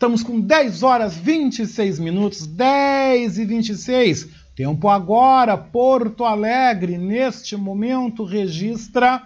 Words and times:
Estamos 0.00 0.22
com 0.22 0.40
10 0.40 0.82
horas 0.82 1.14
26 1.14 1.98
minutos, 1.98 2.46
10 2.46 3.36
e 3.36 3.44
26. 3.44 4.28
Tempo 4.56 4.88
agora, 4.88 5.58
Porto 5.58 6.24
Alegre, 6.24 6.96
neste 6.96 7.54
momento, 7.54 8.24
registra 8.24 9.22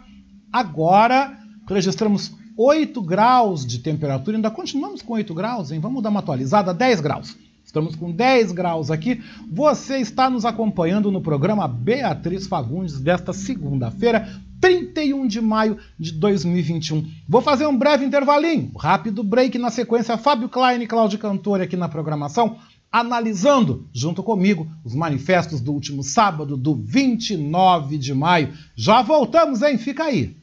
agora, 0.53 1.39
registramos 1.69 2.33
8 2.59 3.01
graus 3.03 3.65
de 3.65 3.79
temperatura, 3.79 4.37
ainda 4.37 4.51
continuamos 4.51 5.01
com 5.01 5.13
8 5.13 5.33
graus, 5.33 5.71
hein? 5.71 5.79
Vamos 5.79 6.03
dar 6.03 6.09
uma 6.09 6.19
atualizada, 6.19 6.75
10 6.75 7.01
graus. 7.01 7.37
Estamos 7.65 7.95
com 7.95 8.11
10 8.11 8.51
graus 8.51 8.91
aqui. 8.91 9.23
Você 9.53 9.99
está 9.99 10.29
nos 10.29 10.45
acompanhando 10.45 11.09
no 11.11 11.21
programa 11.21 11.69
Beatriz 11.69 12.49
Fagundes 12.49 12.99
desta 13.01 13.33
segunda-feira, 13.33 14.29
31 14.65 15.27
de 15.27 15.43
maio 15.43 15.77
de 15.99 16.11
2021. 16.13 17.07
Vou 17.29 17.43
fazer 17.43 17.67
um 17.67 17.77
breve 17.77 18.03
intervalinho, 18.03 18.73
rápido 18.79 19.23
break 19.23 19.59
na 19.59 19.69
sequência. 19.69 20.17
Fábio 20.17 20.49
Klein 20.49 20.81
e 20.81 20.87
Cláudio 20.87 21.19
Cantori 21.19 21.65
aqui 21.65 21.77
na 21.77 21.87
programação, 21.87 22.57
analisando 22.91 23.87
junto 23.93 24.23
comigo 24.23 24.67
os 24.83 24.95
manifestos 24.95 25.61
do 25.61 25.71
último 25.71 26.03
sábado, 26.03 26.57
do 26.57 26.75
29 26.77 27.99
de 27.99 28.15
maio. 28.15 28.55
Já 28.75 29.03
voltamos, 29.03 29.61
hein? 29.61 29.77
Fica 29.77 30.05
aí. 30.05 30.35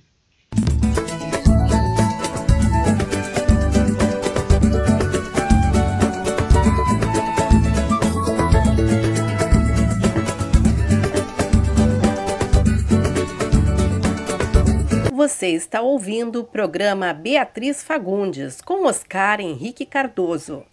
Você 15.21 15.49
está 15.49 15.81
ouvindo 15.81 16.39
o 16.39 16.43
programa 16.43 17.13
Beatriz 17.13 17.83
Fagundes 17.83 18.59
com 18.59 18.87
Oscar 18.87 19.39
Henrique 19.39 19.85
Cardoso. 19.85 20.65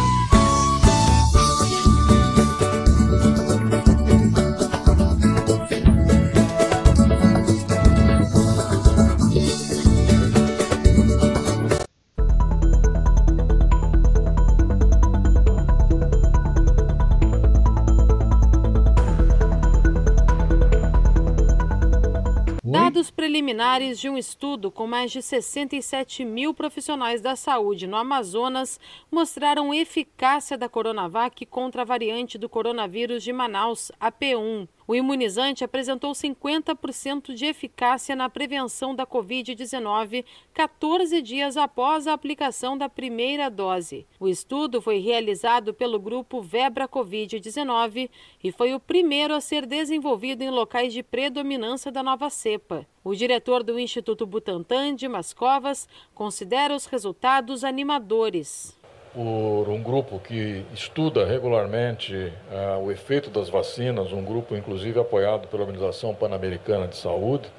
Preliminares 23.29 24.01
de 24.01 24.09
um 24.09 24.16
estudo 24.16 24.71
com 24.71 24.87
mais 24.87 25.12
de 25.12 25.21
67 25.21 26.24
mil 26.24 26.54
profissionais 26.54 27.21
da 27.21 27.37
saúde 27.37 27.87
no 27.87 27.95
Amazonas 27.95 28.80
mostraram 29.10 29.74
eficácia 29.74 30.57
da 30.57 30.66
Coronavac 30.66 31.45
contra 31.45 31.82
a 31.82 31.85
variante 31.85 32.38
do 32.38 32.48
coronavírus 32.48 33.23
de 33.23 33.30
Manaus, 33.30 33.93
a 34.01 34.10
P1. 34.10 34.66
O 34.89 34.95
imunizante 34.95 35.63
apresentou 35.63 36.13
50% 36.13 37.35
de 37.35 37.45
eficácia 37.45 38.17
na 38.17 38.31
prevenção 38.31 38.95
da 38.95 39.07
Covid-19 39.07 40.25
14 40.55 41.21
dias 41.21 41.59
após 41.59 42.07
a 42.07 42.15
aplicação 42.15 42.79
da 42.79 42.89
primeira 42.89 43.51
dose. 43.51 44.07
O 44.19 44.27
estudo 44.27 44.81
foi 44.81 44.97
realizado 44.97 45.75
pelo 45.75 46.01
grupo 46.01 46.41
Vebra 46.41 46.89
Covid-19 46.89 48.09
e 48.43 48.51
foi 48.51 48.73
o 48.73 48.81
primeiro 48.81 49.35
a 49.35 49.43
ser 49.43 49.66
desenvolvido 49.66 50.41
em 50.41 50.49
locais 50.49 50.95
de 50.95 51.03
predominância 51.03 51.93
da 51.93 52.03
nova 52.03 52.31
cepa. 52.31 52.87
O 53.05 53.15
diretor 53.15 53.63
do 53.63 53.79
Instituto 53.79 54.25
Butantan, 54.25 54.95
Dimas 54.95 55.35
Covas, 55.35 55.87
considera 56.15 56.75
os 56.75 56.87
resultados 56.87 57.63
animadores 57.63 58.77
por 59.19 59.69
um 59.69 59.83
grupo 59.83 60.21
que 60.21 60.65
estuda 60.73 61.27
regularmente 61.27 62.15
uh, 62.15 62.80
o 62.80 62.93
efeito 62.93 63.29
das 63.30 63.49
vacinas, 63.49 64.12
um 64.12 64.22
grupo 64.22 64.55
inclusive 64.55 65.00
apoiado 65.00 65.49
pela 65.49 65.65
Organização 65.65 66.15
Pan-Americana 66.15 66.87
de 66.87 66.94
Saúde, 66.94 67.50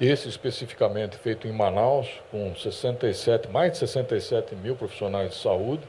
esse 0.00 0.28
especificamente 0.28 1.16
feito 1.16 1.46
em 1.46 1.52
Manaus, 1.52 2.08
com 2.32 2.52
67, 2.56 3.48
mais 3.50 3.70
de 3.70 3.78
67 3.78 4.56
mil 4.56 4.74
profissionais 4.74 5.30
de 5.30 5.36
saúde. 5.36 5.84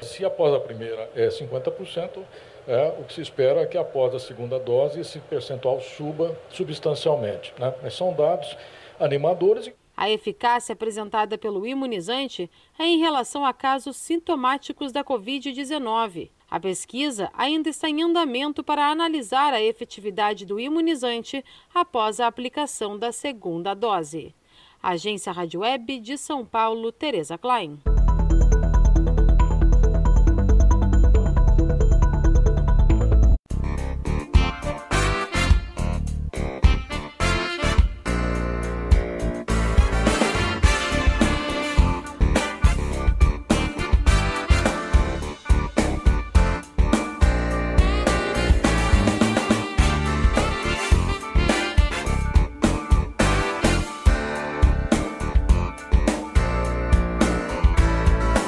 Se 0.00 0.24
após 0.24 0.54
a 0.54 0.58
primeira 0.58 1.06
é 1.14 1.28
50%, 1.28 2.22
é, 2.66 2.94
o 2.98 3.04
que 3.04 3.12
se 3.12 3.20
espera 3.20 3.60
é 3.60 3.66
que 3.66 3.76
após 3.76 4.14
a 4.14 4.18
segunda 4.18 4.58
dose 4.58 5.00
esse 5.00 5.18
percentual 5.18 5.82
suba 5.82 6.34
substancialmente. 6.48 7.52
Né? 7.58 7.74
Mas 7.82 7.92
são 7.92 8.14
dados 8.14 8.56
animadores. 8.98 9.70
A 10.02 10.10
eficácia 10.10 10.72
apresentada 10.72 11.38
pelo 11.38 11.64
imunizante 11.64 12.50
é 12.76 12.84
em 12.84 12.98
relação 12.98 13.44
a 13.44 13.52
casos 13.52 13.96
sintomáticos 13.96 14.90
da 14.90 15.04
Covid-19. 15.04 16.28
A 16.50 16.58
pesquisa 16.58 17.30
ainda 17.32 17.68
está 17.68 17.88
em 17.88 18.02
andamento 18.02 18.64
para 18.64 18.90
analisar 18.90 19.54
a 19.54 19.62
efetividade 19.62 20.44
do 20.44 20.58
imunizante 20.58 21.44
após 21.72 22.18
a 22.18 22.26
aplicação 22.26 22.98
da 22.98 23.12
segunda 23.12 23.74
dose. 23.74 24.34
Agência 24.82 25.30
Rádio 25.30 25.60
Web 25.60 26.00
de 26.00 26.18
São 26.18 26.44
Paulo, 26.44 26.90
Tereza 26.90 27.38
Klein. 27.38 27.78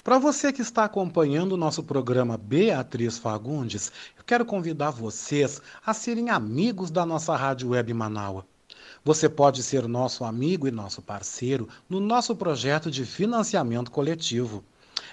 Para 0.04 0.18
você 0.18 0.52
que 0.52 0.60
está 0.60 0.84
acompanhando 0.84 1.52
o 1.52 1.56
nosso 1.56 1.82
programa 1.82 2.36
Beatriz 2.36 3.16
Fagundes, 3.16 3.90
eu 4.18 4.22
quero 4.22 4.44
convidar 4.44 4.90
vocês 4.90 5.62
a 5.84 5.94
serem 5.94 6.28
amigos 6.28 6.90
da 6.90 7.06
nossa 7.06 7.34
Rádio 7.34 7.70
Web 7.70 7.94
Manaua. 7.94 8.46
Você 9.02 9.30
pode 9.30 9.62
ser 9.62 9.88
nosso 9.88 10.22
amigo 10.22 10.68
e 10.68 10.70
nosso 10.70 11.00
parceiro 11.00 11.70
no 11.88 12.00
nosso 12.00 12.36
projeto 12.36 12.90
de 12.90 13.06
financiamento 13.06 13.90
coletivo. 13.90 14.62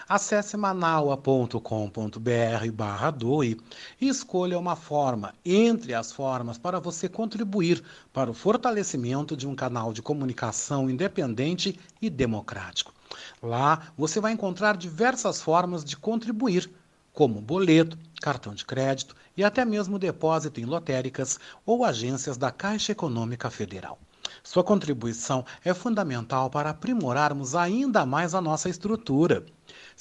Acesse 0.08 0.58
manaua.com.br 0.58 2.72
barra 2.74 3.12
doe 3.12 3.60
e 4.00 4.10
escolha 4.10 4.60
uma 4.60 4.76
forma 4.76 5.34
entre 5.46 5.94
as 5.94 6.12
formas 6.12 6.58
para 6.58 6.80
você 6.80 7.08
contribuir 7.08 7.82
para 8.12 8.30
o 8.30 8.34
fortalecimento 8.34 9.38
de 9.38 9.48
um 9.48 9.56
canal 9.56 9.94
de 9.94 10.02
comunicação 10.02 10.90
independente 10.90 11.80
e 12.02 12.10
democrático. 12.10 12.94
Lá 13.42 13.88
você 13.98 14.20
vai 14.20 14.34
encontrar 14.34 14.76
diversas 14.76 15.42
formas 15.42 15.84
de 15.84 15.96
contribuir, 15.96 16.70
como 17.14 17.42
boleto, 17.42 17.98
cartão 18.22 18.54
de 18.54 18.66
crédito 18.66 19.16
e 19.36 19.44
até 19.44 19.66
mesmo 19.66 19.98
depósito 19.98 20.60
em 20.60 20.66
lotéricas 20.66 21.40
ou 21.66 21.84
agências 21.84 22.38
da 22.38 22.52
Caixa 22.52 22.92
Econômica 22.92 23.50
Federal. 23.50 23.98
Sua 24.44 24.64
contribuição 24.64 25.46
é 25.64 25.74
fundamental 25.74 26.50
para 26.50 26.70
aprimorarmos 26.70 27.56
ainda 27.56 28.06
mais 28.06 28.34
a 28.34 28.42
nossa 28.42 28.70
estrutura. 28.70 29.46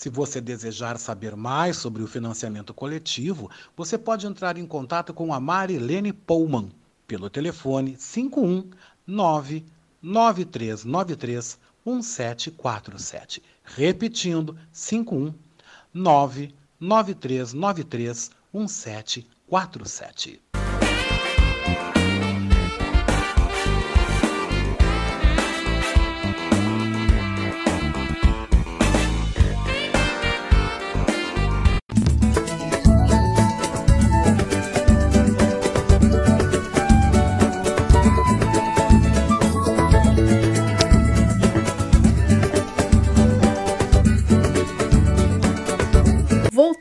Se 0.01 0.09
você 0.09 0.41
desejar 0.41 0.99
saber 0.99 1.37
mais 1.37 1.77
sobre 1.77 2.03
o 2.03 2.07
financiamento 2.07 2.73
coletivo, 2.73 3.51
você 3.77 3.99
pode 3.99 4.27
entrar 4.27 4.57
em 4.57 4.65
contato 4.65 5.13
com 5.13 5.35
a 5.35 5.39
Marilene 5.39 6.11
Pullman 6.11 6.73
pelo 7.07 7.29
telefone 7.29 7.99
519 7.99 9.67
9393 10.01 11.59
1747. 11.85 13.43
Repetindo, 13.63 14.57
51 14.73 15.35
99393 15.93 18.31
1747. 18.55 20.50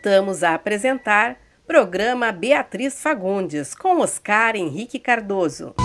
Voltamos 0.01 0.43
a 0.43 0.53
apresentar 0.53 1.35
programa 1.67 2.31
Beatriz 2.31 3.03
Fagundes 3.03 3.75
com 3.75 3.99
Oscar 3.99 4.55
Henrique 4.55 4.97
Cardoso. 4.97 5.75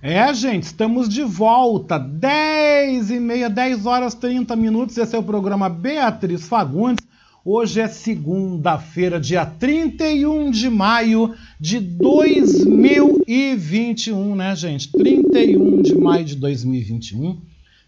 É, 0.00 0.32
gente, 0.32 0.62
estamos 0.62 1.08
de 1.08 1.24
volta. 1.24 1.98
10 1.98 3.10
e 3.10 3.18
meia, 3.18 3.50
10 3.50 3.84
horas 3.84 4.14
30 4.14 4.54
minutos. 4.54 4.96
Esse 4.96 5.16
é 5.16 5.18
o 5.18 5.22
programa 5.24 5.68
Beatriz 5.68 6.46
Fagundes. 6.46 7.04
Hoje 7.44 7.80
é 7.80 7.88
segunda-feira, 7.88 9.18
dia 9.18 9.44
31 9.44 10.52
de 10.52 10.70
maio 10.70 11.34
de 11.58 11.80
2021, 11.80 14.36
né, 14.36 14.54
gente? 14.54 14.92
31 14.92 15.82
de 15.82 15.96
maio 15.96 16.24
de 16.24 16.36
2021. 16.36 17.40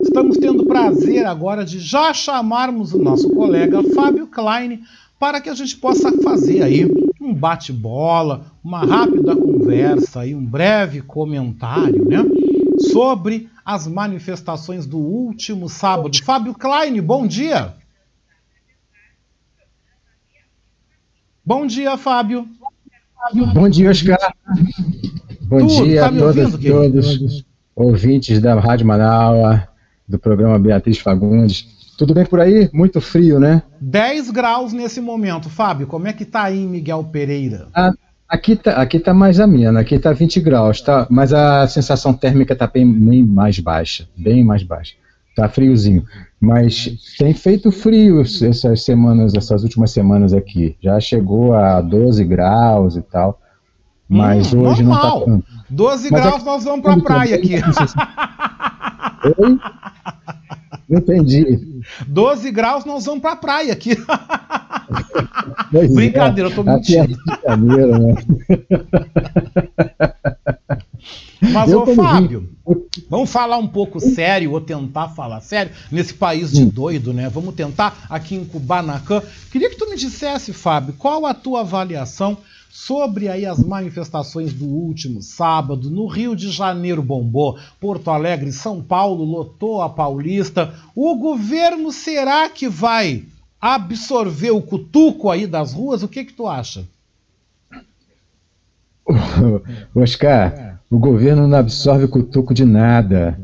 Estamos 0.02 0.38
tendo 0.38 0.64
o 0.64 0.66
prazer 0.66 1.24
agora 1.24 1.64
de 1.64 1.78
já 1.78 2.12
chamarmos 2.12 2.92
o 2.92 2.98
nosso 2.98 3.30
colega 3.30 3.80
Fábio 3.94 4.26
Klein 4.26 4.80
para 5.20 5.40
que 5.40 5.48
a 5.48 5.54
gente 5.54 5.76
possa 5.76 6.10
fazer 6.20 6.60
aí 6.60 6.84
um 7.20 7.32
bate-bola, 7.32 8.46
uma 8.64 8.84
rápida 8.84 9.36
conversa 9.36 10.26
e 10.26 10.34
um 10.34 10.44
breve 10.44 11.00
comentário, 11.00 12.04
né? 12.08 12.24
Sobre 12.90 13.48
as 13.64 13.86
manifestações 13.86 14.84
do 14.84 14.98
último 14.98 15.68
sábado. 15.68 16.10
Fábio 16.24 16.54
Klein, 16.54 17.00
bom 17.00 17.24
dia. 17.24 17.72
Bom 21.46 21.66
dia, 21.66 21.98
Fábio. 21.98 22.48
Bom 23.52 23.68
dia, 23.68 23.90
Oscar. 23.90 24.18
Bom 25.42 25.66
dia 25.66 26.00
tá 26.00 26.06
a 26.06 26.12
todas, 26.12 26.54
ouvindo, 26.54 26.72
todos 26.72 27.44
ouvintes 27.76 28.40
da 28.40 28.58
Rádio 28.58 28.86
Manaus, 28.86 29.60
do 30.08 30.18
programa 30.18 30.58
Beatriz 30.58 30.98
Fagundes. 30.98 31.66
Tudo 31.98 32.14
bem 32.14 32.24
por 32.24 32.40
aí? 32.40 32.70
Muito 32.72 32.98
frio, 32.98 33.38
né? 33.38 33.62
10 33.78 34.30
graus 34.30 34.72
nesse 34.72 35.02
momento. 35.02 35.50
Fábio, 35.50 35.86
como 35.86 36.08
é 36.08 36.14
que 36.14 36.24
tá 36.24 36.44
aí 36.44 36.66
Miguel 36.66 37.04
Pereira? 37.04 37.68
Ah, 37.74 37.92
aqui, 38.26 38.56
tá, 38.56 38.80
aqui 38.80 38.98
tá 38.98 39.12
mais 39.12 39.38
amena, 39.38 39.80
aqui 39.80 39.98
tá 39.98 40.12
20 40.14 40.40
graus, 40.40 40.80
tá? 40.80 41.06
Mas 41.10 41.34
a 41.34 41.68
sensação 41.68 42.14
térmica 42.14 42.56
tá 42.56 42.66
bem, 42.66 42.90
bem 42.90 43.22
mais 43.22 43.58
baixa, 43.58 44.08
bem 44.16 44.42
mais 44.42 44.62
baixa. 44.62 44.94
Tá 45.34 45.48
friozinho. 45.48 46.04
Mas 46.40 47.16
tem 47.18 47.32
feito 47.34 47.72
frio 47.72 48.20
essas 48.20 48.84
semanas, 48.84 49.34
essas 49.34 49.62
últimas 49.62 49.90
semanas 49.90 50.32
aqui. 50.32 50.76
Já 50.80 51.00
chegou 51.00 51.54
a 51.54 51.80
12 51.80 52.24
graus 52.24 52.96
e 52.96 53.02
tal. 53.02 53.40
Mas 54.08 54.52
hum, 54.52 54.60
hoje 54.60 54.82
normal. 54.82 55.20
não 55.20 55.24
tá 55.24 55.32
tanto. 55.32 55.46
12 55.70 56.10
mas 56.10 56.20
graus 56.20 56.36
aqui, 56.36 56.44
nós 56.44 56.64
vamos 56.64 56.82
pra 56.82 56.96
praia 56.98 57.34
aqui. 57.34 57.54
Oi? 59.38 59.58
Entendi. 60.90 61.82
12 62.06 62.50
graus, 62.50 62.84
nós 62.84 63.06
vamos 63.06 63.20
pra 63.20 63.36
praia 63.36 63.72
aqui. 63.72 63.96
É. 65.72 65.88
Brincadeira, 65.88 66.48
é. 66.48 66.52
eu 66.52 66.54
tô 66.54 66.62
mentindo. 66.62 67.16
É 67.44 67.56
brincadeira, 67.56 67.98
né? 67.98 68.14
Mas, 71.52 71.70
eu 71.70 71.82
ô 71.82 71.86
Fábio, 71.94 72.53
vamos 73.08 73.30
falar 73.30 73.58
um 73.58 73.66
pouco 73.66 74.00
sério, 74.00 74.52
ou 74.52 74.60
tentar 74.60 75.08
falar 75.10 75.40
sério, 75.40 75.72
nesse 75.90 76.14
país 76.14 76.52
de 76.52 76.64
doido, 76.64 77.12
né? 77.12 77.28
Vamos 77.28 77.54
tentar 77.54 78.06
aqui 78.08 78.34
em 78.34 78.44
Kubanacan. 78.44 79.22
Queria 79.50 79.70
que 79.70 79.76
tu 79.76 79.88
me 79.88 79.96
dissesse, 79.96 80.52
Fábio, 80.52 80.94
qual 80.98 81.26
a 81.26 81.34
tua 81.34 81.60
avaliação 81.60 82.38
sobre 82.74 83.28
aí 83.28 83.46
as 83.46 83.60
manifestações 83.60 84.52
do 84.52 84.66
último 84.66 85.22
sábado. 85.22 85.88
No 85.88 86.08
Rio 86.08 86.34
de 86.34 86.50
Janeiro 86.50 87.00
bombou, 87.00 87.56
Porto 87.78 88.10
Alegre, 88.10 88.50
São 88.50 88.82
Paulo 88.82 89.24
lotou 89.24 89.80
a 89.80 89.88
Paulista. 89.88 90.74
O 90.92 91.14
governo 91.14 91.92
será 91.92 92.48
que 92.48 92.68
vai 92.68 93.26
absorver 93.60 94.50
o 94.50 94.60
cutuco 94.60 95.30
aí 95.30 95.46
das 95.46 95.72
ruas? 95.72 96.02
O 96.02 96.08
que 96.08 96.24
que 96.24 96.32
tu 96.32 96.48
acha? 96.48 96.84
Oscar, 99.94 100.73
o 100.94 100.98
governo 100.98 101.48
não 101.48 101.58
absorve 101.58 102.06
cutuco 102.06 102.54
de 102.54 102.64
nada. 102.64 103.36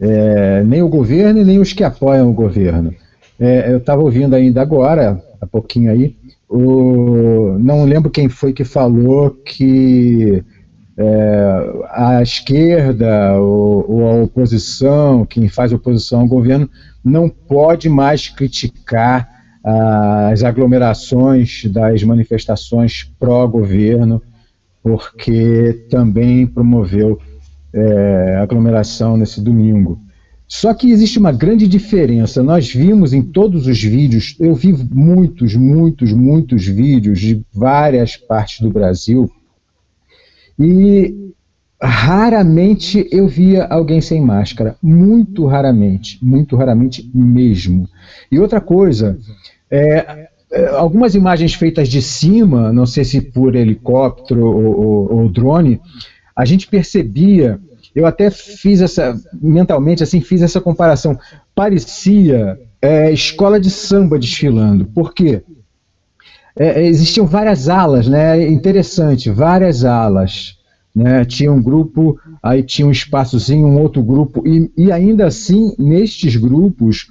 É, 0.00 0.64
nem 0.64 0.82
o 0.82 0.88
governo 0.88 1.40
e 1.40 1.44
nem 1.44 1.58
os 1.58 1.74
que 1.74 1.84
apoiam 1.84 2.30
o 2.30 2.32
governo. 2.32 2.94
É, 3.38 3.70
eu 3.70 3.76
estava 3.76 4.00
ouvindo 4.00 4.34
ainda 4.34 4.62
agora, 4.62 5.22
há 5.38 5.46
pouquinho 5.46 5.92
aí, 5.92 6.16
o, 6.48 7.58
não 7.58 7.84
lembro 7.84 8.10
quem 8.10 8.26
foi 8.28 8.54
que 8.54 8.64
falou 8.64 9.30
que 9.30 10.42
é, 10.96 11.72
a 11.90 12.22
esquerda 12.22 13.34
ou, 13.34 13.90
ou, 13.90 14.06
a 14.06 14.22
oposição, 14.22 15.26
quem 15.26 15.48
faz 15.48 15.74
oposição 15.74 16.20
ao 16.20 16.26
governo, 16.26 16.70
não 17.04 17.28
pode 17.28 17.86
mais 17.86 18.28
criticar 18.28 19.28
as 20.30 20.42
aglomerações 20.42 21.66
das 21.66 22.02
manifestações 22.02 23.12
pró-governo, 23.20 24.22
porque 24.82 25.86
também 25.88 26.46
promoveu 26.46 27.18
é, 27.72 28.36
aglomeração 28.36 29.16
nesse 29.16 29.40
domingo. 29.40 30.00
Só 30.48 30.74
que 30.74 30.90
existe 30.90 31.18
uma 31.18 31.32
grande 31.32 31.66
diferença. 31.66 32.42
Nós 32.42 32.70
vimos 32.70 33.14
em 33.14 33.22
todos 33.22 33.66
os 33.66 33.82
vídeos, 33.82 34.36
eu 34.38 34.54
vi 34.54 34.72
muitos, 34.72 35.54
muitos, 35.54 36.12
muitos 36.12 36.66
vídeos 36.66 37.20
de 37.20 37.42
várias 37.50 38.16
partes 38.16 38.60
do 38.60 38.70
Brasil 38.70 39.30
e 40.58 41.32
raramente 41.82 43.08
eu 43.10 43.26
via 43.26 43.64
alguém 43.64 44.02
sem 44.02 44.20
máscara. 44.20 44.76
Muito 44.82 45.46
raramente, 45.46 46.18
muito 46.22 46.54
raramente 46.54 47.10
mesmo. 47.14 47.88
E 48.30 48.38
outra 48.38 48.60
coisa, 48.60 49.18
é, 49.70 50.28
algumas 50.76 51.14
imagens 51.14 51.54
feitas 51.54 51.88
de 51.88 52.02
cima, 52.02 52.72
não 52.72 52.86
sei 52.86 53.04
se 53.04 53.20
por 53.20 53.54
helicóptero 53.54 54.46
ou, 54.46 54.80
ou, 54.80 55.12
ou 55.20 55.28
drone, 55.28 55.80
a 56.36 56.44
gente 56.44 56.66
percebia 56.66 57.60
eu 57.94 58.06
até 58.06 58.30
fiz 58.30 58.80
essa, 58.80 59.18
mentalmente, 59.34 60.02
assim, 60.02 60.20
fiz 60.20 60.40
essa 60.40 60.60
comparação. 60.60 61.18
Parecia 61.54 62.58
é, 62.80 63.12
escola 63.12 63.60
de 63.60 63.70
samba 63.70 64.18
desfilando. 64.18 64.86
Por 64.86 65.12
quê? 65.12 65.42
É, 66.56 66.82
é 66.82 66.86
existiam 66.86 67.26
várias 67.26 67.68
alas, 67.68 68.08
né? 68.08 68.48
Interessante, 68.48 69.30
várias 69.30 69.84
alas. 69.84 70.58
Né? 70.94 71.24
Tinha 71.24 71.52
um 71.52 71.62
grupo, 71.62 72.18
aí 72.42 72.62
tinha 72.62 72.86
um 72.86 72.90
espaçozinho, 72.90 73.66
um 73.66 73.80
outro 73.80 74.02
grupo, 74.02 74.46
e, 74.46 74.70
e 74.76 74.92
ainda 74.92 75.26
assim, 75.26 75.74
nestes 75.78 76.36
grupos, 76.36 77.08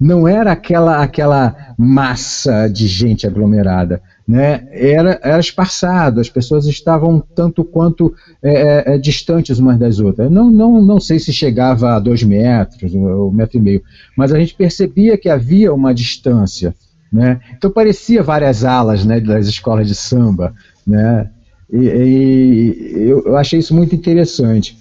não 0.00 0.26
era 0.26 0.52
aquela, 0.52 1.02
aquela 1.02 1.74
massa 1.76 2.68
de 2.68 2.86
gente 2.86 3.26
aglomerada 3.26 4.00
né, 4.30 4.68
era, 4.70 5.18
era 5.24 5.40
esparçado, 5.40 6.20
as 6.20 6.28
pessoas 6.28 6.64
estavam 6.64 7.20
tanto 7.34 7.64
quanto 7.64 8.14
é, 8.40 8.52
é, 8.52 8.94
é, 8.94 8.98
distantes 8.98 9.58
umas 9.58 9.76
das 9.76 9.98
outras. 9.98 10.30
Não, 10.30 10.48
não, 10.48 10.80
não 10.80 11.00
sei 11.00 11.18
se 11.18 11.32
chegava 11.32 11.96
a 11.96 11.98
dois 11.98 12.22
metros, 12.22 12.94
um 12.94 13.32
metro 13.32 13.58
e 13.58 13.60
meio, 13.60 13.82
mas 14.16 14.32
a 14.32 14.38
gente 14.38 14.54
percebia 14.54 15.18
que 15.18 15.28
havia 15.28 15.74
uma 15.74 15.92
distância. 15.92 16.72
Né? 17.12 17.40
Então 17.56 17.72
parecia 17.72 18.22
várias 18.22 18.64
alas 18.64 19.04
né, 19.04 19.20
das 19.20 19.48
escolas 19.48 19.88
de 19.88 19.96
samba. 19.96 20.54
Né? 20.86 21.28
E, 21.68 21.76
e 21.76 23.08
eu 23.08 23.36
achei 23.36 23.58
isso 23.58 23.74
muito 23.74 23.96
interessante. 23.96 24.78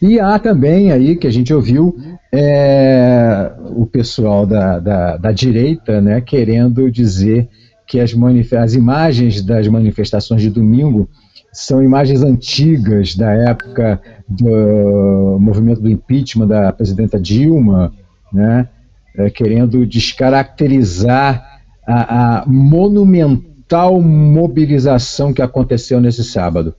E 0.00 0.18
há 0.20 0.38
também 0.38 0.92
aí 0.92 1.16
que 1.16 1.26
a 1.26 1.30
gente 1.30 1.52
ouviu 1.52 1.96
é, 2.32 3.52
o 3.76 3.86
pessoal 3.86 4.46
da, 4.46 4.78
da, 4.78 5.16
da 5.16 5.32
direita 5.32 6.00
né, 6.00 6.20
querendo 6.20 6.90
dizer 6.90 7.48
que 7.86 8.00
as, 8.00 8.14
as 8.58 8.74
imagens 8.74 9.42
das 9.42 9.68
manifestações 9.68 10.42
de 10.42 10.50
domingo 10.50 11.08
são 11.52 11.82
imagens 11.82 12.22
antigas 12.22 13.14
da 13.14 13.30
época 13.30 14.00
do 14.28 15.38
movimento 15.40 15.80
do 15.80 15.88
impeachment 15.88 16.48
da 16.48 16.72
presidenta 16.72 17.20
Dilma, 17.20 17.92
né, 18.32 18.68
é, 19.16 19.30
querendo 19.30 19.86
descaracterizar 19.86 21.60
a, 21.86 22.40
a, 22.40 22.46
monumental 22.46 24.00
mobilização 24.00 25.32
que 25.32 25.40
aconteceu 25.40 26.00
nesse 26.00 26.24
sábado. 26.24 26.74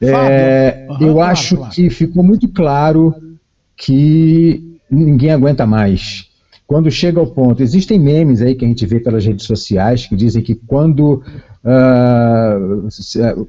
É, 0.00 0.86
uhum, 0.88 0.96
eu 1.00 1.14
claro, 1.14 1.32
acho 1.32 1.56
claro. 1.56 1.72
que 1.72 1.90
ficou 1.90 2.22
muito 2.22 2.48
claro 2.48 3.14
que 3.76 4.78
ninguém 4.90 5.30
aguenta 5.30 5.66
mais 5.66 6.26
quando 6.66 6.90
chega 6.90 7.20
ao 7.20 7.26
ponto, 7.28 7.62
existem 7.62 7.98
memes 7.98 8.42
aí 8.42 8.54
que 8.54 8.64
a 8.64 8.68
gente 8.68 8.84
vê 8.86 8.98
pelas 8.98 9.24
redes 9.24 9.46
sociais 9.46 10.06
que 10.06 10.16
dizem 10.16 10.42
que 10.42 10.54
quando 10.54 11.22
uh, 11.64 12.88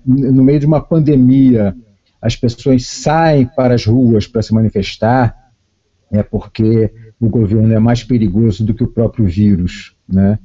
no 0.05 0.43
meio 0.43 0.59
de 0.59 0.67
uma 0.67 0.79
pandemia 0.79 1.75
as 2.21 2.35
pessoas 2.35 2.85
saem 2.85 3.45
para 3.45 3.73
as 3.73 3.85
ruas 3.85 4.27
para 4.27 4.41
se 4.41 4.53
manifestar, 4.53 5.35
é 6.11 6.21
porque 6.21 6.91
o 7.19 7.27
governo 7.27 7.73
é 7.73 7.79
mais 7.79 8.03
perigoso 8.03 8.63
do 8.63 8.73
que 8.73 8.83
o 8.83 8.87
próprio 8.87 9.25
vírus, 9.25 9.95
né? 10.07 10.37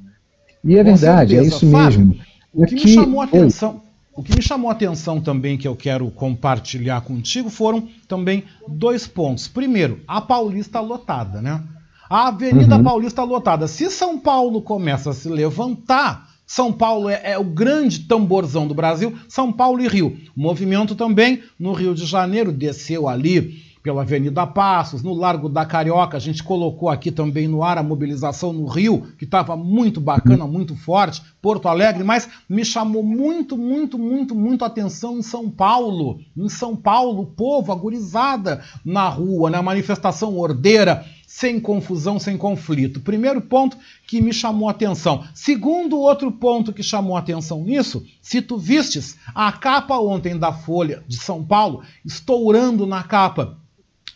E 0.65 0.77
é 0.77 0.85
Com 0.85 0.91
verdade, 0.95 1.35
é 1.37 1.43
certeza. 1.43 1.55
é 1.55 1.57
isso 1.57 1.71
Fábio, 1.71 1.99
mesmo. 1.99 2.17
O 2.55 2.67
que, 2.67 2.75
Aqui, 2.75 2.85
me 2.85 2.95
chamou 2.95 3.21
a 3.21 3.25
atenção, 3.25 3.83
o 4.15 4.23
que 4.23 4.35
me 4.35 4.43
chamou 4.43 4.69
a 4.69 4.73
atenção 4.73 5.21
também 5.21 5.57
que 5.57 5.67
eu 5.67 5.75
quero 5.75 6.11
compartilhar 6.11 7.01
contigo 7.01 7.49
foram 7.49 7.89
também 8.07 8.45
dois 8.69 9.07
pontos. 9.07 9.49
Primeiro, 9.49 10.01
a 10.07 10.21
Paulista 10.21 10.81
lotada, 10.81 11.41
né? 11.41 11.63
A 12.11 12.29
Avenida 12.29 12.77
uhum. 12.77 12.85
Paulista 12.85 13.23
lotada. 13.23 13.67
Se 13.67 13.91
São 13.91 14.19
Paulo 14.19 14.61
começa 14.61 15.11
a 15.11 15.15
se 15.15 15.31
levantar, 15.31 16.29
São 16.47 16.71
Paulo 16.71 17.09
é, 17.09 17.23
é, 17.25 17.39
o 17.39 17.45
grande 17.45 18.01
tamborzão 18.01 18.67
do 18.67 18.75
Brasil, 18.75 19.17
São 19.29 19.51
Paulo 19.51 19.81
e 19.81 19.89
Rio. 19.89 20.19
O 20.37 20.41
movimento 20.43 20.95
também 20.95 21.43
no 21.59 21.73
Rio 21.73 21.95
de 21.95 22.05
Janeiro 22.05 22.53
desceu 22.53 23.09
ali 23.09 23.72
pela 23.83 24.03
Avenida 24.03 24.47
Passos, 24.47 25.03
no 25.03 25.13
Largo 25.13 25.49
da 25.49 25.67
Carioca. 25.67 26.17
A 26.17 26.21
gente 26.21 26.43
colocou 26.43 26.89
aqui 26.89 27.11
também 27.11 27.49
no 27.49 27.63
ar 27.63 27.79
a 27.79 27.83
mobilização 27.83 28.53
no 28.53 28.67
Rio, 28.67 29.09
que 29.19 29.25
estava 29.25 29.57
muito 29.57 30.01
bacana, 30.01 30.47
muito 30.47 30.77
forte, 30.77 31.23
Porto 31.41 31.67
Alegre, 31.67 32.05
mas 32.05 32.29
me 32.49 32.65
chamou 32.65 33.03
muito, 33.03 33.59
muito, 33.59 33.99
muito, 33.99 34.35
muito 34.35 34.65
atenção 34.65 35.19
em 35.19 35.23
São 35.23 35.51
Paulo. 35.51 36.21
Em 36.37 36.49
São 36.49 36.77
Paulo, 36.77 37.23
o 37.23 37.27
povo 37.27 37.73
agorizada 37.73 38.63
na 38.85 39.09
rua, 39.09 39.51
na 39.51 39.61
manifestação 39.61 40.39
ordeira 40.39 41.05
sem 41.33 41.59
confusão, 41.59 42.19
sem 42.19 42.37
conflito. 42.37 43.01
Primeiro 43.01 43.41
ponto 43.41 43.79
que 44.07 44.21
me 44.21 44.35
chamou 44.35 44.69
atenção. 44.69 45.25
Segundo 45.35 45.99
outro 45.99 46.31
ponto 46.31 46.75
que 46.75 46.83
chamou 46.83 47.17
atenção 47.17 47.65
nisso, 47.65 48.05
se 48.21 48.43
tu 48.43 48.59
vistes 48.59 49.17
a 49.35 49.51
capa 49.51 49.99
ontem 49.99 50.39
da 50.39 50.53
Folha 50.53 51.03
de 51.09 51.17
São 51.17 51.43
Paulo, 51.43 51.83
estourando 52.05 52.87
na 52.87 53.03
capa 53.03 53.57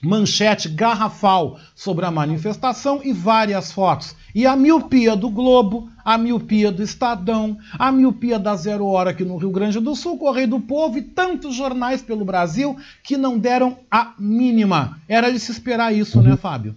manchete 0.02 0.68
garrafal 0.68 1.58
sobre 1.74 2.04
a 2.04 2.10
manifestação 2.10 3.00
e 3.02 3.12
várias 3.12 3.72
fotos. 3.72 4.14
E 4.34 4.46
a 4.46 4.54
miopia 4.54 5.16
do 5.16 5.30
Globo, 5.30 5.88
a 6.04 6.18
miopia 6.18 6.70
do 6.70 6.82
Estadão, 6.82 7.56
a 7.78 7.90
miopia 7.90 8.38
da 8.38 8.54
Zero 8.54 8.86
Hora 8.86 9.10
aqui 9.10 9.24
no 9.24 9.36
Rio 9.36 9.50
Grande 9.50 9.80
do 9.80 9.96
Sul, 9.96 10.18
Correio 10.18 10.48
do 10.48 10.60
Povo 10.60 10.98
e 10.98 11.02
tantos 11.02 11.54
jornais 11.54 12.02
pelo 12.02 12.24
Brasil 12.24 12.76
que 13.02 13.16
não 13.16 13.38
deram 13.38 13.78
a 13.90 14.12
mínima. 14.18 14.98
Era 15.08 15.32
de 15.32 15.40
se 15.40 15.50
esperar 15.50 15.94
isso, 15.94 16.20
né, 16.20 16.36
Fábio? 16.36 16.76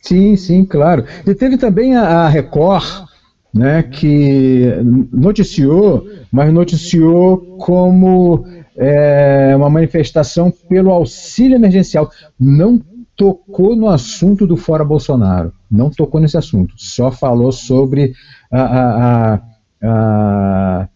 Sim, 0.00 0.36
sim, 0.36 0.64
claro. 0.64 1.04
E 1.26 1.34
teve 1.34 1.58
também 1.58 1.96
a, 1.96 2.28
Record, 2.28 3.06
né, 3.52 3.82
que 3.82 4.72
noticiou, 5.12 6.08
mas 6.30 6.52
noticiou 6.52 7.56
como 7.58 8.46
é, 8.76 9.54
uma 9.56 9.70
manifestação 9.70 10.50
pelo 10.50 10.90
auxílio 10.90 11.56
emergencial. 11.56 12.10
Não 12.38 12.80
tocou 13.16 13.74
no 13.74 13.88
assunto 13.88 14.46
do 14.46 14.56
Fora 14.56 14.84
Bolsonaro, 14.84 15.52
não 15.70 15.90
tocou 15.90 16.20
nesse 16.20 16.36
assunto, 16.36 16.74
só 16.76 17.10
falou 17.10 17.50
sobre 17.50 18.12
a, 18.52 18.62
a, 18.62 19.34
a, 19.34 19.40
a 19.82 20.88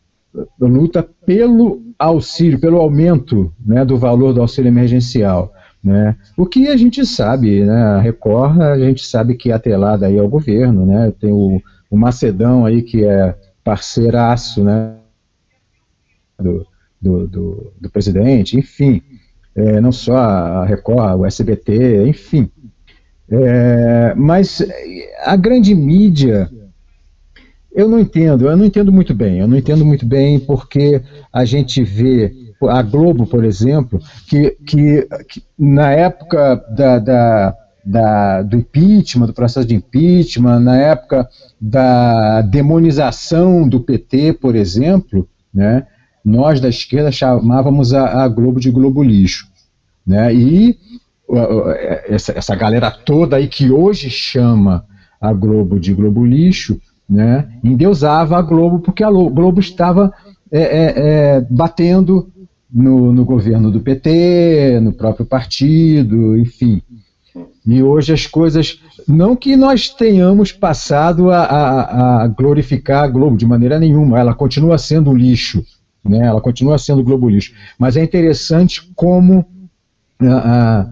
luta 0.60 1.02
pelo 1.24 1.82
auxílio, 1.98 2.60
pelo 2.60 2.78
aumento 2.78 3.52
né, 3.64 3.84
do 3.84 3.96
valor 3.96 4.34
do 4.34 4.42
auxílio 4.42 4.68
emergencial. 4.68 5.52
Né? 5.82 6.14
O 6.36 6.44
que 6.44 6.68
a 6.68 6.76
gente 6.76 7.06
sabe, 7.06 7.64
né? 7.64 7.82
a 7.82 8.00
Record, 8.00 8.60
a 8.60 8.78
gente 8.78 9.02
sabe 9.04 9.34
que 9.34 9.50
é 9.50 9.54
atrelada 9.54 10.06
aí 10.06 10.18
ao 10.18 10.28
governo, 10.28 10.84
né? 10.84 11.10
tem 11.18 11.32
o, 11.32 11.60
o 11.90 11.96
Macedão 11.96 12.66
aí 12.66 12.82
que 12.82 13.02
é 13.02 13.34
parceiraço 13.64 14.62
né? 14.62 14.96
do, 16.38 16.66
do, 17.00 17.26
do, 17.26 17.72
do 17.80 17.90
presidente, 17.90 18.58
enfim, 18.58 19.02
é, 19.54 19.80
não 19.80 19.92
só 19.92 20.16
a 20.16 20.64
Record, 20.64 21.20
o 21.20 21.26
SBT, 21.26 22.06
enfim. 22.06 22.50
É, 23.30 24.14
mas 24.16 24.62
a 25.24 25.36
grande 25.36 25.74
mídia, 25.74 26.50
eu 27.72 27.88
não 27.88 27.98
entendo, 27.98 28.48
eu 28.48 28.56
não 28.56 28.64
entendo 28.64 28.92
muito 28.92 29.14
bem, 29.14 29.38
eu 29.38 29.48
não 29.48 29.56
entendo 29.56 29.84
muito 29.84 30.04
bem 30.04 30.38
porque 30.40 31.00
a 31.32 31.44
gente 31.44 31.82
vê 31.82 32.34
a 32.68 32.82
Globo, 32.82 33.26
por 33.26 33.44
exemplo, 33.44 34.00
que, 34.28 34.50
que, 34.66 35.08
que 35.28 35.42
na 35.58 35.92
época 35.92 36.56
da, 36.76 36.98
da, 36.98 37.56
da, 37.84 38.42
do 38.42 38.56
impeachment, 38.56 39.26
do 39.26 39.32
processo 39.32 39.66
de 39.66 39.74
impeachment, 39.74 40.60
na 40.60 40.76
época 40.76 41.28
da 41.60 42.42
demonização 42.42 43.68
do 43.68 43.80
PT, 43.80 44.34
por 44.34 44.54
exemplo, 44.54 45.28
né, 45.54 45.86
nós 46.24 46.60
da 46.60 46.68
esquerda 46.68 47.10
chamávamos 47.10 47.94
a, 47.94 48.24
a 48.24 48.28
Globo 48.28 48.60
de 48.60 48.70
Globo 48.70 49.02
Lixo. 49.02 49.48
Né? 50.06 50.34
E 50.34 50.78
essa, 52.08 52.32
essa 52.36 52.54
galera 52.54 52.90
toda 52.90 53.36
aí 53.36 53.46
que 53.46 53.70
hoje 53.70 54.10
chama 54.10 54.84
a 55.20 55.32
Globo 55.32 55.78
de 55.78 55.92
Globo 55.92 56.24
Lixo, 56.24 56.80
né, 57.08 57.48
endeusava 57.62 58.38
a 58.38 58.42
Globo 58.42 58.80
porque 58.80 59.04
a 59.04 59.10
Globo 59.10 59.60
estava 59.60 60.12
é, 60.50 60.60
é, 60.60 60.94
é, 60.96 61.46
batendo 61.48 62.30
no, 62.72 63.12
no, 63.12 63.24
governo 63.24 63.70
do 63.70 63.80
PT, 63.80 64.80
no 64.80 64.92
próprio 64.92 65.26
partido, 65.26 66.36
enfim. 66.36 66.82
E 67.66 67.82
hoje 67.82 68.12
as 68.12 68.26
coisas. 68.26 68.80
Não 69.06 69.34
que 69.34 69.56
nós 69.56 69.88
tenhamos 69.88 70.52
passado 70.52 71.30
a, 71.30 71.44
a, 71.44 72.22
a 72.22 72.28
glorificar 72.28 73.04
a 73.04 73.08
Globo 73.08 73.36
de 73.36 73.46
maneira 73.46 73.78
nenhuma, 73.78 74.18
ela 74.18 74.34
continua 74.34 74.78
sendo 74.78 75.12
lixo, 75.12 75.64
né? 76.04 76.26
ela 76.26 76.40
continua 76.40 76.78
sendo 76.78 77.04
Globo 77.04 77.28
lixo. 77.28 77.54
Mas 77.78 77.96
é 77.96 78.02
interessante 78.02 78.90
como 78.94 79.46
a, 80.20 80.82
a, 80.82 80.86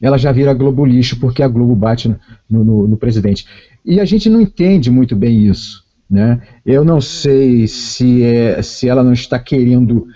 ela 0.00 0.18
já 0.18 0.30
vira 0.30 0.54
Globo 0.54 0.84
lixo 0.84 1.18
porque 1.18 1.42
a 1.42 1.48
Globo 1.48 1.74
bate 1.74 2.08
no, 2.48 2.64
no, 2.64 2.88
no 2.88 2.96
presidente. 2.96 3.46
E 3.84 4.00
a 4.00 4.04
gente 4.04 4.28
não 4.28 4.40
entende 4.40 4.90
muito 4.90 5.16
bem 5.16 5.46
isso. 5.46 5.84
Né? 6.08 6.40
Eu 6.64 6.84
não 6.84 7.00
sei 7.00 7.66
se, 7.66 8.22
é, 8.22 8.62
se 8.62 8.88
ela 8.88 9.02
não 9.02 9.12
está 9.12 9.38
querendo 9.38 10.06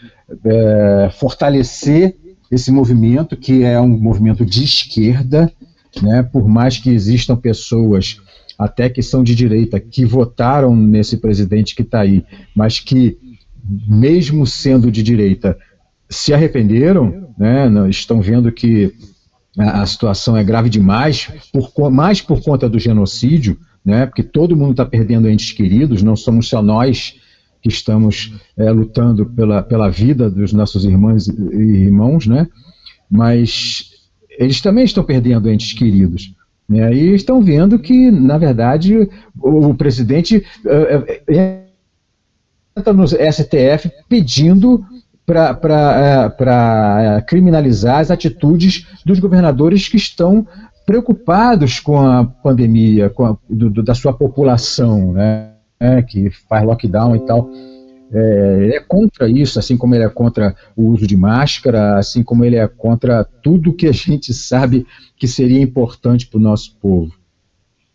é, 0.45 1.11
fortalecer 1.19 2.17
esse 2.51 2.71
movimento, 2.71 3.37
que 3.37 3.63
é 3.63 3.81
um 3.81 3.89
movimento 3.89 4.45
de 4.45 4.65
esquerda, 4.65 5.51
né, 6.03 6.23
por 6.23 6.49
mais 6.49 6.79
que 6.79 6.91
existam 6.91 7.37
pessoas 7.37 8.19
até 8.59 8.89
que 8.89 9.03
são 9.03 9.23
de 9.23 9.35
direita 9.35 9.81
que 9.81 10.05
votaram 10.05 10.77
nesse 10.77 11.17
presidente 11.17 11.75
que 11.75 11.83
está 11.83 12.01
aí, 12.01 12.25
mas 12.55 12.79
que, 12.79 13.19
mesmo 13.89 14.47
sendo 14.47 14.91
de 14.91 15.03
direita, 15.03 15.59
se 16.09 16.33
arrependeram, 16.35 17.29
né, 17.39 17.69
estão 17.89 18.21
vendo 18.21 18.53
que 18.53 18.93
a, 19.59 19.85
situação 19.87 20.37
é 20.37 20.45
grave 20.45 20.69
demais, 20.69 21.31
por, 21.53 21.91
mais 21.91 22.21
por 22.21 22.43
conta 22.43 22.69
do 22.69 22.79
genocídio, 22.79 23.59
né, 23.85 24.07
porque 24.07 24.23
todo 24.23 24.57
mundo 24.57 24.73
está 24.73 24.85
perdendo 24.85 25.29
entes 25.29 25.53
queridos, 25.53 26.03
não 26.03 26.17
somos 26.17 26.49
só 26.49 26.63
nós 26.63 27.15
que 27.63 27.69
estamos 27.69 28.35
é, 28.57 28.71
lutando 28.71 29.25
pela, 29.25 29.63
pela 29.63 29.89
vida 29.89 30.29
dos 30.29 30.53
nossos 30.53 30.85
irmãos 30.85 31.29
e 31.29 31.85
irmãos, 31.85 32.27
né? 32.27 32.49
Mas 33.09 33.93
eles 34.29 34.61
também 34.61 34.85
estão 34.85 35.05
perdendo 35.05 35.49
entes 35.49 35.73
queridos. 35.73 36.35
Né? 36.69 36.93
E 36.93 37.15
estão 37.15 37.41
vendo 37.41 37.79
que, 37.79 38.11
na 38.11 38.37
verdade, 38.37 39.09
o, 39.39 39.69
o 39.69 39.75
presidente 39.75 40.45
é, 40.67 41.21
é, 41.29 41.63
entra 42.77 42.93
no 42.93 43.07
STF 43.07 43.91
pedindo 44.09 44.85
para 45.25 47.23
criminalizar 47.29 48.01
as 48.01 48.11
atitudes 48.11 48.87
dos 49.07 49.21
governadores 49.21 49.89
que 49.89 49.97
estão 49.97 50.47
preocupados 50.85 51.79
com 51.79 52.01
a 52.01 52.25
pandemia, 52.25 53.09
com 53.09 53.25
a, 53.25 53.37
do, 53.49 53.83
da 53.83 53.95
sua 53.95 54.13
população, 54.13 55.13
né? 55.13 55.52
Né, 55.83 56.01
que 56.03 56.31
faz 56.31 56.65
lockdown 56.65 57.17
e 57.17 57.27
tal. 57.27 57.51
É, 58.15 58.59
ele 58.63 58.75
é 58.75 58.81
contra 58.81 59.29
isso, 59.29 59.59
assim 59.59 59.77
como 59.77 59.95
ele 59.95 60.05
é 60.05 60.09
contra 60.09 60.55
o 60.77 60.91
uso 60.91 61.07
de 61.07 61.17
máscara, 61.17 61.99
assim 61.99 62.23
como 62.23 62.45
ele 62.45 62.57
é 62.57 62.69
contra 62.69 63.25
tudo 63.25 63.73
que 63.73 63.89
a 63.89 63.93
gente 63.93 64.33
sabe 64.33 64.87
que 65.17 65.27
seria 65.27 65.61
importante 65.61 66.27
para 66.27 66.39
o 66.39 66.43
nosso 66.43 66.77
povo. 66.77 67.13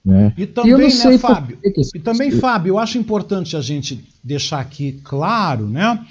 Né? 0.04 0.34
E 0.38 0.46
também, 0.46 0.90
e 0.90 1.06
né, 1.06 1.18
Fábio? 1.18 1.58
Que... 1.58 1.82
E 1.96 2.00
também, 2.00 2.32
Fábio, 2.32 2.72
eu 2.72 2.80
acho 2.80 2.98
importante 2.98 3.56
a 3.56 3.62
gente 3.62 4.04
deixar 4.24 4.60
aqui 4.60 5.00
claro, 5.04 5.68
né? 5.68 6.04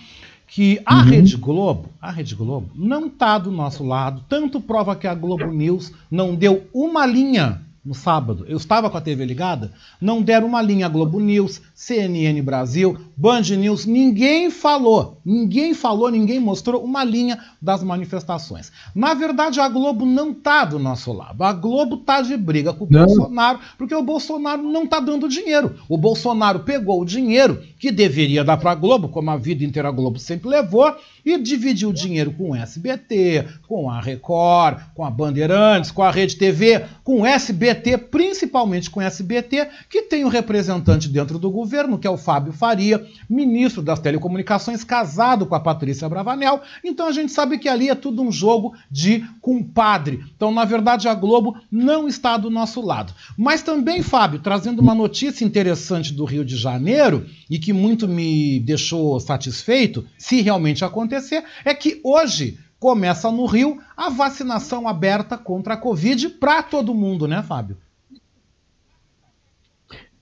Que 0.46 0.80
a 0.86 0.98
uhum. 0.98 1.02
Rede 1.02 1.36
Globo, 1.36 1.88
a 2.00 2.10
Rede 2.10 2.34
Globo, 2.34 2.70
não 2.74 3.06
está 3.06 3.36
do 3.38 3.50
nosso 3.50 3.84
lado. 3.84 4.22
Tanto 4.28 4.60
prova 4.60 4.94
que 4.94 5.06
a 5.06 5.14
Globo 5.14 5.46
News 5.46 5.92
não 6.10 6.34
deu 6.34 6.64
uma 6.72 7.04
linha 7.04 7.60
no 7.86 7.94
sábado, 7.94 8.44
eu 8.48 8.56
estava 8.56 8.90
com 8.90 8.96
a 8.98 9.00
TV 9.00 9.24
ligada, 9.24 9.70
não 10.00 10.20
deram 10.20 10.48
uma 10.48 10.60
linha 10.60 10.88
Globo 10.88 11.20
News, 11.20 11.62
CNN 11.76 12.40
Brasil, 12.40 12.98
Band 13.14 13.42
News, 13.42 13.84
ninguém 13.84 14.50
falou, 14.50 15.20
ninguém 15.22 15.74
falou, 15.74 16.10
ninguém 16.10 16.40
mostrou 16.40 16.82
uma 16.82 17.04
linha 17.04 17.38
das 17.60 17.82
manifestações. 17.82 18.72
Na 18.94 19.12
verdade, 19.12 19.60
a 19.60 19.68
Globo 19.68 20.06
não 20.06 20.32
tá 20.32 20.64
do 20.64 20.78
nosso 20.78 21.12
lado. 21.12 21.44
A 21.44 21.52
Globo 21.52 21.98
tá 21.98 22.22
de 22.22 22.34
briga 22.34 22.72
com 22.72 22.86
o 22.86 22.88
não. 22.90 23.04
Bolsonaro, 23.04 23.60
porque 23.76 23.94
o 23.94 24.02
Bolsonaro 24.02 24.62
não 24.62 24.86
tá 24.86 25.00
dando 25.00 25.28
dinheiro. 25.28 25.74
O 25.86 25.98
Bolsonaro 25.98 26.60
pegou 26.60 27.02
o 27.02 27.04
dinheiro 27.04 27.62
que 27.78 27.92
deveria 27.92 28.42
dar 28.42 28.56
para 28.56 28.70
a 28.70 28.74
Globo, 28.74 29.10
como 29.10 29.30
a 29.30 29.36
vida 29.36 29.62
inteira 29.62 29.88
a 29.88 29.92
Globo 29.92 30.18
sempre 30.18 30.48
levou, 30.48 30.96
e 31.26 31.36
dividiu 31.36 31.90
o 31.90 31.92
dinheiro 31.92 32.32
com 32.32 32.52
o 32.52 32.54
SBT, 32.56 33.44
com 33.68 33.90
a 33.90 34.00
Record, 34.00 34.78
com 34.94 35.04
a 35.04 35.10
Bandeirantes, 35.10 35.90
com 35.90 36.02
a 36.02 36.10
Rede 36.10 36.36
TV, 36.36 36.86
com 37.04 37.20
o 37.20 37.26
SBT 37.26 37.98
principalmente 37.98 38.88
com 38.88 39.02
SBT, 39.02 39.68
que 39.90 40.02
tem 40.02 40.24
um 40.24 40.28
representante 40.28 41.08
dentro 41.08 41.38
do 41.38 41.50
governo, 41.50 41.65
que 41.98 42.06
é 42.06 42.10
o 42.10 42.16
Fábio 42.16 42.52
Faria, 42.52 43.04
ministro 43.28 43.82
das 43.82 44.00
Telecomunicações, 44.00 44.84
casado 44.84 45.46
com 45.46 45.54
a 45.54 45.60
Patrícia 45.60 46.08
Bravanel. 46.08 46.62
Então 46.84 47.06
a 47.06 47.12
gente 47.12 47.32
sabe 47.32 47.58
que 47.58 47.68
ali 47.68 47.88
é 47.88 47.94
tudo 47.94 48.22
um 48.22 48.32
jogo 48.32 48.74
de 48.90 49.24
compadre. 49.40 50.24
Então, 50.34 50.50
na 50.50 50.64
verdade, 50.64 51.08
a 51.08 51.14
Globo 51.14 51.56
não 51.70 52.08
está 52.08 52.36
do 52.36 52.50
nosso 52.50 52.80
lado. 52.80 53.12
Mas 53.36 53.62
também, 53.62 54.02
Fábio, 54.02 54.40
trazendo 54.40 54.80
uma 54.80 54.94
notícia 54.94 55.44
interessante 55.44 56.12
do 56.12 56.24
Rio 56.24 56.44
de 56.44 56.56
Janeiro 56.56 57.26
e 57.50 57.58
que 57.58 57.72
muito 57.72 58.08
me 58.08 58.60
deixou 58.60 59.18
satisfeito, 59.20 60.06
se 60.18 60.40
realmente 60.40 60.84
acontecer, 60.84 61.44
é 61.64 61.74
que 61.74 62.00
hoje 62.04 62.58
começa 62.78 63.30
no 63.30 63.46
Rio 63.46 63.78
a 63.96 64.10
vacinação 64.10 64.86
aberta 64.86 65.36
contra 65.36 65.74
a 65.74 65.76
Covid 65.76 66.28
para 66.30 66.62
todo 66.62 66.94
mundo, 66.94 67.26
né, 67.26 67.42
Fábio? 67.42 67.76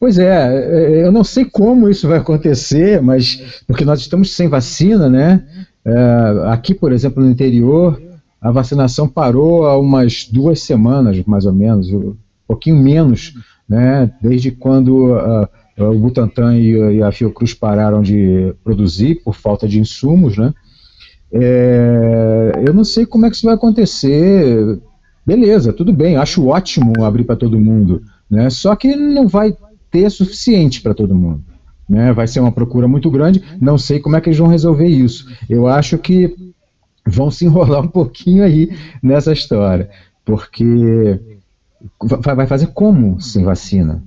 Pois 0.04 0.18
é, 0.18 0.26
é, 0.26 1.06
eu 1.06 1.10
não 1.10 1.24
sei 1.24 1.46
como 1.46 1.88
isso 1.88 2.06
vai 2.06 2.18
acontecer, 2.18 3.00
mas 3.00 3.62
porque 3.66 3.86
nós 3.86 4.00
estamos 4.00 4.36
sem 4.36 4.48
vacina, 4.48 5.08
né? 5.08 5.42
É, 5.82 5.94
aqui, 6.52 6.74
por 6.74 6.92
exemplo, 6.92 7.24
no 7.24 7.30
interior, 7.30 7.98
a 8.38 8.50
vacinação 8.50 9.08
parou 9.08 9.64
há 9.64 9.78
umas 9.78 10.28
duas 10.30 10.60
semanas, 10.60 11.24
mais 11.24 11.46
ou 11.46 11.54
menos, 11.54 11.90
um 11.90 12.14
pouquinho 12.46 12.76
menos, 12.76 13.32
né? 13.66 14.12
Desde 14.20 14.50
quando 14.50 15.14
uh, 15.16 15.48
o 15.78 15.98
Butantan 15.98 16.54
e, 16.58 16.96
e 16.96 17.02
a 17.02 17.10
Fiocruz 17.10 17.54
pararam 17.54 18.02
de 18.02 18.54
produzir 18.62 19.22
por 19.24 19.34
falta 19.34 19.66
de 19.66 19.80
insumos, 19.80 20.36
né? 20.36 20.52
É, 21.32 22.62
eu 22.68 22.74
não 22.74 22.84
sei 22.84 23.06
como 23.06 23.24
é 23.24 23.30
que 23.30 23.36
isso 23.36 23.46
vai 23.46 23.54
acontecer. 23.54 24.78
Beleza, 25.24 25.72
tudo 25.72 25.94
bem, 25.94 26.16
acho 26.16 26.46
ótimo 26.46 27.02
abrir 27.02 27.24
para 27.24 27.36
todo 27.36 27.58
mundo, 27.58 28.02
né? 28.30 28.50
Só 28.50 28.76
que 28.76 28.94
não 28.94 29.26
vai 29.26 29.56
ter 29.94 30.10
suficiente 30.10 30.82
para 30.82 30.92
todo 30.92 31.14
mundo. 31.14 31.44
Né? 31.88 32.12
Vai 32.12 32.26
ser 32.26 32.40
uma 32.40 32.50
procura 32.50 32.88
muito 32.88 33.08
grande. 33.08 33.40
Não 33.60 33.78
sei 33.78 34.00
como 34.00 34.16
é 34.16 34.20
que 34.20 34.28
eles 34.28 34.38
vão 34.38 34.48
resolver 34.48 34.88
isso. 34.88 35.32
Eu 35.48 35.68
acho 35.68 35.96
que 35.98 36.34
vão 37.06 37.30
se 37.30 37.44
enrolar 37.46 37.82
um 37.82 37.88
pouquinho 37.88 38.42
aí 38.42 38.76
nessa 39.00 39.32
história, 39.32 39.88
porque 40.24 41.20
vai 42.08 42.44
fazer 42.48 42.68
como 42.68 43.20
sem 43.20 43.44
vacina? 43.44 44.02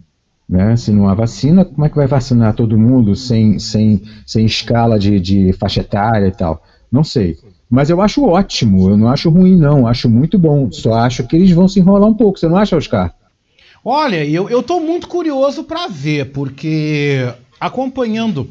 Né? 0.49 0.75
Se 0.75 0.91
não 0.91 1.07
há 1.07 1.13
vacina, 1.13 1.63
como 1.63 1.85
é 1.85 1.89
que 1.89 1.95
vai 1.95 2.07
vacinar 2.07 2.53
todo 2.53 2.77
mundo 2.77 3.15
sem, 3.15 3.57
sem, 3.57 4.03
sem 4.25 4.45
escala 4.45 4.99
de, 4.99 5.21
de 5.21 5.53
faixa 5.53 5.79
etária 5.79 6.27
e 6.27 6.31
tal? 6.31 6.61
Não 6.91 7.03
sei. 7.03 7.37
Mas 7.69 7.89
eu 7.89 8.01
acho 8.01 8.25
ótimo, 8.25 8.89
eu 8.89 8.97
não 8.97 9.07
acho 9.07 9.29
ruim, 9.29 9.57
não. 9.57 9.87
Acho 9.87 10.09
muito 10.09 10.37
bom. 10.37 10.69
Só 10.69 10.95
acho 10.95 11.25
que 11.25 11.35
eles 11.37 11.51
vão 11.51 11.67
se 11.67 11.79
enrolar 11.79 12.09
um 12.09 12.13
pouco. 12.13 12.37
Você 12.37 12.47
não 12.47 12.57
acha, 12.57 12.75
Oscar? 12.75 13.13
Olha, 13.89 14.25
eu, 14.25 14.49
eu 14.49 14.61
tô 14.61 14.81
muito 14.81 15.07
curioso 15.07 15.63
para 15.63 15.87
ver, 15.87 16.33
porque 16.33 17.33
acompanhando 17.57 18.49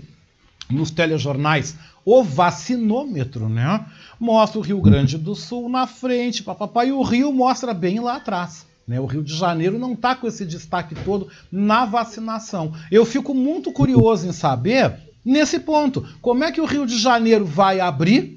nos 0.71 0.91
telejornais 0.91 1.77
o 2.07 2.25
vacinômetro, 2.25 3.47
né? 3.47 3.85
Mostra 4.19 4.59
o 4.59 4.63
Rio 4.63 4.81
Grande 4.81 5.19
do 5.19 5.35
Sul 5.35 5.69
na 5.69 5.87
frente, 5.87 6.43
papapá, 6.43 6.87
e 6.87 6.93
o 6.93 7.03
Rio 7.03 7.31
mostra 7.35 7.75
bem 7.75 8.01
lá 8.01 8.17
atrás. 8.17 8.65
Né? 8.89 8.99
O 8.99 9.05
Rio 9.05 9.23
de 9.23 9.37
Janeiro 9.37 9.79
não 9.79 9.93
está 9.93 10.15
com 10.15 10.27
esse 10.27 10.43
destaque 10.47 10.95
todo 11.05 11.29
na 11.53 11.85
vacinação. 11.85 12.73
Eu 12.91 13.05
fico 13.05 13.35
muito 13.35 13.71
curioso 13.71 14.27
em 14.27 14.33
saber 14.33 14.95
nesse 15.23 15.61
ponto. 15.61 16.09
Como 16.23 16.45
é 16.45 16.51
que 16.51 16.63
o 16.63 16.67
Rio 16.67 16.87
de 16.87 16.97
Janeiro 16.99 17.45
vai 17.45 17.79
abrir 17.79 18.36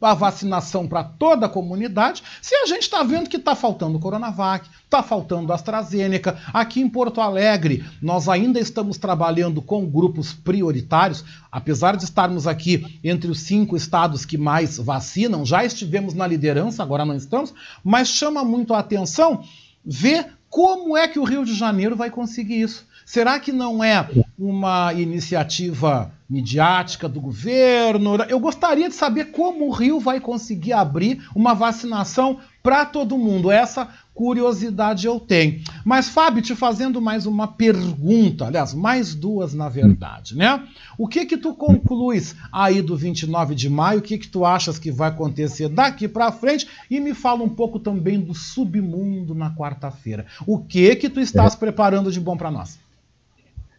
a 0.00 0.14
vacinação 0.14 0.88
para 0.88 1.04
toda 1.04 1.46
a 1.46 1.48
comunidade, 1.48 2.22
se 2.40 2.54
a 2.54 2.66
gente 2.66 2.82
está 2.82 3.02
vendo 3.02 3.28
que 3.28 3.36
está 3.36 3.54
faltando 3.54 3.98
Coronavac, 3.98 4.68
está 4.84 5.02
faltando 5.02 5.52
AstraZeneca. 5.52 6.38
Aqui 6.52 6.80
em 6.80 6.88
Porto 6.88 7.20
Alegre, 7.20 7.84
nós 8.00 8.28
ainda 8.28 8.58
estamos 8.58 8.96
trabalhando 8.96 9.60
com 9.60 9.86
grupos 9.86 10.32
prioritários, 10.32 11.24
apesar 11.52 11.96
de 11.96 12.04
estarmos 12.04 12.46
aqui 12.46 12.98
entre 13.04 13.30
os 13.30 13.40
cinco 13.40 13.76
estados 13.76 14.24
que 14.24 14.38
mais 14.38 14.78
vacinam, 14.78 15.44
já 15.44 15.64
estivemos 15.64 16.14
na 16.14 16.26
liderança, 16.26 16.82
agora 16.82 17.04
não 17.04 17.14
estamos, 17.14 17.52
mas 17.84 18.08
chama 18.08 18.42
muito 18.42 18.72
a 18.72 18.78
atenção 18.78 19.44
ver 19.84 20.32
como 20.48 20.96
é 20.96 21.06
que 21.06 21.18
o 21.18 21.24
Rio 21.24 21.44
de 21.44 21.54
Janeiro 21.54 21.94
vai 21.94 22.10
conseguir 22.10 22.60
isso. 22.60 22.86
Será 23.06 23.38
que 23.40 23.52
não 23.52 23.82
é 23.82 24.08
uma 24.40 24.94
iniciativa 24.94 26.10
midiática 26.28 27.06
do 27.06 27.20
governo. 27.20 28.16
Eu 28.28 28.40
gostaria 28.40 28.88
de 28.88 28.94
saber 28.94 29.26
como 29.26 29.66
o 29.66 29.70
Rio 29.70 30.00
vai 30.00 30.18
conseguir 30.18 30.72
abrir 30.72 31.22
uma 31.34 31.52
vacinação 31.52 32.38
para 32.62 32.86
todo 32.86 33.18
mundo. 33.18 33.50
Essa 33.50 33.88
curiosidade 34.14 35.06
eu 35.06 35.20
tenho. 35.20 35.60
Mas, 35.84 36.08
Fábio, 36.08 36.42
te 36.42 36.54
fazendo 36.54 37.02
mais 37.02 37.26
uma 37.26 37.48
pergunta, 37.48 38.46
aliás, 38.46 38.72
mais 38.72 39.14
duas 39.14 39.52
na 39.52 39.68
verdade, 39.68 40.34
né? 40.34 40.62
O 40.96 41.06
que 41.06 41.26
que 41.26 41.36
tu 41.36 41.52
concluis 41.52 42.34
aí 42.50 42.80
do 42.80 42.96
29 42.96 43.54
de 43.54 43.68
maio? 43.68 43.98
O 43.98 44.02
que 44.02 44.16
que 44.16 44.28
tu 44.28 44.46
achas 44.46 44.78
que 44.78 44.90
vai 44.90 45.10
acontecer 45.10 45.68
daqui 45.68 46.08
para 46.08 46.32
frente? 46.32 46.66
E 46.90 46.98
me 46.98 47.12
fala 47.12 47.42
um 47.42 47.48
pouco 47.48 47.78
também 47.78 48.18
do 48.18 48.34
submundo 48.34 49.34
na 49.34 49.50
quarta-feira. 49.50 50.24
O 50.46 50.58
que 50.58 50.96
que 50.96 51.10
tu 51.10 51.20
estás 51.20 51.54
é. 51.54 51.56
preparando 51.58 52.10
de 52.10 52.20
bom 52.20 52.38
para 52.38 52.50
nós? 52.50 52.78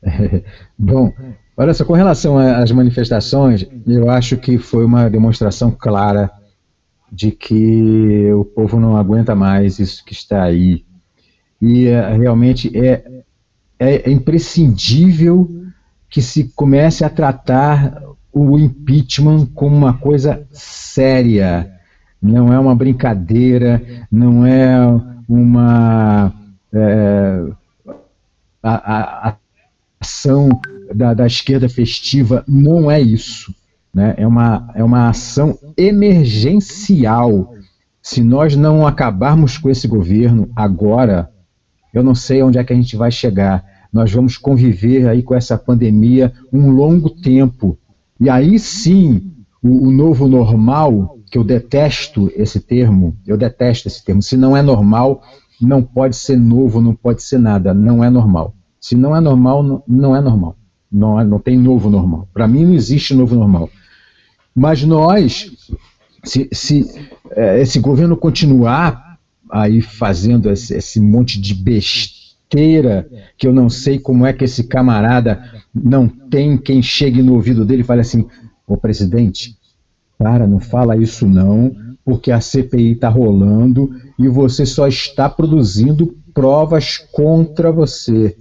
bom, 0.78 1.14
Olha 1.62 1.76
só, 1.76 1.86
com 1.86 1.94
relação 1.94 2.40
às 2.40 2.72
manifestações, 2.72 3.64
eu 3.86 4.10
acho 4.10 4.36
que 4.36 4.58
foi 4.58 4.84
uma 4.84 5.08
demonstração 5.08 5.70
clara 5.70 6.32
de 7.12 7.30
que 7.30 8.32
o 8.34 8.44
povo 8.44 8.80
não 8.80 8.98
aguenta 8.98 9.36
mais 9.36 9.78
isso 9.78 10.04
que 10.04 10.14
está 10.14 10.42
aí. 10.42 10.84
E 11.62 11.88
é, 11.88 12.16
realmente 12.16 12.76
é, 12.76 13.24
é, 13.78 14.10
é 14.10 14.12
imprescindível 14.12 15.48
que 16.10 16.20
se 16.20 16.52
comece 16.56 17.06
a 17.06 17.10
tratar 17.12 18.02
o 18.34 18.58
impeachment 18.58 19.46
como 19.54 19.76
uma 19.76 19.94
coisa 19.94 20.48
séria. 20.52 21.72
Não 22.20 22.52
é 22.52 22.58
uma 22.58 22.74
brincadeira, 22.74 23.82
não 24.10 24.48
é 24.48 24.80
uma 25.30 26.34
é, 26.74 27.44
a, 28.64 29.30
a 29.30 29.36
ação 30.02 30.50
da, 30.94 31.14
da 31.14 31.28
esquerda 31.28 31.70
festiva 31.70 32.44
não 32.48 32.90
é 32.90 33.00
isso. 33.00 33.54
Né? 33.94 34.16
É, 34.18 34.28
uma, 34.28 34.72
é 34.74 34.84
uma 34.84 35.10
ação 35.10 35.58
emergencial. 35.78 37.54
Se 38.02 38.24
nós 38.24 38.56
não 38.56 38.88
acabarmos 38.88 39.58
com 39.58 39.70
esse 39.70 39.88
governo 39.88 40.50
agora, 40.56 41.30
eu 41.94 42.04
não 42.04 42.16
sei 42.16 42.42
onde 42.42 42.58
é 42.58 42.64
que 42.64 42.74
a 42.74 42.76
gente 42.76 42.96
vai 42.96 43.12
chegar. 43.12 43.64
Nós 43.94 44.12
vamos 44.12 44.38
conviver 44.38 45.08
aí 45.08 45.22
com 45.22 45.36
essa 45.36 45.58
pandemia 45.58 46.34
um 46.52 46.72
longo 46.72 47.10
tempo. 47.10 47.78
E 48.20 48.30
aí 48.30 48.58
sim, 48.58 49.34
o, 49.62 49.88
o 49.88 49.92
novo 49.92 50.28
normal, 50.28 51.18
que 51.30 51.38
eu 51.38 51.44
detesto 51.44 52.32
esse 52.36 52.60
termo, 52.60 53.16
eu 53.28 53.38
detesto 53.38 53.88
esse 53.88 54.04
termo. 54.04 54.22
Se 54.22 54.36
não 54.36 54.56
é 54.56 54.62
normal, 54.62 55.22
não 55.60 55.84
pode 55.84 56.16
ser 56.16 56.38
novo, 56.38 56.82
não 56.82 56.96
pode 56.96 57.22
ser 57.22 57.38
nada, 57.38 57.74
não 57.74 58.04
é 58.04 58.10
normal. 58.10 58.56
Se 58.82 58.96
não 58.96 59.16
é 59.16 59.22
normal, 59.22 59.84
não, 59.88 60.16
é 60.16 60.20
normal. 60.20 60.58
Não, 60.92 61.20
é, 61.20 61.24
não 61.24 61.38
tem 61.38 61.56
novo 61.56 61.88
normal. 61.88 62.28
Para 62.34 62.48
mim 62.48 62.66
não 62.66 62.74
existe 62.74 63.14
novo 63.14 63.36
normal. 63.36 63.70
Mas 64.56 64.84
nós, 64.84 65.52
se, 66.24 66.50
se 66.52 66.92
é, 67.30 67.62
esse 67.62 67.80
governo 67.80 68.18
continuar 68.18 69.20
aí 69.50 69.82
fazendo 69.82 70.50
esse, 70.50 70.74
esse 70.74 71.00
monte 71.00 71.40
de 71.40 71.54
besteira, 71.54 73.08
que 73.38 73.48
eu 73.48 73.54
não 73.54 73.70
sei 73.70 74.00
como 74.00 74.26
é 74.26 74.34
que 74.34 74.46
esse 74.46 74.64
camarada 74.64 75.42
não 75.74 76.08
tem 76.08 76.58
quem 76.58 76.82
chegue 76.82 77.22
no 77.22 77.36
ouvido 77.36 77.64
dele 77.64 77.82
e 77.84 77.86
fale 77.86 78.02
assim, 78.02 78.28
ô 78.68 78.76
presidente, 78.76 79.56
para, 80.18 80.48
não 80.48 80.60
fala 80.60 80.98
isso 80.98 81.28
não, 81.28 81.76
porque 82.04 82.32
a 82.32 82.42
CPI 82.42 82.94
está 82.94 83.10
rolando 83.10 83.92
e 84.18 84.28
você 84.28 84.66
só 84.66 84.88
está 84.88 85.30
produzindo 85.30 86.18
provas 86.34 86.98
contra 86.98 87.72
você. 87.72 88.36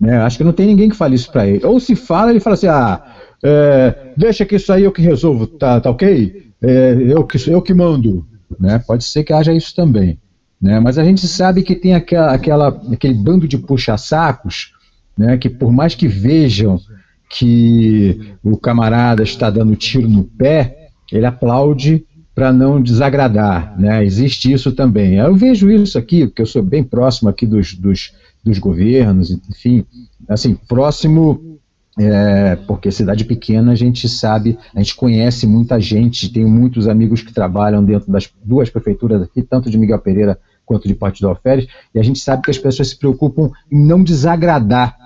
Né? 0.00 0.18
Acho 0.18 0.38
que 0.38 0.44
não 0.44 0.52
tem 0.52 0.66
ninguém 0.66 0.88
que 0.88 0.96
fale 0.96 1.14
isso 1.14 1.30
para 1.30 1.46
ele. 1.46 1.64
Ou 1.64 1.78
se 1.78 1.94
fala, 1.94 2.30
ele 2.30 2.40
fala 2.40 2.54
assim: 2.54 2.66
ah, 2.66 3.02
é, 3.42 4.12
deixa 4.16 4.44
que 4.44 4.56
isso 4.56 4.72
aí 4.72 4.84
eu 4.84 4.92
que 4.92 5.02
resolvo, 5.02 5.46
tá, 5.46 5.80
tá 5.80 5.90
ok? 5.90 6.50
É, 6.62 6.96
eu, 6.98 7.24
que, 7.24 7.50
eu 7.50 7.62
que 7.62 7.74
mando. 7.74 8.26
Né? 8.58 8.78
Pode 8.86 9.04
ser 9.04 9.24
que 9.24 9.32
haja 9.32 9.52
isso 9.52 9.74
também. 9.74 10.18
Né? 10.60 10.80
Mas 10.80 10.98
a 10.98 11.04
gente 11.04 11.26
sabe 11.26 11.62
que 11.62 11.74
tem 11.74 11.94
aquela, 11.94 12.32
aquela, 12.32 12.68
aquele 12.92 13.14
bando 13.14 13.46
de 13.46 13.58
puxa-sacos 13.58 14.72
né, 15.16 15.36
que, 15.36 15.48
por 15.48 15.72
mais 15.72 15.94
que 15.94 16.08
vejam 16.08 16.80
que 17.28 18.34
o 18.42 18.56
camarada 18.56 19.22
está 19.22 19.50
dando 19.50 19.76
tiro 19.76 20.08
no 20.08 20.24
pé, 20.24 20.88
ele 21.12 21.26
aplaude 21.26 22.06
para 22.34 22.52
não 22.52 22.80
desagradar. 22.80 23.78
Né? 23.78 24.04
Existe 24.04 24.52
isso 24.52 24.72
também. 24.72 25.14
Eu 25.14 25.34
vejo 25.34 25.70
isso 25.70 25.98
aqui, 25.98 26.26
porque 26.26 26.42
eu 26.42 26.46
sou 26.46 26.62
bem 26.62 26.82
próximo 26.82 27.28
aqui 27.28 27.46
dos, 27.46 27.74
dos 27.74 28.12
dos 28.44 28.58
governos, 28.58 29.30
enfim, 29.30 29.86
assim, 30.28 30.54
próximo, 30.68 31.58
é, 31.98 32.56
porque 32.66 32.90
cidade 32.90 33.24
pequena 33.24 33.72
a 33.72 33.74
gente 33.74 34.08
sabe, 34.08 34.58
a 34.74 34.80
gente 34.80 34.96
conhece 34.96 35.46
muita 35.46 35.80
gente, 35.80 36.32
tem 36.32 36.44
muitos 36.44 36.88
amigos 36.88 37.22
que 37.22 37.32
trabalham 37.32 37.84
dentro 37.84 38.10
das 38.12 38.28
duas 38.44 38.68
prefeituras 38.68 39.22
aqui, 39.22 39.42
tanto 39.42 39.70
de 39.70 39.78
Miguel 39.78 39.98
Pereira 39.98 40.38
quanto 40.66 40.88
de 40.88 40.94
partido 40.94 41.28
alferes, 41.28 41.66
e 41.94 41.98
a 41.98 42.02
gente 42.02 42.18
sabe 42.18 42.42
que 42.42 42.50
as 42.50 42.58
pessoas 42.58 42.88
se 42.88 42.98
preocupam 42.98 43.50
em 43.70 43.78
não 43.78 44.02
desagradar 44.02 44.96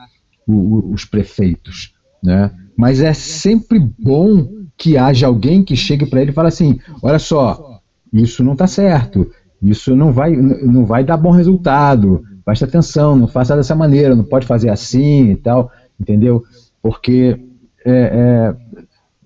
o, 0.47 0.53
o, 0.53 0.93
os 0.93 1.05
prefeitos, 1.05 1.95
né? 2.23 2.51
Mas 2.77 3.01
é 3.01 3.13
sempre 3.13 3.79
bom 3.79 4.59
que 4.77 4.97
haja 4.97 5.27
alguém 5.27 5.65
que 5.65 5.75
chegue 5.75 6.07
para 6.07 6.23
ele 6.23 6.31
e 6.31 6.35
fale 6.35 6.49
assim: 6.49 6.79
olha 7.03 7.19
só, 7.19 7.81
isso 8.13 8.45
não 8.45 8.53
está 8.53 8.67
certo, 8.67 9.31
isso 9.61 9.97
não 9.97 10.13
vai, 10.13 10.35
não 10.37 10.87
vai 10.87 11.05
dar 11.05 11.17
bom 11.17 11.33
resultado, 11.33 12.25
preste 12.49 12.65
atenção, 12.65 13.15
não 13.15 13.29
faça 13.29 13.55
dessa 13.55 13.75
maneira, 13.75 14.17
não 14.17 14.25
pode 14.25 14.47
fazer 14.47 14.71
assim 14.71 15.33
e 15.33 15.37
tal, 15.37 15.71
entendeu? 16.01 16.43
Porque 16.81 17.39
é, 17.85 18.57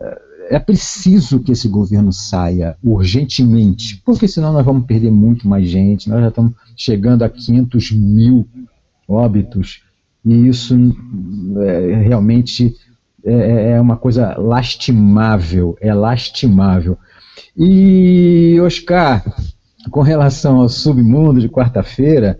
é, 0.01 0.57
é 0.57 0.59
preciso 0.59 1.39
que 1.39 1.53
esse 1.53 1.69
governo 1.69 2.13
saia 2.13 2.77
urgentemente, 2.83 4.03
porque 4.05 4.27
senão 4.27 4.53
nós 4.53 4.65
vamos 4.65 4.87
perder 4.87 5.13
muito 5.13 5.47
mais 5.47 5.69
gente, 5.69 6.09
nós 6.09 6.21
já 6.21 6.31
estamos 6.31 6.53
chegando 6.77 7.23
a 7.23 7.29
500 7.29 7.93
mil 7.93 8.45
óbitos, 9.07 9.85
e 10.25 10.49
isso 10.49 10.75
é, 11.61 12.03
realmente 12.03 12.75
é, 13.25 13.71
é 13.71 13.81
uma 13.81 13.97
coisa 13.97 14.37
lastimável, 14.37 15.77
é 15.81 15.95
lastimável. 15.95 16.99
E, 17.57 18.59
Oscar, 18.61 19.25
com 19.93 20.01
relação 20.01 20.57
ao 20.57 20.69
submundo 20.69 21.41
de 21.41 21.49
quarta-feira, 21.49 22.37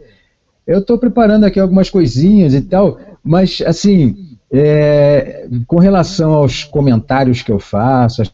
eu 0.67 0.81
estou 0.81 0.99
preparando 0.99 1.45
aqui 1.45 1.59
algumas 1.59 1.91
coisinhas 1.91 2.55
e 2.55 2.61
tal, 2.61 2.99
mas 3.23 3.63
assim, 3.67 4.37
é, 4.51 5.49
com 5.67 5.79
relação 5.79 6.33
aos 6.33 6.65
comentários 6.65 7.43
que 7.43 7.51
eu 7.51 7.59
faço, 7.59 8.23
as 8.23 8.33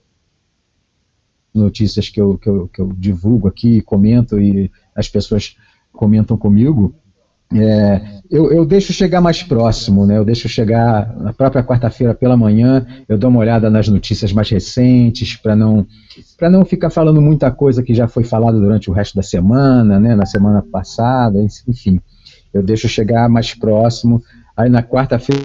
notícias 1.55 2.09
que 2.09 2.21
eu, 2.21 2.37
que 2.39 2.49
eu, 2.49 2.69
que 2.69 2.81
eu 2.81 2.93
divulgo 2.97 3.49
aqui, 3.49 3.81
comento 3.81 4.39
e 4.39 4.71
as 4.95 5.09
pessoas 5.09 5.57
comentam 5.93 6.37
comigo, 6.37 6.95
é, 7.55 8.21
eu, 8.31 8.53
eu, 8.53 8.65
deixo 8.67 8.93
chegar 8.93 9.23
mais 9.23 9.43
próximo, 9.43 10.05
né? 10.05 10.19
Eu 10.19 10.25
deixo 10.25 10.47
chegar 10.49 11.17
na 11.17 11.33
própria 11.33 11.65
quarta-feira 11.65 12.13
pela 12.13 12.37
manhã, 12.37 12.87
eu 13.09 13.17
dou 13.17 13.31
uma 13.31 13.41
olhada 13.41 13.71
nas 13.71 13.89
notícias 13.89 14.33
mais 14.33 14.51
recentes 14.51 15.35
para 15.35 15.57
não 15.57 15.87
para 16.37 16.51
não 16.51 16.65
ficar 16.65 16.91
falando 16.91 17.23
muita 17.23 17.51
coisa 17.51 17.83
que 17.83 17.95
já 17.95 18.07
foi 18.07 18.23
falada 18.23 18.59
durante 18.59 18.91
o 18.91 18.93
resto 18.93 19.17
da 19.17 19.23
semana, 19.23 19.99
né? 19.99 20.15
Na 20.15 20.27
semana 20.27 20.63
passada, 20.63 21.41
enfim, 21.67 22.01
eu 22.53 22.63
deixo 22.63 22.89
chegar 22.89 23.29
mais 23.29 23.55
próximo. 23.55 24.23
Aí 24.57 24.69
na 24.69 24.83
quarta-feira 24.83 25.43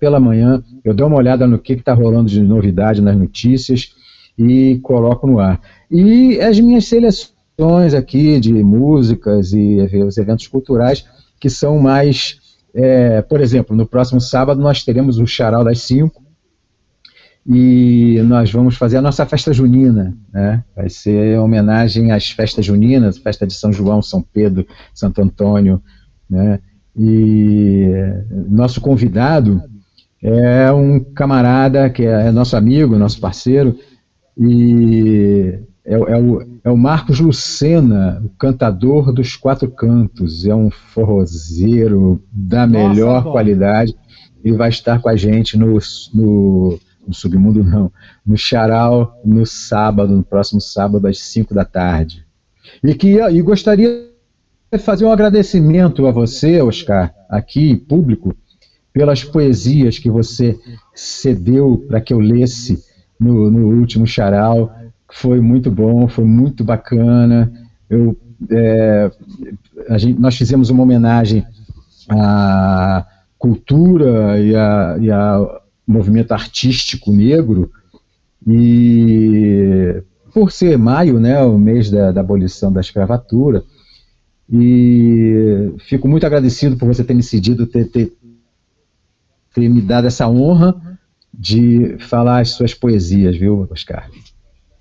pela 0.00 0.18
manhã 0.18 0.62
eu 0.84 0.92
dou 0.92 1.06
uma 1.06 1.16
olhada 1.16 1.46
no 1.46 1.58
que 1.58 1.74
está 1.74 1.94
rolando 1.94 2.28
de 2.28 2.40
novidade 2.42 3.00
nas 3.00 3.16
notícias 3.16 3.94
e 4.38 4.78
coloco 4.82 5.26
no 5.26 5.38
ar. 5.38 5.60
E 5.90 6.40
as 6.40 6.58
minhas 6.58 6.86
seleções 6.86 7.94
aqui 7.94 8.38
de 8.40 8.52
músicas 8.52 9.52
e 9.52 9.78
os 10.06 10.18
eventos 10.18 10.46
culturais 10.46 11.06
que 11.38 11.48
são 11.48 11.78
mais, 11.78 12.38
é, 12.74 13.22
por 13.22 13.40
exemplo, 13.40 13.76
no 13.76 13.86
próximo 13.86 14.20
sábado 14.20 14.60
nós 14.60 14.84
teremos 14.84 15.18
o 15.18 15.26
Charal 15.26 15.64
das 15.64 15.80
5 15.82 16.25
e 17.48 18.20
nós 18.24 18.50
vamos 18.50 18.76
fazer 18.76 18.96
a 18.96 19.02
nossa 19.02 19.24
festa 19.24 19.52
junina, 19.52 20.16
né? 20.32 20.64
Vai 20.74 20.88
ser 20.88 21.38
homenagem 21.38 22.10
às 22.10 22.30
festas 22.30 22.64
juninas, 22.64 23.18
festa 23.18 23.46
de 23.46 23.54
São 23.54 23.72
João, 23.72 24.02
São 24.02 24.20
Pedro, 24.20 24.66
Santo 24.92 25.22
Antônio, 25.22 25.80
né? 26.28 26.58
E 26.96 27.88
nosso 28.48 28.80
convidado 28.80 29.62
é 30.20 30.72
um 30.72 30.98
camarada 30.98 31.88
que 31.88 32.04
é 32.04 32.32
nosso 32.32 32.56
amigo, 32.56 32.98
nosso 32.98 33.20
parceiro, 33.20 33.78
e 34.36 35.60
é, 35.84 35.94
é, 35.94 36.18
o, 36.18 36.42
é 36.64 36.70
o 36.70 36.76
Marcos 36.76 37.20
Lucena, 37.20 38.20
o 38.24 38.28
cantador 38.30 39.12
dos 39.12 39.36
quatro 39.36 39.70
cantos. 39.70 40.44
É 40.44 40.54
um 40.54 40.68
forrozeiro 40.68 42.20
da 42.32 42.66
Nossa, 42.66 42.88
melhor 42.88 43.22
bom. 43.22 43.30
qualidade. 43.30 43.94
Ele 44.44 44.56
vai 44.56 44.68
estar 44.68 45.00
com 45.00 45.08
a 45.08 45.14
gente 45.14 45.56
no, 45.56 45.78
no, 46.12 46.78
no 47.06 47.14
Submundo, 47.14 47.62
não, 47.62 47.92
no 48.24 48.36
Charal, 48.36 49.20
no 49.24 49.46
sábado, 49.46 50.16
no 50.16 50.24
próximo 50.24 50.60
sábado, 50.60 51.06
às 51.06 51.18
5 51.20 51.54
da 51.54 51.64
tarde. 51.64 52.24
E, 52.82 52.94
que, 52.94 53.20
e 53.20 53.42
gostaria 53.42 54.08
de 54.72 54.78
fazer 54.78 55.04
um 55.04 55.12
agradecimento 55.12 56.06
a 56.06 56.10
você, 56.10 56.60
Oscar, 56.60 57.14
aqui 57.28 57.76
público, 57.76 58.34
pelas 58.92 59.22
poesias 59.22 59.98
que 59.98 60.10
você 60.10 60.58
cedeu 60.94 61.84
para 61.86 62.00
que 62.00 62.12
eu 62.12 62.18
lesse 62.18 62.82
no, 63.20 63.50
no 63.50 63.68
último 63.68 64.06
Charal 64.06 64.74
foi 65.12 65.40
muito 65.40 65.70
bom, 65.70 66.08
foi 66.08 66.24
muito 66.24 66.64
bacana. 66.64 67.52
Eu, 67.88 68.16
é, 68.50 69.10
gente, 69.96 70.20
nós 70.20 70.36
fizemos 70.36 70.70
uma 70.70 70.82
homenagem 70.82 71.46
à 72.08 73.06
cultura 73.38 74.40
e, 74.40 74.54
a, 74.54 74.96
e 75.00 75.10
ao 75.10 75.65
movimento 75.86 76.32
artístico 76.32 77.12
negro, 77.12 77.70
e 78.46 80.02
por 80.32 80.52
ser 80.52 80.76
maio, 80.76 81.18
né, 81.18 81.42
o 81.42 81.58
mês 81.58 81.90
da, 81.90 82.12
da 82.12 82.20
abolição 82.20 82.72
da 82.72 82.80
escravatura, 82.80 83.64
e 84.50 85.74
fico 85.88 86.06
muito 86.06 86.26
agradecido 86.26 86.76
por 86.76 86.86
você 86.86 87.02
ter 87.02 87.14
me 87.14 87.22
cedido, 87.22 87.66
ter, 87.66 87.90
ter, 87.90 88.12
ter 89.54 89.68
me 89.68 89.80
dado 89.80 90.06
essa 90.06 90.28
honra 90.28 90.98
de 91.32 91.96
falar 91.98 92.40
as 92.40 92.50
suas 92.50 92.72
poesias, 92.72 93.36
viu, 93.36 93.68
Oscar? 93.70 94.08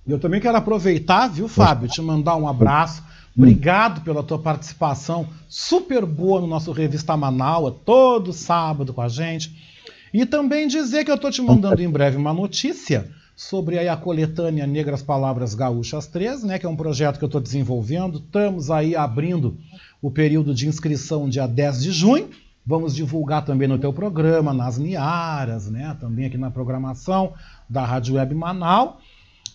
Eu 0.08 0.20
também 0.20 0.40
quero 0.40 0.58
aproveitar, 0.58 1.28
viu, 1.28 1.48
Fábio, 1.48 1.90
te 1.90 2.02
mandar 2.02 2.36
um 2.36 2.48
abraço. 2.48 3.04
Obrigado 3.36 4.02
pela 4.02 4.24
tua 4.24 4.40
participação 4.40 5.28
super 5.50 6.06
boa 6.06 6.40
no 6.40 6.48
nosso 6.48 6.72
Revista 6.72 7.18
Manaua, 7.18 7.76
todo 7.84 8.32
sábado 8.32 8.94
com 8.94 9.02
a 9.02 9.10
gente. 9.10 9.75
E 10.18 10.26
também 10.26 10.66
dizer 10.66 11.04
que 11.04 11.12
eu 11.12 11.16
estou 11.16 11.30
te 11.30 11.42
mandando 11.42 11.82
em 11.82 11.90
breve 11.90 12.16
uma 12.16 12.34
notícia 12.34 13.12
sobre 13.36 13.86
a 13.86 13.98
coletânea 13.98 14.66
Negras 14.66 15.04
Palavras 15.04 15.54
Gaúchas 15.54 16.08
3, 16.08 16.42
né, 16.46 16.58
que 16.58 16.66
é 16.66 16.70
um 16.70 16.76
projeto 16.78 17.18
que 17.18 17.26
eu 17.26 17.28
estou 17.28 17.42
desenvolvendo. 17.42 18.20
Estamos 18.20 18.72
aí 18.72 18.96
abrindo 18.96 19.58
o 20.02 20.10
período 20.10 20.56
de 20.56 20.70
inscrição 20.70 21.28
dia 21.28 21.46
10 21.46 21.84
de 21.84 21.92
junho. 21.92 22.30
Vamos 22.66 22.96
divulgar 22.96 23.44
também 23.44 23.68
no 23.68 23.78
teu 23.78 23.92
programa, 23.92 24.54
nas 24.54 24.78
Niaras, 24.78 25.70
né, 25.70 25.98
também 26.00 26.28
aqui 26.28 26.38
na 26.38 26.50
programação 26.50 27.34
da 27.70 27.84
Rádio 27.84 28.16
Web 28.16 28.34
Manaus. 28.36 28.94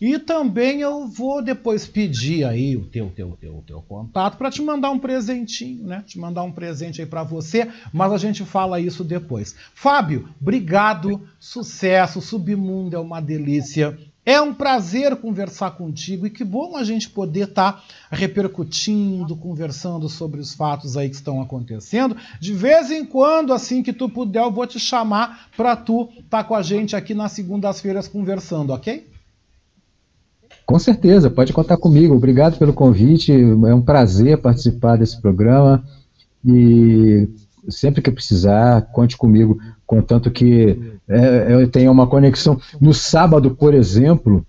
E 0.01 0.19
também 0.19 0.81
eu 0.81 1.07
vou 1.07 1.43
depois 1.43 1.87
pedir 1.87 2.45
aí 2.45 2.75
o 2.75 2.87
teu 2.87 3.11
teu 3.11 3.37
teu 3.39 3.63
teu 3.67 3.83
contato 3.83 4.39
para 4.39 4.51
te 4.51 4.63
mandar 4.63 4.91
um 4.91 4.99
presentinho, 4.99 5.87
né? 5.87 6.03
Te 6.07 6.19
mandar 6.19 6.43
um 6.43 6.51
presente 6.51 7.03
aí 7.03 7.07
para 7.07 7.23
você, 7.23 7.69
mas 7.93 8.11
a 8.11 8.17
gente 8.17 8.43
fala 8.45 8.81
isso 8.81 9.05
depois. 9.05 9.55
Fábio, 9.75 10.29
obrigado, 10.41 11.21
sucesso, 11.39 12.23
Submundo 12.23 12.97
é 12.97 12.99
uma 12.99 13.21
delícia. 13.21 13.99
É 14.25 14.41
um 14.41 14.55
prazer 14.55 15.17
conversar 15.17 15.73
contigo 15.73 16.27
e 16.27 16.31
que 16.31 16.45
bom 16.45 16.77
a 16.77 16.85
gente 16.85 17.09
poder 17.09 17.49
estar 17.49 17.73
tá 17.73 17.83
repercutindo, 18.11 19.35
conversando 19.35 20.09
sobre 20.09 20.41
os 20.41 20.55
fatos 20.55 20.97
aí 20.97 21.09
que 21.09 21.17
estão 21.17 21.43
acontecendo. 21.43 22.17
De 22.39 22.53
vez 22.53 22.91
em 22.91 23.05
quando, 23.05 23.53
assim 23.53 23.83
que 23.83 23.93
tu 23.93 24.09
puder, 24.09 24.43
eu 24.43 24.51
vou 24.51 24.67
te 24.67 24.79
chamar 24.79 25.49
para 25.57 25.75
tu 25.75 26.09
estar 26.13 26.23
tá 26.29 26.45
com 26.45 26.55
a 26.55 26.63
gente 26.63 26.95
aqui 26.95 27.15
nas 27.15 27.33
segundas-feiras 27.33 28.07
conversando, 28.07 28.73
ok? 28.73 29.11
Com 30.71 30.79
certeza, 30.79 31.29
pode 31.29 31.53
contar 31.53 31.77
comigo. 31.79 32.15
Obrigado 32.15 32.57
pelo 32.57 32.73
convite. 32.73 33.33
É 33.33 33.75
um 33.75 33.83
prazer 33.83 34.39
participar 34.39 34.95
desse 34.95 35.21
programa. 35.21 35.83
E 36.47 37.29
sempre 37.69 38.01
que 38.01 38.09
precisar, 38.09 38.83
conte 38.93 39.17
comigo. 39.17 39.59
Contanto 39.85 40.31
que 40.31 40.81
é, 41.09 41.47
eu 41.51 41.69
tenha 41.69 41.91
uma 41.91 42.07
conexão. 42.07 42.57
No 42.81 42.95
sábado, 42.95 43.51
por 43.51 43.75
exemplo, 43.75 44.47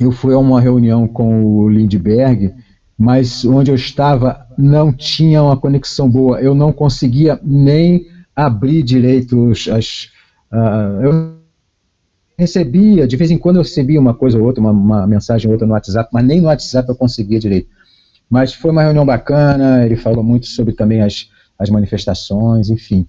eu 0.00 0.10
fui 0.10 0.32
a 0.32 0.38
uma 0.38 0.62
reunião 0.62 1.06
com 1.06 1.44
o 1.44 1.68
Lindbergh, 1.68 2.54
mas 2.96 3.44
onde 3.44 3.70
eu 3.70 3.74
estava 3.74 4.46
não 4.56 4.90
tinha 4.90 5.42
uma 5.42 5.58
conexão 5.58 6.08
boa. 6.08 6.40
Eu 6.40 6.54
não 6.54 6.72
conseguia 6.72 7.38
nem 7.44 8.06
abrir 8.34 8.82
direito 8.82 9.52
as. 9.52 10.08
Uh, 10.50 11.02
eu 11.02 11.39
recebia, 12.40 13.06
de 13.06 13.16
vez 13.16 13.30
em 13.30 13.38
quando 13.38 13.56
eu 13.56 13.62
recebia 13.62 14.00
uma 14.00 14.14
coisa 14.14 14.38
ou 14.38 14.44
outra, 14.44 14.60
uma, 14.60 14.70
uma 14.70 15.06
mensagem 15.06 15.46
ou 15.46 15.52
outra 15.52 15.66
no 15.66 15.74
WhatsApp, 15.74 16.10
mas 16.12 16.24
nem 16.24 16.40
no 16.40 16.48
WhatsApp 16.48 16.88
eu 16.88 16.96
conseguia 16.96 17.38
direito. 17.38 17.68
Mas 18.28 18.52
foi 18.54 18.70
uma 18.70 18.82
reunião 18.82 19.04
bacana, 19.04 19.84
ele 19.84 19.96
falou 19.96 20.22
muito 20.22 20.46
sobre 20.46 20.72
também 20.72 21.02
as, 21.02 21.28
as 21.58 21.68
manifestações, 21.70 22.70
enfim. 22.70 23.06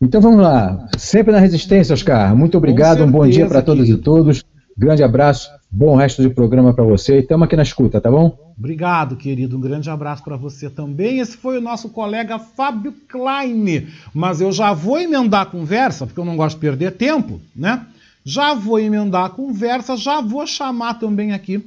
Então 0.00 0.20
vamos 0.20 0.40
lá, 0.40 0.88
sempre 0.98 1.32
na 1.32 1.38
resistência, 1.38 1.94
Oscar. 1.94 2.34
Muito 2.36 2.58
obrigado, 2.58 2.98
certeza, 2.98 3.08
um 3.08 3.12
bom 3.12 3.26
dia 3.28 3.46
para 3.46 3.62
todas 3.62 3.88
e 3.88 3.96
todos. 3.96 4.44
Grande 4.76 5.02
abraço, 5.02 5.48
bom 5.70 5.96
resto 5.96 6.20
de 6.22 6.28
programa 6.28 6.74
para 6.74 6.84
você 6.84 7.16
e 7.16 7.20
estamos 7.20 7.46
aqui 7.46 7.56
na 7.56 7.62
escuta, 7.62 8.00
tá 8.00 8.10
bom? 8.10 8.36
Obrigado, 8.58 9.16
querido. 9.16 9.56
Um 9.56 9.60
grande 9.60 9.90
abraço 9.90 10.22
para 10.22 10.36
você 10.36 10.70
também. 10.70 11.18
Esse 11.18 11.36
foi 11.36 11.58
o 11.58 11.60
nosso 11.60 11.90
colega 11.90 12.38
Fábio 12.38 12.92
Klein. 13.08 13.86
Mas 14.14 14.40
eu 14.40 14.52
já 14.52 14.72
vou 14.72 14.98
emendar 14.98 15.42
a 15.42 15.46
conversa, 15.46 16.06
porque 16.06 16.18
eu 16.20 16.24
não 16.24 16.36
gosto 16.36 16.56
de 16.56 16.60
perder 16.60 16.92
tempo, 16.92 17.40
né? 17.54 17.86
Já 18.28 18.54
vou 18.54 18.80
emendar 18.80 19.26
a 19.26 19.30
conversa, 19.30 19.96
já 19.96 20.20
vou 20.20 20.44
chamar 20.48 20.94
também 20.94 21.30
aqui 21.30 21.64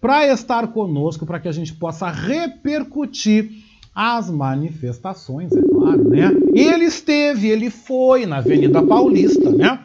para 0.00 0.26
estar 0.26 0.66
conosco, 0.66 1.24
para 1.24 1.38
que 1.38 1.46
a 1.46 1.52
gente 1.52 1.72
possa 1.72 2.10
repercutir 2.10 3.62
as 3.94 4.28
manifestações, 4.28 5.52
é 5.52 5.62
claro, 5.62 6.08
né? 6.08 6.32
Ele 6.52 6.86
esteve, 6.86 7.46
ele 7.46 7.70
foi 7.70 8.26
na 8.26 8.38
Avenida 8.38 8.82
Paulista, 8.82 9.50
né? 9.50 9.78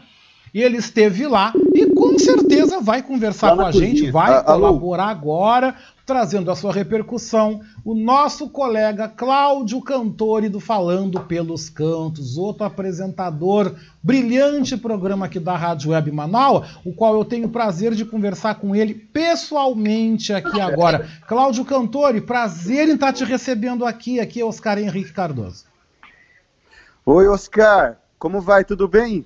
E 0.52 0.64
ele 0.64 0.78
esteve 0.78 1.28
lá 1.28 1.54
e 1.76 1.86
com 1.94 2.18
certeza 2.18 2.80
vai 2.80 3.04
conversar 3.04 3.56
com 3.56 3.62
a 3.62 3.66
cozinha. 3.66 3.88
gente, 3.88 4.10
vai 4.10 4.34
ah, 4.34 4.42
colaborar 4.42 5.10
agora 5.10 5.76
trazendo 6.06 6.52
a 6.52 6.56
sua 6.56 6.72
repercussão, 6.72 7.62
o 7.84 7.96
nosso 7.96 8.48
colega 8.50 9.10
Cláudio 9.10 9.82
Cantori 9.82 10.48
do 10.48 10.60
Falando 10.60 11.20
pelos 11.22 11.68
Cantos, 11.68 12.38
outro 12.38 12.64
apresentador, 12.64 13.76
brilhante 14.04 14.78
programa 14.78 15.26
aqui 15.26 15.40
da 15.40 15.58
Rádio 15.58 15.92
Web 15.92 16.12
Manaus, 16.12 16.78
o 16.86 16.94
qual 16.94 17.16
eu 17.16 17.26
tenho 17.26 17.48
o 17.48 17.52
prazer 17.52 17.96
de 17.96 18.06
conversar 18.06 18.56
com 18.56 18.76
ele 18.76 18.94
pessoalmente 18.94 20.32
aqui 20.32 20.62
agora. 20.62 21.10
Cláudio 21.28 21.66
Cantori, 21.66 22.22
prazer 22.22 22.88
em 22.88 22.94
estar 22.94 23.12
te 23.12 23.24
recebendo 23.24 23.84
aqui, 23.84 24.20
aqui 24.20 24.42
é 24.42 24.46
Oscar 24.46 24.78
Henrique 24.78 25.12
Cardoso. 25.12 25.66
Oi, 27.04 27.28
Oscar, 27.28 27.98
como 28.20 28.42
vai? 28.42 28.64
Tudo 28.64 28.88
bem? 28.88 29.26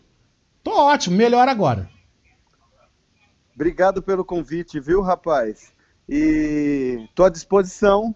Tô 0.64 0.72
ótimo, 0.72 1.18
melhor 1.18 1.48
agora. 1.48 1.90
Obrigado 3.54 4.02
pelo 4.02 4.24
convite, 4.24 4.80
viu, 4.80 5.02
rapaz? 5.02 5.74
E 6.12 7.06
estou 7.08 7.28
à 7.28 7.30
disposição 7.30 8.16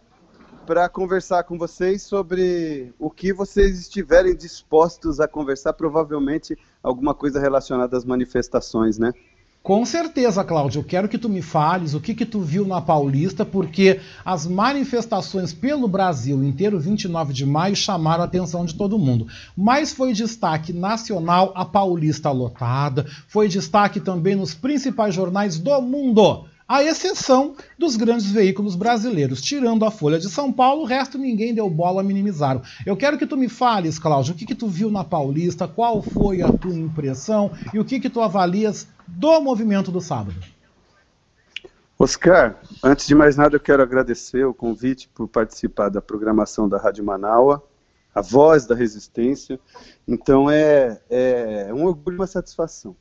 para 0.65 0.89
conversar 0.89 1.43
com 1.43 1.59
vocês 1.59 2.01
sobre 2.01 2.91
o 2.97 3.07
que 3.07 3.31
vocês 3.31 3.79
estiverem 3.79 4.35
dispostos 4.35 5.19
a 5.19 5.27
conversar, 5.27 5.73
provavelmente 5.73 6.57
alguma 6.81 7.13
coisa 7.13 7.39
relacionada 7.39 7.95
às 7.95 8.03
manifestações, 8.03 8.97
né? 8.97 9.13
Com 9.61 9.85
certeza, 9.85 10.43
Cláudio. 10.43 10.79
Eu 10.79 10.83
quero 10.83 11.07
que 11.07 11.19
tu 11.19 11.29
me 11.29 11.41
fales 11.43 11.93
o 11.93 12.01
que 12.01 12.15
que 12.15 12.25
tu 12.25 12.41
viu 12.41 12.65
na 12.65 12.81
Paulista, 12.81 13.45
porque 13.45 13.99
as 14.25 14.47
manifestações 14.47 15.53
pelo 15.53 15.87
Brasil 15.87 16.43
inteiro, 16.43 16.79
29 16.79 17.31
de 17.31 17.45
maio, 17.45 17.75
chamaram 17.75 18.23
a 18.23 18.25
atenção 18.25 18.65
de 18.65 18.73
todo 18.73 18.97
mundo. 18.97 19.27
Mas 19.55 19.93
foi 19.93 20.13
destaque 20.13 20.73
nacional 20.73 21.53
a 21.55 21.63
Paulista 21.63 22.31
lotada, 22.31 23.05
foi 23.27 23.47
destaque 23.47 23.99
também 23.99 24.35
nos 24.35 24.55
principais 24.55 25.13
jornais 25.13 25.59
do 25.59 25.79
mundo 25.79 26.45
à 26.73 26.83
exceção 26.83 27.55
dos 27.77 27.95
grandes 27.95 28.31
veículos 28.31 28.75
brasileiros. 28.75 29.39
Tirando 29.39 29.85
a 29.85 29.91
Folha 29.91 30.17
de 30.17 30.27
São 30.27 30.51
Paulo, 30.51 30.81
o 30.81 30.85
resto 30.85 31.19
ninguém 31.19 31.53
deu 31.53 31.69
bola, 31.69 32.01
minimizaram. 32.01 32.63
Eu 32.83 32.97
quero 32.97 33.15
que 33.15 33.27
tu 33.27 33.37
me 33.37 33.47
fales, 33.47 33.99
Cláudio, 33.99 34.33
o 34.33 34.35
que, 34.35 34.43
que 34.43 34.55
tu 34.55 34.67
viu 34.67 34.89
na 34.89 35.03
Paulista, 35.03 35.67
qual 35.67 36.01
foi 36.01 36.41
a 36.41 36.51
tua 36.51 36.73
impressão 36.73 37.51
e 37.71 37.79
o 37.79 37.85
que, 37.85 37.99
que 37.99 38.09
tu 38.09 38.19
avalias 38.21 38.87
do 39.07 39.39
movimento 39.39 39.91
do 39.91 40.01
sábado. 40.01 40.35
Oscar, 41.99 42.59
antes 42.83 43.05
de 43.05 43.13
mais 43.13 43.37
nada 43.37 43.55
eu 43.55 43.59
quero 43.59 43.83
agradecer 43.83 44.43
o 44.43 44.53
convite 44.53 45.07
por 45.13 45.27
participar 45.27 45.89
da 45.89 46.01
programação 46.01 46.67
da 46.67 46.79
Rádio 46.79 47.05
Manaua, 47.05 47.63
a 48.15 48.21
voz 48.21 48.65
da 48.65 48.73
resistência. 48.73 49.59
Então 50.07 50.49
é, 50.49 50.99
é 51.07 51.71
um 51.71 51.85
orgulho 51.85 52.17
uma 52.17 52.25
satisfação. 52.25 52.95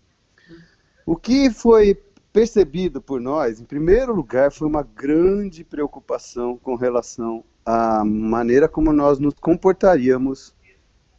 O 1.06 1.16
que 1.16 1.50
foi 1.50 1.98
percebido 2.32 3.00
por 3.02 3.20
nós, 3.20 3.60
em 3.60 3.64
primeiro 3.64 4.14
lugar, 4.14 4.50
foi 4.50 4.66
uma 4.66 4.82
grande 4.82 5.62
preocupação 5.62 6.56
com 6.56 6.74
relação 6.74 7.44
à 7.64 8.02
maneira 8.04 8.68
como 8.68 8.92
nós 8.92 9.18
nos 9.18 9.34
comportaríamos 9.34 10.54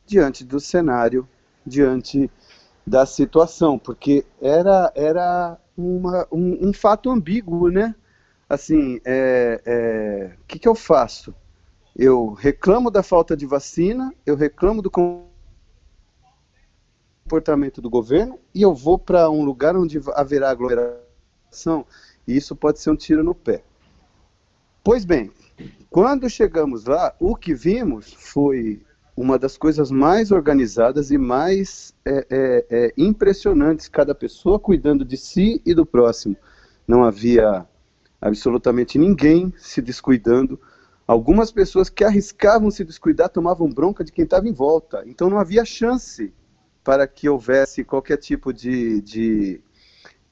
diante 0.05 0.43
do 0.43 0.59
cenário, 0.59 1.27
diante 1.65 2.29
da 2.85 3.05
situação, 3.05 3.77
porque 3.77 4.25
era, 4.41 4.91
era 4.95 5.57
uma, 5.77 6.27
um, 6.31 6.69
um 6.69 6.73
fato 6.73 7.09
ambíguo, 7.09 7.69
né? 7.69 7.95
Assim, 8.49 8.99
é, 9.05 9.61
é, 9.65 10.35
o 10.41 10.45
que, 10.45 10.59
que 10.59 10.67
eu 10.67 10.75
faço? 10.75 11.33
Eu 11.95 12.33
reclamo 12.33 12.91
da 12.91 13.03
falta 13.03 13.37
de 13.37 13.45
vacina, 13.45 14.11
eu 14.25 14.35
reclamo 14.35 14.81
do 14.81 14.91
comportamento 17.23 17.81
do 17.81 17.89
governo 17.89 18.37
e 18.53 18.61
eu 18.61 18.73
vou 18.73 18.99
para 18.99 19.29
um 19.29 19.45
lugar 19.45 19.77
onde 19.77 20.01
haverá 20.15 20.49
aglomeração 20.49 21.02
e 22.27 22.35
isso 22.35 22.55
pode 22.55 22.79
ser 22.79 22.89
um 22.89 22.95
tiro 22.95 23.23
no 23.23 23.35
pé. 23.35 23.63
Pois 24.83 25.05
bem, 25.05 25.31
quando 25.89 26.29
chegamos 26.29 26.85
lá, 26.85 27.15
o 27.19 27.35
que 27.35 27.53
vimos 27.53 28.13
foi 28.13 28.81
uma 29.15 29.37
das 29.37 29.57
coisas 29.57 29.91
mais 29.91 30.31
organizadas 30.31 31.11
e 31.11 31.17
mais 31.17 31.93
é, 32.03 32.27
é, 32.29 32.65
é, 32.69 32.93
impressionantes, 32.97 33.87
cada 33.87 34.15
pessoa 34.15 34.59
cuidando 34.59 35.05
de 35.05 35.17
si 35.17 35.61
e 35.65 35.73
do 35.73 35.85
próximo. 35.85 36.35
Não 36.87 37.03
havia 37.03 37.65
absolutamente 38.19 38.97
ninguém 38.97 39.53
se 39.57 39.81
descuidando. 39.81 40.59
Algumas 41.05 41.51
pessoas 41.51 41.89
que 41.89 42.03
arriscavam 42.03 42.71
se 42.71 42.83
descuidar 42.83 43.29
tomavam 43.29 43.69
bronca 43.69 44.03
de 44.03 44.11
quem 44.11 44.23
estava 44.23 44.47
em 44.47 44.53
volta. 44.53 45.03
Então 45.05 45.29
não 45.29 45.37
havia 45.37 45.63
chance 45.63 46.33
para 46.83 47.07
que 47.07 47.29
houvesse 47.29 47.83
qualquer 47.83 48.17
tipo 48.17 48.51
de, 48.51 48.99
de, 49.01 49.61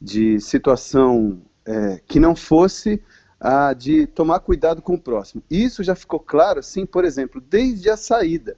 de 0.01 0.39
situação 0.39 1.41
é, 1.65 2.01
que 2.07 2.19
não 2.19 2.35
fosse 2.35 3.01
a 3.39 3.73
de 3.73 4.07
tomar 4.07 4.39
cuidado 4.39 4.81
com 4.81 4.95
o 4.95 5.01
próximo. 5.01 5.43
Isso 5.49 5.83
já 5.83 5.95
ficou 5.95 6.19
claro, 6.19 6.61
sim, 6.63 6.85
por 6.85 7.05
exemplo, 7.05 7.41
desde 7.41 7.89
a 7.89 7.97
saída. 7.97 8.57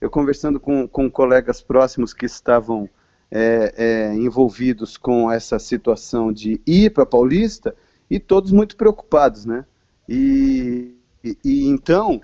Eu 0.00 0.10
conversando 0.10 0.58
com, 0.58 0.86
com 0.86 1.10
colegas 1.10 1.60
próximos 1.60 2.14
que 2.14 2.26
estavam 2.26 2.88
é, 3.30 3.74
é, 3.76 4.14
envolvidos 4.14 4.96
com 4.96 5.30
essa 5.30 5.58
situação 5.58 6.32
de 6.32 6.60
ir 6.66 6.92
para 6.92 7.04
Paulista 7.04 7.74
e 8.08 8.18
todos 8.18 8.52
muito 8.52 8.76
preocupados, 8.76 9.44
né? 9.44 9.64
E, 10.08 10.94
e, 11.22 11.36
e 11.44 11.68
então 11.68 12.20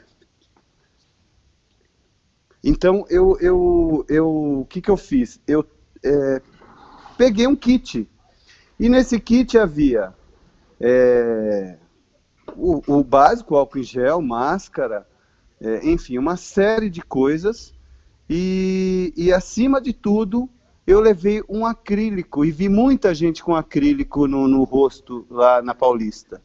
então, 2.67 3.05
eu, 3.11 3.37
eu, 3.41 4.07
eu, 4.09 4.61
o 4.61 4.65
que, 4.65 4.81
que 4.81 4.91
eu 4.91 4.97
fiz? 4.97 5.39
Eu 5.47 5.67
é, 6.03 6.41
peguei 7.19 7.47
um 7.47 7.55
kit. 7.55 8.09
E 8.79 8.89
nesse 8.89 9.21
kit 9.21 9.57
havia 9.57 10.13
é, 10.81 11.77
o, 12.57 12.83
o, 12.99 13.05
básico, 13.05 13.57
álcool 13.57 13.79
em 13.79 13.83
gel, 13.83 14.21
máscara, 14.21 15.07
é, 15.61 15.89
enfim, 15.89 16.19
uma 16.19 16.37
série 16.37 16.91
de 16.91 17.03
coisas. 17.03 17.73
E, 18.29 19.13
e, 19.17 19.33
acima 19.33 19.81
de 19.81 19.93
tudo, 19.93 20.49
eu 20.87 21.01
levei 21.01 21.43
um 21.49 21.65
acrílico 21.65 22.45
e 22.45 22.51
vi 22.51 22.69
muita 22.69 23.15
gente 23.15 23.43
com 23.43 23.55
acrílico 23.55 24.27
no, 24.27 24.49
no 24.49 24.65
rosto 24.65 25.27
lá 25.31 25.63
na 25.63 25.75
Paulista. 25.75 26.43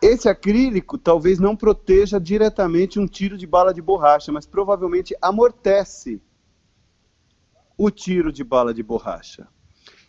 Esse 0.00 0.28
acrílico 0.28 0.98
talvez 0.98 1.38
não 1.38 1.56
proteja 1.56 2.20
diretamente 2.20 2.98
um 2.98 3.06
tiro 3.06 3.38
de 3.38 3.46
bala 3.46 3.72
de 3.72 3.80
borracha, 3.80 4.30
mas 4.30 4.46
provavelmente 4.46 5.16
amortece 5.20 6.20
o 7.76 7.90
tiro 7.90 8.30
de 8.32 8.44
bala 8.44 8.72
de 8.72 8.82
borracha. 8.82 9.48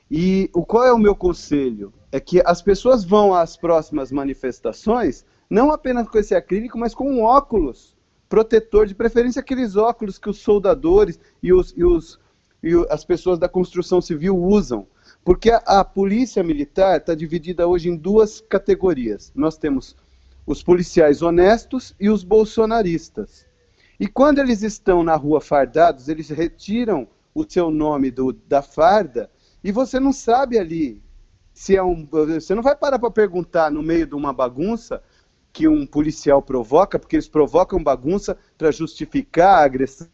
E 0.10 0.50
o 0.54 0.66
qual 0.66 0.84
é 0.84 0.94
o 0.94 1.00
meu 1.00 1.16
conselho? 1.16 1.94
É 2.12 2.20
que 2.20 2.42
as 2.46 2.62
pessoas 2.62 3.04
vão 3.04 3.34
às 3.34 3.58
próximas 3.58 4.12
manifestações 4.12 5.26
não 5.50 5.72
apenas 5.72 6.08
com 6.08 6.18
esse 6.18 6.34
acrílico, 6.34 6.78
mas 6.78 6.94
com 6.94 7.10
um 7.12 7.24
óculos 7.24 7.96
protetor, 8.28 8.88
de 8.88 8.96
preferência 8.96 9.40
aqueles 9.40 9.76
óculos 9.76 10.18
que 10.18 10.30
os 10.30 10.40
soldadores 10.40 11.20
e, 11.42 11.54
os, 11.54 11.74
e, 11.78 11.84
os, 11.84 12.20
e 12.64 12.74
as 12.90 13.06
pessoas 13.06 13.38
da 13.38 13.48
construção 13.48 14.02
civil 14.02 14.36
usam. 14.38 14.88
Porque 15.24 15.52
a, 15.52 15.58
a 15.58 15.86
polícia 15.86 16.44
militar 16.44 16.98
está 16.98 17.16
dividida 17.16 17.68
hoje 17.68 17.90
em 17.90 17.96
duas 17.96 18.42
categorias. 18.42 19.32
Nós 19.36 19.58
temos 19.58 19.96
os 20.46 20.62
policiais 20.62 21.22
honestos 21.22 21.96
e 22.00 22.10
os 22.10 22.24
bolsonaristas. 22.24 23.46
E 24.00 24.08
quando 24.08 24.40
eles 24.40 24.62
estão 24.62 25.04
na 25.04 25.16
rua 25.16 25.40
fardados, 25.40 26.10
eles 26.10 26.30
retiram 26.30 27.08
o 27.34 27.46
seu 27.48 27.72
nome 27.72 28.12
do, 28.12 28.34
da 28.34 28.62
farda 28.62 29.30
e 29.66 29.72
você 29.72 30.00
não 30.00 30.14
sabe 30.14 30.60
ali 30.60 31.02
se 31.52 31.76
é 31.76 31.82
um. 31.82 32.06
Você 32.06 32.54
não 32.54 32.62
vai 32.62 32.76
parar 32.76 33.00
para 33.00 33.10
perguntar 33.10 33.72
no 33.72 33.82
meio 33.82 34.06
de 34.06 34.14
uma 34.14 34.32
bagunça 34.32 35.02
que 35.52 35.68
um 35.68 35.88
policial 35.88 36.40
provoca, 36.40 37.00
porque 37.00 37.16
eles 37.16 37.28
provocam 37.28 37.82
bagunça 37.82 38.38
para 38.60 38.70
justificar 38.70 39.58
a 39.58 39.64
agressão. 39.64 40.08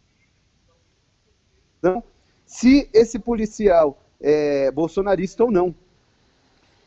Se 2.45 2.89
esse 2.93 3.19
policial 3.19 4.01
é, 4.21 4.71
bolsonarista 4.71 5.43
ou 5.43 5.51
não. 5.51 5.75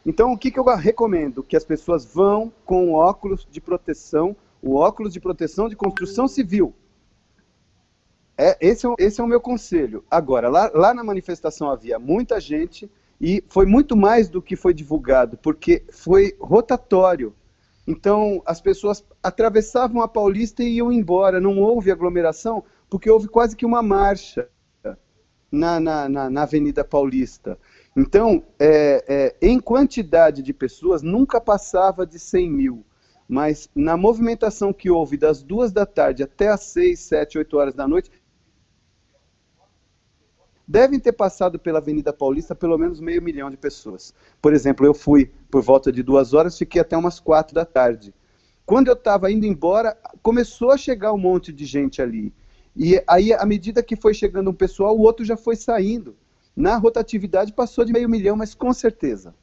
Então, 0.07 0.33
o 0.33 0.39
que, 0.39 0.51
que 0.51 0.59
eu 0.59 0.65
recomendo? 0.65 1.43
Que 1.43 1.59
as 1.59 1.65
pessoas 1.67 2.07
vão 2.07 2.51
com 2.65 2.95
óculos 2.95 3.47
de 3.51 3.61
proteção, 3.61 4.35
o 4.63 4.77
óculos 4.77 5.13
de 5.13 5.21
proteção 5.21 5.69
de 5.69 5.77
construção 5.77 6.27
civil. 6.27 6.75
É, 8.37 8.57
esse, 8.61 8.87
é, 8.87 8.95
esse 8.99 9.21
é 9.21 9.25
o 9.25 9.29
meu 9.29 9.41
conselho. 9.41 10.05
Agora, 10.11 10.49
lá, 10.49 10.71
lá 10.75 10.93
na 10.93 11.05
manifestação 11.05 11.71
havia 11.71 11.99
muita 11.99 12.41
gente 12.41 12.91
e 13.21 13.43
foi 13.49 13.65
muito 13.67 13.97
mais 13.97 14.29
do 14.29 14.43
que 14.43 14.57
foi 14.57 14.75
divulgado, 14.75 15.39
porque 15.39 15.85
foi 15.91 16.37
rotatório. 16.41 17.35
Então, 17.87 18.43
as 18.47 18.61
pessoas 18.61 19.05
atravessavam 19.23 20.03
a 20.03 20.09
Paulista 20.09 20.63
e 20.63 20.77
iam 20.77 20.91
embora, 20.91 21.41
não 21.41 21.59
houve 21.59 21.91
aglomeração, 21.91 22.65
porque 22.89 23.11
houve 23.11 23.29
quase 23.29 23.55
que 23.55 23.67
uma 23.67 23.83
marcha 23.83 24.49
na, 25.55 25.79
na, 25.79 26.09
na, 26.09 26.31
na 26.31 26.43
Avenida 26.43 26.85
Paulista. 26.85 27.59
Então, 27.97 28.43
é, 28.59 29.05
é, 29.07 29.37
em 29.41 29.61
quantidade 29.61 30.43
de 30.43 30.53
pessoas, 30.53 31.03
nunca 31.03 31.41
passava 31.41 32.07
de 32.07 32.19
100 32.19 32.51
mil. 32.51 32.85
Mas 33.29 33.71
na 33.75 33.97
movimentação 33.97 34.73
que 34.73 34.91
houve 34.91 35.17
das 35.17 35.43
duas 35.43 35.73
da 35.73 35.87
tarde 35.87 36.23
até 36.23 36.49
as 36.49 36.63
6, 36.65 36.99
7, 37.01 37.39
8 37.39 37.57
horas 37.57 37.75
da 37.75 37.89
noite, 37.89 38.11
devem 40.67 40.99
ter 40.99 41.13
passado 41.13 41.59
pela 41.59 41.79
Avenida 41.79 42.13
Paulista 42.13 42.55
pelo 42.55 42.79
menos 42.79 43.01
meio 43.01 43.23
milhão 43.23 43.51
de 43.51 43.57
pessoas. 43.57 44.15
Por 44.41 44.53
exemplo, 44.53 44.87
eu 44.87 44.95
fui 44.95 45.31
por 45.51 45.63
volta 45.63 45.93
de 45.93 46.03
duas 46.03 46.33
horas, 46.33 46.59
fiquei 46.59 46.81
até 46.81 46.97
umas 46.97 47.21
quatro 47.21 47.55
da 47.55 47.65
tarde. 47.65 48.15
Quando 48.67 48.89
eu 48.89 48.95
estava 48.95 49.31
indo 49.31 49.45
embora, 49.45 49.97
começou 50.23 50.71
a 50.71 50.79
chegar 50.79 51.13
um 51.13 51.19
monte 51.19 51.53
de 51.53 51.67
gente 51.67 52.01
ali. 52.01 52.33
E 52.75 53.01
aí, 53.07 53.33
à 53.33 53.45
medida 53.45 53.83
que 53.83 53.95
foi 53.95 54.15
chegando 54.15 54.51
um 54.51 54.55
pessoal, 54.55 54.97
o 54.97 55.03
outro 55.03 55.25
já 55.25 55.37
foi 55.37 55.55
saindo. 55.55 56.17
Na 56.57 56.77
rotatividade 56.77 57.53
passou 57.53 57.85
de 57.85 57.93
meio 57.93 58.09
milhão, 58.09 58.37
mas 58.37 58.55
com 58.55 58.73
certeza. 58.73 59.35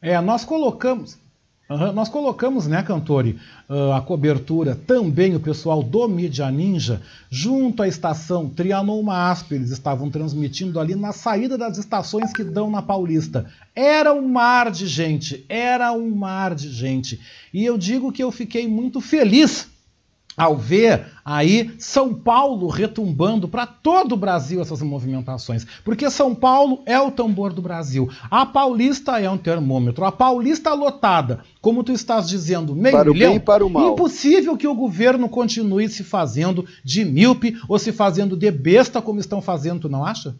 É, 0.00 0.18
nós 0.20 0.44
colocamos, 0.44 1.18
Uhum. 1.68 1.92
Nós 1.92 2.10
colocamos, 2.10 2.66
né, 2.66 2.82
Cantori, 2.82 3.38
uh, 3.70 3.92
a 3.92 4.02
cobertura, 4.02 4.74
também 4.74 5.34
o 5.34 5.40
pessoal 5.40 5.82
do 5.82 6.06
Mídia 6.06 6.50
Ninja, 6.50 7.00
junto 7.30 7.82
à 7.82 7.88
estação 7.88 8.50
Trianon 8.50 9.02
Masp, 9.02 9.52
eles 9.52 9.70
estavam 9.70 10.10
transmitindo 10.10 10.78
ali 10.78 10.94
na 10.94 11.12
saída 11.12 11.56
das 11.56 11.78
estações 11.78 12.32
que 12.32 12.44
dão 12.44 12.70
na 12.70 12.82
Paulista. 12.82 13.46
Era 13.74 14.12
um 14.12 14.28
mar 14.28 14.70
de 14.70 14.86
gente, 14.86 15.44
era 15.48 15.90
um 15.92 16.14
mar 16.14 16.54
de 16.54 16.70
gente. 16.70 17.18
E 17.52 17.64
eu 17.64 17.78
digo 17.78 18.12
que 18.12 18.22
eu 18.22 18.30
fiquei 18.30 18.68
muito 18.68 19.00
feliz 19.00 19.73
ao 20.36 20.56
ver 20.56 21.06
aí 21.24 21.74
São 21.78 22.12
Paulo 22.12 22.68
retumbando 22.68 23.48
para 23.48 23.66
todo 23.66 24.12
o 24.12 24.16
Brasil 24.16 24.60
essas 24.60 24.82
movimentações, 24.82 25.66
porque 25.84 26.10
São 26.10 26.34
Paulo 26.34 26.82
é 26.86 27.00
o 27.00 27.10
tambor 27.10 27.52
do 27.52 27.62
Brasil, 27.62 28.10
a 28.30 28.44
Paulista 28.44 29.20
é 29.20 29.30
um 29.30 29.38
termômetro, 29.38 30.04
a 30.04 30.12
Paulista 30.12 30.72
lotada, 30.74 31.40
como 31.60 31.82
tu 31.82 31.92
estás 31.92 32.28
dizendo, 32.28 32.74
meio 32.74 32.96
para 32.96 33.10
milhão, 33.10 33.28
o 33.28 33.32
bem 33.32 33.36
e 33.36 33.40
para 33.40 33.64
o 33.64 33.70
mal. 33.70 33.92
impossível 33.92 34.56
que 34.56 34.66
o 34.66 34.74
governo 34.74 35.28
continue 35.28 35.88
se 35.88 36.02
fazendo 36.02 36.66
de 36.84 37.04
míope 37.04 37.56
ou 37.68 37.78
se 37.78 37.92
fazendo 37.92 38.36
de 38.36 38.50
besta 38.50 39.00
como 39.00 39.20
estão 39.20 39.40
fazendo, 39.40 39.82
tu 39.82 39.88
não 39.88 40.04
acha? 40.04 40.34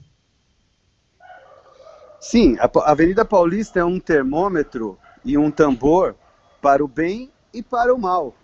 Sim, 2.20 2.57
a 2.59 2.90
Avenida 2.90 3.24
Paulista 3.24 3.78
é 3.80 3.85
um 3.85 4.00
termômetro 4.00 4.98
e 5.24 5.37
um 5.37 5.50
tambor 5.50 6.14
para 6.61 6.83
o 6.83 6.88
bem 6.88 7.30
e 7.52 7.62
para 7.62 7.94
o 7.94 7.98
mal 7.98 8.35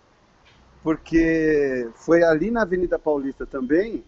porque 0.83 1.89
foi 1.95 2.23
ali 2.23 2.49
na 2.49 2.63
Avenida 2.63 2.97
Paulista 2.97 3.45
também 3.45 4.03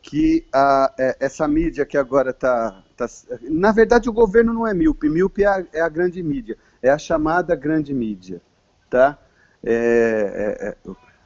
que 0.00 0.46
a, 0.52 0.92
é, 0.98 1.16
essa 1.20 1.46
mídia 1.48 1.84
que 1.84 1.96
agora 1.96 2.30
está. 2.30 2.82
Tá, 2.96 3.06
na 3.42 3.72
verdade, 3.72 4.08
o 4.08 4.12
governo 4.12 4.52
não 4.52 4.66
é 4.66 4.74
míope, 4.74 5.08
míope 5.08 5.44
é 5.44 5.46
a, 5.46 5.64
é 5.72 5.80
a 5.80 5.88
grande 5.88 6.22
mídia, 6.22 6.56
é 6.82 6.90
a 6.90 6.98
chamada 6.98 7.54
grande 7.54 7.92
mídia. 7.92 8.40
Tá? 8.88 9.18
É, 9.62 10.76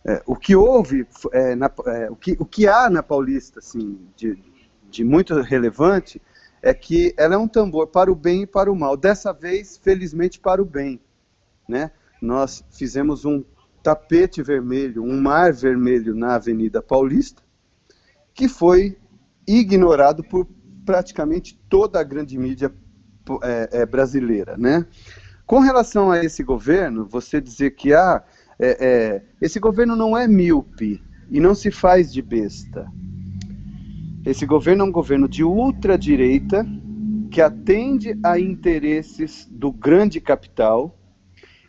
é, 0.07 0.11
é, 0.11 0.13
é 0.15 0.23
o 0.27 0.35
que 0.35 0.57
houve, 0.57 1.07
na, 1.57 1.71
o, 2.11 2.17
que, 2.17 2.37
o 2.39 2.45
que 2.45 2.67
há 2.67 2.91
na 2.91 3.03
Paulista 3.03 3.61
assim, 3.61 4.01
de, 4.17 4.37
de 4.91 5.05
muito 5.05 5.41
relevante 5.41 6.21
é 6.61 6.73
que 6.73 7.15
ela 7.17 7.35
é 7.35 7.39
um 7.39 7.49
tambor 7.49 7.89
para 7.89 8.11
o 8.11 8.15
bem 8.15 8.43
e 8.43 8.47
para 8.47 8.71
o 8.71 8.77
mal. 8.77 8.97
Dessa 8.97 9.33
vez, 9.33 9.77
felizmente, 9.83 10.39
para 10.39 10.63
o 10.63 10.65
bem. 10.65 11.01
Né? 11.69 11.91
Nós 12.21 12.65
fizemos 12.71 13.25
um 13.25 13.45
tapete 13.83 14.43
vermelho, 14.43 15.03
um 15.03 15.21
mar 15.21 15.53
vermelho 15.53 16.15
na 16.15 16.37
Avenida 16.37 16.83
Paulista, 16.83 17.43
que 18.35 18.49
foi 18.49 18.97
ignorado 19.47 20.23
por 20.23 20.47
praticamente 20.85 21.59
toda 21.69 22.01
a 22.01 22.05
grande 22.05 22.39
mídia 22.39 22.73
é, 23.43 23.69
é, 23.73 23.87
brasileira, 23.87 24.57
né? 24.57 24.87
Com 25.47 25.61
relação 25.61 26.11
a 26.11 26.25
esse 26.25 26.43
governo, 26.43 27.07
você 27.07 27.41
dizer 27.41 27.73
que 27.73 27.93
ah, 27.93 28.23
é, 28.59 28.77
é, 28.81 29.23
esse 29.41 29.59
governo 29.59 29.97
não 29.97 30.17
é 30.17 30.27
míope 30.27 31.03
e 31.31 31.41
não 31.41 31.55
se 31.55 31.71
faz 31.71 32.13
de 32.13 32.23
besta. 32.23 32.87
Esse 34.25 34.47
governo 34.47 34.85
é 34.85 34.87
um 34.87 34.93
governo 34.93 35.29
de 35.29 35.43
ultradireita 35.43 36.65
que 37.31 37.41
atende 37.41 38.17
a 38.23 38.39
interesses 38.39 39.49
do 39.51 39.73
grande 39.73 40.21
capital 40.21 40.97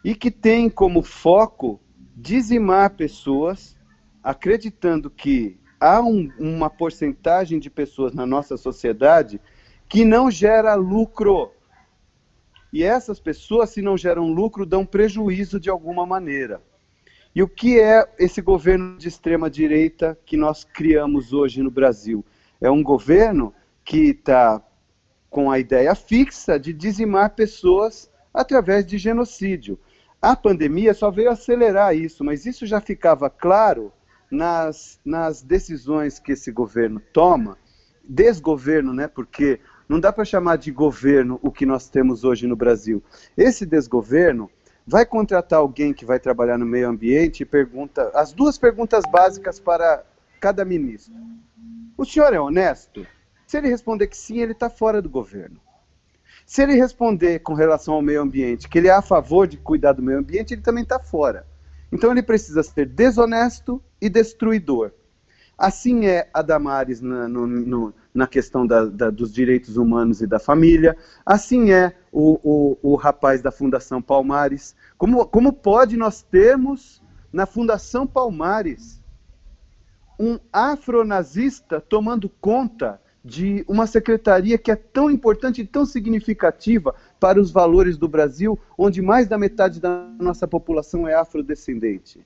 e 0.04 0.14
que 0.14 0.30
tem 0.30 0.70
como 0.70 1.02
foco 1.02 1.80
dizimar 2.24 2.92
pessoas, 2.92 3.78
acreditando 4.24 5.10
que 5.10 5.60
há 5.78 6.02
um, 6.02 6.32
uma 6.40 6.70
porcentagem 6.70 7.60
de 7.60 7.70
pessoas 7.70 8.14
na 8.14 8.26
nossa 8.26 8.56
sociedade 8.56 9.42
que 9.90 10.06
não 10.06 10.32
gera 10.32 10.74
lucro. 10.74 11.52
E 12.72 12.82
essas 12.82 13.20
pessoas, 13.20 13.72
se 13.72 13.82
não 13.82 13.98
geram 13.98 14.32
lucro, 14.32 14.66
dão 14.66 14.86
prejuízo 14.86 15.60
de 15.60 15.70
alguma 15.70 16.06
maneira. 16.06 16.62
E 17.36 17.44
o 17.44 17.48
que 17.48 17.78
é 17.78 18.08
esse 18.18 18.42
governo 18.42 18.98
de 18.98 19.10
extrema 19.10 19.50
direita 19.50 20.18
que 20.26 20.38
nós 20.38 20.64
criamos 20.64 21.34
hoje 21.34 21.62
no 21.62 21.70
Brasil? 21.70 22.24
É 22.62 22.72
um 22.72 22.82
governo 22.82 23.54
que 23.84 24.12
está 24.12 24.64
com 25.30 25.52
a 25.52 25.60
ideia 25.60 25.94
fixa 25.94 26.58
de 26.58 26.72
dizimar 26.72 27.32
pessoas 27.32 28.10
através 28.34 28.86
de 28.86 28.98
genocídio. 28.98 29.78
A 30.24 30.38
pandemia 30.38 30.94
só 30.94 31.12
veio 31.12 31.30
acelerar 31.30 31.94
isso, 31.94 32.24
mas 32.24 32.46
isso 32.46 32.66
já 32.66 32.80
ficava 32.80 33.30
claro 33.30 33.92
nas, 34.32 34.98
nas 35.04 35.42
decisões 35.42 36.18
que 36.18 36.32
esse 36.32 36.50
governo 36.50 37.02
toma, 37.12 37.58
desgoverno, 38.02 38.94
né? 38.94 39.06
Porque 39.06 39.60
não 39.88 40.00
dá 40.00 40.14
para 40.14 40.24
chamar 40.24 40.56
de 40.56 40.72
governo 40.72 41.42
o 41.42 41.52
que 41.52 41.66
nós 41.66 41.90
temos 41.90 42.24
hoje 42.24 42.48
no 42.48 42.56
Brasil. 42.56 43.04
Esse 43.36 43.66
desgoverno 43.66 44.50
vai 44.88 45.06
contratar 45.06 45.60
alguém 45.60 45.94
que 45.94 46.06
vai 46.06 46.22
trabalhar 46.22 46.58
no 46.58 46.66
meio 46.66 46.88
ambiente 46.88 47.42
e 47.42 47.46
pergunta 47.46 48.10
as 48.16 48.32
duas 48.32 48.58
perguntas 48.58 49.04
básicas 49.12 49.60
para 49.60 50.06
cada 50.40 50.64
ministro. 50.64 51.14
O 51.98 52.06
senhor 52.06 52.34
é 52.34 52.40
honesto? 52.40 53.06
Se 53.46 53.58
ele 53.58 53.68
responder 53.68 54.08
que 54.08 54.16
sim, 54.16 54.38
ele 54.38 54.54
está 54.54 54.70
fora 54.70 55.02
do 55.02 55.10
governo. 55.10 55.60
Se 56.46 56.62
ele 56.62 56.76
responder 56.76 57.40
com 57.40 57.54
relação 57.54 57.94
ao 57.96 58.02
meio 58.02 58.22
ambiente 58.22 58.68
que 58.68 58.78
ele 58.78 58.88
é 58.88 58.94
a 58.94 59.02
favor 59.02 59.48
de 59.48 59.58
cuidar 59.58 59.94
do 59.94 60.02
meio 60.02 60.20
ambiente, 60.20 60.54
ele 60.54 60.62
também 60.62 60.84
está 60.84 61.00
fora. 61.00 61.46
Então 61.92 62.12
ele 62.12 62.24
precisa 62.24 62.64
ser 62.64 62.88
desonesto 62.88 63.82
e 64.02 64.10
destruidor. 64.10 64.92
Assim 65.58 66.08
é 66.08 66.30
a 66.34 66.42
Damares 66.42 67.00
na, 67.02 67.28
no, 67.28 67.46
no, 67.46 67.94
na 68.14 68.28
questão 68.28 68.66
da, 68.66 68.86
da, 68.86 69.10
dos 69.10 69.32
direitos 69.32 69.78
humanos 69.78 70.22
e 70.22 70.28
da 70.28 70.40
família. 70.40 70.98
Assim 71.26 71.72
é 71.72 71.96
o, 72.12 72.40
o, 72.44 72.94
o 72.94 72.96
rapaz 72.96 73.42
da 73.42 73.52
Fundação 73.52 74.02
Palmares. 74.02 74.76
Como, 74.98 75.26
como 75.28 75.54
pode 75.54 75.96
nós 75.96 76.24
termos 76.24 77.02
na 77.32 77.46
Fundação 77.46 78.08
Palmares 78.08 79.02
um 80.20 80.40
afronazista 80.52 81.82
tomando 81.82 82.30
conta 82.30 83.00
de 83.24 83.64
uma 83.68 83.88
secretaria 83.88 84.58
que 84.58 84.72
é 84.72 84.76
tão 84.76 85.10
importante 85.10 85.62
e 85.62 85.66
tão 85.66 85.86
significativa 85.86 86.94
para 87.20 87.40
os 87.40 87.52
valores 87.52 87.98
do 87.98 88.08
Brasil, 88.08 88.60
onde 88.78 89.02
mais 89.02 89.28
da 89.28 89.38
metade 89.38 89.80
da 89.80 90.10
nossa 90.20 90.46
população 90.46 91.08
é 91.08 91.14
afrodescendente. 91.14 92.26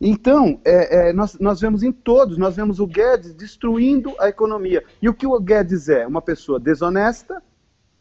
Então, 0.00 0.60
é, 0.64 1.08
é, 1.08 1.12
nós, 1.12 1.38
nós 1.38 1.60
vemos 1.60 1.82
em 1.82 1.92
todos, 1.92 2.38
nós 2.38 2.56
vemos 2.56 2.80
o 2.80 2.86
Guedes 2.86 3.34
destruindo 3.34 4.14
a 4.18 4.28
economia. 4.28 4.82
E 5.00 5.08
o 5.08 5.14
que 5.14 5.26
o 5.26 5.38
Guedes 5.38 5.88
é? 5.88 6.06
Uma 6.06 6.22
pessoa 6.22 6.58
desonesta 6.58 7.42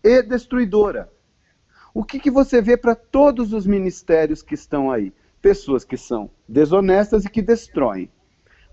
e 0.03 0.21
destruidora. 0.21 1.09
O 1.93 2.03
que, 2.03 2.19
que 2.19 2.31
você 2.31 2.61
vê 2.61 2.75
para 2.75 2.95
todos 2.95 3.53
os 3.53 3.67
ministérios 3.67 4.41
que 4.41 4.55
estão 4.55 4.91
aí? 4.91 5.13
Pessoas 5.41 5.83
que 5.83 5.97
são 5.97 6.29
desonestas 6.47 7.25
e 7.25 7.29
que 7.29 7.41
destroem. 7.41 8.09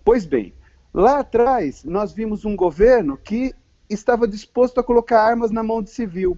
Pois 0.02 0.24
bem, 0.24 0.54
Lá 0.92 1.20
atrás, 1.20 1.84
nós 1.84 2.12
vimos 2.12 2.44
um 2.44 2.56
governo 2.56 3.16
que 3.16 3.54
estava 3.88 4.26
disposto 4.26 4.80
a 4.80 4.82
colocar 4.82 5.22
armas 5.22 5.52
na 5.52 5.62
mão 5.62 5.80
de 5.80 5.90
civil. 5.90 6.36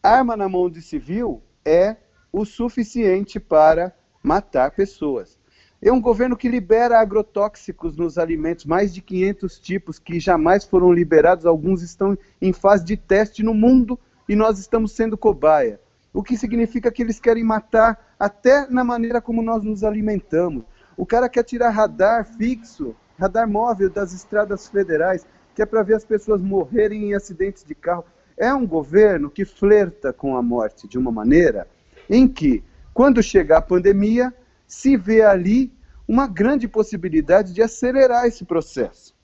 Arma 0.00 0.36
na 0.36 0.48
mão 0.48 0.70
de 0.70 0.80
civil 0.80 1.42
é 1.64 1.96
o 2.32 2.44
suficiente 2.44 3.40
para 3.40 3.92
matar 4.22 4.70
pessoas. 4.70 5.36
É 5.80 5.90
um 5.90 6.00
governo 6.00 6.36
que 6.36 6.48
libera 6.48 7.00
agrotóxicos 7.00 7.96
nos 7.96 8.18
alimentos, 8.18 8.64
mais 8.64 8.94
de 8.94 9.02
500 9.02 9.58
tipos 9.58 9.98
que 9.98 10.20
jamais 10.20 10.64
foram 10.64 10.92
liberados, 10.92 11.44
alguns 11.44 11.82
estão 11.82 12.16
em 12.40 12.52
fase 12.52 12.84
de 12.84 12.96
teste 12.96 13.42
no 13.42 13.52
mundo 13.52 13.98
e 14.28 14.36
nós 14.36 14.60
estamos 14.60 14.92
sendo 14.92 15.18
cobaia. 15.18 15.80
O 16.14 16.22
que 16.22 16.36
significa 16.36 16.92
que 16.92 17.02
eles 17.02 17.18
querem 17.18 17.42
matar 17.42 18.14
até 18.16 18.64
na 18.70 18.84
maneira 18.84 19.20
como 19.20 19.42
nós 19.42 19.64
nos 19.64 19.82
alimentamos. 19.82 20.64
O 20.96 21.04
cara 21.04 21.28
quer 21.28 21.42
tirar 21.42 21.70
radar 21.70 22.24
fixo 22.24 22.94
radar 23.18 23.48
móvel 23.48 23.90
das 23.90 24.12
estradas 24.12 24.68
federais, 24.68 25.26
que 25.54 25.62
é 25.62 25.66
para 25.66 25.82
ver 25.82 25.94
as 25.94 26.04
pessoas 26.04 26.40
morrerem 26.40 27.10
em 27.10 27.14
acidentes 27.14 27.64
de 27.64 27.74
carro. 27.74 28.04
É 28.36 28.52
um 28.52 28.66
governo 28.66 29.30
que 29.30 29.44
flerta 29.44 30.12
com 30.12 30.36
a 30.36 30.42
morte 30.42 30.88
de 30.88 30.98
uma 30.98 31.12
maneira 31.12 31.68
em 32.08 32.26
que, 32.26 32.62
quando 32.92 33.22
chegar 33.22 33.58
a 33.58 33.62
pandemia, 33.62 34.34
se 34.66 34.96
vê 34.96 35.22
ali 35.22 35.72
uma 36.08 36.26
grande 36.26 36.66
possibilidade 36.66 37.52
de 37.52 37.62
acelerar 37.62 38.26
esse 38.26 38.44
processo. 38.44 39.14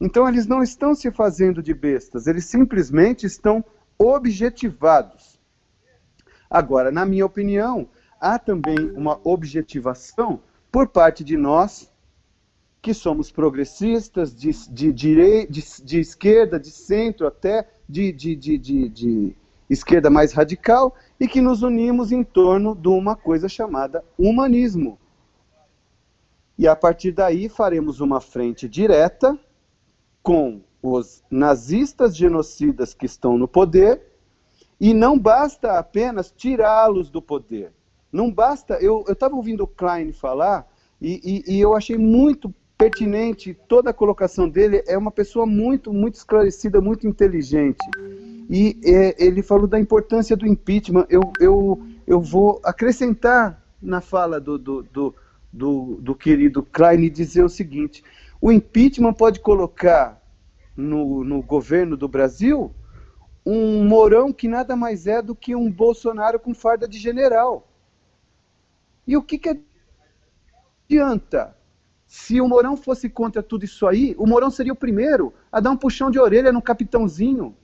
Então, 0.00 0.28
eles 0.28 0.46
não 0.46 0.62
estão 0.62 0.94
se 0.94 1.10
fazendo 1.10 1.62
de 1.62 1.72
bestas, 1.72 2.26
eles 2.26 2.44
simplesmente 2.44 3.24
estão 3.24 3.64
objetivados. 3.98 5.40
Agora, 6.50 6.90
na 6.90 7.06
minha 7.06 7.24
opinião, 7.24 7.88
há 8.20 8.38
também 8.38 8.90
uma 8.94 9.18
objetivação 9.24 10.40
por 10.70 10.88
parte 10.88 11.24
de 11.24 11.36
nós, 11.36 11.90
que 12.86 12.94
somos 12.94 13.32
progressistas, 13.32 14.32
de, 14.32 14.52
de, 14.70 14.92
direi, 14.92 15.44
de, 15.48 15.60
de 15.82 15.98
esquerda, 15.98 16.56
de 16.56 16.70
centro, 16.70 17.26
até 17.26 17.68
de, 17.88 18.12
de, 18.12 18.36
de, 18.36 18.56
de, 18.56 18.88
de 18.88 19.36
esquerda 19.68 20.08
mais 20.08 20.32
radical, 20.32 20.94
e 21.18 21.26
que 21.26 21.40
nos 21.40 21.64
unimos 21.64 22.12
em 22.12 22.22
torno 22.22 22.76
de 22.76 22.86
uma 22.86 23.16
coisa 23.16 23.48
chamada 23.48 24.04
humanismo. 24.16 25.00
E 26.56 26.68
a 26.68 26.76
partir 26.76 27.10
daí 27.10 27.48
faremos 27.48 27.98
uma 27.98 28.20
frente 28.20 28.68
direta 28.68 29.36
com 30.22 30.60
os 30.80 31.24
nazistas 31.28 32.16
genocidas 32.16 32.94
que 32.94 33.06
estão 33.06 33.36
no 33.36 33.48
poder, 33.48 34.00
e 34.80 34.94
não 34.94 35.18
basta 35.18 35.76
apenas 35.76 36.30
tirá-los 36.30 37.10
do 37.10 37.20
poder. 37.20 37.72
Não 38.12 38.30
basta. 38.30 38.74
Eu 38.74 39.04
estava 39.08 39.34
ouvindo 39.34 39.64
o 39.64 39.66
Klein 39.66 40.12
falar, 40.12 40.70
e, 41.02 41.42
e, 41.48 41.56
e 41.56 41.60
eu 41.60 41.74
achei 41.74 41.98
muito 41.98 42.54
pertinente 42.76 43.54
toda 43.68 43.90
a 43.90 43.94
colocação 43.94 44.48
dele. 44.48 44.82
É 44.86 44.96
uma 44.96 45.10
pessoa 45.10 45.46
muito, 45.46 45.92
muito 45.92 46.14
esclarecida, 46.14 46.80
muito 46.80 47.06
inteligente. 47.06 47.84
E 48.48 48.78
é, 48.84 49.24
ele 49.24 49.42
falou 49.42 49.66
da 49.66 49.78
importância 49.78 50.36
do 50.36 50.46
impeachment. 50.46 51.06
Eu, 51.08 51.32
eu, 51.40 51.86
eu 52.06 52.20
vou 52.20 52.60
acrescentar 52.64 53.62
na 53.80 54.00
fala 54.00 54.40
do, 54.40 54.58
do, 54.58 54.82
do, 54.82 55.14
do, 55.52 55.98
do 56.00 56.14
querido 56.14 56.62
Klein 56.62 57.10
dizer 57.10 57.42
o 57.42 57.48
seguinte: 57.48 58.04
o 58.40 58.52
impeachment 58.52 59.14
pode 59.14 59.40
colocar 59.40 60.22
no, 60.76 61.24
no 61.24 61.42
governo 61.42 61.96
do 61.96 62.06
Brasil 62.06 62.72
um 63.44 63.84
Mourão 63.84 64.32
que 64.32 64.48
nada 64.48 64.74
mais 64.74 65.06
é 65.06 65.22
do 65.22 65.34
que 65.34 65.54
um 65.54 65.70
Bolsonaro 65.70 66.38
com 66.38 66.52
farda 66.52 66.88
de 66.88 66.98
general. 66.98 67.68
E 69.06 69.16
o 69.16 69.22
que, 69.22 69.38
que 69.38 69.60
adianta? 70.90 71.55
Se 72.06 72.40
o 72.40 72.48
Mourão 72.48 72.76
fosse 72.76 73.08
contra 73.08 73.42
tudo 73.42 73.64
isso 73.64 73.86
aí, 73.86 74.14
o 74.16 74.26
Mourão 74.26 74.50
seria 74.50 74.72
o 74.72 74.76
primeiro 74.76 75.34
a 75.50 75.60
dar 75.60 75.70
um 75.70 75.76
puxão 75.76 76.10
de 76.10 76.18
orelha 76.18 76.52
no 76.52 76.62
capitãozinho. 76.62 77.56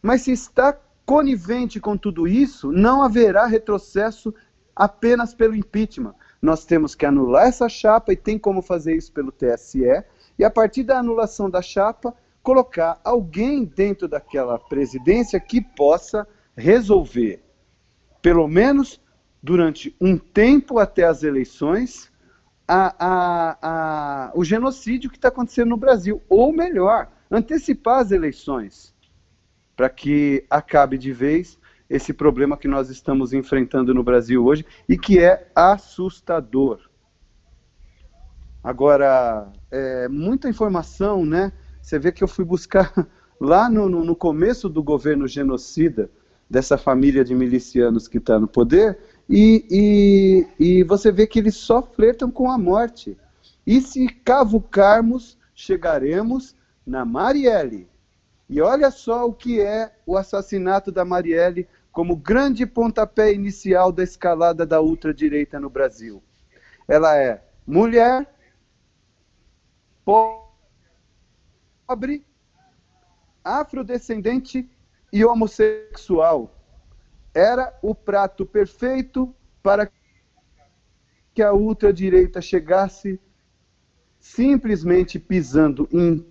Mas 0.00 0.22
se 0.22 0.32
está 0.32 0.78
conivente 1.04 1.80
com 1.80 1.96
tudo 1.96 2.28
isso, 2.28 2.70
não 2.70 3.02
haverá 3.02 3.46
retrocesso 3.46 4.32
apenas 4.74 5.34
pelo 5.34 5.54
impeachment. 5.54 6.14
Nós 6.40 6.64
temos 6.64 6.94
que 6.94 7.04
anular 7.04 7.46
essa 7.46 7.68
chapa 7.68 8.12
e 8.12 8.16
tem 8.16 8.38
como 8.38 8.62
fazer 8.62 8.96
isso 8.96 9.12
pelo 9.12 9.32
TSE, 9.32 10.04
e 10.38 10.44
a 10.44 10.50
partir 10.50 10.82
da 10.84 10.98
anulação 10.98 11.50
da 11.50 11.60
chapa, 11.60 12.14
colocar 12.42 13.00
alguém 13.04 13.64
dentro 13.64 14.08
daquela 14.08 14.58
presidência 14.58 15.38
que 15.38 15.60
possa 15.60 16.26
resolver, 16.56 17.42
pelo 18.20 18.48
menos 18.48 19.00
durante 19.42 19.94
um 20.00 20.18
tempo 20.18 20.78
até 20.78 21.04
as 21.04 21.22
eleições, 21.22 22.11
a, 22.72 22.94
a, 22.98 23.58
a, 23.62 24.32
o 24.34 24.42
genocídio 24.42 25.10
que 25.10 25.18
está 25.18 25.28
acontecendo 25.28 25.68
no 25.68 25.76
Brasil. 25.76 26.22
Ou 26.26 26.50
melhor, 26.52 27.10
antecipar 27.30 27.98
as 27.98 28.10
eleições, 28.10 28.94
para 29.76 29.90
que 29.90 30.46
acabe 30.48 30.96
de 30.96 31.12
vez 31.12 31.58
esse 31.88 32.14
problema 32.14 32.56
que 32.56 32.66
nós 32.66 32.88
estamos 32.88 33.34
enfrentando 33.34 33.92
no 33.92 34.02
Brasil 34.02 34.42
hoje 34.42 34.64
e 34.88 34.96
que 34.96 35.18
é 35.18 35.50
assustador. 35.54 36.80
Agora, 38.64 39.52
é, 39.70 40.08
muita 40.08 40.48
informação, 40.48 41.26
né? 41.26 41.52
Você 41.82 41.98
vê 41.98 42.10
que 42.10 42.24
eu 42.24 42.28
fui 42.28 42.44
buscar 42.44 42.90
lá 43.38 43.68
no, 43.68 43.86
no, 43.86 44.02
no 44.02 44.16
começo 44.16 44.70
do 44.70 44.82
governo 44.82 45.28
genocida 45.28 46.10
dessa 46.48 46.78
família 46.78 47.22
de 47.22 47.34
milicianos 47.34 48.08
que 48.08 48.16
está 48.16 48.38
no 48.38 48.48
poder, 48.48 48.98
e, 49.28 50.46
e, 50.58 50.78
e 50.80 50.84
você 50.84 51.10
vê 51.10 51.26
que 51.26 51.38
eles 51.38 51.56
só 51.56 51.82
flertam 51.82 52.30
com 52.30 52.50
a 52.50 52.58
morte. 52.58 53.16
E 53.66 53.80
se 53.80 54.08
cavucarmos, 54.08 55.38
chegaremos 55.54 56.54
na 56.86 57.04
Marielle. 57.04 57.88
E 58.48 58.60
olha 58.60 58.90
só 58.90 59.26
o 59.26 59.32
que 59.32 59.60
é 59.60 59.92
o 60.04 60.16
assassinato 60.16 60.92
da 60.92 61.04
Marielle 61.04 61.68
como 61.90 62.16
grande 62.16 62.66
pontapé 62.66 63.32
inicial 63.32 63.92
da 63.92 64.02
escalada 64.02 64.66
da 64.66 64.80
ultradireita 64.80 65.60
no 65.60 65.70
Brasil. 65.70 66.22
Ela 66.88 67.16
é 67.16 67.42
mulher, 67.66 68.26
pobre, 71.86 72.26
afrodescendente 73.44 74.68
e 75.12 75.24
homossexual. 75.24 76.50
Era 77.34 77.76
o 77.82 77.94
prato 77.94 78.44
perfeito 78.44 79.34
para 79.62 79.90
que 81.34 81.42
a 81.42 81.52
ultradireita 81.52 82.40
chegasse 82.40 83.18
simplesmente 84.20 85.18
pisando 85.18 85.88
em 85.90 86.24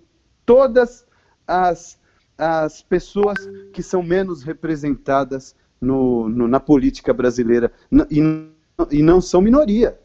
todas 0.46 1.06
as, 1.46 1.98
as 2.38 2.82
pessoas 2.82 3.36
que 3.72 3.82
são 3.82 4.02
menos 4.02 4.42
representadas 4.42 5.54
no, 5.80 6.28
no, 6.28 6.46
na 6.46 6.60
política 6.60 7.12
brasileira 7.12 7.72
e, 8.10 8.20
e 8.90 9.02
não 9.02 9.20
são 9.20 9.40
minoria. 9.40 9.98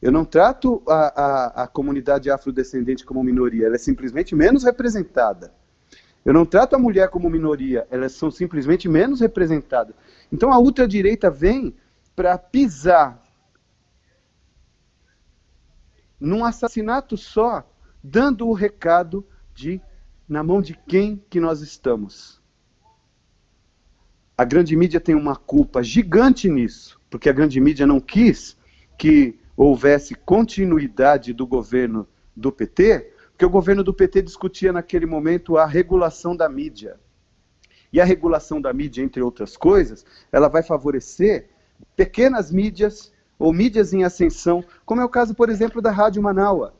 Eu 0.00 0.12
não 0.12 0.24
trato 0.24 0.82
a, 0.86 1.22
a, 1.22 1.62
a 1.64 1.66
comunidade 1.66 2.30
afrodescendente 2.30 3.04
como 3.04 3.22
minoria, 3.22 3.66
ela 3.66 3.74
é 3.74 3.78
simplesmente 3.78 4.34
menos 4.34 4.64
representada. 4.64 5.52
Eu 6.24 6.34
não 6.34 6.44
trato 6.44 6.76
a 6.76 6.78
mulher 6.78 7.08
como 7.08 7.30
minoria, 7.30 7.86
elas 7.90 8.12
são 8.12 8.30
simplesmente 8.30 8.88
menos 8.88 9.20
representadas. 9.20 9.94
Então 10.30 10.52
a 10.52 10.58
ultradireita 10.58 11.30
vem 11.30 11.74
para 12.14 12.36
pisar 12.36 13.22
num 16.18 16.44
assassinato 16.44 17.16
só, 17.16 17.66
dando 18.02 18.46
o 18.46 18.52
recado 18.52 19.26
de 19.54 19.80
na 20.28 20.44
mão 20.44 20.62
de 20.62 20.74
quem 20.86 21.24
que 21.28 21.40
nós 21.40 21.60
estamos. 21.60 22.40
A 24.38 24.44
grande 24.44 24.76
mídia 24.76 25.00
tem 25.00 25.14
uma 25.14 25.34
culpa 25.34 25.82
gigante 25.82 26.48
nisso, 26.48 27.00
porque 27.10 27.28
a 27.28 27.32
grande 27.32 27.60
mídia 27.60 27.86
não 27.86 27.98
quis 27.98 28.56
que 28.96 29.38
houvesse 29.56 30.14
continuidade 30.14 31.32
do 31.32 31.46
governo 31.46 32.06
do 32.36 32.52
PT, 32.52 33.12
porque 33.40 33.46
o 33.46 33.48
governo 33.48 33.82
do 33.82 33.94
PT 33.94 34.20
discutia 34.20 34.70
naquele 34.70 35.06
momento 35.06 35.56
a 35.56 35.64
regulação 35.64 36.36
da 36.36 36.46
mídia. 36.46 37.00
E 37.90 37.98
a 37.98 38.04
regulação 38.04 38.60
da 38.60 38.70
mídia, 38.70 39.02
entre 39.02 39.22
outras 39.22 39.56
coisas, 39.56 40.04
ela 40.30 40.46
vai 40.46 40.62
favorecer 40.62 41.48
pequenas 41.96 42.52
mídias 42.52 43.10
ou 43.38 43.50
mídias 43.50 43.94
em 43.94 44.04
ascensão, 44.04 44.62
como 44.84 45.00
é 45.00 45.04
o 45.06 45.08
caso, 45.08 45.34
por 45.34 45.48
exemplo, 45.48 45.80
da 45.80 45.90
Rádio 45.90 46.22
Manaua. 46.22 46.74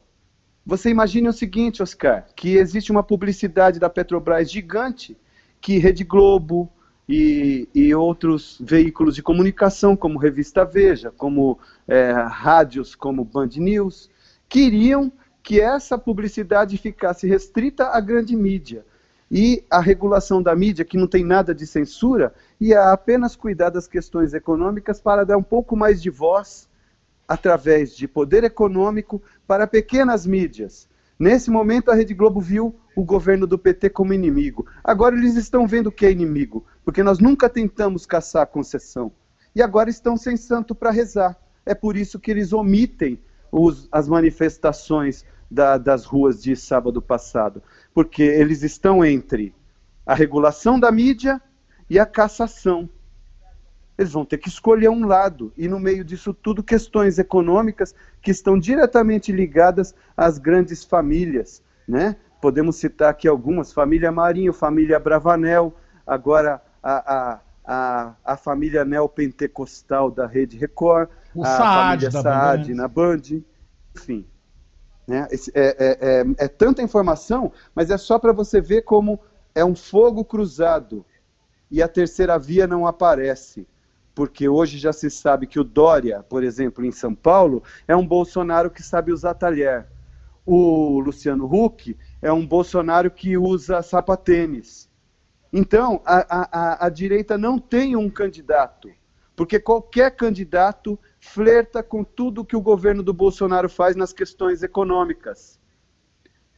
Você 0.66 0.90
imagine 0.90 1.30
o 1.30 1.32
seguinte, 1.32 1.82
Oscar, 1.82 2.26
que 2.36 2.58
existe 2.58 2.92
uma 2.92 3.02
publicidade 3.02 3.80
da 3.80 3.88
Petrobras 3.88 4.50
gigante 4.50 5.16
que 5.62 5.78
Rede 5.78 6.04
Globo, 6.04 6.70
e, 7.08 7.70
e 7.74 7.94
outros 7.94 8.58
veículos 8.60 9.14
de 9.14 9.22
comunicação, 9.22 9.96
como 9.96 10.18
Revista 10.18 10.62
Veja, 10.62 11.10
como 11.10 11.58
é, 11.88 12.12
rádios 12.12 12.94
como 12.94 13.24
Band 13.24 13.48
News, 13.56 14.10
queriam 14.46 15.10
que 15.50 15.60
essa 15.60 15.98
publicidade 15.98 16.78
ficasse 16.78 17.26
restrita 17.26 17.88
à 17.88 18.00
grande 18.00 18.36
mídia. 18.36 18.86
E 19.28 19.64
a 19.68 19.80
regulação 19.80 20.40
da 20.40 20.54
mídia, 20.54 20.84
que 20.84 20.96
não 20.96 21.08
tem 21.08 21.24
nada 21.24 21.52
de 21.52 21.66
censura, 21.66 22.32
ia 22.60 22.92
apenas 22.92 23.34
cuidar 23.34 23.70
das 23.70 23.88
questões 23.88 24.32
econômicas 24.32 25.00
para 25.00 25.24
dar 25.24 25.36
um 25.36 25.42
pouco 25.42 25.74
mais 25.74 26.00
de 26.00 26.08
voz, 26.08 26.68
através 27.26 27.96
de 27.96 28.06
poder 28.06 28.44
econômico, 28.44 29.20
para 29.44 29.66
pequenas 29.66 30.24
mídias. 30.24 30.88
Nesse 31.18 31.50
momento, 31.50 31.90
a 31.90 31.96
Rede 31.96 32.14
Globo 32.14 32.40
viu 32.40 32.76
o 32.94 33.02
governo 33.04 33.44
do 33.44 33.58
PT 33.58 33.90
como 33.90 34.14
inimigo. 34.14 34.64
Agora 34.84 35.16
eles 35.16 35.34
estão 35.34 35.66
vendo 35.66 35.90
que 35.90 36.06
é 36.06 36.12
inimigo, 36.12 36.64
porque 36.84 37.02
nós 37.02 37.18
nunca 37.18 37.48
tentamos 37.48 38.06
caçar 38.06 38.42
a 38.42 38.46
concessão. 38.46 39.10
E 39.52 39.60
agora 39.60 39.90
estão 39.90 40.16
sem 40.16 40.36
santo 40.36 40.76
para 40.76 40.92
rezar. 40.92 41.36
É 41.66 41.74
por 41.74 41.96
isso 41.96 42.20
que 42.20 42.30
eles 42.30 42.52
omitem 42.52 43.20
os, 43.50 43.88
as 43.90 44.08
manifestações 44.08 45.24
da, 45.50 45.76
das 45.76 46.04
ruas 46.04 46.42
de 46.42 46.54
sábado 46.54 47.02
passado, 47.02 47.62
porque 47.92 48.22
eles 48.22 48.62
estão 48.62 49.04
entre 49.04 49.54
a 50.06 50.14
regulação 50.14 50.78
da 50.78 50.92
mídia 50.92 51.40
e 51.88 51.98
a 51.98 52.06
cassação. 52.06 52.88
Eles 53.98 54.12
vão 54.12 54.24
ter 54.24 54.38
que 54.38 54.48
escolher 54.48 54.88
um 54.88 55.06
lado, 55.06 55.52
e 55.58 55.68
no 55.68 55.78
meio 55.78 56.04
disso 56.04 56.32
tudo, 56.32 56.62
questões 56.62 57.18
econômicas 57.18 57.94
que 58.22 58.30
estão 58.30 58.58
diretamente 58.58 59.30
ligadas 59.30 59.94
às 60.16 60.38
grandes 60.38 60.84
famílias. 60.84 61.62
Né? 61.86 62.16
Podemos 62.40 62.76
citar 62.76 63.10
aqui 63.10 63.28
algumas: 63.28 63.72
família 63.72 64.10
Marinho, 64.10 64.52
família 64.52 64.98
Bravanel, 64.98 65.74
agora 66.06 66.62
a, 66.82 67.14
a, 67.14 67.40
a, 67.64 68.14
a 68.24 68.36
família 68.36 68.84
neopentecostal 68.84 70.10
da 70.10 70.26
Rede 70.26 70.56
Record, 70.56 71.10
o 71.34 71.42
a 71.42 71.46
Saad 71.46 72.04
família 72.04 72.22
Saad 72.22 72.74
na 72.74 72.88
Band, 72.88 73.42
enfim. 73.94 74.26
Né? 75.10 75.26
É, 75.32 75.60
é, 75.60 75.98
é, 76.20 76.44
é, 76.44 76.46
tanta 76.46 76.80
informação, 76.80 77.52
mas 77.74 77.90
é 77.90 77.98
só 77.98 78.16
para 78.16 78.32
você 78.32 78.60
ver 78.60 78.82
como 78.82 79.18
é 79.52 79.64
um 79.64 79.74
fogo 79.74 80.24
cruzado 80.24 81.04
e 81.68 81.82
a 81.82 81.88
terceira 81.88 82.38
via 82.38 82.64
não 82.64 82.86
aparece. 82.86 83.66
Porque 84.14 84.48
hoje 84.48 84.78
já 84.78 84.92
se 84.92 85.10
sabe 85.10 85.48
que 85.48 85.58
o 85.58 85.64
Dória, 85.64 86.22
por 86.22 86.44
exemplo, 86.44 86.84
em 86.84 86.92
São 86.92 87.12
Paulo, 87.12 87.60
é 87.88 87.96
um 87.96 88.06
Bolsonaro 88.06 88.70
que 88.70 88.84
sabe 88.84 89.10
usar 89.10 89.34
talher. 89.34 89.84
O 90.46 91.00
Luciano 91.00 91.44
Huck 91.44 91.96
é 92.22 92.32
um 92.32 92.46
Bolsonaro 92.46 93.10
que 93.10 93.36
usa 93.36 93.82
sapatênis. 93.82 94.88
Então, 95.52 96.00
a, 96.04 96.84
a, 96.84 96.86
a 96.86 96.88
direita 96.88 97.36
não 97.36 97.58
tem 97.58 97.96
um 97.96 98.08
candidato, 98.08 98.88
porque 99.34 99.58
qualquer 99.58 100.14
candidato 100.14 100.96
flerta 101.20 101.82
com 101.82 102.02
tudo 102.02 102.44
que 102.44 102.56
o 102.56 102.60
governo 102.60 103.02
do 103.02 103.12
Bolsonaro 103.12 103.68
faz 103.68 103.94
nas 103.94 104.12
questões 104.12 104.62
econômicas. 104.62 105.60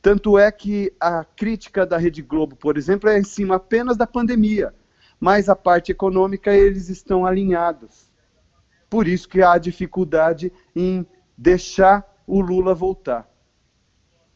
Tanto 0.00 0.38
é 0.38 0.50
que 0.50 0.92
a 1.00 1.24
crítica 1.24 1.84
da 1.84 1.98
Rede 1.98 2.22
Globo, 2.22 2.56
por 2.56 2.78
exemplo, 2.78 3.10
é 3.10 3.18
em 3.18 3.24
cima 3.24 3.56
apenas 3.56 3.96
da 3.96 4.06
pandemia, 4.06 4.74
mas 5.20 5.48
a 5.48 5.56
parte 5.56 5.92
econômica 5.92 6.54
eles 6.54 6.88
estão 6.88 7.26
alinhados. 7.26 8.10
Por 8.88 9.06
isso 9.06 9.28
que 9.28 9.42
há 9.42 9.58
dificuldade 9.58 10.52
em 10.74 11.06
deixar 11.36 12.04
o 12.26 12.40
Lula 12.40 12.74
voltar. 12.74 13.28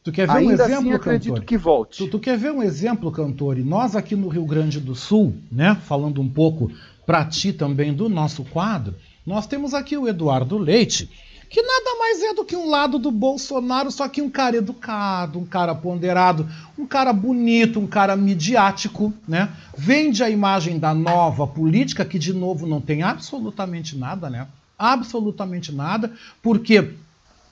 Tu 0.02 0.12
quer 0.12 0.28
ver 0.28 0.34
Ainda 0.34 0.50
um 0.50 0.52
exemplo, 0.52 0.74
assim, 0.74 0.92
acredito 0.92 1.28
Cantori? 1.30 1.46
que 1.46 1.56
volte. 1.56 1.98
Tu, 1.98 2.10
tu, 2.10 2.20
quer 2.20 2.38
ver 2.38 2.52
um 2.52 2.62
exemplo, 2.62 3.10
Cantori? 3.10 3.64
Nós 3.64 3.96
aqui 3.96 4.14
no 4.14 4.28
Rio 4.28 4.46
Grande 4.46 4.78
do 4.78 4.94
Sul, 4.94 5.34
né, 5.50 5.74
falando 5.74 6.20
um 6.20 6.28
pouco 6.28 6.70
para 7.04 7.24
ti 7.24 7.52
também 7.52 7.92
do 7.92 8.08
nosso 8.08 8.44
quadro, 8.44 8.94
nós 9.26 9.46
temos 9.46 9.74
aqui 9.74 9.96
o 9.96 10.06
Eduardo 10.06 10.56
Leite, 10.56 11.10
que 11.50 11.60
nada 11.60 11.98
mais 11.98 12.22
é 12.22 12.34
do 12.34 12.44
que 12.44 12.56
um 12.56 12.68
lado 12.68 12.98
do 12.98 13.10
Bolsonaro, 13.10 13.90
só 13.90 14.08
que 14.08 14.22
um 14.22 14.30
cara 14.30 14.56
educado, 14.56 15.38
um 15.38 15.44
cara 15.44 15.74
ponderado, 15.74 16.48
um 16.78 16.86
cara 16.86 17.12
bonito, 17.12 17.80
um 17.80 17.86
cara 17.86 18.16
midiático, 18.16 19.12
né? 19.26 19.52
Vende 19.76 20.22
a 20.22 20.30
imagem 20.30 20.78
da 20.78 20.94
nova 20.94 21.46
política, 21.46 22.04
que 22.04 22.18
de 22.18 22.32
novo 22.32 22.66
não 22.66 22.80
tem 22.80 23.02
absolutamente 23.02 23.96
nada, 23.96 24.30
né? 24.30 24.46
Absolutamente 24.78 25.72
nada, 25.72 26.12
porque 26.42 26.92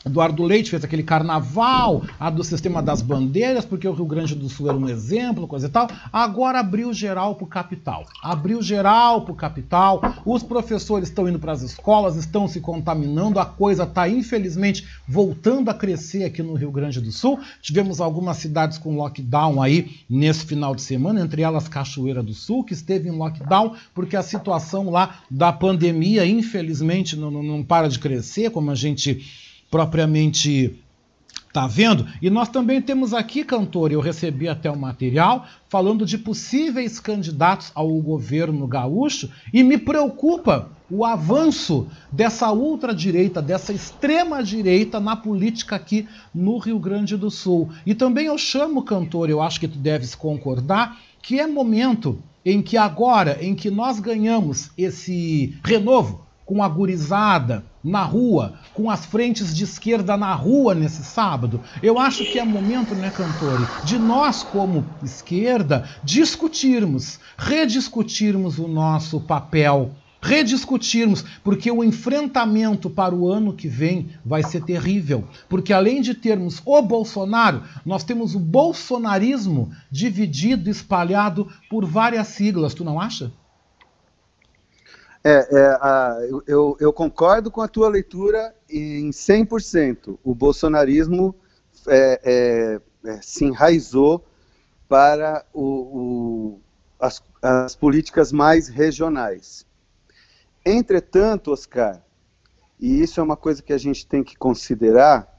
Eduardo 0.04 0.42
Leite 0.44 0.70
fez 0.70 0.84
aquele 0.84 1.02
carnaval, 1.02 2.02
a 2.20 2.28
do 2.28 2.44
sistema 2.44 2.82
das 2.82 3.00
bandeiras, 3.00 3.64
porque 3.64 3.88
o 3.88 3.92
Rio 3.92 4.04
Grande 4.04 4.34
do 4.34 4.50
Sul 4.50 4.68
era 4.68 4.76
um 4.76 4.86
exemplo, 4.86 5.48
coisa 5.48 5.66
e 5.66 5.70
tal. 5.70 5.88
Agora 6.12 6.60
abriu 6.60 6.92
geral 6.92 7.34
para 7.34 7.44
o 7.44 7.48
capital. 7.48 8.04
Abriu 8.22 8.60
geral 8.60 9.22
para 9.22 9.32
o 9.32 9.36
capital. 9.36 10.02
Os 10.26 10.42
professores 10.42 11.08
estão 11.08 11.26
indo 11.26 11.38
para 11.38 11.52
as 11.52 11.62
escolas, 11.62 12.16
estão 12.16 12.46
se 12.46 12.60
contaminando. 12.60 13.40
A 13.40 13.46
coisa 13.46 13.84
está, 13.84 14.06
infelizmente, 14.06 14.86
voltando 15.08 15.70
a 15.70 15.74
crescer 15.74 16.24
aqui 16.24 16.42
no 16.42 16.52
Rio 16.52 16.70
Grande 16.70 17.00
do 17.00 17.10
Sul. 17.10 17.40
Tivemos 17.62 17.98
algumas 17.98 18.36
cidades 18.36 18.76
com 18.76 18.96
lockdown 18.96 19.62
aí 19.62 20.00
nesse 20.08 20.44
final 20.44 20.74
de 20.74 20.82
semana, 20.82 21.22
entre 21.22 21.40
elas 21.40 21.66
Cachoeira 21.66 22.22
do 22.22 22.34
Sul, 22.34 22.62
que 22.62 22.74
esteve 22.74 23.08
em 23.08 23.12
lockdown, 23.12 23.74
porque 23.94 24.16
a 24.16 24.22
situação 24.22 24.90
lá 24.90 25.20
da 25.30 25.50
pandemia, 25.50 26.26
infelizmente, 26.26 27.16
não, 27.16 27.30
não, 27.30 27.42
não 27.42 27.62
para 27.62 27.88
de 27.88 27.98
crescer, 27.98 28.50
como 28.50 28.70
a 28.70 28.74
gente 28.74 29.43
propriamente 29.74 30.78
Tá 31.52 31.68
vendo? 31.68 32.06
E 32.20 32.28
nós 32.28 32.48
também 32.48 32.82
temos 32.82 33.14
aqui, 33.14 33.44
cantor, 33.44 33.92
eu 33.92 34.00
recebi 34.00 34.48
até 34.48 34.68
o 34.68 34.76
material 34.76 35.46
falando 35.68 36.04
de 36.04 36.18
possíveis 36.18 36.98
candidatos 36.98 37.70
ao 37.76 37.88
governo 38.00 38.66
gaúcho 38.66 39.30
e 39.52 39.62
me 39.62 39.78
preocupa 39.78 40.68
o 40.90 41.04
avanço 41.04 41.86
dessa 42.10 42.50
ultradireita, 42.50 43.40
dessa 43.40 43.72
extrema 43.72 44.42
direita 44.42 44.98
na 44.98 45.14
política 45.14 45.76
aqui 45.76 46.08
no 46.34 46.58
Rio 46.58 46.80
Grande 46.80 47.16
do 47.16 47.30
Sul. 47.30 47.70
E 47.86 47.94
também 47.94 48.26
eu 48.26 48.36
chamo, 48.36 48.82
cantor, 48.82 49.30
eu 49.30 49.40
acho 49.40 49.60
que 49.60 49.68
tu 49.68 49.78
deves 49.78 50.16
concordar, 50.16 51.00
que 51.22 51.38
é 51.38 51.46
momento 51.46 52.20
em 52.44 52.60
que 52.60 52.76
agora, 52.76 53.38
em 53.40 53.54
que 53.54 53.70
nós 53.70 54.00
ganhamos 54.00 54.72
esse 54.76 55.56
renovo 55.64 56.23
com 56.44 56.62
a 56.62 56.68
gurizada 56.68 57.64
na 57.82 58.02
rua, 58.02 58.54
com 58.72 58.90
as 58.90 59.04
frentes 59.04 59.54
de 59.54 59.64
esquerda 59.64 60.16
na 60.16 60.34
rua 60.34 60.74
nesse 60.74 61.04
sábado. 61.04 61.60
Eu 61.82 61.98
acho 61.98 62.24
que 62.24 62.38
é 62.38 62.44
momento, 62.44 62.94
né, 62.94 63.10
Cantore, 63.10 63.66
de 63.84 63.98
nós, 63.98 64.42
como 64.42 64.84
esquerda, 65.02 65.88
discutirmos, 66.02 67.18
rediscutirmos 67.36 68.58
o 68.58 68.68
nosso 68.68 69.20
papel 69.20 69.92
rediscutirmos, 70.24 71.22
porque 71.44 71.70
o 71.70 71.84
enfrentamento 71.84 72.88
para 72.88 73.14
o 73.14 73.30
ano 73.30 73.52
que 73.52 73.68
vem 73.68 74.08
vai 74.24 74.42
ser 74.42 74.64
terrível. 74.64 75.24
Porque 75.50 75.70
além 75.70 76.00
de 76.00 76.14
termos 76.14 76.62
o 76.64 76.80
Bolsonaro, 76.80 77.62
nós 77.84 78.04
temos 78.04 78.34
o 78.34 78.40
bolsonarismo 78.40 79.70
dividido, 79.90 80.70
espalhado 80.70 81.46
por 81.68 81.84
várias 81.84 82.28
siglas, 82.28 82.72
tu 82.72 82.82
não 82.82 82.98
acha? 82.98 83.30
É, 85.26 85.56
é 85.56 85.66
a, 85.80 86.18
eu, 86.46 86.76
eu, 86.78 86.92
concordo 86.92 87.50
com 87.50 87.62
a 87.62 87.68
tua 87.68 87.88
leitura 87.88 88.54
em 88.68 89.08
100%. 89.08 90.18
O 90.22 90.34
bolsonarismo 90.34 91.34
é, 91.88 92.20
é, 92.22 93.10
é, 93.10 93.22
se 93.22 93.46
enraizou 93.46 94.22
para 94.86 95.42
o, 95.52 95.62
o, 95.64 96.60
as, 97.00 97.22
as 97.40 97.74
políticas 97.74 98.32
mais 98.32 98.68
regionais. 98.68 99.66
Entretanto, 100.64 101.52
Oscar, 101.52 102.02
e 102.78 103.00
isso 103.00 103.18
é 103.18 103.22
uma 103.22 103.36
coisa 103.36 103.62
que 103.62 103.72
a 103.72 103.78
gente 103.78 104.06
tem 104.06 104.22
que 104.22 104.36
considerar, 104.36 105.32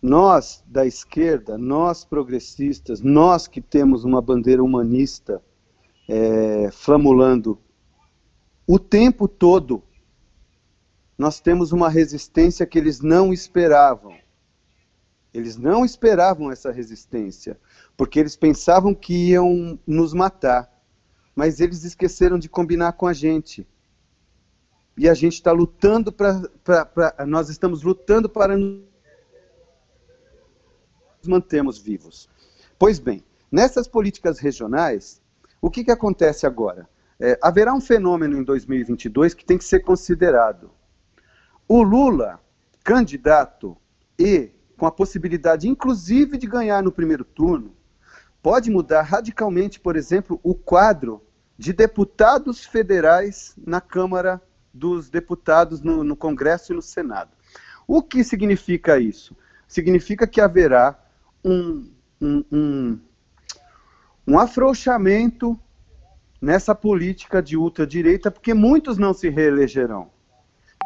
nós 0.00 0.64
da 0.66 0.86
esquerda, 0.86 1.58
nós 1.58 2.06
progressistas, 2.06 3.02
nós 3.02 3.46
que 3.46 3.60
temos 3.60 4.02
uma 4.02 4.22
bandeira 4.22 4.64
humanista 4.64 5.42
é, 6.08 6.70
flamulando 6.72 7.58
o 8.72 8.78
tempo 8.78 9.26
todo, 9.26 9.82
nós 11.18 11.40
temos 11.40 11.72
uma 11.72 11.88
resistência 11.88 12.64
que 12.64 12.78
eles 12.78 13.00
não 13.00 13.32
esperavam. 13.32 14.16
Eles 15.34 15.56
não 15.56 15.84
esperavam 15.84 16.52
essa 16.52 16.70
resistência, 16.70 17.58
porque 17.96 18.20
eles 18.20 18.36
pensavam 18.36 18.94
que 18.94 19.30
iam 19.30 19.76
nos 19.84 20.14
matar, 20.14 20.72
mas 21.34 21.58
eles 21.58 21.82
esqueceram 21.82 22.38
de 22.38 22.48
combinar 22.48 22.92
com 22.92 23.08
a 23.08 23.12
gente. 23.12 23.66
E 24.96 25.08
a 25.08 25.14
gente 25.14 25.34
está 25.34 25.50
lutando 25.50 26.12
para. 26.12 27.26
Nós 27.26 27.48
estamos 27.48 27.82
lutando 27.82 28.28
para 28.28 28.56
nos 28.56 28.84
mantermos 31.26 31.76
vivos. 31.76 32.28
Pois 32.78 33.00
bem, 33.00 33.24
nessas 33.50 33.88
políticas 33.88 34.38
regionais, 34.38 35.20
o 35.60 35.68
que, 35.68 35.82
que 35.82 35.90
acontece 35.90 36.46
agora? 36.46 36.88
É, 37.20 37.38
haverá 37.42 37.74
um 37.74 37.80
fenômeno 37.80 38.38
em 38.38 38.42
2022 38.42 39.34
que 39.34 39.44
tem 39.44 39.58
que 39.58 39.64
ser 39.64 39.80
considerado. 39.80 40.70
O 41.68 41.82
Lula, 41.82 42.40
candidato 42.82 43.76
e 44.18 44.50
com 44.76 44.86
a 44.86 44.90
possibilidade, 44.90 45.68
inclusive, 45.68 46.38
de 46.38 46.46
ganhar 46.46 46.82
no 46.82 46.90
primeiro 46.90 47.22
turno, 47.22 47.76
pode 48.42 48.70
mudar 48.70 49.02
radicalmente, 49.02 49.78
por 49.78 49.96
exemplo, 49.96 50.40
o 50.42 50.54
quadro 50.54 51.22
de 51.58 51.74
deputados 51.74 52.64
federais 52.64 53.54
na 53.66 53.82
Câmara 53.82 54.40
dos 54.72 55.10
Deputados, 55.10 55.82
no, 55.82 56.02
no 56.02 56.16
Congresso 56.16 56.72
e 56.72 56.76
no 56.76 56.80
Senado. 56.80 57.30
O 57.86 58.02
que 58.02 58.24
significa 58.24 58.98
isso? 58.98 59.36
Significa 59.68 60.26
que 60.26 60.40
haverá 60.40 60.98
um, 61.44 61.90
um, 62.18 62.44
um, 62.50 63.00
um 64.26 64.38
afrouxamento 64.38 65.60
nessa 66.40 66.74
política 66.74 67.42
de 67.42 67.56
ultradireita, 67.56 68.30
porque 68.30 68.54
muitos 68.54 68.96
não 68.96 69.12
se 69.12 69.28
reelegerão. 69.28 70.10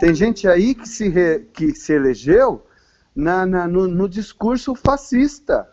Tem 0.00 0.14
gente 0.14 0.48
aí 0.48 0.74
que 0.74 0.88
se, 0.88 1.08
re, 1.08 1.40
que 1.52 1.74
se 1.74 1.92
elegeu 1.92 2.66
na, 3.14 3.46
na, 3.46 3.68
no, 3.68 3.86
no 3.86 4.08
discurso 4.08 4.74
fascista. 4.74 5.70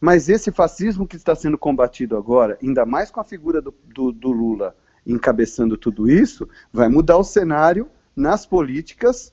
Mas 0.00 0.28
esse 0.28 0.52
fascismo 0.52 1.06
que 1.06 1.16
está 1.16 1.34
sendo 1.34 1.58
combatido 1.58 2.16
agora, 2.16 2.56
ainda 2.62 2.86
mais 2.86 3.10
com 3.10 3.18
a 3.18 3.24
figura 3.24 3.60
do, 3.60 3.74
do, 3.92 4.12
do 4.12 4.30
Lula 4.30 4.76
encabeçando 5.04 5.76
tudo 5.76 6.08
isso, 6.08 6.48
vai 6.72 6.88
mudar 6.88 7.16
o 7.16 7.24
cenário 7.24 7.88
nas 8.14 8.46
políticas 8.46 9.32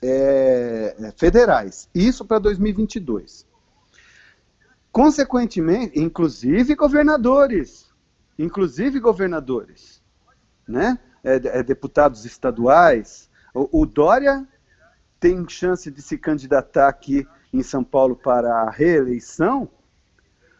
é, 0.00 1.12
federais. 1.16 1.88
Isso 1.94 2.24
para 2.24 2.38
2022. 2.38 3.46
Consequentemente, 4.90 5.98
inclusive 5.98 6.74
governadores 6.74 7.91
inclusive 8.38 8.98
governadores, 9.00 10.02
né? 10.66 10.98
É, 11.24 11.36
é, 11.58 11.62
deputados 11.62 12.24
estaduais. 12.24 13.30
O, 13.54 13.82
o, 13.82 13.86
Dória 13.86 14.46
tem 15.20 15.48
chance 15.48 15.90
de 15.90 16.02
se 16.02 16.18
candidatar 16.18 16.88
aqui 16.88 17.26
em 17.52 17.62
São 17.62 17.84
Paulo 17.84 18.16
para 18.16 18.62
a 18.62 18.70
reeleição, 18.70 19.68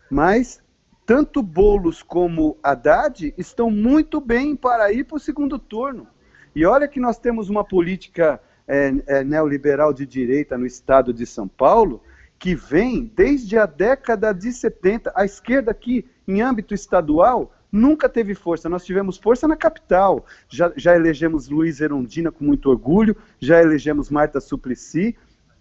mas 0.08 0.62
tanto 1.04 1.42
Bolos 1.42 2.02
como 2.02 2.56
Haddad 2.62 3.34
estão 3.36 3.70
muito 3.70 4.20
bem 4.20 4.54
para 4.54 4.92
ir 4.92 5.04
para 5.04 5.16
o 5.16 5.20
segundo 5.20 5.58
turno. 5.58 6.06
E 6.54 6.64
olha 6.64 6.86
que 6.86 7.00
nós 7.00 7.18
temos 7.18 7.50
uma 7.50 7.64
política 7.64 8.40
é, 8.68 8.92
é, 9.06 9.24
neoliberal 9.24 9.92
de 9.92 10.06
direita 10.06 10.56
no 10.56 10.66
estado 10.66 11.12
de 11.12 11.26
São 11.26 11.48
Paulo 11.48 12.02
que 12.38 12.54
vem 12.54 13.04
desde 13.14 13.56
a 13.56 13.66
década 13.66 14.32
de 14.32 14.52
70. 14.52 15.12
A 15.14 15.24
esquerda 15.24 15.70
aqui, 15.70 16.04
em 16.26 16.42
âmbito 16.42 16.74
estadual, 16.74 17.54
nunca 17.72 18.08
teve 18.08 18.34
força. 18.34 18.68
Nós 18.68 18.84
tivemos 18.84 19.16
força 19.16 19.48
na 19.48 19.56
capital. 19.56 20.26
Já, 20.48 20.70
já 20.76 20.94
elegemos 20.94 21.48
Luiz 21.48 21.80
Erundina 21.80 22.30
com 22.30 22.44
muito 22.44 22.68
orgulho, 22.68 23.16
já 23.40 23.60
elegemos 23.60 24.10
Marta 24.10 24.40
Suplicy. 24.40 25.16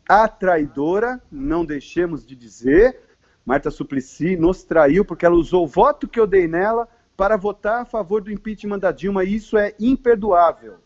A 0.07 0.27
traidora, 0.27 1.21
não 1.31 1.63
deixemos 1.63 2.25
de 2.25 2.35
dizer, 2.35 2.99
Marta 3.45 3.71
Suplicy 3.71 4.35
nos 4.35 4.63
traiu 4.63 5.05
porque 5.05 5.25
ela 5.25 5.35
usou 5.35 5.63
o 5.63 5.67
voto 5.67 6.07
que 6.07 6.19
eu 6.19 6.27
dei 6.27 6.47
nela 6.47 6.87
para 7.15 7.37
votar 7.37 7.81
a 7.81 7.85
favor 7.85 8.21
do 8.21 8.31
impeachment 8.31 8.79
da 8.79 8.91
Dilma, 8.91 9.23
e 9.23 9.35
isso 9.35 9.57
é 9.57 9.73
imperdoável. 9.79 10.79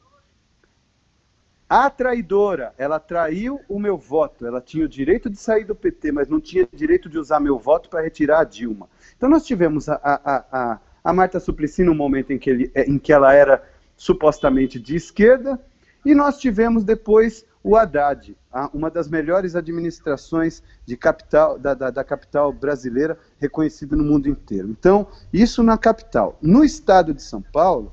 A 1.67 1.89
traidora, 1.89 2.73
ela 2.77 2.99
traiu 2.99 3.59
o 3.67 3.79
meu 3.79 3.97
voto. 3.97 4.45
Ela 4.45 4.61
tinha 4.61 4.85
o 4.85 4.89
direito 4.89 5.29
de 5.29 5.37
sair 5.37 5.63
do 5.63 5.73
PT, 5.73 6.11
mas 6.11 6.27
não 6.27 6.39
tinha 6.39 6.67
direito 6.71 7.09
de 7.09 7.17
usar 7.17 7.39
meu 7.39 7.57
voto 7.57 7.89
para 7.89 8.03
retirar 8.03 8.41
a 8.41 8.43
Dilma. 8.43 8.87
Então 9.17 9.27
nós 9.27 9.45
tivemos 9.45 9.89
a, 9.89 9.95
a, 9.95 10.45
a, 10.51 10.79
a 11.05 11.13
Marta 11.13 11.39
Suplicy 11.39 11.83
no 11.83 11.93
momento 11.93 12.33
em 12.33 12.39
que, 12.39 12.49
ele, 12.49 12.71
é, 12.73 12.89
em 12.89 12.97
que 12.97 13.13
ela 13.13 13.31
era 13.31 13.63
supostamente 13.95 14.79
de 14.79 14.95
esquerda, 14.95 15.61
e 16.03 16.15
nós 16.15 16.39
tivemos 16.39 16.83
depois 16.83 17.45
o 17.63 17.75
Haddad, 17.75 18.35
uma 18.73 18.89
das 18.89 19.07
melhores 19.07 19.55
administrações 19.55 20.61
de 20.85 20.97
capital, 20.97 21.57
da, 21.57 21.73
da, 21.73 21.89
da 21.91 22.03
capital 22.03 22.51
brasileira, 22.51 23.17
reconhecida 23.39 23.95
no 23.95 24.03
mundo 24.03 24.27
inteiro. 24.27 24.67
Então, 24.69 25.07
isso 25.31 25.63
na 25.63 25.77
capital. 25.77 26.37
No 26.41 26.63
estado 26.63 27.13
de 27.13 27.21
São 27.21 27.41
Paulo, 27.41 27.91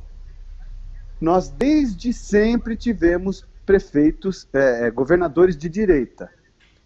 nós 1.20 1.48
desde 1.48 2.12
sempre 2.12 2.76
tivemos 2.76 3.46
prefeitos, 3.64 4.48
é, 4.52 4.90
governadores 4.90 5.56
de 5.56 5.68
direita. 5.68 6.30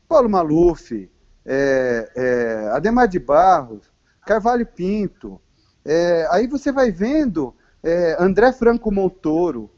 Paulo 0.08 0.28
Maluf, 0.28 1.10
é, 1.44 2.10
é, 2.14 2.70
Ademar 2.72 3.08
de 3.08 3.18
Barros, 3.18 3.90
Carvalho 4.24 4.66
Pinto. 4.66 5.40
É, 5.88 6.26
aí 6.30 6.46
você 6.46 6.72
vai 6.72 6.90
vendo 6.90 7.54
é, 7.82 8.16
André 8.18 8.52
Franco 8.52 8.90
Montoro, 8.90 9.70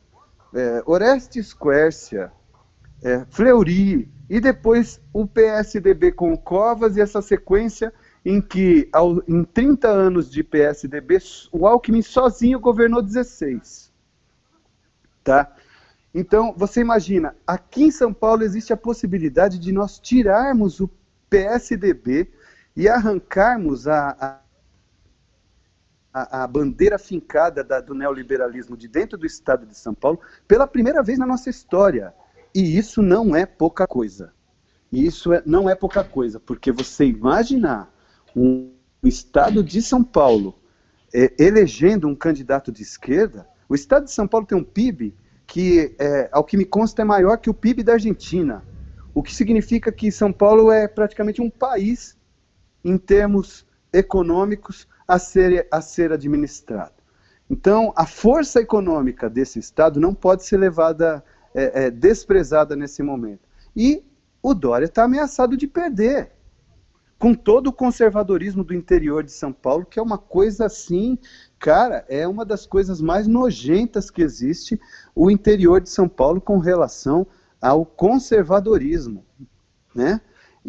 Orestes 0.86 1.52
Quércia, 1.52 2.32
Fleury, 3.28 4.10
e 4.30 4.40
depois 4.40 4.98
o 5.12 5.26
PSDB 5.26 6.12
com 6.12 6.36
Covas 6.36 6.96
e 6.96 7.02
essa 7.02 7.20
sequência 7.20 7.92
em 8.24 8.40
que, 8.40 8.88
ao, 8.92 9.22
em 9.28 9.44
30 9.44 9.88
anos 9.88 10.30
de 10.30 10.42
PSDB, 10.42 11.18
o 11.52 11.66
Alckmin 11.66 12.02
sozinho 12.02 12.60
governou 12.60 13.00
16. 13.00 13.90
Tá? 15.24 15.54
Então, 16.14 16.54
você 16.56 16.80
imagina, 16.80 17.34
aqui 17.46 17.84
em 17.84 17.90
São 17.90 18.12
Paulo 18.12 18.42
existe 18.42 18.72
a 18.72 18.76
possibilidade 18.76 19.58
de 19.58 19.72
nós 19.72 19.98
tirarmos 19.98 20.80
o 20.80 20.90
PSDB 21.30 22.30
e 22.76 22.88
arrancarmos 22.88 23.86
a, 23.86 24.16
a, 24.20 24.40
a 26.22 26.46
bandeira 26.46 26.98
fincada 26.98 27.62
da, 27.62 27.80
do 27.80 27.94
neoliberalismo 27.94 28.76
de 28.76 28.88
dentro 28.88 29.18
do 29.18 29.26
estado 29.26 29.66
de 29.66 29.76
São 29.76 29.94
Paulo 29.94 30.20
pela 30.46 30.66
primeira 30.66 31.02
vez 31.02 31.18
na 31.18 31.26
nossa 31.26 31.50
história. 31.50 32.14
E 32.54 32.76
isso 32.76 33.02
não 33.02 33.36
é 33.36 33.44
pouca 33.46 33.86
coisa. 33.86 34.32
E 34.90 35.06
isso 35.06 35.32
é, 35.32 35.42
não 35.44 35.68
é 35.68 35.74
pouca 35.74 36.02
coisa, 36.02 36.40
porque 36.40 36.72
você 36.72 37.04
imaginar 37.04 37.92
um 38.34 38.72
estado 39.02 39.62
de 39.62 39.82
São 39.82 40.02
Paulo 40.02 40.58
é, 41.14 41.32
elegendo 41.38 42.08
um 42.08 42.14
candidato 42.14 42.72
de 42.72 42.82
esquerda, 42.82 43.46
o 43.68 43.74
estado 43.74 44.04
de 44.04 44.12
São 44.12 44.26
Paulo 44.26 44.46
tem 44.46 44.56
um 44.56 44.64
PIB 44.64 45.14
que, 45.46 45.94
é, 45.98 46.28
ao 46.32 46.44
que 46.44 46.56
me 46.56 46.64
consta, 46.64 47.02
é 47.02 47.04
maior 47.04 47.36
que 47.38 47.50
o 47.50 47.54
PIB 47.54 47.82
da 47.82 47.94
Argentina. 47.94 48.62
O 49.14 49.22
que 49.22 49.34
significa 49.34 49.90
que 49.90 50.10
São 50.12 50.32
Paulo 50.32 50.70
é 50.70 50.86
praticamente 50.86 51.40
um 51.40 51.50
país 51.50 52.16
em 52.84 52.96
termos 52.96 53.66
econômicos 53.92 54.86
a 55.08 55.18
ser, 55.18 55.66
a 55.72 55.80
ser 55.80 56.12
administrado. 56.12 56.92
Então, 57.48 57.94
a 57.96 58.06
força 58.06 58.60
econômica 58.60 59.30
desse 59.30 59.58
Estado 59.58 59.98
não 59.98 60.14
pode 60.14 60.44
ser 60.44 60.58
levada, 60.58 61.24
é, 61.54 61.86
é, 61.86 61.90
desprezada 61.90 62.76
nesse 62.76 63.02
momento. 63.02 63.48
E 63.74 64.04
o 64.42 64.52
Dória 64.52 64.84
está 64.84 65.04
ameaçado 65.04 65.56
de 65.56 65.66
perder 65.66 66.30
com 67.18 67.34
todo 67.34 67.68
o 67.68 67.72
conservadorismo 67.72 68.62
do 68.62 68.74
interior 68.74 69.24
de 69.24 69.32
São 69.32 69.52
Paulo, 69.52 69.84
que 69.84 69.98
é 69.98 70.02
uma 70.02 70.18
coisa 70.18 70.66
assim, 70.66 71.18
cara, 71.58 72.04
é 72.08 72.28
uma 72.28 72.44
das 72.44 72.64
coisas 72.64 73.00
mais 73.00 73.26
nojentas 73.26 74.10
que 74.10 74.22
existe 74.22 74.78
o 75.14 75.30
interior 75.30 75.80
de 75.80 75.88
São 75.88 76.08
Paulo 76.08 76.40
com 76.40 76.58
relação 76.58 77.26
ao 77.60 77.84
conservadorismo, 77.84 79.24
né? 79.92 80.20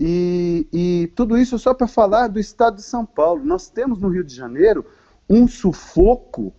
E, 0.01 0.65
e 0.71 1.07
tudo 1.13 1.37
isso 1.37 1.59
só 1.59 1.73
para 1.73 1.85
falar 1.85 2.29
do 2.29 2.39
estado 2.39 2.77
de 2.77 2.83
São 2.83 3.05
Paulo. 3.05 3.43
Nós 3.43 3.69
temos 3.69 3.99
no 3.99 4.07
Rio 4.07 4.23
de 4.23 4.33
Janeiro 4.33 4.85
um 5.29 5.45
sufoco 5.45 6.53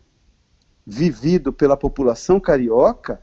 vivido 0.87 1.51
pela 1.51 1.75
população 1.75 2.39
carioca 2.39 3.19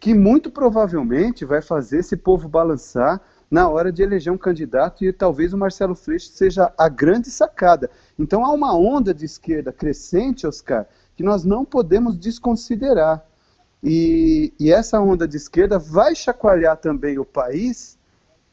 que 0.00 0.12
muito 0.12 0.50
provavelmente 0.50 1.44
vai 1.44 1.62
fazer 1.62 1.98
esse 1.98 2.16
povo 2.16 2.48
balançar 2.48 3.20
na 3.48 3.68
hora 3.68 3.92
de 3.92 4.02
eleger 4.02 4.32
um 4.32 4.38
candidato 4.38 5.04
e 5.04 5.12
talvez 5.12 5.52
o 5.52 5.58
Marcelo 5.58 5.94
Freixo 5.94 6.30
seja 6.30 6.72
a 6.76 6.88
grande 6.88 7.30
sacada. 7.30 7.88
Então 8.18 8.44
há 8.44 8.52
uma 8.52 8.76
onda 8.76 9.14
de 9.14 9.24
esquerda 9.24 9.72
crescente, 9.72 10.48
Oscar, 10.48 10.84
que 11.16 11.22
nós 11.22 11.44
não 11.44 11.64
podemos 11.64 12.18
desconsiderar. 12.18 13.24
E, 13.82 14.52
e 14.58 14.72
essa 14.72 15.00
onda 15.00 15.28
de 15.28 15.36
esquerda 15.36 15.78
vai 15.78 16.16
chacoalhar 16.16 16.76
também 16.76 17.20
o 17.20 17.24
país 17.24 17.97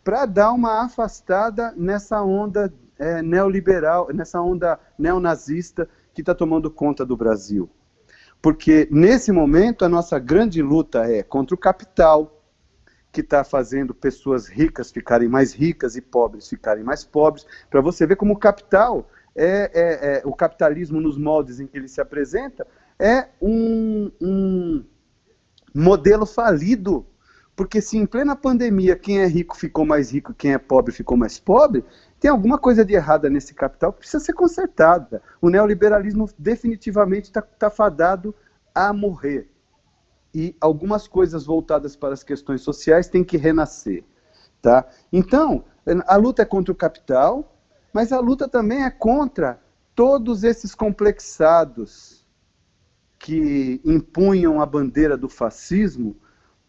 para 0.06 0.28
dar 0.28 0.52
uma 0.52 0.86
afastada 0.86 1.74
nessa 1.76 2.22
onda 2.22 2.72
é, 3.00 3.24
neoliberal, 3.24 4.08
nessa 4.14 4.40
onda 4.40 4.80
neonazista 5.00 5.90
que 6.14 6.22
está 6.22 6.36
tomando 6.36 6.70
conta 6.70 7.04
do 7.04 7.18
Brasil. 7.18 7.68
Porque 8.40 8.88
nesse 8.92 9.32
momento 9.32 9.84
a 9.84 9.90
nossa 9.90 10.20
grande 10.20 10.62
luta 10.62 11.12
é 11.12 11.24
contra 11.24 11.56
o 11.56 11.58
capital, 11.58 12.32
que 13.12 13.22
está 13.22 13.44
fazendo 13.44 13.96
pessoas 13.96 14.48
ricas 14.48 14.92
ficarem 14.92 15.28
mais 15.28 15.54
ricas 15.54 15.96
e 15.96 16.02
pobres 16.02 16.48
ficarem 16.48 16.84
mais 16.84 17.04
pobres, 17.04 17.48
para 17.70 17.82
você 17.82 18.06
ver 18.06 18.16
como 18.16 18.34
o 18.34 18.38
capital, 18.38 19.10
é, 19.36 19.72
é, 19.74 20.18
é, 20.18 20.22
o 20.24 20.36
capitalismo 20.36 21.02
nos 21.02 21.18
moldes 21.18 21.60
em 21.60 21.66
que 21.66 21.78
ele 21.78 21.88
se 21.88 22.00
apresenta, 22.00 22.68
é 23.00 23.30
um, 23.42 24.12
um 24.22 24.86
modelo 25.74 26.28
falido. 26.28 27.08
Porque 27.56 27.82
se 27.82 27.98
em 27.98 28.06
plena 28.06 28.36
pandemia 28.36 28.96
quem 28.98 29.20
é 29.20 29.28
rico 29.28 29.56
ficou 29.56 29.86
mais 29.86 30.12
rico 30.12 30.34
quem 30.34 30.54
é 30.54 30.58
pobre 30.58 30.94
ficou 30.94 31.16
mais 31.16 31.40
pobre, 31.40 31.86
tem 32.20 32.30
alguma 32.30 32.58
coisa 32.58 32.84
de 32.84 32.94
errada 32.94 33.30
nesse 33.30 33.54
capital 33.54 33.94
que 33.94 34.00
precisa 34.00 34.24
ser 34.24 34.34
consertada. 34.34 35.22
O 35.42 35.50
neoliberalismo 35.50 36.30
definitivamente 36.38 37.26
está 37.26 37.42
tá 37.42 37.70
fadado 37.70 38.36
a 38.74 38.92
morrer 38.92 39.50
e 40.36 40.54
algumas 40.60 41.08
coisas 41.08 41.46
voltadas 41.46 41.96
para 41.96 42.14
as 42.14 42.22
questões 42.22 42.60
sociais 42.60 43.08
têm 43.08 43.24
que 43.24 43.38
renascer. 43.38 44.04
Tá? 44.62 44.86
Então, 45.14 45.64
a 46.06 46.18
luta 46.18 46.42
é 46.42 46.46
contra 46.46 46.74
o 46.74 46.76
capital, 46.76 47.58
mas 47.94 48.12
a 48.12 48.20
luta 48.20 48.46
também 48.46 48.84
é 48.84 48.90
contra 48.90 49.62
todos 49.96 50.44
esses 50.44 50.76
complexados 50.76 52.28
que 53.18 53.80
impunham 53.86 54.60
a 54.60 54.66
bandeira 54.66 55.16
do 55.16 55.30
fascismo, 55.30 56.18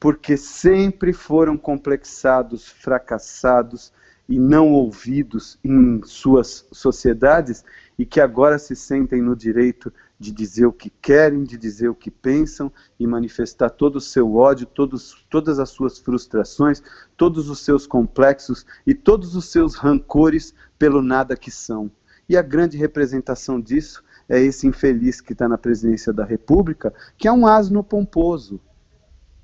porque 0.06 0.36
sempre 0.36 1.12
foram 1.12 1.58
complexados, 1.58 2.68
fracassados 2.68 3.92
e 4.28 4.38
não 4.38 4.72
ouvidos 4.72 5.58
em 5.64 6.00
suas 6.04 6.64
sociedades 6.70 7.64
e 7.98 8.06
que 8.06 8.20
agora 8.20 8.56
se 8.56 8.76
sentem 8.76 9.20
no 9.20 9.34
direito 9.34 9.92
de 10.16 10.30
dizer 10.30 10.64
o 10.66 10.72
que 10.72 10.90
querem, 11.02 11.42
de 11.42 11.58
dizer 11.58 11.88
o 11.88 11.94
que 11.94 12.08
pensam 12.08 12.70
e 13.00 13.04
manifestar 13.04 13.68
todo 13.68 13.96
o 13.96 14.00
seu 14.00 14.36
ódio, 14.36 14.64
todos, 14.64 15.26
todas 15.28 15.58
as 15.58 15.70
suas 15.70 15.98
frustrações, 15.98 16.80
todos 17.16 17.50
os 17.50 17.58
seus 17.58 17.84
complexos 17.84 18.64
e 18.86 18.94
todos 18.94 19.34
os 19.34 19.46
seus 19.46 19.74
rancores 19.74 20.54
pelo 20.78 21.02
nada 21.02 21.36
que 21.36 21.50
são. 21.50 21.90
E 22.28 22.36
a 22.36 22.42
grande 22.42 22.76
representação 22.76 23.60
disso 23.60 24.04
é 24.28 24.40
esse 24.40 24.68
infeliz 24.68 25.20
que 25.20 25.32
está 25.32 25.48
na 25.48 25.58
presidência 25.58 26.12
da 26.12 26.24
República, 26.24 26.94
que 27.18 27.26
é 27.26 27.32
um 27.32 27.44
asno 27.44 27.82
pomposo, 27.82 28.60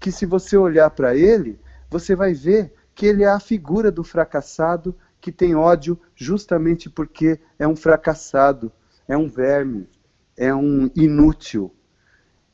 que 0.02 0.10
se 0.10 0.26
você 0.26 0.56
olhar 0.56 0.90
para 0.90 1.16
ele, 1.16 1.60
você 1.88 2.16
vai 2.16 2.34
ver 2.34 2.74
que 2.92 3.06
ele 3.06 3.22
é 3.22 3.28
a 3.28 3.38
figura 3.38 3.88
do 3.88 4.02
fracassado 4.02 4.96
que 5.20 5.30
tem 5.30 5.54
ódio 5.54 5.96
justamente 6.16 6.90
porque 6.90 7.38
é 7.56 7.68
um 7.68 7.76
fracassado, 7.76 8.72
é 9.06 9.16
um 9.16 9.28
verme, 9.28 9.88
é 10.36 10.52
um 10.52 10.90
inútil. 10.96 11.72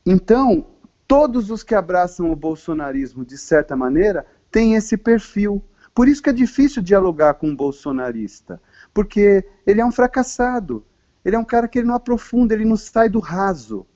Então, 0.04 0.66
todos 1.06 1.50
os 1.50 1.62
que 1.62 1.74
abraçam 1.74 2.30
o 2.30 2.36
bolsonarismo, 2.36 3.24
de 3.24 3.38
certa 3.38 3.74
maneira, 3.74 4.26
têm 4.50 4.74
esse 4.74 4.98
perfil. 4.98 5.64
Por 5.94 6.06
isso 6.06 6.22
que 6.22 6.28
é 6.28 6.34
difícil 6.34 6.82
dialogar 6.82 7.34
com 7.34 7.48
um 7.48 7.56
bolsonarista, 7.56 8.60
porque 8.92 9.42
ele 9.66 9.80
é 9.80 9.86
um 9.86 9.92
fracassado. 9.92 10.84
Ele 11.24 11.34
é 11.34 11.38
um 11.38 11.44
cara 11.44 11.66
que 11.66 11.78
ele 11.78 11.88
não 11.88 11.94
aprofunda, 11.94 12.52
ele 12.52 12.66
não 12.66 12.76
sai 12.76 13.08
do 13.08 13.20
raso. 13.20 13.86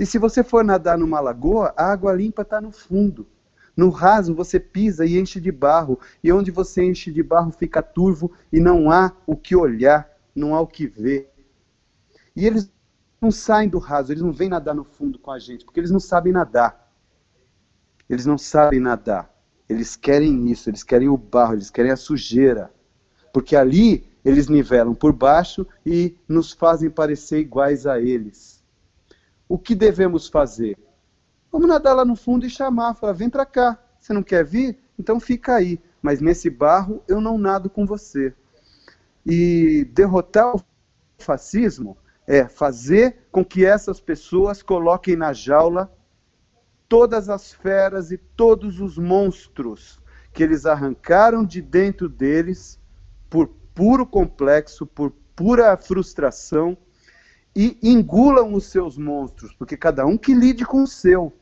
E 0.00 0.06
se 0.06 0.16
você 0.16 0.42
for 0.42 0.64
nadar 0.64 0.96
numa 0.96 1.20
lagoa, 1.20 1.74
a 1.76 1.92
água 1.92 2.14
limpa 2.14 2.40
está 2.40 2.58
no 2.58 2.72
fundo. 2.72 3.26
No 3.76 3.90
raso 3.90 4.34
você 4.34 4.58
pisa 4.58 5.04
e 5.04 5.18
enche 5.18 5.38
de 5.38 5.52
barro, 5.52 6.00
e 6.24 6.32
onde 6.32 6.50
você 6.50 6.82
enche 6.82 7.12
de 7.12 7.22
barro 7.22 7.52
fica 7.52 7.82
turvo 7.82 8.32
e 8.50 8.58
não 8.58 8.90
há 8.90 9.12
o 9.26 9.36
que 9.36 9.54
olhar, 9.54 10.10
não 10.34 10.54
há 10.54 10.60
o 10.62 10.66
que 10.66 10.86
ver. 10.86 11.30
E 12.34 12.46
eles 12.46 12.72
não 13.20 13.30
saem 13.30 13.68
do 13.68 13.78
raso, 13.78 14.10
eles 14.10 14.22
não 14.22 14.32
vêm 14.32 14.48
nadar 14.48 14.74
no 14.74 14.84
fundo 14.84 15.18
com 15.18 15.30
a 15.30 15.38
gente, 15.38 15.66
porque 15.66 15.78
eles 15.78 15.90
não 15.90 16.00
sabem 16.00 16.32
nadar. 16.32 16.90
Eles 18.08 18.24
não 18.24 18.38
sabem 18.38 18.80
nadar. 18.80 19.30
Eles 19.68 19.96
querem 19.96 20.50
isso, 20.50 20.70
eles 20.70 20.82
querem 20.82 21.10
o 21.10 21.16
barro, 21.18 21.56
eles 21.56 21.68
querem 21.68 21.90
a 21.90 21.96
sujeira. 21.96 22.72
Porque 23.34 23.54
ali 23.54 24.08
eles 24.24 24.48
nivelam 24.48 24.94
por 24.94 25.12
baixo 25.12 25.66
e 25.84 26.16
nos 26.26 26.52
fazem 26.52 26.88
parecer 26.88 27.40
iguais 27.40 27.86
a 27.86 28.00
eles. 28.00 28.59
O 29.50 29.58
que 29.58 29.74
devemos 29.74 30.28
fazer? 30.28 30.78
Vamos 31.50 31.66
nadar 31.66 31.92
lá 31.92 32.04
no 32.04 32.14
fundo 32.14 32.46
e 32.46 32.48
chamar, 32.48 32.94
falar: 32.94 33.14
vem 33.14 33.28
para 33.28 33.44
cá. 33.44 33.76
Você 33.98 34.12
não 34.12 34.22
quer 34.22 34.44
vir? 34.44 34.78
Então 34.96 35.18
fica 35.18 35.56
aí. 35.56 35.80
Mas 36.00 36.20
nesse 36.20 36.48
barro 36.48 37.02
eu 37.08 37.20
não 37.20 37.36
nado 37.36 37.68
com 37.68 37.84
você. 37.84 38.32
E 39.26 39.84
derrotar 39.92 40.54
o 40.54 40.64
fascismo 41.18 41.98
é 42.28 42.46
fazer 42.46 43.26
com 43.32 43.44
que 43.44 43.66
essas 43.66 44.00
pessoas 44.00 44.62
coloquem 44.62 45.16
na 45.16 45.32
jaula 45.32 45.92
todas 46.88 47.28
as 47.28 47.52
feras 47.52 48.12
e 48.12 48.18
todos 48.18 48.80
os 48.80 48.96
monstros 48.96 49.98
que 50.32 50.44
eles 50.44 50.64
arrancaram 50.64 51.44
de 51.44 51.60
dentro 51.60 52.08
deles 52.08 52.78
por 53.28 53.48
puro 53.74 54.06
complexo, 54.06 54.86
por 54.86 55.10
pura 55.34 55.76
frustração 55.76 56.78
e 57.54 57.76
engulam 57.82 58.54
os 58.54 58.66
seus 58.66 58.96
monstros, 58.96 59.52
porque 59.54 59.76
cada 59.76 60.06
um 60.06 60.16
que 60.16 60.34
lide 60.34 60.64
com 60.64 60.82
o 60.82 60.86
seu. 60.86 61.32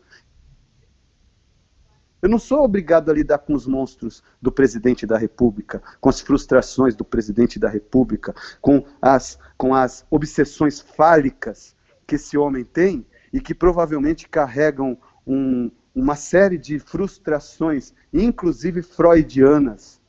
Eu 2.21 2.29
não 2.29 2.39
sou 2.39 2.65
obrigado 2.65 3.11
a 3.11 3.15
lidar 3.15 3.39
com 3.39 3.55
os 3.55 3.67
monstros 3.67 4.25
do 4.43 4.51
presidente 4.51 5.07
da 5.07 5.17
República, 5.17 5.81
com 6.01 6.09
as 6.09 6.21
frustrações 6.21 6.97
do 6.97 7.05
presidente 7.05 7.59
da 7.59 7.69
República, 7.69 8.35
com 8.61 8.85
as, 9.01 9.39
com 9.57 9.73
as 9.73 10.05
obsessões 10.11 10.81
fálicas 10.81 11.77
que 12.07 12.17
esse 12.17 12.37
homem 12.37 12.65
tem 12.65 13.07
e 13.33 13.41
que 13.41 13.55
provavelmente 13.55 14.29
carregam 14.29 14.99
um, 15.25 15.71
uma 15.95 16.17
série 16.17 16.59
de 16.59 16.79
frustrações, 16.79 17.93
inclusive 18.13 18.83
freudianas, 18.83 20.01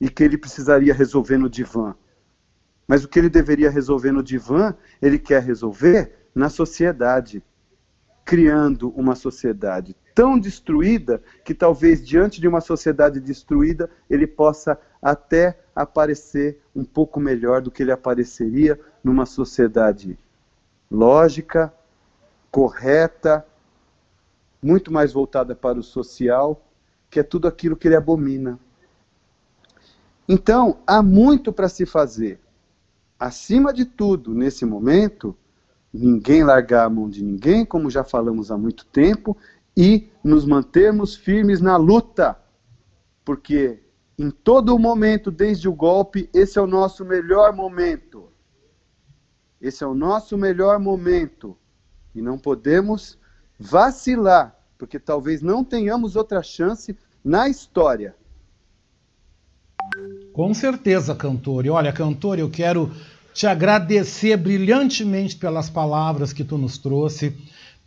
e 0.00 0.08
que 0.08 0.24
ele 0.24 0.38
precisaria 0.38 0.92
resolver 0.92 1.38
no 1.38 1.48
divã. 1.48 1.94
Mas 2.86 3.04
o 3.04 3.08
que 3.08 3.18
ele 3.18 3.28
deveria 3.28 3.70
resolver 3.70 4.12
no 4.12 4.22
divã, 4.22 4.74
ele 5.00 5.18
quer 5.18 5.42
resolver 5.42 6.28
na 6.34 6.48
sociedade, 6.48 7.42
criando 8.24 8.90
uma 8.90 9.14
sociedade 9.14 9.96
tão 10.14 10.38
destruída 10.38 11.20
que 11.44 11.52
talvez 11.52 12.06
diante 12.06 12.40
de 12.40 12.46
uma 12.46 12.60
sociedade 12.60 13.18
destruída 13.20 13.90
ele 14.08 14.26
possa 14.26 14.78
até 15.02 15.58
aparecer 15.74 16.62
um 16.74 16.84
pouco 16.84 17.18
melhor 17.18 17.60
do 17.60 17.70
que 17.70 17.82
ele 17.82 17.90
apareceria 17.90 18.78
numa 19.02 19.26
sociedade 19.26 20.16
lógica, 20.90 21.74
correta, 22.50 23.44
muito 24.62 24.92
mais 24.92 25.12
voltada 25.12 25.54
para 25.54 25.78
o 25.78 25.82
social, 25.82 26.64
que 27.10 27.18
é 27.18 27.22
tudo 27.22 27.48
aquilo 27.48 27.76
que 27.76 27.88
ele 27.88 27.96
abomina. 27.96 28.58
Então, 30.28 30.78
há 30.86 31.02
muito 31.02 31.52
para 31.52 31.68
se 31.68 31.84
fazer. 31.84 32.40
Acima 33.24 33.72
de 33.72 33.86
tudo, 33.86 34.34
nesse 34.34 34.66
momento, 34.66 35.34
ninguém 35.90 36.44
largar 36.44 36.84
a 36.84 36.90
mão 36.90 37.08
de 37.08 37.24
ninguém, 37.24 37.64
como 37.64 37.88
já 37.88 38.04
falamos 38.04 38.50
há 38.50 38.58
muito 38.58 38.84
tempo, 38.84 39.34
e 39.74 40.10
nos 40.22 40.44
mantermos 40.44 41.16
firmes 41.16 41.58
na 41.58 41.78
luta, 41.78 42.38
porque 43.24 43.82
em 44.18 44.30
todo 44.30 44.78
momento, 44.78 45.30
desde 45.30 45.66
o 45.66 45.72
golpe, 45.72 46.28
esse 46.34 46.58
é 46.58 46.60
o 46.60 46.66
nosso 46.66 47.02
melhor 47.02 47.54
momento. 47.54 48.28
Esse 49.58 49.82
é 49.82 49.86
o 49.86 49.94
nosso 49.94 50.36
melhor 50.36 50.78
momento. 50.78 51.56
E 52.14 52.20
não 52.20 52.36
podemos 52.38 53.18
vacilar, 53.58 54.54
porque 54.76 54.98
talvez 54.98 55.40
não 55.40 55.64
tenhamos 55.64 56.14
outra 56.14 56.42
chance 56.42 56.94
na 57.24 57.48
história. 57.48 58.14
Com 60.34 60.52
certeza, 60.52 61.14
cantor. 61.14 61.64
E 61.64 61.70
olha, 61.70 61.90
cantor, 61.90 62.38
eu 62.38 62.50
quero 62.50 62.90
te 63.34 63.46
agradecer 63.46 64.36
brilhantemente 64.36 65.36
pelas 65.36 65.68
palavras 65.68 66.32
que 66.32 66.44
tu 66.44 66.56
nos 66.56 66.78
trouxe 66.78 67.36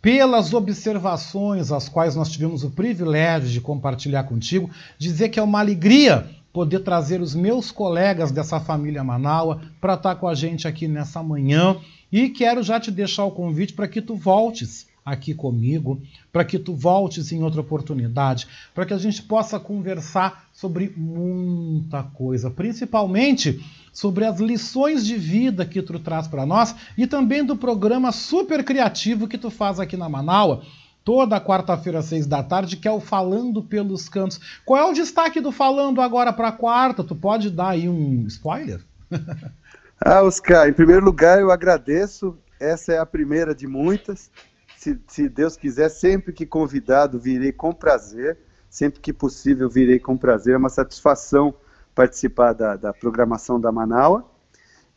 pelas 0.01 0.53
observações 0.53 1.71
as 1.71 1.89
quais 1.89 2.15
nós 2.15 2.29
tivemos 2.29 2.63
o 2.63 2.69
privilégio 2.69 3.49
de 3.49 3.59
compartilhar 3.59 4.23
contigo, 4.23 4.69
dizer 4.97 5.29
que 5.29 5.39
é 5.39 5.43
uma 5.43 5.59
alegria 5.59 6.29
poder 6.53 6.79
trazer 6.79 7.21
os 7.21 7.35
meus 7.35 7.71
colegas 7.71 8.31
dessa 8.31 8.59
família 8.59 9.03
Manaua 9.03 9.61
para 9.81 9.95
estar 9.95 10.15
com 10.15 10.27
a 10.27 10.33
gente 10.33 10.67
aqui 10.67 10.87
nessa 10.87 11.21
manhã. 11.21 11.77
E 12.11 12.29
quero 12.29 12.63
já 12.63 12.79
te 12.79 12.89
deixar 12.89 13.25
o 13.25 13.31
convite 13.31 13.73
para 13.73 13.87
que 13.87 14.01
tu 14.01 14.15
voltes 14.15 14.86
aqui 15.08 15.34
comigo, 15.34 16.01
para 16.34 16.43
que 16.43 16.60
tu 16.60 16.76
voltes 16.76 17.32
em 17.32 17.41
outra 17.41 17.62
oportunidade, 17.62 18.45
para 18.76 18.86
que 18.86 18.93
a 18.93 18.97
gente 18.97 19.24
possa 19.24 19.58
conversar 19.58 20.49
sobre 20.51 20.93
muita 20.97 22.03
coisa, 22.03 22.51
principalmente 22.51 23.64
sobre 23.93 24.26
as 24.26 24.38
lições 24.41 25.05
de 25.05 25.16
vida 25.16 25.66
que 25.66 25.82
tu 25.82 25.97
traz 25.97 26.28
para 26.28 26.45
nós 26.45 26.76
e 26.97 27.08
também 27.08 27.41
do 27.41 27.55
programa 27.55 28.12
super 28.12 28.66
criativo 28.66 29.30
que 29.30 29.38
tu 29.38 29.49
faz 29.49 29.80
aqui 29.80 29.95
na 29.95 30.10
Manaua. 30.10 30.62
Toda 31.05 31.39
quarta-feira, 31.39 31.99
às 31.99 32.05
seis 32.05 32.28
da 32.28 32.43
tarde, 32.43 32.76
que 32.76 32.86
é 32.86 32.91
o 32.91 32.99
Falando 32.99 33.64
pelos 33.64 34.10
Cantos. 34.10 34.41
Qual 34.66 34.78
é 34.78 34.91
o 34.91 34.93
destaque 34.93 35.39
do 35.39 35.53
Falando 35.53 36.01
agora 36.01 36.34
para 36.34 36.51
quarta? 36.51 37.01
Tu 37.01 37.16
pode 37.16 37.49
dar 37.49 37.70
aí 37.70 37.88
um 37.88 38.28
spoiler? 38.28 38.82
ah, 40.03 40.22
Oscar, 40.24 40.68
em 40.68 40.74
primeiro 40.74 41.05
lugar, 41.05 41.39
eu 41.39 41.49
agradeço. 41.49 42.38
Essa 42.60 42.91
é 42.91 42.97
a 42.97 43.05
primeira 43.05 43.55
de 43.55 43.68
muitas 43.68 44.30
se, 44.78 44.99
se 45.07 45.28
Deus 45.28 45.57
quiser, 45.57 45.89
sempre 45.89 46.32
que 46.32 46.45
convidado, 46.45 47.19
virei 47.19 47.51
com 47.51 47.73
prazer. 47.73 48.38
Sempre 48.69 48.99
que 48.99 49.11
possível, 49.11 49.67
virei 49.67 49.99
com 49.99 50.15
prazer. 50.15 50.53
É 50.53 50.57
uma 50.57 50.69
satisfação 50.69 51.53
participar 51.95 52.53
da, 52.53 52.75
da 52.75 52.93
programação 52.93 53.59
da 53.59 53.71
Manaua. 53.71 54.30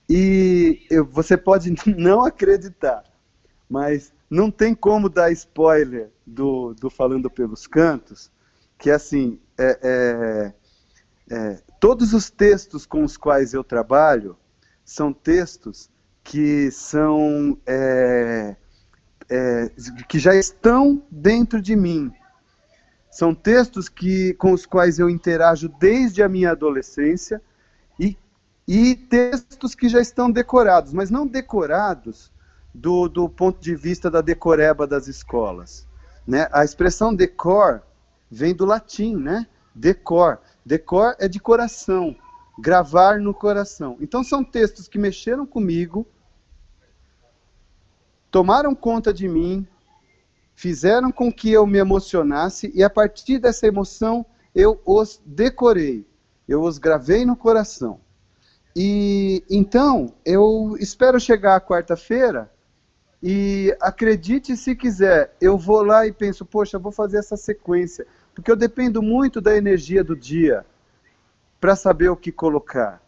E 0.07 0.87
eu, 0.91 1.05
você 1.07 1.35
pode 1.37 1.75
não 1.97 2.23
acreditar, 2.23 3.05
mas 3.69 4.13
não 4.29 4.51
tem 4.51 4.75
como 4.75 5.09
dar 5.09 5.33
spoiler 5.33 6.11
do, 6.27 6.75
do 6.75 6.91
Falando 6.91 7.31
pelos 7.31 7.67
Cantos, 7.67 8.31
que 8.77 8.91
assim, 8.91 9.41
é, 9.57 9.79
é, 9.83 10.55
é, 11.35 11.63
todos 11.81 12.13
os 12.13 12.29
textos 12.29 12.85
com 12.85 13.03
os 13.03 13.17
quais 13.17 13.55
eu 13.55 13.65
trabalho 13.65 14.37
são 14.85 15.13
textos 15.13 15.89
que 16.23 16.71
são 16.71 17.57
é, 19.31 19.71
que 20.09 20.19
já 20.19 20.35
estão 20.35 21.03
dentro 21.11 21.63
de 21.63 21.77
mim. 21.77 22.13
São 23.11 23.35
textos 23.35 23.89
que, 23.89 24.35
com 24.35 24.53
os 24.53 24.67
quais 24.67 24.99
eu 24.99 25.09
interajo 25.09 25.69
desde 25.81 26.23
a 26.23 26.29
minha 26.29 26.51
adolescência 26.51 27.41
e, 27.99 28.17
e 28.67 28.95
textos 28.97 29.75
que 29.75 29.89
já 29.89 30.01
estão 30.01 30.31
decorados, 30.31 30.93
mas 30.93 31.11
não 31.11 31.27
decorados 31.27 32.33
do, 32.75 33.09
do 33.09 33.29
ponto 33.29 33.61
de 33.61 33.75
vista 33.75 34.11
da 34.11 34.21
decoreba 34.21 34.87
das 34.87 35.09
escolas. 35.09 35.87
Né? 36.27 36.49
A 36.53 36.65
expressão 36.65 37.15
decor 37.15 37.83
vem 38.31 38.55
do 38.55 38.65
latim, 38.65 39.17
né? 39.17 39.47
Decor. 39.75 40.39
Decor 40.65 41.17
é 41.19 41.27
de 41.27 41.41
coração, 41.41 42.17
gravar 42.59 43.19
no 43.19 43.35
coração. 43.35 43.97
Então 44.01 44.23
são 44.23 44.45
textos 44.45 44.87
que 44.87 44.99
mexeram 44.99 45.47
comigo, 45.47 46.07
tomaram 48.31 48.75
conta 48.75 49.13
de 49.13 49.29
mim, 49.29 49.67
fizeram 50.55 51.11
com 51.11 51.33
que 51.33 51.51
eu 51.51 51.67
me 51.67 51.79
emocionasse 51.79 52.71
e 52.75 52.83
a 52.83 52.91
partir 52.91 53.39
dessa 53.39 53.67
emoção 53.67 54.25
eu 54.55 54.81
os 54.85 55.21
decorei, 55.25 56.07
eu 56.47 56.63
os 56.63 56.79
gravei 56.79 57.25
no 57.25 57.37
coração. 57.37 58.01
E 58.75 59.43
então 59.51 60.15
eu 60.25 60.77
espero 60.79 61.19
chegar 61.19 61.57
à 61.57 61.61
quarta-feira 61.61 62.51
e 63.23 63.77
acredite 63.81 64.57
se 64.57 64.75
quiser, 64.75 65.35
eu 65.41 65.59
vou 65.59 65.83
lá 65.83 66.07
e 66.07 66.13
penso, 66.13 66.45
poxa, 66.45 66.79
vou 66.79 66.93
fazer 66.93 67.19
essa 67.19 67.37
sequência, 67.37 68.07
porque 68.35 68.51
eu 68.51 68.57
dependo 68.57 69.03
muito 69.03 69.41
da 69.41 69.57
energia 69.57 70.03
do 70.05 70.17
dia 70.17 70.65
para 71.61 71.77
saber 71.77 72.09
o 72.09 72.17
que 72.17 72.33
colocar. 72.33 73.03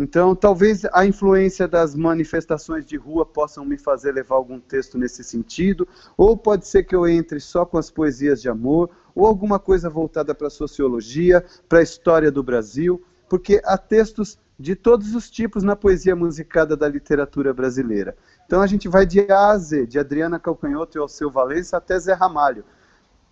Então, 0.00 0.32
talvez 0.32 0.84
a 0.92 1.04
influência 1.04 1.66
das 1.66 1.96
manifestações 1.96 2.86
de 2.86 2.96
rua 2.96 3.26
possam 3.26 3.64
me 3.64 3.76
fazer 3.76 4.12
levar 4.12 4.36
algum 4.36 4.60
texto 4.60 4.96
nesse 4.96 5.24
sentido, 5.24 5.88
ou 6.16 6.36
pode 6.36 6.68
ser 6.68 6.84
que 6.84 6.94
eu 6.94 7.08
entre 7.08 7.40
só 7.40 7.66
com 7.66 7.76
as 7.76 7.90
poesias 7.90 8.40
de 8.40 8.48
amor, 8.48 8.90
ou 9.12 9.26
alguma 9.26 9.58
coisa 9.58 9.90
voltada 9.90 10.32
para 10.36 10.46
a 10.46 10.50
sociologia, 10.50 11.44
para 11.68 11.80
a 11.80 11.82
história 11.82 12.30
do 12.30 12.44
Brasil, 12.44 13.02
porque 13.28 13.60
há 13.64 13.76
textos 13.76 14.38
de 14.56 14.76
todos 14.76 15.16
os 15.16 15.28
tipos 15.28 15.64
na 15.64 15.74
poesia 15.74 16.14
musicada 16.14 16.76
da 16.76 16.86
literatura 16.86 17.52
brasileira. 17.52 18.16
Então 18.46 18.62
a 18.62 18.68
gente 18.68 18.88
vai 18.88 19.04
de 19.04 19.20
A 19.30 19.50
a 19.50 19.58
Z, 19.58 19.84
de 19.86 19.98
Adriana 19.98 20.38
Calcanhoto 20.38 20.96
e 20.96 21.00
Alceu 21.00 21.28
Valença 21.28 21.76
até 21.76 21.98
Zé 21.98 22.12
Ramalho. 22.12 22.64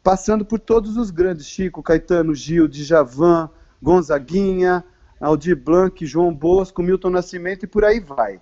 passando 0.03 0.45
por 0.45 0.61
todos 0.61 0.97
os 0.97 1.11
grandes, 1.11 1.47
Chico, 1.47 1.83
Caetano, 1.83 2.33
Gil, 2.33 2.69
Djavan, 2.69 3.51
Gonzaguinha, 3.83 4.85
Aldir 5.21 5.57
Blanc, 5.57 6.05
João 6.05 6.35
Bosco, 6.35 6.83
Milton 6.83 7.11
Nascimento 7.11 7.64
e 7.64 7.69
por 7.69 7.85
aí 7.85 8.01
vai. 8.01 8.41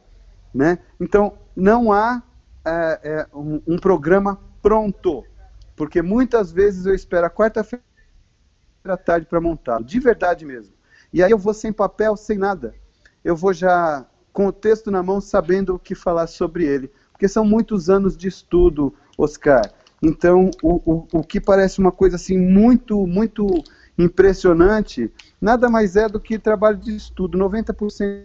Né? 0.53 0.79
Então, 1.01 1.37
não 1.55 1.93
há 1.93 2.22
é, 2.64 3.01
é, 3.03 3.27
um, 3.35 3.61
um, 3.66 3.79
programa 3.79 4.41
pronto, 4.62 5.25
porque 5.77 6.01
muitas 6.01 6.53
vezes 6.53 6.87
eu 6.87 6.95
espero 6.95 7.27
a 7.27 7.31
quarta-feira 7.31 7.85
à 8.85 8.97
tarde 8.97 9.27
para 9.27 9.41
montá-lo, 9.41 9.85
de 9.85 9.99
verdade 9.99 10.45
mesmo. 10.45 10.75
E 11.12 11.22
aí 11.22 11.31
eu 11.31 11.39
vou 11.39 11.55
sem 11.55 11.72
papel, 11.72 12.16
sem 12.16 12.39
nada. 12.39 12.75
Eu 13.25 13.37
vou 13.37 13.53
já 13.53 14.07
com 14.33 14.49
o 14.49 14.53
texto 14.53 14.91
na 14.91 15.03
mão, 15.03 15.20
sabendo 15.20 15.75
o 15.75 15.79
que 15.79 15.95
falar 15.95 16.27
sobre 16.27 16.64
ele. 16.64 16.91
Porque 17.12 17.29
são 17.29 17.45
muitos 17.45 17.89
anos 17.89 18.16
de 18.16 18.27
estudo, 18.27 18.93
Oscar. 19.16 19.72
Então, 20.03 20.51
o, 20.61 20.75
o, 20.85 21.07
o 21.12 21.22
que 21.22 21.41
parece 21.41 21.79
uma 21.79 21.93
coisa 21.93 22.16
assim 22.16 22.37
muito, 22.37 23.07
muito 23.07 23.47
impressionante, 23.99 25.11
nada 25.40 25.68
mais 25.68 25.97
é 25.97 26.09
do 26.09 26.20
que 26.20 26.38
trabalho 26.38 26.78
de 26.78 26.95
estudo. 26.95 27.38
90% 27.38 28.24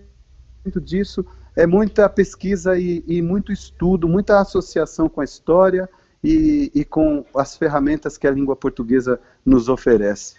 disso 0.82 1.26
é 1.55 1.65
muita 1.65 2.07
pesquisa 2.09 2.78
e, 2.78 3.03
e, 3.07 3.22
muito 3.22 3.51
estudo, 3.51 4.07
muita 4.07 4.39
associação 4.39 5.07
com 5.07 5.22
a 5.22 5.26
história 5.26 5.89
e, 6.24 6.72
e 6.74 6.84
com 6.84 7.26
as 7.36 7.55
ferramentas 7.55 8.17
que 8.17 8.28
a 8.28 8.32
língua 8.32 8.55
portuguesa 8.55 9.20
nos 9.45 9.70
oferece. 9.70 10.36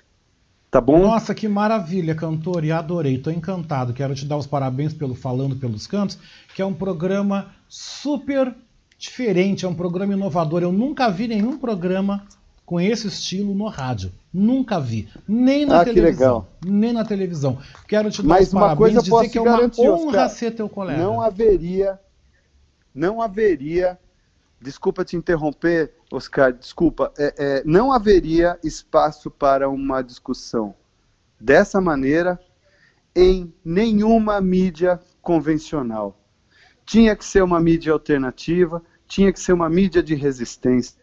Tá 0.71 0.81
bom? 0.81 1.01
Nossa, 1.01 1.35
que 1.35 1.49
maravilha, 1.49 2.15
cantor, 2.15 2.65
e 2.65 2.71
adorei, 2.71 3.19
tô 3.19 3.31
encantado. 3.31 3.93
Quero 3.93 4.15
te 4.15 4.25
dar 4.25 4.37
os 4.37 4.47
parabéns 4.47 4.95
pelo 4.95 5.17
Falando 5.17 5.57
pelos 5.57 5.87
Cantos, 5.87 6.17
que 6.55 6.63
é 6.63 6.67
um 6.67 6.75
programa 6.75 7.53
super 7.69 8.55
diferente, 8.97 9.65
é 9.65 9.69
um 9.69 9.75
programa 9.75 10.13
inovador. 10.13 10.63
Eu 10.63 10.71
nunca 10.71 11.11
vi 11.11 11.27
nenhum 11.27 11.59
programa 11.59 12.25
com 12.65 12.81
esse 12.81 13.09
estilo 13.09 13.53
no 13.53 13.67
rádio. 13.67 14.13
Nunca 14.33 14.79
vi. 14.79 15.09
Nem 15.27 15.67
na 15.67 15.81
ah, 15.81 15.85
televisão. 15.85 16.47
Nem 16.65 16.93
na 16.93 17.05
televisão. 17.05 17.59
Quero 17.89 18.11
te 18.11 18.23
dar 18.23 18.29
Mas 18.29 18.49
os 18.49 18.55
parabéns 18.55 18.95
e 18.95 19.03
dizer 19.03 19.29
que 19.29 19.39
é 19.39 19.41
uma 19.41 19.71
honra 19.79 20.29
ser 20.29 20.53
teu 20.53 20.69
colega. 20.69 21.03
Não 21.03 21.21
haveria, 21.21 21.99
não 22.95 23.21
haveria, 23.21 23.99
desculpa 24.61 25.05
te 25.05 25.17
interromper, 25.17 25.93
Oscar, 26.13 26.53
desculpa, 26.53 27.13
é, 27.19 27.35
é, 27.37 27.63
não 27.65 27.93
haveria 27.93 28.59
espaço 28.63 29.31
para 29.31 29.69
uma 29.69 30.03
discussão 30.03 30.75
dessa 31.41 31.81
maneira 31.81 32.39
em 33.15 33.53
nenhuma 33.65 34.41
mídia 34.41 35.01
convencional. 35.21 36.17
Tinha 36.85 37.17
que 37.17 37.25
ser 37.25 37.43
uma 37.43 37.61
mídia 37.61 37.93
alternativa, 37.93 38.83
tinha 39.09 39.33
que 39.33 39.41
ser 39.41 39.53
uma 39.53 39.69
mídia 39.69 40.03
de 40.03 40.15
resistência. 40.15 41.01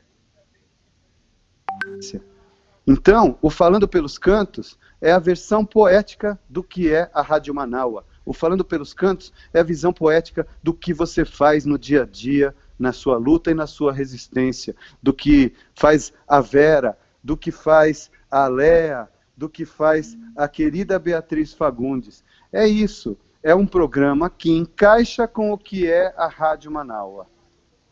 Então, 2.89 3.37
o 3.41 3.49
Falando 3.49 3.85
pelos 3.85 4.17
Cantos 4.17 4.79
é 5.01 5.11
a 5.11 5.19
versão 5.19 5.65
poética 5.65 6.39
do 6.47 6.63
que 6.63 6.93
é 6.93 7.11
a 7.13 7.21
Rádio 7.21 7.53
Manaua. 7.53 8.05
O 8.25 8.31
Falando 8.31 8.63
pelos 8.63 8.93
Cantos 8.93 9.33
é 9.53 9.59
a 9.59 9.63
visão 9.63 9.91
poética 9.91 10.47
do 10.63 10.73
que 10.73 10.93
você 10.93 11.25
faz 11.25 11.65
no 11.65 11.77
dia 11.77 12.03
a 12.03 12.05
dia, 12.05 12.55
na 12.79 12.93
sua 12.93 13.17
luta 13.17 13.51
e 13.51 13.53
na 13.53 13.67
sua 13.67 13.91
resistência, 13.91 14.73
do 15.03 15.13
que 15.13 15.53
faz 15.75 16.13
a 16.25 16.39
Vera, 16.39 16.97
do 17.21 17.35
que 17.35 17.51
faz 17.51 18.09
a 18.31 18.47
Léa, 18.47 19.09
do 19.35 19.49
que 19.49 19.65
faz 19.65 20.17
a 20.33 20.47
querida 20.47 20.97
Beatriz 20.97 21.53
Fagundes. 21.53 22.23
É 22.53 22.65
isso. 22.65 23.17
É 23.43 23.53
um 23.53 23.67
programa 23.67 24.29
que 24.29 24.49
encaixa 24.49 25.27
com 25.27 25.51
o 25.51 25.57
que 25.57 25.85
é 25.91 26.13
a 26.15 26.27
Rádio 26.27 26.71
Manaua. 26.71 27.27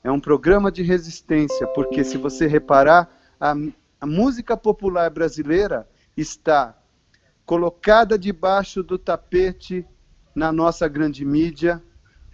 É 0.02 0.12
um 0.12 0.22
programa 0.22 0.72
de 0.72 0.84
resistência, 0.84 1.68
porque 1.68 2.04
se 2.04 2.18
você 2.18 2.48
reparar, 2.48 3.10
a, 3.40 3.56
a 4.06 4.08
música 4.08 4.56
popular 4.56 5.10
brasileira 5.10 5.90
está 6.16 6.78
colocada 7.44 8.20
debaixo 8.20 8.84
do 8.84 9.00
tapete 9.00 9.84
na 10.36 10.52
nossa 10.52 10.88
grande 10.88 11.26
mídia, 11.26 11.82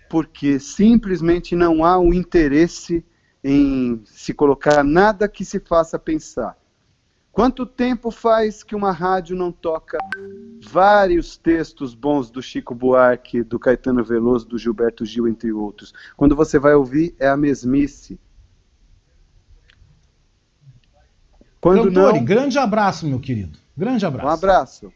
porque 0.09 0.59
simplesmente 0.59 1.55
não 1.55 1.85
há 1.85 1.97
um 1.97 2.13
interesse 2.13 3.05
em 3.41 4.01
se 4.03 4.33
colocar 4.33 4.83
nada 4.83 5.29
que 5.29 5.45
se 5.45 5.61
faça 5.61 5.97
pensar. 5.97 6.57
Quanto 7.31 7.65
tempo 7.65 8.11
faz 8.11 8.63
que 8.63 8.75
uma 8.75 8.91
rádio 8.91 9.37
não 9.37 9.49
toca 9.49 9.97
vários 10.61 11.37
textos 11.37 11.95
bons 11.95 12.29
do 12.29 12.41
Chico 12.41 12.75
Buarque, 12.75 13.43
do 13.43 13.57
Caetano 13.57 14.03
Veloso, 14.03 14.45
do 14.45 14.57
Gilberto 14.57 15.05
Gil, 15.05 15.25
entre 15.25 15.53
outros? 15.53 15.93
Quando 16.17 16.35
você 16.35 16.59
vai 16.59 16.75
ouvir, 16.75 17.15
é 17.17 17.29
a 17.29 17.37
mesmice. 17.37 18.19
Quando 21.61 21.83
Cantore, 21.83 22.17
não... 22.17 22.25
grande 22.25 22.57
abraço, 22.57 23.07
meu 23.07 23.19
querido. 23.19 23.59
Grande 23.77 24.03
abraço. 24.03 24.27
Um 24.27 24.31
abraço. 24.31 24.93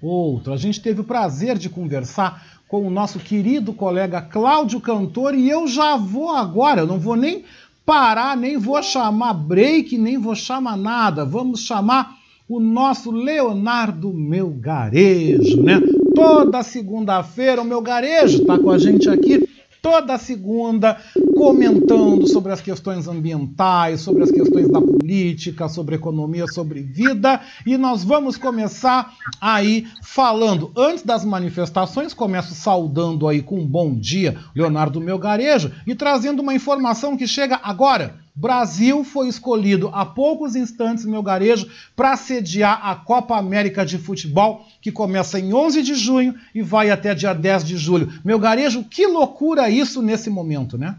Outro. 0.00 0.52
A 0.52 0.56
gente 0.56 0.80
teve 0.80 1.00
o 1.00 1.04
prazer 1.04 1.58
de 1.58 1.68
conversar 1.68 2.62
com 2.68 2.86
o 2.86 2.90
nosso 2.90 3.18
querido 3.18 3.72
colega 3.72 4.22
Cláudio 4.22 4.80
Cantor 4.80 5.34
e 5.34 5.50
eu 5.50 5.66
já 5.66 5.96
vou 5.96 6.30
agora, 6.30 6.82
eu 6.82 6.86
não 6.86 6.98
vou 6.98 7.16
nem 7.16 7.44
parar, 7.84 8.36
nem 8.36 8.56
vou 8.56 8.82
chamar 8.82 9.34
break, 9.34 9.98
nem 9.98 10.16
vou 10.16 10.34
chamar 10.34 10.76
nada. 10.76 11.24
Vamos 11.24 11.60
chamar 11.60 12.16
o 12.48 12.60
nosso 12.60 13.10
Leonardo 13.10 14.12
Melgarejo, 14.12 15.62
né? 15.62 15.80
Toda 16.14 16.62
segunda-feira 16.62 17.60
o 17.60 17.64
Melgarejo 17.64 18.42
está 18.42 18.58
com 18.58 18.70
a 18.70 18.78
gente 18.78 19.08
aqui 19.08 19.48
toda 19.84 20.16
segunda 20.16 20.96
comentando 21.44 22.26
sobre 22.26 22.52
as 22.52 22.62
questões 22.62 23.06
ambientais, 23.06 24.00
sobre 24.00 24.22
as 24.22 24.30
questões 24.30 24.66
da 24.66 24.80
política, 24.80 25.68
sobre 25.68 25.96
economia, 25.96 26.46
sobre 26.46 26.80
vida. 26.80 27.38
E 27.66 27.76
nós 27.76 28.02
vamos 28.02 28.38
começar 28.38 29.12
aí 29.38 29.86
falando. 30.02 30.72
Antes 30.74 31.04
das 31.04 31.22
manifestações, 31.22 32.14
começo 32.14 32.54
saudando 32.54 33.28
aí 33.28 33.42
com 33.42 33.60
um 33.60 33.66
bom 33.66 33.94
dia 33.94 34.38
Leonardo 34.56 35.02
Melgarejo 35.02 35.70
e 35.86 35.94
trazendo 35.94 36.40
uma 36.40 36.54
informação 36.54 37.14
que 37.14 37.26
chega 37.26 37.60
agora 37.62 38.24
Brasil 38.36 39.04
foi 39.04 39.28
escolhido 39.28 39.90
há 39.92 40.04
poucos 40.04 40.56
instantes, 40.56 41.04
meu 41.04 41.22
garejo, 41.22 41.70
para 41.94 42.16
sediar 42.16 42.80
a 42.84 42.96
Copa 42.96 43.36
América 43.36 43.86
de 43.86 43.96
Futebol, 43.96 44.66
que 44.80 44.90
começa 44.90 45.38
em 45.38 45.54
11 45.54 45.82
de 45.82 45.94
junho 45.94 46.34
e 46.52 46.60
vai 46.60 46.90
até 46.90 47.14
dia 47.14 47.32
10 47.32 47.64
de 47.64 47.76
julho. 47.76 48.12
Meu 48.24 48.38
garejo, 48.38 48.82
que 48.82 49.06
loucura 49.06 49.70
isso 49.70 50.02
nesse 50.02 50.28
momento, 50.28 50.76
né? 50.76 50.96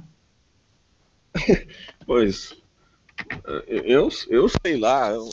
Pois, 2.05 2.55
eu, 3.67 4.09
eu 4.29 4.47
sei 4.47 4.77
lá, 4.77 5.09
eu, 5.09 5.27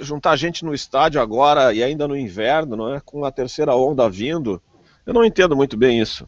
juntar 0.00 0.36
gente 0.36 0.64
no 0.64 0.74
estádio 0.74 1.20
agora 1.20 1.72
e 1.72 1.82
ainda 1.82 2.08
no 2.08 2.16
inverno, 2.16 2.76
não 2.76 2.94
é? 2.94 3.00
com 3.00 3.24
a 3.24 3.30
terceira 3.30 3.76
onda 3.76 4.08
vindo, 4.08 4.60
eu 5.04 5.12
não 5.12 5.24
entendo 5.24 5.54
muito 5.54 5.76
bem 5.76 6.00
isso. 6.00 6.26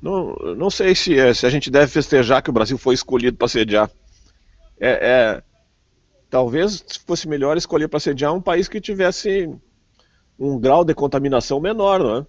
Não, 0.00 0.34
não 0.56 0.70
sei 0.70 0.94
se, 0.94 1.18
é, 1.18 1.32
se 1.32 1.46
a 1.46 1.50
gente 1.50 1.70
deve 1.70 1.86
festejar 1.90 2.42
que 2.42 2.50
o 2.50 2.52
Brasil 2.52 2.76
foi 2.76 2.94
escolhido 2.94 3.36
para 3.36 3.48
sediar. 3.48 3.90
É, 4.78 4.90
é, 4.90 5.42
talvez 6.28 6.84
fosse 7.06 7.26
melhor 7.26 7.56
escolher 7.56 7.88
para 7.88 8.00
sediar 8.00 8.34
um 8.34 8.40
país 8.40 8.68
que 8.68 8.80
tivesse 8.80 9.50
um 10.38 10.58
grau 10.58 10.84
de 10.84 10.94
contaminação 10.94 11.58
menor, 11.60 12.00
não 12.00 12.16
é? 12.18 12.26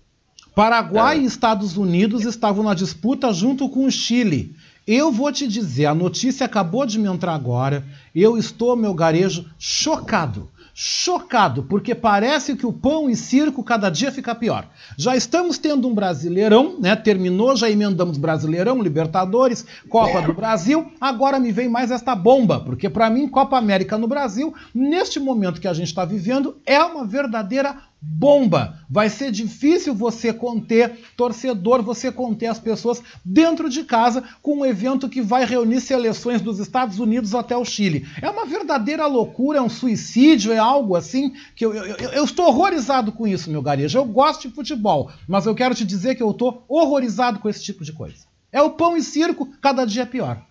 Paraguai 0.56 1.18
é. 1.18 1.22
e 1.22 1.26
Estados 1.26 1.78
Unidos 1.78 2.26
estavam 2.26 2.64
na 2.64 2.74
disputa 2.74 3.32
junto 3.34 3.70
com 3.70 3.86
o 3.86 3.92
Chile. 3.92 4.56
Eu 4.88 5.12
vou 5.12 5.32
te 5.34 5.46
dizer, 5.46 5.86
a 5.88 5.94
notícia 5.94 6.46
acabou 6.46 6.86
de 6.86 6.98
me 6.98 7.10
entrar 7.10 7.34
agora. 7.34 7.86
Eu 8.16 8.38
estou, 8.38 8.76
meu 8.76 8.94
garejo, 8.94 9.46
chocado 9.60 10.50
chocado, 10.80 11.64
porque 11.64 11.96
parece 11.96 12.56
que 12.56 12.64
o 12.64 12.72
pão 12.72 13.10
e 13.10 13.16
circo 13.16 13.64
cada 13.64 13.90
dia 13.90 14.12
fica 14.12 14.36
pior. 14.36 14.70
Já 14.96 15.16
estamos 15.16 15.58
tendo 15.58 15.88
um 15.88 15.96
Brasileirão, 15.96 16.80
né? 16.80 16.96
Terminou, 16.96 17.56
já 17.56 17.68
emendamos 17.68 18.16
Brasileirão, 18.16 18.80
Libertadores, 18.80 19.66
Copa 19.90 20.22
do 20.22 20.36
Brasil. 20.36 20.92
Agora 21.02 21.40
me 21.40 21.52
vem 21.52 21.68
mais 21.68 21.90
esta 21.90 22.16
bomba, 22.16 22.60
porque 22.60 22.92
para 22.92 23.10
mim 23.10 23.28
Copa 23.28 23.58
América 23.58 23.98
no 23.98 24.08
Brasil, 24.08 24.54
neste 24.72 25.20
momento 25.20 25.60
que 25.60 25.68
a 25.68 25.74
gente 25.74 25.88
está 25.88 26.06
vivendo, 26.06 26.58
é 26.64 26.80
uma 26.80 27.04
verdadeira 27.04 27.76
bomba. 28.10 28.80
Vai 28.90 29.10
ser 29.10 29.32
difícil 29.32 29.94
você 29.94 30.32
conter 30.32 30.98
torcedor, 31.18 31.84
você 31.84 32.12
conter 32.12 32.48
as 32.48 32.60
pessoas 32.60 33.04
dentro 33.24 33.70
de 33.70 33.84
casa 33.84 34.24
com 34.42 34.60
um 34.60 34.66
evento 34.66 35.10
que 35.10 35.22
vai 35.22 35.46
reunir 35.46 35.82
seleções 35.82 36.42
dos 36.42 36.60
Estados 36.60 37.00
Unidos 37.00 37.36
até 37.36 37.56
o 37.58 37.66
Chile. 37.66 38.08
É 38.22 38.30
uma 38.30 38.46
verdadeira 38.46 39.06
loucura, 39.06 39.60
é 39.60 39.62
um 39.62 39.70
suicídio, 39.70 40.54
é 40.54 40.58
algo 40.58 40.96
assim 40.96 41.34
que 41.56 41.66
eu, 41.66 41.74
eu, 41.74 41.96
eu 42.12 42.24
estou 42.24 42.48
horrorizado 42.48 43.12
com 43.12 43.28
isso, 43.28 43.52
meu 43.52 43.62
garejo. 43.62 43.98
Eu 43.98 44.06
gosto 44.06 44.48
de 44.48 44.56
futebol, 44.56 45.12
mas 45.28 45.46
eu 45.46 45.54
quero 45.54 45.76
te 45.76 45.84
dizer 45.84 46.16
que 46.16 46.24
eu 46.24 46.32
estou 46.32 46.64
horrorizado 46.68 47.40
com 47.40 47.50
esse 47.50 47.62
tipo 47.64 47.84
de 47.84 47.92
coisa. 47.92 48.26
É 48.52 48.62
o 48.62 48.72
pão 48.72 48.96
e 48.96 49.04
circo, 49.04 49.50
cada 49.62 49.84
dia 49.84 50.04
é 50.04 50.06
pior. 50.06 50.47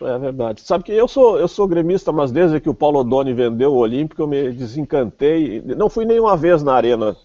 É 0.00 0.18
verdade. 0.18 0.60
Sabe 0.62 0.84
que 0.84 0.92
eu 0.92 1.06
sou, 1.06 1.38
eu 1.38 1.46
sou 1.46 1.68
gremista, 1.68 2.10
mas 2.10 2.32
desde 2.32 2.60
que 2.60 2.68
o 2.68 2.74
Paulo 2.74 3.00
Odoni 3.00 3.32
vendeu 3.32 3.72
o 3.72 3.78
Olímpico, 3.78 4.22
eu 4.22 4.26
me 4.26 4.50
desencantei. 4.50 5.60
Não 5.62 5.88
fui 5.88 6.04
nenhuma 6.04 6.36
vez 6.36 6.62
na 6.62 6.74
arena, 6.74 7.16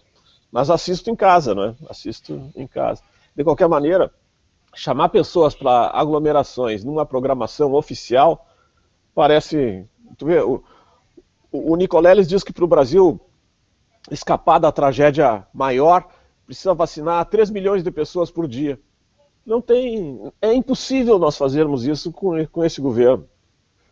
mas 0.52 0.70
assisto 0.70 1.10
em 1.10 1.16
casa, 1.16 1.54
não 1.54 1.64
é? 1.64 1.74
Assisto 1.88 2.50
em 2.54 2.66
casa. 2.66 3.02
De 3.34 3.42
qualquer 3.42 3.68
maneira, 3.68 4.12
chamar 4.74 5.08
pessoas 5.08 5.54
para 5.54 5.90
aglomerações 5.92 6.84
numa 6.84 7.04
programação 7.04 7.74
oficial 7.74 8.46
parece. 9.14 9.84
Tu 10.16 10.26
vê, 10.26 10.40
o, 10.40 10.62
o 11.50 11.76
Nicoleles 11.76 12.28
diz 12.28 12.44
que 12.44 12.52
para 12.52 12.64
o 12.64 12.68
Brasil 12.68 13.20
escapar 14.10 14.58
da 14.58 14.70
tragédia 14.70 15.46
maior, 15.52 16.06
precisa 16.46 16.72
vacinar 16.72 17.24
3 17.26 17.50
milhões 17.50 17.82
de 17.82 17.90
pessoas 17.90 18.30
por 18.30 18.46
dia. 18.46 18.78
Não 19.50 19.60
tem. 19.60 20.32
É 20.40 20.54
impossível 20.54 21.18
nós 21.18 21.36
fazermos 21.36 21.84
isso 21.84 22.12
com, 22.12 22.46
com 22.46 22.64
esse 22.64 22.80
governo. 22.80 23.28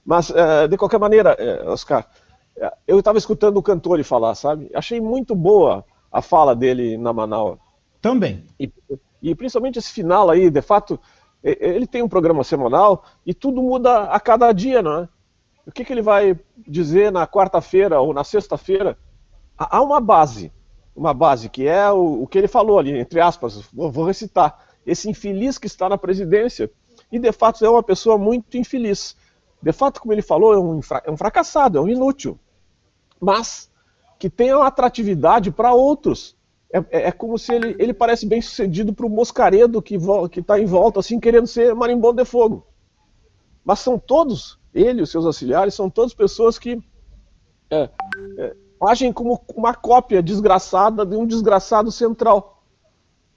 Mas, 0.07 0.31
é, 0.31 0.69
de 0.69 0.77
qualquer 0.77 1.01
maneira, 1.01 1.31
é, 1.37 1.69
Oscar, 1.69 2.09
é, 2.57 2.73
eu 2.87 3.01
estava 3.01 3.19
escutando 3.19 3.57
o 3.57 3.63
cantor 3.63 4.01
falar, 4.05 4.37
sabe? 4.37 4.71
Achei 4.73 5.01
muito 5.01 5.35
boa 5.35 5.85
a 6.13 6.23
fala 6.23 6.55
dele 6.55 6.97
na 6.97 7.13
Manaus. 7.13 7.59
Também. 8.01 8.47
E, 8.61 8.73
e 9.21 9.35
principalmente 9.35 9.81
esse 9.81 9.91
final 9.91 10.31
aí, 10.31 10.49
de 10.49 10.63
fato, 10.63 10.97
ele 11.43 11.89
tem 11.89 12.05
um 12.05 12.09
programa 12.09 12.45
semanal 12.45 13.05
e 13.27 13.35
tudo 13.35 13.61
muda 13.61 14.05
a 14.05 14.21
cada 14.21 14.53
dia, 14.53 14.81
não 14.81 15.01
é? 15.01 15.09
O 15.67 15.73
que, 15.73 15.85
que 15.85 15.93
ele 15.93 16.03
vai 16.03 16.39
dizer 16.69 17.11
na 17.11 17.27
quarta-feira 17.27 18.01
ou 18.01 18.15
na 18.15 18.23
sexta-feira? 18.23 18.97
Há 19.59 19.83
uma 19.83 20.01
base, 20.01 20.53
uma 20.95 21.13
base 21.13 21.49
que 21.49 21.67
é 21.67 21.91
o, 21.91 22.23
o 22.23 22.27
que 22.29 22.39
ele 22.39 22.47
falou 22.47 22.79
ali, 22.79 22.97
entre 22.97 23.21
aspas, 23.21 23.69
vou, 23.73 23.91
vou 23.91 24.05
recitar. 24.05 24.68
Esse 24.91 25.09
infeliz 25.09 25.59
que 25.59 25.67
está 25.67 25.89
na 25.89 25.99
presidência, 25.99 26.71
e 27.11 27.19
de 27.19 27.33
fato 27.33 27.65
é 27.65 27.71
uma 27.71 27.83
pessoa 27.83 28.19
muito 28.19 28.57
infeliz. 28.57 29.17
De 29.61 29.73
fato, 29.73 30.01
como 30.01 30.13
ele 30.13 30.23
falou, 30.23 30.55
é 30.55 30.59
um, 30.59 30.81
é 31.05 31.11
um 31.11 31.17
fracassado, 31.17 31.79
é 31.79 31.81
um 31.81 31.89
inútil. 31.89 32.39
Mas 33.21 33.71
que 34.19 34.29
tem 34.29 34.53
uma 34.53 34.67
atratividade 34.67 35.51
para 35.51 35.73
outros. 35.73 36.37
É, 36.73 36.79
é, 36.79 37.09
é, 37.09 37.13
como 37.13 37.39
se 37.39 37.55
ele, 37.55 37.77
ele 37.79 37.95
parece 37.95 38.27
bem 38.27 38.43
sucedido 38.43 38.93
para 38.93 39.07
o 39.07 39.11
Moscaredo 39.11 39.81
que 39.81 39.97
está 40.37 40.61
em 40.61 40.67
volta, 40.67 41.01
assim, 41.01 41.19
querendo 41.19 41.47
ser 41.47 41.75
marimbondo 41.75 42.23
de 42.23 42.29
fogo. 42.29 42.67
Mas 43.65 43.81
são 43.81 43.99
todos, 43.99 44.59
ele 44.75 45.01
e 45.01 45.03
os 45.03 45.11
seus 45.11 45.25
auxiliares, 45.25 45.75
são 45.75 45.89
todas 45.89 46.13
pessoas 46.13 46.59
que 46.59 46.83
é, 47.71 47.89
é, 48.39 48.57
agem 48.87 49.13
como 49.13 49.41
uma 49.55 49.75
cópia 49.75 50.23
desgraçada 50.23 51.07
de 51.07 51.17
um 51.17 51.27
desgraçado 51.27 51.91
central. 51.91 52.58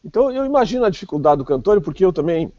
Então 0.04 0.32
eu 0.32 0.46
imagino 0.46 0.86
a 0.86 0.90
dificuldade 0.90 1.38
do 1.40 1.46
cantor, 1.46 1.82
porque 1.82 2.04
eu 2.04 2.12
também 2.12 2.52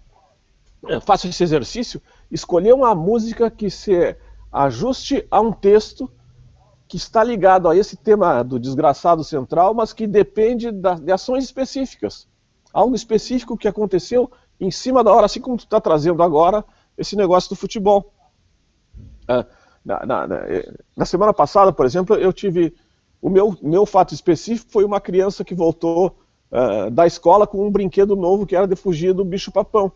é, 0.88 1.00
faço 1.00 1.26
esse 1.26 1.42
exercício, 1.42 2.00
escolher 2.30 2.72
uma 2.72 2.94
música 2.94 3.50
que 3.50 3.70
se 3.70 4.16
ajuste 4.50 5.26
a 5.30 5.40
um 5.40 5.52
texto 5.52 6.10
que 6.88 6.96
está 6.96 7.24
ligado 7.24 7.68
a 7.68 7.76
esse 7.76 7.96
tema 7.96 8.42
do 8.42 8.58
desgraçado 8.58 9.24
central, 9.24 9.72
mas 9.72 9.92
que 9.92 10.06
depende 10.06 10.70
de 10.70 11.12
ações 11.12 11.44
específicas. 11.44 12.28
Algo 12.72 12.94
específico 12.94 13.56
que 13.56 13.66
aconteceu 13.66 14.30
em 14.60 14.70
cima 14.70 15.02
da 15.02 15.12
hora, 15.12 15.26
assim 15.26 15.40
como 15.40 15.56
tu 15.56 15.64
está 15.64 15.80
trazendo 15.80 16.22
agora 16.22 16.64
esse 16.96 17.16
negócio 17.16 17.50
do 17.50 17.56
futebol. 17.56 18.12
É, 19.26 19.46
na, 19.84 20.06
na, 20.06 20.26
na, 20.26 20.36
é, 20.36 20.72
na, 20.96 21.04
semana 21.04 21.32
passada, 21.32 21.72
por 21.72 21.86
exemplo, 21.86 22.16
eu 22.16 22.32
tive. 22.32 22.74
O 23.20 23.30
meu, 23.30 23.56
meu 23.62 23.86
fato 23.86 24.12
específico 24.12 24.70
foi 24.70 24.84
uma 24.84 25.00
criança 25.00 25.44
que 25.44 25.54
voltou 25.54 26.18
uh, 26.52 26.90
da 26.90 27.06
escola 27.06 27.46
com 27.46 27.66
um 27.66 27.70
brinquedo 27.70 28.14
novo 28.14 28.46
que 28.46 28.54
era 28.54 28.68
de 28.68 28.76
fugir 28.76 29.12
do 29.12 29.24
bicho-papão. 29.24 29.90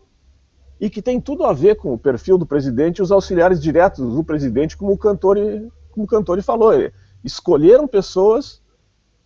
E 0.79 0.89
que 0.89 1.01
tem 1.01 1.21
tudo 1.21 1.45
a 1.45 1.53
ver 1.53 1.75
com 1.75 1.93
o 1.93 1.97
perfil 1.97 2.37
do 2.37 2.45
presidente 2.45 2.97
e 2.97 3.01
os 3.01 3.11
auxiliares 3.11 3.61
diretos 3.61 4.13
do 4.13 4.23
presidente, 4.23 4.75
como 4.75 4.91
o 4.91 4.97
cantor 4.97 5.37
como 5.91 6.05
o 6.05 6.07
cantor 6.07 6.39
falou, 6.43 6.71
escolheram 7.23 7.87
pessoas 7.87 8.61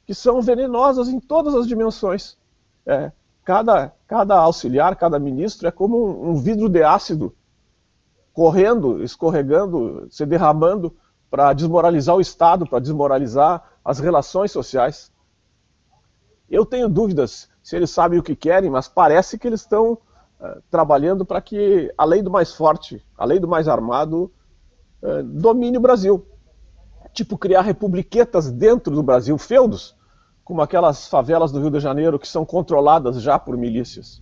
que 0.06 0.14
são 0.14 0.42
venenosas 0.42 1.10
em 1.10 1.20
todas 1.20 1.54
as 1.54 1.68
dimensões. 1.68 2.38
É, 2.86 3.12
cada, 3.44 3.94
cada 4.08 4.36
auxiliar, 4.38 4.96
cada 4.96 5.20
ministro 5.20 5.68
é 5.68 5.72
como 5.72 5.98
um, 5.98 6.30
um 6.30 6.36
vidro 6.36 6.70
de 6.70 6.82
ácido 6.82 7.36
correndo, 8.34 9.04
escorregando, 9.04 10.08
se 10.10 10.26
derramando 10.26 10.96
para 11.30 11.54
desmoralizar 11.54 12.16
o 12.16 12.22
Estado, 12.22 12.66
para 12.66 12.80
desmoralizar 12.80 13.64
as 13.84 14.00
relações 14.00 14.52
sociais. 14.52 15.11
Eu 16.52 16.66
tenho 16.66 16.88
dúvidas 16.88 17.50
se 17.64 17.76
eles 17.76 17.90
sabem 17.90 18.20
o 18.20 18.24
que 18.24 18.36
querem, 18.36 18.70
mas 18.70 18.88
parece 18.88 19.40
que 19.40 19.48
eles 19.48 19.62
estão 19.62 19.94
uh, 19.94 20.62
trabalhando 20.70 21.26
para 21.26 21.42
que 21.42 21.92
a 21.98 22.06
lei 22.06 22.22
do 22.22 22.30
mais 22.30 22.54
forte, 22.54 23.04
a 23.18 23.26
lei 23.26 23.40
do 23.40 23.48
mais 23.48 23.68
armado, 23.68 24.32
uh, 25.02 25.24
domine 25.24 25.78
o 25.78 25.82
Brasil 25.82 26.28
tipo 27.14 27.38
criar 27.38 27.62
republiquetas 27.62 28.52
dentro 28.52 28.94
do 28.94 29.04
Brasil, 29.04 29.38
feudos, 29.38 29.96
como 30.44 30.62
aquelas 30.62 31.08
favelas 31.08 31.52
do 31.52 31.60
Rio 31.60 31.72
de 31.72 31.80
Janeiro 31.80 32.20
que 32.20 32.28
são 32.28 32.46
controladas 32.46 33.22
já 33.22 33.38
por 33.38 33.58
milícias. 33.58 34.22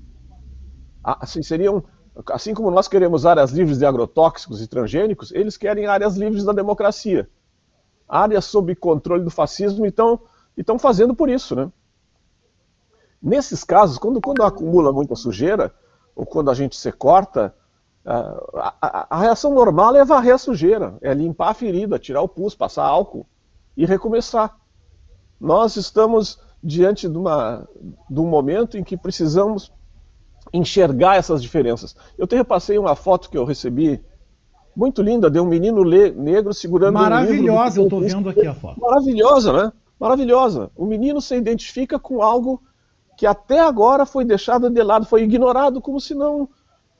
Ah, 1.03 1.19
assim, 1.21 1.41
seriam, 1.41 1.83
assim 2.31 2.53
como 2.53 2.69
nós 2.71 2.87
queremos 2.87 3.25
áreas 3.25 3.51
livres 3.51 3.77
de 3.77 3.85
agrotóxicos 3.85 4.61
e 4.61 4.67
transgênicos, 4.67 5.31
eles 5.31 5.57
querem 5.57 5.85
áreas 5.85 6.17
livres 6.17 6.43
da 6.43 6.51
democracia. 6.51 7.29
Áreas 8.07 8.45
sob 8.45 8.75
controle 8.75 9.23
do 9.23 9.29
fascismo 9.29 9.85
e 9.85 9.93
estão 10.57 10.79
fazendo 10.79 11.15
por 11.15 11.29
isso. 11.29 11.55
Né? 11.55 11.71
Nesses 13.21 13.63
casos, 13.63 13.97
quando, 13.97 14.21
quando 14.21 14.43
acumula 14.43 14.91
muita 14.91 15.15
sujeira, 15.15 15.73
ou 16.15 16.25
quando 16.25 16.49
a 16.49 16.53
gente 16.53 16.75
se 16.75 16.91
corta, 16.91 17.53
a, 18.05 18.73
a, 18.81 19.07
a, 19.09 19.19
reação 19.19 19.53
normal 19.53 19.95
é 19.95 20.05
varrer 20.05 20.35
a 20.35 20.37
sujeira, 20.37 20.97
é 21.01 21.13
limpar 21.13 21.49
a 21.49 21.53
ferida, 21.53 21.99
tirar 21.99 22.21
o 22.21 22.29
pus, 22.29 22.55
passar 22.55 22.85
álcool 22.85 23.25
e 23.75 23.85
recomeçar. 23.85 24.57
Nós 25.39 25.75
estamos 25.75 26.39
diante 26.63 27.07
de, 27.07 27.17
uma, 27.17 27.67
de 28.09 28.19
um 28.19 28.27
momento 28.27 28.77
em 28.77 28.83
que 28.83 28.97
precisamos 28.97 29.71
enxergar 30.51 31.17
essas 31.17 31.41
diferenças. 31.41 31.95
Eu 32.17 32.25
te 32.25 32.35
repassei 32.35 32.77
uma 32.77 32.95
foto 32.95 33.29
que 33.29 33.37
eu 33.37 33.45
recebi 33.45 34.03
muito 34.75 35.01
linda 35.01 35.29
de 35.29 35.39
um 35.39 35.45
menino 35.45 35.83
negro 35.83 36.53
segurando 36.53 36.93
Maravilhosa, 36.93 37.79
um 37.79 37.83
eu 37.83 37.87
estou 37.87 37.99
vendo 38.01 38.29
aqui 38.29 38.47
a 38.47 38.53
foto. 38.53 38.79
Maravilhosa, 38.79 39.53
né? 39.53 39.73
Maravilhosa. 39.99 40.71
O 40.75 40.85
menino 40.85 41.21
se 41.21 41.35
identifica 41.35 41.99
com 41.99 42.21
algo 42.21 42.61
que 43.19 43.27
até 43.27 43.59
agora 43.59 44.05
foi 44.05 44.23
deixado 44.23 44.69
de 44.69 44.81
lado, 44.81 45.05
foi 45.05 45.23
ignorado 45.23 45.81
como 45.81 45.99
se 45.99 46.15
não 46.15 46.47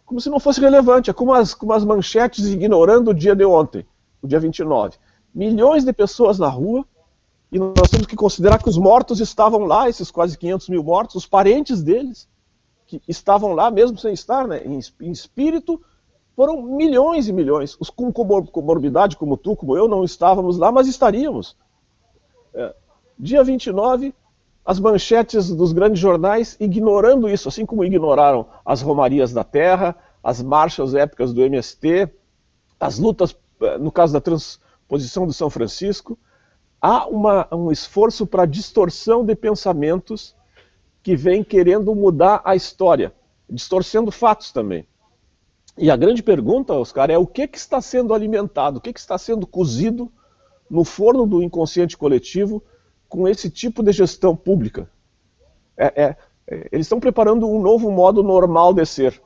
como 0.06 0.20
se 0.20 0.30
não 0.30 0.38
fosse 0.38 0.60
relevante. 0.60 1.10
É 1.10 1.14
como 1.14 1.32
as, 1.32 1.54
como 1.54 1.72
as 1.72 1.86
manchetes 1.86 2.46
ignorando 2.48 3.12
o 3.12 3.14
dia 3.14 3.34
de 3.34 3.46
ontem, 3.46 3.86
o 4.22 4.28
dia 4.28 4.38
29. 4.38 4.98
Milhões 5.34 5.86
de 5.86 5.94
pessoas 5.94 6.38
na 6.38 6.50
rua, 6.50 6.86
e 7.50 7.58
nós 7.58 7.90
temos 7.90 8.06
que 8.06 8.18
considerar 8.18 8.62
que 8.62 8.68
os 8.68 8.78
mortos 8.78 9.22
estavam 9.22 9.64
lá, 9.64 9.88
esses 9.88 10.12
quase 10.12 10.38
500 10.38 10.68
mil 10.68 10.84
mortos, 10.84 11.16
os 11.16 11.26
parentes 11.26 11.82
deles, 11.82 12.28
que 12.86 13.02
estavam 13.08 13.54
lá, 13.54 13.72
mesmo 13.72 13.98
sem 13.98 14.12
estar, 14.12 14.46
né, 14.46 14.62
em, 14.66 14.78
em 15.00 15.12
espírito, 15.12 15.82
foram 16.36 16.62
milhões 16.62 17.30
e 17.30 17.32
milhões. 17.32 17.78
Os 17.80 17.90
com 17.90 18.12
comorbidade, 18.12 19.16
como 19.16 19.38
tu, 19.38 19.56
como 19.56 19.78
eu, 19.78 19.88
não 19.88 20.04
estávamos 20.04 20.58
lá, 20.58 20.70
mas 20.70 20.86
estaríamos. 20.86 21.56
É, 22.54 22.76
dia 23.18 23.42
29, 23.42 24.14
as 24.70 24.80
manchetes 24.80 25.50
dos 25.50 25.72
grandes 25.72 26.00
jornais 26.00 26.56
ignorando 26.60 27.28
isso, 27.28 27.50
assim 27.50 27.66
como 27.66 27.84
ignoraram 27.84 28.46
as 28.64 28.84
romarias 28.84 29.34
da 29.34 29.44
terra, 29.44 29.96
as 30.24 30.44
marchas 30.44 30.94
épicas 30.94 31.34
do 31.34 31.42
MST, 31.42 32.08
as 32.80 33.00
lutas, 33.00 33.36
eh, 33.62 33.80
no 33.80 33.92
caso 33.92 34.14
da 34.14 34.22
transposição 34.22 35.26
do 35.26 35.34
São 35.34 35.50
Francisco. 35.50 36.20
Há 36.80 37.08
uma, 37.08 37.48
um 37.52 37.72
esforço 37.72 38.28
para 38.28 38.46
distorção 38.46 39.26
de 39.26 39.36
pensamentos 39.36 40.36
que 41.02 41.16
vem 41.16 41.44
querendo 41.44 41.96
mudar 41.96 42.40
a 42.46 42.56
história, 42.56 43.12
distorcendo 43.50 44.12
fatos 44.12 44.52
também. 44.52 44.86
E 45.80 45.90
a 45.90 45.96
grande 45.96 46.22
pergunta, 46.22 46.76
Oscar, 46.76 47.10
é 47.10 47.18
o 47.18 47.26
que, 47.26 47.48
que 47.48 47.58
está 47.58 47.82
sendo 47.82 48.14
alimentado, 48.14 48.78
o 48.78 48.82
que, 48.82 48.94
que 48.94 49.00
está 49.00 49.18
sendo 49.18 49.48
cozido 49.48 50.12
no 50.70 50.84
forno 50.84 51.26
do 51.26 51.42
inconsciente 51.42 51.98
coletivo 51.98 52.62
com 53.10 53.28
esse 53.28 53.50
tipo 53.50 53.82
de 53.82 53.92
gestão 53.92 54.36
pública. 54.36 54.88
É, 55.76 56.04
é, 56.04 56.18
é, 56.48 56.70
eles 56.72 56.86
estão 56.86 57.00
preparando 57.00 57.50
um 57.50 57.60
novo 57.60 57.92
modo 57.92 58.22
normal 58.22 58.74
de 58.74 58.86
ser, 58.86 59.20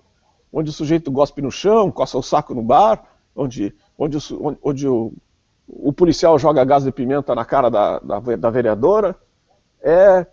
onde 0.51 0.69
o 0.69 0.73
sujeito 0.73 1.11
gospe 1.11 1.41
no 1.41 1.51
chão, 1.51 1.91
coça 1.91 2.17
o 2.17 2.23
saco 2.23 2.55
no 2.55 2.63
bar, 2.63 3.03
onde, 3.36 3.75
onde, 3.97 4.17
o, 4.17 4.57
onde 4.63 4.88
o, 4.88 5.11
o 5.67 5.91
policial 5.91 6.39
joga 6.39 6.63
gás 6.63 6.84
de 6.84 6.91
pimenta 6.91 7.36
na 7.36 7.43
cara 7.43 7.69
da, 7.69 7.99
da, 7.99 8.19
da 8.19 8.49
vereadora. 8.49 9.15
É, 9.81 10.25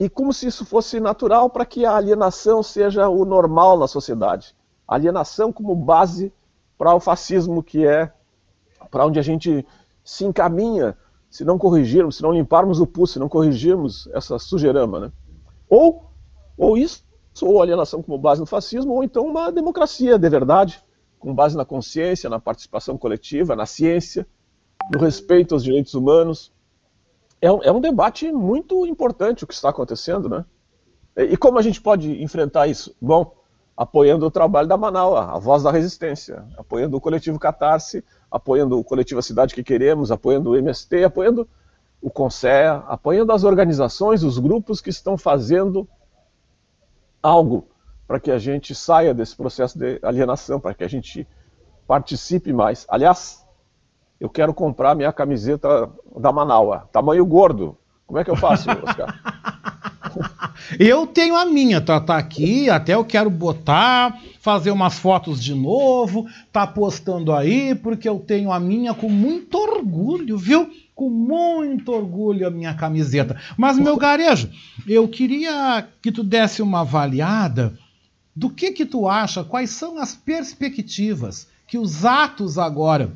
e 0.00 0.08
como 0.08 0.32
se 0.32 0.46
isso 0.48 0.64
fosse 0.64 0.98
natural 0.98 1.48
para 1.48 1.64
que 1.64 1.86
a 1.86 1.94
alienação 1.94 2.60
seja 2.60 3.08
o 3.08 3.24
normal 3.24 3.78
na 3.78 3.86
sociedade. 3.86 4.56
Alienação 4.88 5.52
como 5.52 5.76
base 5.76 6.32
para 6.76 6.92
o 6.92 6.98
fascismo, 6.98 7.62
que 7.62 7.86
é 7.86 8.12
para 8.90 9.06
onde 9.06 9.20
a 9.20 9.22
gente 9.22 9.64
se 10.04 10.24
encaminha 10.24 10.96
se 11.32 11.46
não 11.46 11.56
corrigirmos, 11.56 12.16
se 12.16 12.22
não 12.22 12.30
limparmos 12.30 12.78
o 12.78 12.86
pulso, 12.86 13.14
se 13.14 13.18
não 13.18 13.26
corrigirmos 13.26 14.06
essa 14.12 14.38
sujeirama. 14.38 15.00
Né? 15.00 15.12
Ou, 15.66 16.10
ou 16.58 16.76
isso, 16.76 17.02
ou 17.40 17.62
alienação 17.62 18.02
como 18.02 18.18
base 18.18 18.38
no 18.38 18.46
fascismo, 18.46 18.92
ou 18.92 19.02
então 19.02 19.24
uma 19.24 19.50
democracia 19.50 20.18
de 20.18 20.28
verdade, 20.28 20.78
com 21.18 21.34
base 21.34 21.56
na 21.56 21.64
consciência, 21.64 22.28
na 22.28 22.38
participação 22.38 22.98
coletiva, 22.98 23.56
na 23.56 23.64
ciência, 23.64 24.26
no 24.92 25.00
respeito 25.00 25.54
aos 25.54 25.64
direitos 25.64 25.94
humanos. 25.94 26.52
É 27.40 27.50
um, 27.50 27.62
é 27.62 27.72
um 27.72 27.80
debate 27.80 28.30
muito 28.30 28.84
importante 28.84 29.42
o 29.42 29.46
que 29.46 29.54
está 29.54 29.70
acontecendo, 29.70 30.28
né? 30.28 30.44
E 31.16 31.34
como 31.38 31.58
a 31.58 31.62
gente 31.62 31.80
pode 31.80 32.22
enfrentar 32.22 32.66
isso? 32.66 32.94
Bom, 33.00 33.34
apoiando 33.74 34.26
o 34.26 34.30
trabalho 34.30 34.68
da 34.68 34.76
Manaus, 34.76 35.16
a 35.16 35.38
voz 35.38 35.62
da 35.62 35.70
resistência, 35.70 36.44
apoiando 36.58 36.94
o 36.94 37.00
coletivo 37.00 37.38
Catarse, 37.38 38.04
apoiando 38.32 38.78
o 38.78 38.82
coletivo 38.82 39.22
Cidade 39.22 39.54
que 39.54 39.62
Queremos, 39.62 40.10
apoiando 40.10 40.50
o 40.50 40.56
MST, 40.56 41.04
apoiando 41.04 41.46
o 42.00 42.10
CONSEA, 42.10 42.82
apoiando 42.88 43.30
as 43.30 43.44
organizações, 43.44 44.24
os 44.24 44.38
grupos 44.38 44.80
que 44.80 44.90
estão 44.90 45.16
fazendo 45.18 45.86
algo 47.22 47.68
para 48.08 48.18
que 48.18 48.30
a 48.30 48.38
gente 48.38 48.74
saia 48.74 49.14
desse 49.14 49.36
processo 49.36 49.78
de 49.78 50.00
alienação, 50.02 50.58
para 50.58 50.74
que 50.74 50.82
a 50.82 50.88
gente 50.88 51.28
participe 51.86 52.52
mais. 52.52 52.84
Aliás, 52.88 53.46
eu 54.18 54.28
quero 54.28 54.52
comprar 54.52 54.94
minha 54.94 55.12
camiseta 55.12 55.90
da 56.16 56.32
Manaus, 56.32 56.82
tamanho 56.90 57.24
gordo. 57.24 57.76
Como 58.06 58.18
é 58.18 58.24
que 58.24 58.30
eu 58.30 58.36
faço, 58.36 58.68
Oscar? 58.70 59.20
Eu 60.78 61.06
tenho 61.06 61.36
a 61.36 61.44
minha, 61.44 61.80
tá, 61.80 62.00
tá 62.00 62.16
aqui, 62.16 62.68
até 62.70 62.94
eu 62.94 63.04
quero 63.04 63.30
botar, 63.30 64.20
fazer 64.40 64.70
umas 64.70 64.98
fotos 64.98 65.42
de 65.42 65.54
novo, 65.54 66.26
tá 66.52 66.66
postando 66.66 67.32
aí, 67.32 67.74
porque 67.74 68.08
eu 68.08 68.18
tenho 68.18 68.52
a 68.52 68.58
minha 68.58 68.94
com 68.94 69.08
muito 69.08 69.56
orgulho, 69.56 70.36
viu? 70.38 70.70
Com 70.94 71.08
muito 71.08 71.92
orgulho 71.92 72.46
a 72.46 72.50
minha 72.50 72.74
camiseta. 72.74 73.40
Mas, 73.56 73.78
meu 73.78 73.96
garejo, 73.96 74.50
eu 74.86 75.08
queria 75.08 75.86
que 76.00 76.12
tu 76.12 76.22
desse 76.22 76.62
uma 76.62 76.80
avaliada 76.80 77.78
do 78.34 78.48
que 78.48 78.72
que 78.72 78.86
tu 78.86 79.08
acha, 79.08 79.44
quais 79.44 79.70
são 79.70 79.98
as 79.98 80.14
perspectivas 80.14 81.46
que 81.66 81.78
os 81.78 82.04
atos 82.04 82.58
agora 82.58 83.12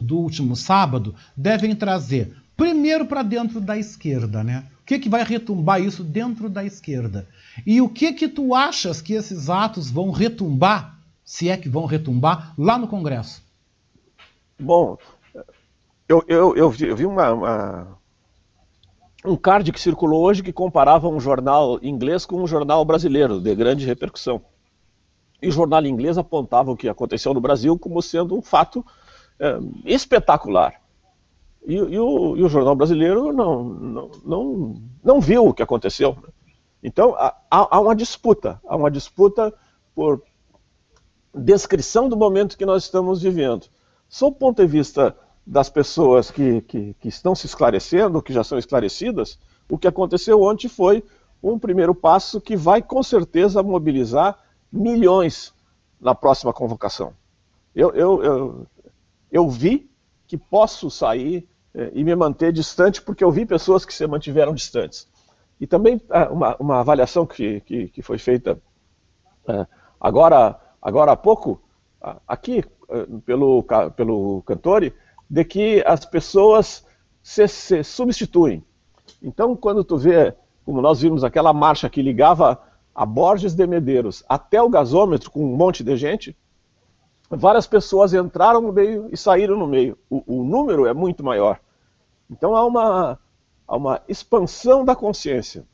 do 0.00 0.18
último 0.18 0.56
sábado 0.56 1.14
devem 1.36 1.74
trazer. 1.74 2.34
Primeiro 2.56 3.06
para 3.06 3.22
dentro 3.22 3.60
da 3.60 3.78
esquerda, 3.78 4.42
né? 4.42 4.64
Que, 4.90 4.98
que 4.98 5.08
vai 5.08 5.22
retumbar 5.22 5.80
isso 5.80 6.02
dentro 6.02 6.48
da 6.48 6.64
esquerda? 6.64 7.28
E 7.64 7.80
o 7.80 7.88
que 7.88 8.12
que 8.12 8.26
tu 8.26 8.56
achas 8.56 9.00
que 9.00 9.12
esses 9.12 9.48
atos 9.48 9.88
vão 9.88 10.10
retumbar, 10.10 10.98
se 11.24 11.48
é 11.48 11.56
que 11.56 11.68
vão 11.68 11.84
retumbar, 11.84 12.52
lá 12.58 12.76
no 12.76 12.88
Congresso? 12.88 13.40
Bom, 14.58 14.98
eu, 16.08 16.24
eu, 16.26 16.56
eu 16.56 16.70
vi, 16.70 16.88
eu 16.88 16.96
vi 16.96 17.06
uma, 17.06 17.32
uma, 17.32 17.98
um 19.24 19.36
card 19.36 19.70
que 19.70 19.80
circulou 19.80 20.24
hoje 20.24 20.42
que 20.42 20.52
comparava 20.52 21.08
um 21.08 21.20
jornal 21.20 21.78
inglês 21.84 22.26
com 22.26 22.42
um 22.42 22.46
jornal 22.46 22.84
brasileiro, 22.84 23.40
de 23.40 23.54
grande 23.54 23.86
repercussão. 23.86 24.42
E 25.40 25.46
o 25.46 25.52
jornal 25.52 25.86
inglês 25.86 26.18
apontava 26.18 26.72
o 26.72 26.76
que 26.76 26.88
aconteceu 26.88 27.32
no 27.32 27.40
Brasil 27.40 27.78
como 27.78 28.02
sendo 28.02 28.36
um 28.36 28.42
fato 28.42 28.84
é, 29.38 29.56
espetacular. 29.84 30.79
E, 31.66 31.74
e, 31.74 31.98
o, 31.98 32.36
e 32.36 32.42
o, 32.42 32.48
jornal 32.48 32.74
brasileiro 32.74 33.32
não, 33.32 33.64
não, 33.64 34.10
não, 34.24 34.74
não 35.04 35.20
viu 35.20 35.46
o 35.46 35.54
que 35.54 35.62
aconteceu. 35.62 36.16
Então 36.82 37.14
há, 37.16 37.34
há 37.50 37.80
uma 37.80 37.94
disputa, 37.94 38.60
há 38.66 38.76
uma 38.76 38.90
disputa 38.90 39.52
por 39.94 40.22
descrição 41.34 42.08
do 42.08 42.16
momento 42.16 42.56
que 42.56 42.64
nós 42.64 42.84
estamos 42.84 43.22
vivendo. 43.22 43.66
Sob 44.08 44.34
o 44.34 44.38
ponto 44.38 44.62
de 44.62 44.66
vista 44.66 45.16
das 45.46 45.68
pessoas 45.68 46.30
que, 46.30 46.60
que, 46.62 46.94
que 46.94 47.08
estão 47.08 47.34
se 47.34 47.46
esclarecendo, 47.46 48.22
que 48.22 48.32
já 48.32 48.42
são 48.42 48.58
esclarecidas, 48.58 49.38
o 49.68 49.76
que 49.76 49.86
aconteceu 49.86 50.40
ontem 50.42 50.68
foi 50.68 51.04
um 51.42 51.58
primeiro 51.58 51.94
passo 51.94 52.40
que 52.40 52.56
vai 52.56 52.82
com 52.82 53.02
certeza 53.02 53.62
mobilizar 53.62 54.38
milhões 54.72 55.54
na 56.00 56.14
próxima 56.14 56.52
convocação. 56.52 57.12
Eu, 57.74 57.90
eu, 57.90 58.24
eu, 58.24 58.66
eu 59.30 59.48
vi 59.48 59.89
que 60.30 60.38
posso 60.38 60.88
sair 60.88 61.48
é, 61.74 61.90
e 61.92 62.04
me 62.04 62.14
manter 62.14 62.52
distante, 62.52 63.02
porque 63.02 63.24
eu 63.24 63.32
vi 63.32 63.44
pessoas 63.44 63.84
que 63.84 63.92
se 63.92 64.06
mantiveram 64.06 64.54
distantes. 64.54 65.08
E 65.60 65.66
também 65.66 66.00
é, 66.08 66.22
uma, 66.28 66.56
uma 66.60 66.78
avaliação 66.78 67.26
que, 67.26 67.60
que, 67.62 67.88
que, 67.88 68.00
foi 68.00 68.16
feita 68.16 68.56
é, 69.48 69.66
agora, 70.00 70.56
agora 70.80 71.10
há 71.10 71.16
pouco, 71.16 71.60
aqui, 72.28 72.64
pelo, 73.26 73.64
pelo 73.96 74.42
Cantore, 74.42 74.94
de 75.28 75.44
que 75.44 75.82
as 75.84 76.04
pessoas 76.04 76.86
se, 77.20 77.48
se 77.48 77.82
substituem. 77.82 78.64
Então, 79.20 79.56
quando 79.56 79.82
tu 79.82 79.96
vê, 79.96 80.32
como 80.64 80.80
nós 80.80 81.00
vimos 81.00 81.24
aquela 81.24 81.52
marcha 81.52 81.90
que 81.90 82.02
ligava 82.02 82.62
a 82.94 83.04
Borges 83.04 83.52
de 83.52 83.66
Medeiros 83.66 84.22
até 84.28 84.62
o 84.62 84.68
gasômetro 84.68 85.28
com 85.28 85.44
um 85.44 85.56
monte 85.56 85.82
de 85.82 85.96
gente, 85.96 86.36
várias 87.30 87.66
pessoas 87.66 88.12
entraram 88.12 88.60
no 88.60 88.72
meio 88.72 89.08
e 89.12 89.16
saíram 89.16 89.56
no 89.56 89.66
meio. 89.66 89.96
O, 90.08 90.40
o 90.40 90.44
número 90.44 90.86
é 90.86 90.92
muito 90.92 91.24
maior. 91.24 91.60
Então 92.28 92.56
há 92.56 92.64
uma, 92.64 93.18
há 93.66 93.76
uma 93.76 94.02
expansão 94.08 94.84
da 94.84 94.96
consciência. 94.96 95.64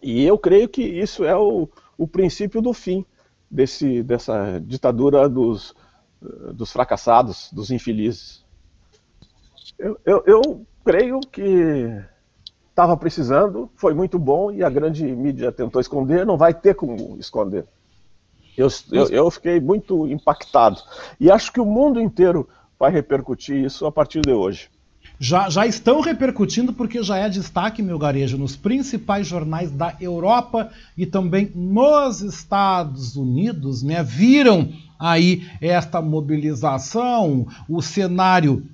E 0.00 0.24
eu 0.24 0.38
creio 0.38 0.68
que 0.68 0.82
isso 0.82 1.24
é 1.24 1.36
o, 1.36 1.68
o 1.96 2.06
princípio 2.06 2.62
do 2.62 2.72
fim 2.72 3.04
desse, 3.50 4.02
dessa 4.02 4.60
ditadura 4.60 5.28
dos, 5.28 5.74
dos 6.54 6.70
fracassados, 6.70 7.50
dos 7.52 7.70
infelizes. 7.70 8.44
Eu, 9.76 9.98
eu, 10.04 10.22
eu 10.26 10.66
creio 10.84 11.20
que 11.20 12.02
estava 12.70 12.96
precisando, 12.96 13.68
foi 13.74 13.92
muito 13.92 14.18
bom 14.18 14.52
e 14.52 14.62
a 14.62 14.70
grande 14.70 15.04
mídia 15.04 15.50
tentou 15.50 15.80
esconder, 15.80 16.24
não 16.24 16.36
vai 16.36 16.54
ter 16.54 16.74
como 16.74 17.16
esconder. 17.18 17.66
Eu, 18.58 18.68
eu, 18.90 19.06
eu, 19.08 19.30
fiquei 19.30 19.60
muito 19.60 20.08
impactado. 20.08 20.82
E 21.20 21.30
acho 21.30 21.52
que 21.52 21.60
o 21.60 21.64
mundo 21.64 22.00
inteiro 22.00 22.48
vai 22.76 22.90
repercutir 22.90 23.64
isso 23.64 23.86
a 23.86 23.92
partir 23.92 24.20
de 24.20 24.32
hoje. 24.32 24.68
Já, 25.20 25.48
já 25.48 25.66
estão 25.66 26.00
repercutindo 26.00 26.72
porque 26.72 27.02
já 27.02 27.18
é 27.18 27.28
destaque, 27.28 27.82
meu 27.82 27.98
garejo, 27.98 28.36
nos 28.36 28.56
principais 28.56 29.26
jornais 29.26 29.70
da 29.70 29.96
Europa 30.00 30.70
e 30.96 31.06
também 31.06 31.50
nos 31.54 32.20
Estados 32.20 33.16
Unidos, 33.16 33.82
né? 33.82 34.02
Viram 34.02 34.72
aí 34.98 35.48
esta 35.60 36.02
mobilização, 36.02 37.46
o 37.68 37.80
cenário 37.80 38.64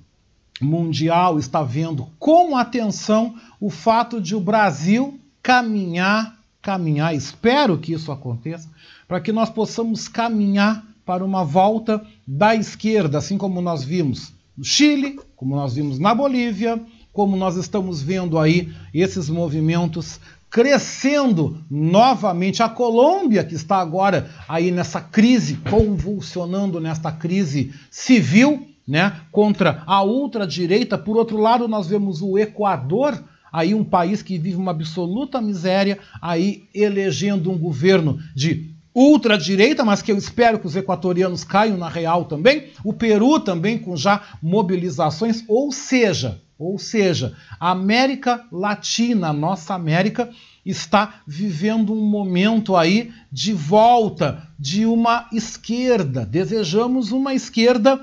mundial 0.61 1.39
está 1.39 1.62
vendo 1.62 2.09
com 2.18 2.57
atenção 2.57 3.35
o 3.61 3.70
fato 3.70 4.20
de 4.20 4.35
o 4.35 4.41
Brasil 4.41 5.18
caminhar, 5.43 6.39
caminhar, 6.62 7.14
espero 7.14 7.78
que 7.78 7.93
isso 7.93 8.11
aconteça, 8.11 8.68
para 9.07 9.21
que 9.21 9.33
nós 9.33 9.51
possamos 9.51 10.09
caminhar 10.09 10.85
para 11.05 11.25
uma 11.25 11.45
volta 11.45 12.05
da 12.27 12.55
esquerda, 12.55 13.19
assim 13.19 13.37
como 13.37 13.61
nós 13.61 13.85
vimos 13.85 14.33
no 14.57 14.65
Chile, 14.65 15.19
como 15.37 15.55
nós 15.57 15.75
vimos 15.75 15.99
na 15.99 16.15
Bolívia, 16.15 16.81
como 17.13 17.37
nós 17.37 17.57
estamos 17.57 18.03
vendo 18.03 18.39
aí 18.39 18.73
esses 18.93 19.29
movimentos 19.29 20.19
crescendo 20.51 21.59
novamente. 21.71 22.63
A 22.63 22.69
Colômbia, 22.69 23.45
que 23.45 23.55
está 23.55 23.79
agora 23.79 24.31
aí 24.49 24.71
nessa 24.71 25.01
crise, 25.01 25.57
convulsionando 25.69 26.81
nesta 26.81 27.11
crise 27.11 27.73
civil, 27.91 28.67
né, 28.87 29.21
contra 29.33 29.83
a 29.87 30.03
ultradireita. 30.03 30.97
Por 30.97 31.17
outro 31.17 31.39
lado, 31.39 31.67
nós 31.67 31.87
vemos 31.87 32.23
o 32.23 32.39
Equador, 32.39 33.23
aí 33.53 33.75
um 33.75 33.85
país 33.85 34.23
que 34.23 34.39
vive 34.39 34.57
uma 34.57 34.73
absoluta 34.73 35.41
miséria, 35.41 35.99
aí 36.21 36.65
elegendo 36.75 37.51
um 37.51 37.59
governo 37.59 38.19
de 38.35 38.74
ultradireita, 38.95 39.84
mas 39.84 40.01
que 40.01 40.12
eu 40.12 40.16
espero 40.16 40.59
que 40.59 40.66
os 40.66 40.76
equatorianos 40.76 41.42
caiam 41.42 41.76
na 41.76 41.88
real 41.88 42.24
também, 42.24 42.68
o 42.84 42.92
Peru 42.92 43.40
também 43.40 43.76
com 43.76 43.97
já 43.97 44.22
mobilizações, 44.40 45.45
ou 45.49 45.72
seja, 45.72 46.40
ou 46.57 46.78
seja, 46.78 47.34
a 47.59 47.72
América 47.72 48.45
Latina, 48.53 49.32
nossa 49.32 49.74
América, 49.74 50.30
está 50.64 51.21
vivendo 51.26 51.92
um 51.92 52.07
momento 52.07 52.76
aí 52.76 53.12
de 53.30 53.53
volta 53.53 54.49
de 54.58 54.87
uma 54.87 55.29
esquerda. 55.33 56.25
Desejamos 56.25 57.12
uma 57.12 57.34
esquerda 57.34 58.00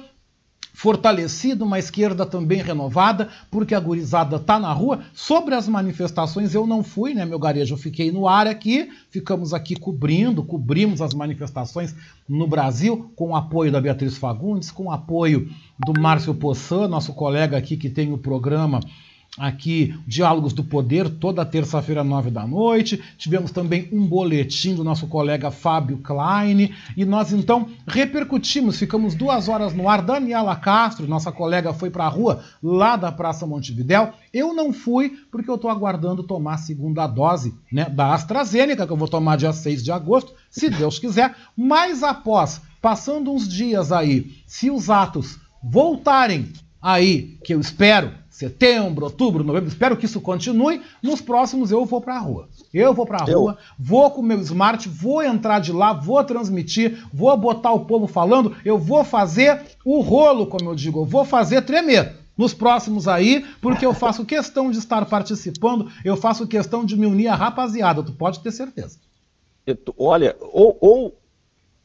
fortalecida, 0.73 1.63
uma 1.63 1.79
esquerda 1.79 2.25
também 2.25 2.61
renovada, 2.61 3.29
porque 3.49 3.75
a 3.75 3.79
gurizada 3.79 4.39
tá 4.39 4.59
na 4.59 4.71
rua. 4.71 5.01
Sobre 5.13 5.55
as 5.55 5.67
manifestações 5.67 6.53
eu 6.53 6.65
não 6.65 6.83
fui, 6.83 7.13
né, 7.13 7.25
meu 7.25 7.39
garejo? 7.39 7.73
Eu 7.73 7.77
fiquei 7.77 8.11
no 8.11 8.27
ar 8.27 8.47
aqui, 8.47 8.89
ficamos 9.09 9.53
aqui 9.53 9.75
cobrindo, 9.75 10.43
cobrimos 10.43 11.01
as 11.01 11.13
manifestações 11.13 11.95
no 12.27 12.47
Brasil, 12.47 13.11
com 13.15 13.29
o 13.29 13.35
apoio 13.35 13.71
da 13.71 13.81
Beatriz 13.81 14.17
Fagundes, 14.17 14.71
com 14.71 14.85
o 14.85 14.91
apoio 14.91 15.49
do 15.79 15.99
Márcio 15.99 16.33
Poçan, 16.33 16.87
nosso 16.87 17.13
colega 17.13 17.57
aqui 17.57 17.75
que 17.75 17.89
tem 17.89 18.13
o 18.13 18.17
programa 18.17 18.79
aqui 19.37 19.95
Diálogos 20.05 20.51
do 20.51 20.63
Poder, 20.63 21.09
toda 21.09 21.45
terça-feira, 21.45 22.03
nove 22.03 22.29
da 22.29 22.45
noite. 22.45 23.01
Tivemos 23.17 23.51
também 23.51 23.87
um 23.91 24.05
boletim 24.05 24.75
do 24.75 24.83
nosso 24.83 25.07
colega 25.07 25.49
Fábio 25.49 25.99
Klein. 25.99 26.73
E 26.97 27.05
nós 27.05 27.31
então 27.31 27.69
repercutimos, 27.87 28.77
ficamos 28.77 29.15
duas 29.15 29.47
horas 29.47 29.73
no 29.73 29.87
ar. 29.87 30.01
Daniela 30.01 30.55
Castro, 30.55 31.07
nossa 31.07 31.31
colega, 31.31 31.73
foi 31.73 31.89
para 31.89 32.05
a 32.05 32.09
rua 32.09 32.43
lá 32.61 32.95
da 32.95 33.11
Praça 33.11 33.47
Montevidéu. 33.47 34.13
Eu 34.33 34.53
não 34.53 34.73
fui 34.73 35.17
porque 35.31 35.49
eu 35.49 35.55
estou 35.55 35.71
aguardando 35.71 36.23
tomar 36.23 36.55
a 36.55 36.57
segunda 36.57 37.07
dose 37.07 37.53
né, 37.71 37.85
da 37.89 38.13
AstraZeneca, 38.13 38.85
que 38.85 38.93
eu 38.93 38.97
vou 38.97 39.07
tomar 39.07 39.37
dia 39.37 39.53
6 39.53 39.83
de 39.83 39.91
agosto, 39.91 40.33
se 40.49 40.69
Deus 40.69 40.99
quiser. 40.99 41.35
Mas 41.55 42.03
após, 42.03 42.61
passando 42.81 43.31
uns 43.31 43.47
dias 43.47 43.91
aí, 43.91 44.35
se 44.45 44.69
os 44.69 44.89
atos 44.89 45.39
voltarem 45.63 46.51
aí, 46.81 47.37
que 47.43 47.53
eu 47.53 47.59
espero 47.59 48.20
setembro, 48.31 49.03
outubro, 49.03 49.43
novembro, 49.43 49.67
espero 49.67 49.97
que 49.97 50.05
isso 50.05 50.21
continue. 50.21 50.81
Nos 51.03 51.19
próximos 51.19 51.69
eu 51.69 51.85
vou 51.85 51.99
para 51.99 52.15
a 52.15 52.19
rua. 52.19 52.47
Eu 52.73 52.93
vou 52.93 53.05
para 53.05 53.21
a 53.21 53.25
rua, 53.25 53.57
vou 53.77 54.09
com 54.09 54.21
o 54.21 54.23
meu 54.23 54.39
smart, 54.39 54.87
vou 54.87 55.21
entrar 55.21 55.59
de 55.59 55.73
lá, 55.73 55.91
vou 55.91 56.23
transmitir, 56.23 57.05
vou 57.13 57.35
botar 57.35 57.73
o 57.73 57.81
povo 57.81 58.07
falando, 58.07 58.55
eu 58.63 58.79
vou 58.79 59.03
fazer 59.03 59.61
o 59.83 59.99
rolo, 59.99 60.47
como 60.47 60.69
eu 60.69 60.75
digo, 60.75 61.01
eu 61.01 61.05
vou 61.05 61.25
fazer 61.25 61.61
tremer 61.63 62.15
nos 62.37 62.53
próximos 62.53 63.05
aí, 63.07 63.45
porque 63.61 63.85
eu 63.85 63.93
faço 63.93 64.25
questão 64.25 64.71
de 64.71 64.79
estar 64.79 65.05
participando, 65.05 65.91
eu 66.03 66.15
faço 66.15 66.47
questão 66.47 66.85
de 66.85 66.97
me 66.97 67.05
unir 67.05 67.27
à 67.27 67.35
rapaziada, 67.35 68.01
tu 68.01 68.13
pode 68.13 68.39
ter 68.39 68.51
certeza. 68.51 68.97
Olha, 69.97 70.37
ou, 70.39 70.77
ou 70.79 71.17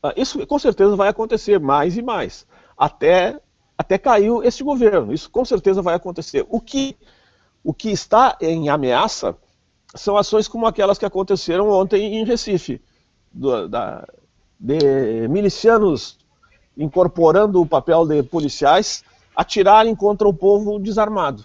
ah, 0.00 0.14
isso 0.16 0.46
com 0.46 0.58
certeza 0.60 0.94
vai 0.94 1.08
acontecer 1.08 1.58
mais 1.58 1.96
e 1.96 2.02
mais, 2.02 2.46
até 2.78 3.38
até 3.76 3.98
caiu 3.98 4.42
este 4.42 4.64
governo. 4.64 5.12
Isso 5.12 5.30
com 5.30 5.44
certeza 5.44 5.82
vai 5.82 5.94
acontecer. 5.94 6.46
O 6.48 6.60
que, 6.60 6.96
o 7.62 7.74
que 7.74 7.90
está 7.90 8.36
em 8.40 8.68
ameaça 8.68 9.36
são 9.94 10.16
ações 10.16 10.48
como 10.48 10.66
aquelas 10.66 10.98
que 10.98 11.06
aconteceram 11.06 11.70
ontem 11.70 12.16
em 12.16 12.24
Recife, 12.24 12.80
do, 13.32 13.68
da, 13.68 14.06
de 14.58 15.28
milicianos 15.28 16.18
incorporando 16.76 17.60
o 17.60 17.66
papel 17.66 18.06
de 18.06 18.22
policiais 18.22 19.02
atirarem 19.34 19.94
contra 19.94 20.28
o 20.28 20.34
povo 20.34 20.78
desarmado. 20.78 21.44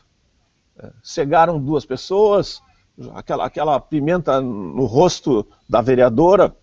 É, 0.77 0.91
cegaram 1.03 1.59
duas 1.59 1.85
pessoas, 1.85 2.61
aquela, 3.13 3.45
aquela 3.45 3.79
pimenta 3.79 4.41
no 4.41 4.85
rosto 4.85 5.45
da 5.67 5.81
vereadora. 5.81 6.55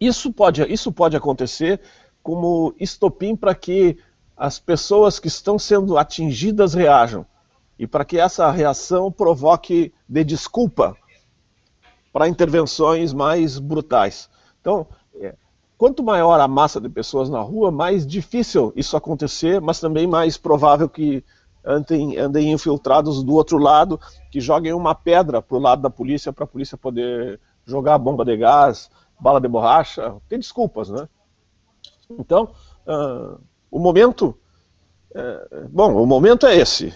Isso 0.00 0.32
pode, 0.32 0.62
isso 0.72 0.92
pode 0.92 1.16
acontecer 1.16 1.80
como 2.22 2.74
estopim 2.78 3.34
para 3.34 3.54
que 3.54 3.98
as 4.42 4.58
pessoas 4.58 5.20
que 5.20 5.28
estão 5.28 5.56
sendo 5.56 5.96
atingidas 5.96 6.74
reajam 6.74 7.24
e 7.78 7.86
para 7.86 8.04
que 8.04 8.18
essa 8.18 8.50
reação 8.50 9.10
provoque 9.12 9.94
de 10.08 10.24
desculpa 10.24 10.96
para 12.12 12.26
intervenções 12.26 13.12
mais 13.12 13.60
brutais. 13.60 14.28
Então, 14.60 14.88
é, 15.14 15.36
quanto 15.78 16.02
maior 16.02 16.40
a 16.40 16.48
massa 16.48 16.80
de 16.80 16.88
pessoas 16.88 17.30
na 17.30 17.40
rua, 17.40 17.70
mais 17.70 18.04
difícil 18.04 18.72
isso 18.74 18.96
acontecer, 18.96 19.60
mas 19.60 19.78
também 19.78 20.08
mais 20.08 20.36
provável 20.36 20.88
que 20.88 21.24
andem, 21.64 22.18
andem 22.18 22.50
infiltrados 22.50 23.22
do 23.22 23.34
outro 23.34 23.58
lado, 23.58 24.00
que 24.28 24.40
joguem 24.40 24.72
uma 24.72 24.92
pedra 24.92 25.40
para 25.40 25.56
o 25.56 25.60
lado 25.60 25.82
da 25.82 25.90
polícia 25.90 26.32
para 26.32 26.42
a 26.42 26.48
polícia 26.48 26.76
poder 26.76 27.38
jogar 27.64 27.96
bomba 27.96 28.24
de 28.24 28.36
gás, 28.36 28.90
bala 29.20 29.40
de 29.40 29.46
borracha, 29.46 30.16
tem 30.28 30.40
desculpas, 30.40 30.90
né? 30.90 31.08
Então, 32.18 32.50
uh, 32.88 33.38
o 33.72 33.78
momento, 33.78 34.38
é, 35.14 35.66
bom, 35.70 36.00
o 36.00 36.06
momento 36.06 36.46
é 36.46 36.54
esse. 36.54 36.94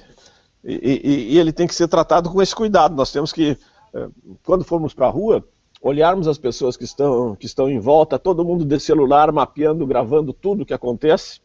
E, 0.63 0.75
e, 0.75 1.35
e, 1.35 1.39
ele 1.39 1.53
tem 1.53 1.67
que 1.67 1.75
ser 1.75 1.89
tratado 1.89 2.31
com 2.31 2.43
esse 2.43 2.55
cuidado. 2.55 2.95
Nós 2.95 3.11
temos 3.11 3.33
que, 3.33 3.57
é, 3.95 4.09
quando 4.45 4.63
formos 4.63 4.93
para 4.93 5.07
a 5.07 5.11
rua, 5.11 5.43
olharmos 5.81 6.29
as 6.29 6.37
pessoas 6.37 6.77
que 6.77 6.85
estão, 6.85 7.35
que 7.35 7.47
estão 7.47 7.71
em 7.71 7.79
volta, 7.79 8.19
todo 8.19 8.45
mundo 8.45 8.63
de 8.63 8.79
celular, 8.79 9.33
mapeando, 9.33 9.87
gravando 9.87 10.35
tudo 10.35 10.63
o 10.63 10.67
que 10.67 10.75
acontece, 10.75 11.41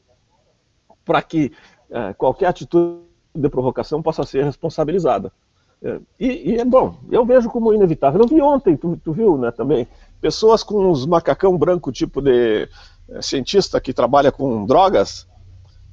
para 1.06 1.22
que 1.22 1.53
é, 1.90 2.14
qualquer 2.14 2.48
atitude 2.48 2.99
de 3.34 3.48
provocação 3.48 4.02
possa 4.02 4.24
ser 4.24 4.44
responsabilizada. 4.44 5.32
É, 5.82 5.99
e, 6.20 6.56
é 6.58 6.66
bom, 6.66 6.98
eu 7.10 7.26
vejo 7.26 7.49
como 7.49 7.74
inevitável. 7.74 8.20
Eu 8.22 8.28
vi 8.28 8.41
ontem, 8.41 8.76
tu, 8.76 8.99
tu 9.02 9.14
viu, 9.14 9.38
né, 9.38 9.49
também, 9.52 9.88
pessoas 10.20 10.62
com 10.62 10.90
uns 10.90 11.06
macacão 11.06 11.58
branco, 11.58 11.90
tipo 11.90 12.22
de 12.22 12.68
cientista 13.22 13.80
que 13.82 13.94
trabalha 13.94 14.32
com 14.32 14.65
drogas, 14.65 15.28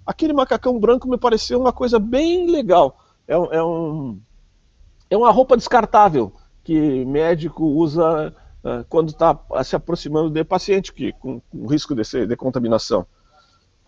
aquele 0.06 0.32
macacão 0.32 0.78
branco 0.78 1.08
me 1.08 1.18
pareceu 1.18 1.60
uma 1.60 1.72
coisa 1.72 1.98
bem 1.98 2.50
legal. 2.50 2.98
É, 3.26 3.34
é, 3.34 3.62
um, 3.62 4.20
é 5.10 5.16
uma 5.16 5.30
roupa 5.30 5.56
descartável 5.56 6.32
que 6.64 7.04
médico 7.04 7.64
usa 7.64 8.34
uh, 8.64 8.84
quando 8.88 9.10
está 9.10 9.38
se 9.64 9.76
aproximando 9.76 10.30
de 10.30 10.44
paciente 10.44 10.92
que, 10.92 11.12
com, 11.12 11.40
com 11.40 11.66
risco 11.66 11.94
de, 11.94 12.04
ser, 12.04 12.26
de 12.26 12.36
contaminação. 12.36 13.06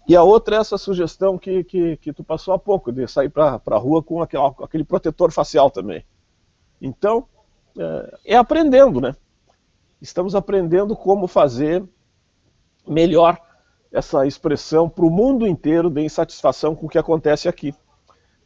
E 0.08 0.16
a 0.16 0.22
outra 0.22 0.56
é 0.56 0.58
essa 0.58 0.76
sugestão 0.76 1.38
que, 1.38 1.62
que, 1.64 1.96
que 1.98 2.12
tu 2.12 2.24
passou 2.24 2.52
há 2.52 2.58
pouco, 2.58 2.90
de 2.90 3.06
sair 3.06 3.28
para 3.28 3.60
a 3.64 3.76
rua 3.76 4.02
com 4.02 4.20
aquele, 4.20 4.42
aquele 4.62 4.84
protetor 4.84 5.30
facial 5.30 5.70
também. 5.70 6.04
Então, 6.82 7.26
é, 7.78 8.18
é 8.24 8.36
aprendendo, 8.36 9.00
né? 9.00 9.14
Estamos 10.02 10.34
aprendendo 10.34 10.96
como 10.96 11.26
fazer 11.26 11.84
melhor 12.86 13.40
essa 13.92 14.26
expressão 14.26 14.88
para 14.88 15.04
o 15.04 15.10
mundo 15.10 15.46
inteiro 15.46 15.90
de 15.90 16.02
insatisfação 16.02 16.74
com 16.74 16.86
o 16.86 16.88
que 16.88 16.98
acontece 16.98 17.48
aqui. 17.48 17.74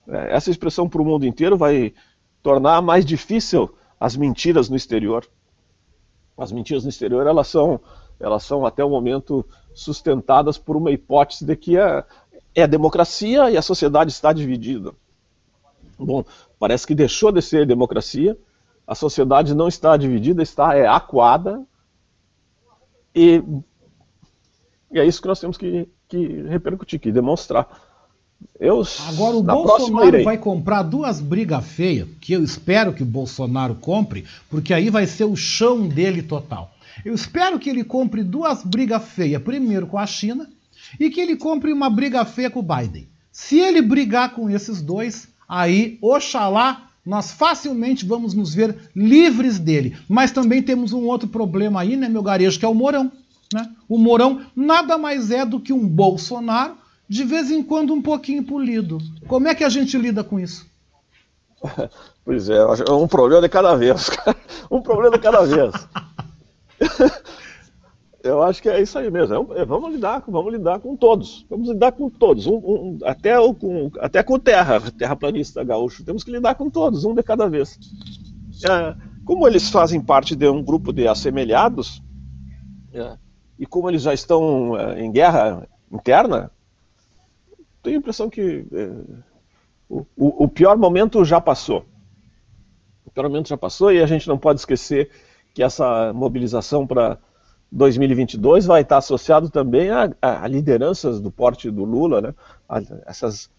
É, 0.08 0.34
essa 0.34 0.50
expressão 0.50 0.88
para 0.88 1.02
o 1.02 1.04
mundo 1.04 1.26
inteiro 1.26 1.56
vai 1.56 1.94
tornar 2.42 2.80
mais 2.82 3.04
difícil 3.04 3.74
as 3.98 4.16
mentiras 4.16 4.68
no 4.68 4.76
exterior. 4.76 5.26
As 6.36 6.50
mentiras 6.50 6.82
no 6.82 6.90
exterior 6.90 7.26
elas 7.26 7.48
são, 7.48 7.80
elas 8.18 8.42
são 8.42 8.66
até 8.66 8.84
o 8.84 8.90
momento 8.90 9.46
sustentadas 9.72 10.58
por 10.58 10.76
uma 10.76 10.90
hipótese 10.90 11.44
de 11.44 11.56
que 11.56 11.78
é, 11.78 12.04
é 12.54 12.66
democracia 12.66 13.50
e 13.50 13.56
a 13.56 13.62
sociedade 13.62 14.10
está 14.10 14.32
dividida. 14.32 14.92
Bom, 15.98 16.24
parece 16.58 16.86
que 16.86 16.94
deixou 16.94 17.30
de 17.30 17.40
ser 17.40 17.66
democracia, 17.66 18.36
a 18.86 18.94
sociedade 18.94 19.54
não 19.54 19.68
está 19.68 19.96
dividida, 19.96 20.42
está 20.42 20.76
é, 20.76 20.86
acuada 20.86 21.64
e 23.14 23.42
e 24.94 25.00
é 25.00 25.04
isso 25.04 25.20
que 25.20 25.26
nós 25.26 25.40
temos 25.40 25.58
que, 25.58 25.88
que 26.08 26.42
repercutir, 26.48 27.00
que 27.00 27.10
demonstrar. 27.10 27.68
Eu, 28.60 28.82
Agora 29.08 29.36
o 29.36 29.42
Bolsonaro 29.42 30.22
vai 30.22 30.38
comprar 30.38 30.82
duas 30.84 31.20
brigas 31.20 31.66
feias, 31.66 32.08
que 32.20 32.32
eu 32.32 32.44
espero 32.44 32.92
que 32.92 33.02
o 33.02 33.06
Bolsonaro 33.06 33.74
compre, 33.74 34.24
porque 34.48 34.72
aí 34.72 34.90
vai 34.90 35.06
ser 35.06 35.24
o 35.24 35.34
chão 35.34 35.88
dele 35.88 36.22
total. 36.22 36.72
Eu 37.04 37.12
espero 37.12 37.58
que 37.58 37.68
ele 37.68 37.82
compre 37.82 38.22
duas 38.22 38.62
brigas 38.62 39.02
feias, 39.02 39.42
primeiro 39.42 39.88
com 39.88 39.98
a 39.98 40.06
China, 40.06 40.48
e 41.00 41.10
que 41.10 41.20
ele 41.20 41.34
compre 41.34 41.72
uma 41.72 41.90
briga 41.90 42.24
feia 42.24 42.48
com 42.48 42.60
o 42.60 42.62
Biden. 42.62 43.08
Se 43.32 43.58
ele 43.58 43.82
brigar 43.82 44.32
com 44.32 44.48
esses 44.48 44.80
dois, 44.80 45.26
aí, 45.48 45.98
oxalá, 46.00 46.88
nós 47.04 47.32
facilmente 47.32 48.06
vamos 48.06 48.32
nos 48.32 48.54
ver 48.54 48.76
livres 48.94 49.58
dele. 49.58 49.96
Mas 50.08 50.30
também 50.30 50.62
temos 50.62 50.92
um 50.92 51.02
outro 51.02 51.28
problema 51.28 51.80
aí, 51.80 51.96
né, 51.96 52.08
meu 52.08 52.22
garejo, 52.22 52.60
que 52.60 52.64
é 52.64 52.68
o 52.68 52.74
Mourão. 52.74 53.10
Né? 53.54 53.70
O 53.88 53.96
Mourão 53.96 54.44
nada 54.56 54.98
mais 54.98 55.30
é 55.30 55.46
do 55.46 55.60
que 55.60 55.72
um 55.72 55.86
Bolsonaro, 55.86 56.76
de 57.08 57.22
vez 57.22 57.52
em 57.52 57.62
quando 57.62 57.94
um 57.94 58.02
pouquinho 58.02 58.42
polido. 58.42 58.98
Como 59.28 59.46
é 59.46 59.54
que 59.54 59.62
a 59.62 59.68
gente 59.68 59.96
lida 59.96 60.24
com 60.24 60.40
isso? 60.40 60.66
Pois 62.26 62.48
é, 62.48 62.64
um 62.90 63.06
problema 63.06 63.42
de 63.42 63.50
cada 63.50 63.76
vez. 63.76 64.08
um 64.70 64.80
problema 64.80 65.14
de 65.14 65.22
cada 65.22 65.42
vez. 65.42 65.74
Eu 68.24 68.42
acho 68.42 68.62
que 68.62 68.70
é 68.70 68.80
isso 68.80 68.98
aí 68.98 69.10
mesmo. 69.10 69.52
É, 69.54 69.62
vamos 69.66 69.92
lidar, 69.92 70.24
vamos 70.26 70.50
lidar 70.50 70.80
com 70.80 70.96
todos. 70.96 71.44
Vamos 71.50 71.68
lidar 71.68 71.92
com 71.92 72.08
todos. 72.08 72.46
Um, 72.46 72.54
um, 72.54 72.98
até, 73.04 73.38
o, 73.38 73.52
com, 73.52 73.90
até 74.00 74.22
com 74.22 74.38
terra, 74.38 74.80
terraplanista 74.90 75.62
gaúcho. 75.62 76.02
Temos 76.02 76.24
que 76.24 76.30
lidar 76.30 76.54
com 76.54 76.70
todos, 76.70 77.04
um 77.04 77.14
de 77.14 77.22
cada 77.22 77.46
vez. 77.46 77.78
É, 78.64 78.96
como 79.26 79.46
eles 79.46 79.68
fazem 79.68 80.00
parte 80.00 80.34
de 80.34 80.48
um 80.48 80.62
grupo 80.62 80.94
de 80.94 81.06
assemelhados, 81.06 82.02
é, 82.94 83.18
e 83.58 83.66
como 83.66 83.88
eles 83.88 84.02
já 84.02 84.12
estão 84.12 84.72
uh, 84.72 84.98
em 84.98 85.10
guerra 85.10 85.66
interna, 85.90 86.50
tenho 87.82 87.96
a 87.96 87.98
impressão 87.98 88.28
que 88.28 88.66
uh, 88.72 89.22
o, 89.88 90.44
o, 90.44 90.48
pior 90.48 90.76
momento 90.76 91.24
já 91.24 91.40
passou. 91.40 91.84
O 93.04 93.10
pior 93.10 93.28
momento 93.28 93.48
já 93.48 93.56
passou 93.56 93.92
e 93.92 94.02
a 94.02 94.06
gente 94.06 94.26
não 94.26 94.38
pode 94.38 94.60
esquecer 94.60 95.10
que 95.52 95.62
essa 95.62 96.12
mobilização 96.12 96.86
para 96.86 97.18
2022 97.70 98.66
vai 98.66 98.82
estar 98.82 98.98
associado 98.98 99.50
também 99.50 99.90
a, 99.90 100.10
a, 100.20 100.44
a, 100.44 100.48
lideranças 100.48 101.20
do 101.20 101.30
porte 101.30 101.70
do 101.70 101.84
Lula, 101.84 102.20
né? 102.20 102.34
A, 102.68 102.80
essas 103.06 103.50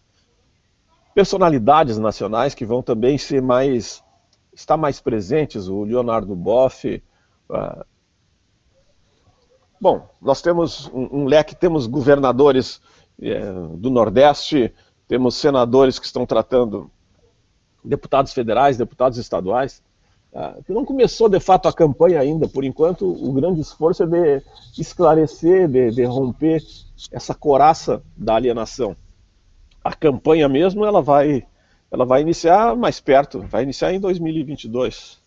personalidades 1.14 1.98
nacionais 1.98 2.54
que 2.54 2.66
vão 2.66 2.82
também 2.82 3.18
ser 3.18 3.42
mais 3.42 4.04
estar 4.54 4.78
mais 4.78 5.00
presentes, 5.00 5.68
o 5.68 5.84
Leonardo 5.84 6.36
Boff, 6.36 7.02
uh, 7.50 7.86
Bom, 9.86 10.10
nós 10.20 10.42
temos 10.42 10.88
um, 10.92 11.20
um 11.20 11.26
leque, 11.26 11.56
temos 11.56 11.86
governadores 11.86 12.82
é, 13.22 13.40
do 13.78 13.92
Nordeste, 13.92 14.74
temos 15.08 15.36
senadores 15.36 16.00
que 16.00 16.08
estão 16.08 16.26
tratando 16.26 16.90
deputados 17.84 18.34
federais, 18.34 18.78
deputados 18.78 19.20
estaduais. 19.20 19.84
Ah, 20.34 20.58
que 20.66 20.74
não 20.74 20.84
começou 20.84 21.30
de 21.30 21.40
fato 21.40 21.68
a 21.68 21.72
campanha 21.72 22.20
ainda, 22.20 22.48
por 22.48 22.64
enquanto 22.64 23.08
o 23.08 23.32
grande 23.32 23.62
esforço 23.62 24.02
é 24.02 24.08
de 24.08 24.82
esclarecer, 24.82 25.68
de, 25.68 25.92
de 25.92 26.04
romper 26.04 26.64
essa 27.12 27.36
coraça 27.36 28.02
da 28.18 28.34
alienação. 28.34 28.96
A 29.84 29.94
campanha 29.94 30.50
mesmo 30.50 30.84
ela 30.84 31.00
vai, 31.00 31.46
ela 31.92 32.06
vai 32.06 32.22
iniciar 32.22 32.76
mais 32.76 33.00
perto, 33.00 33.42
vai 33.42 33.62
iniciar 33.62 33.94
em 33.94 34.00
2022. 34.00 35.20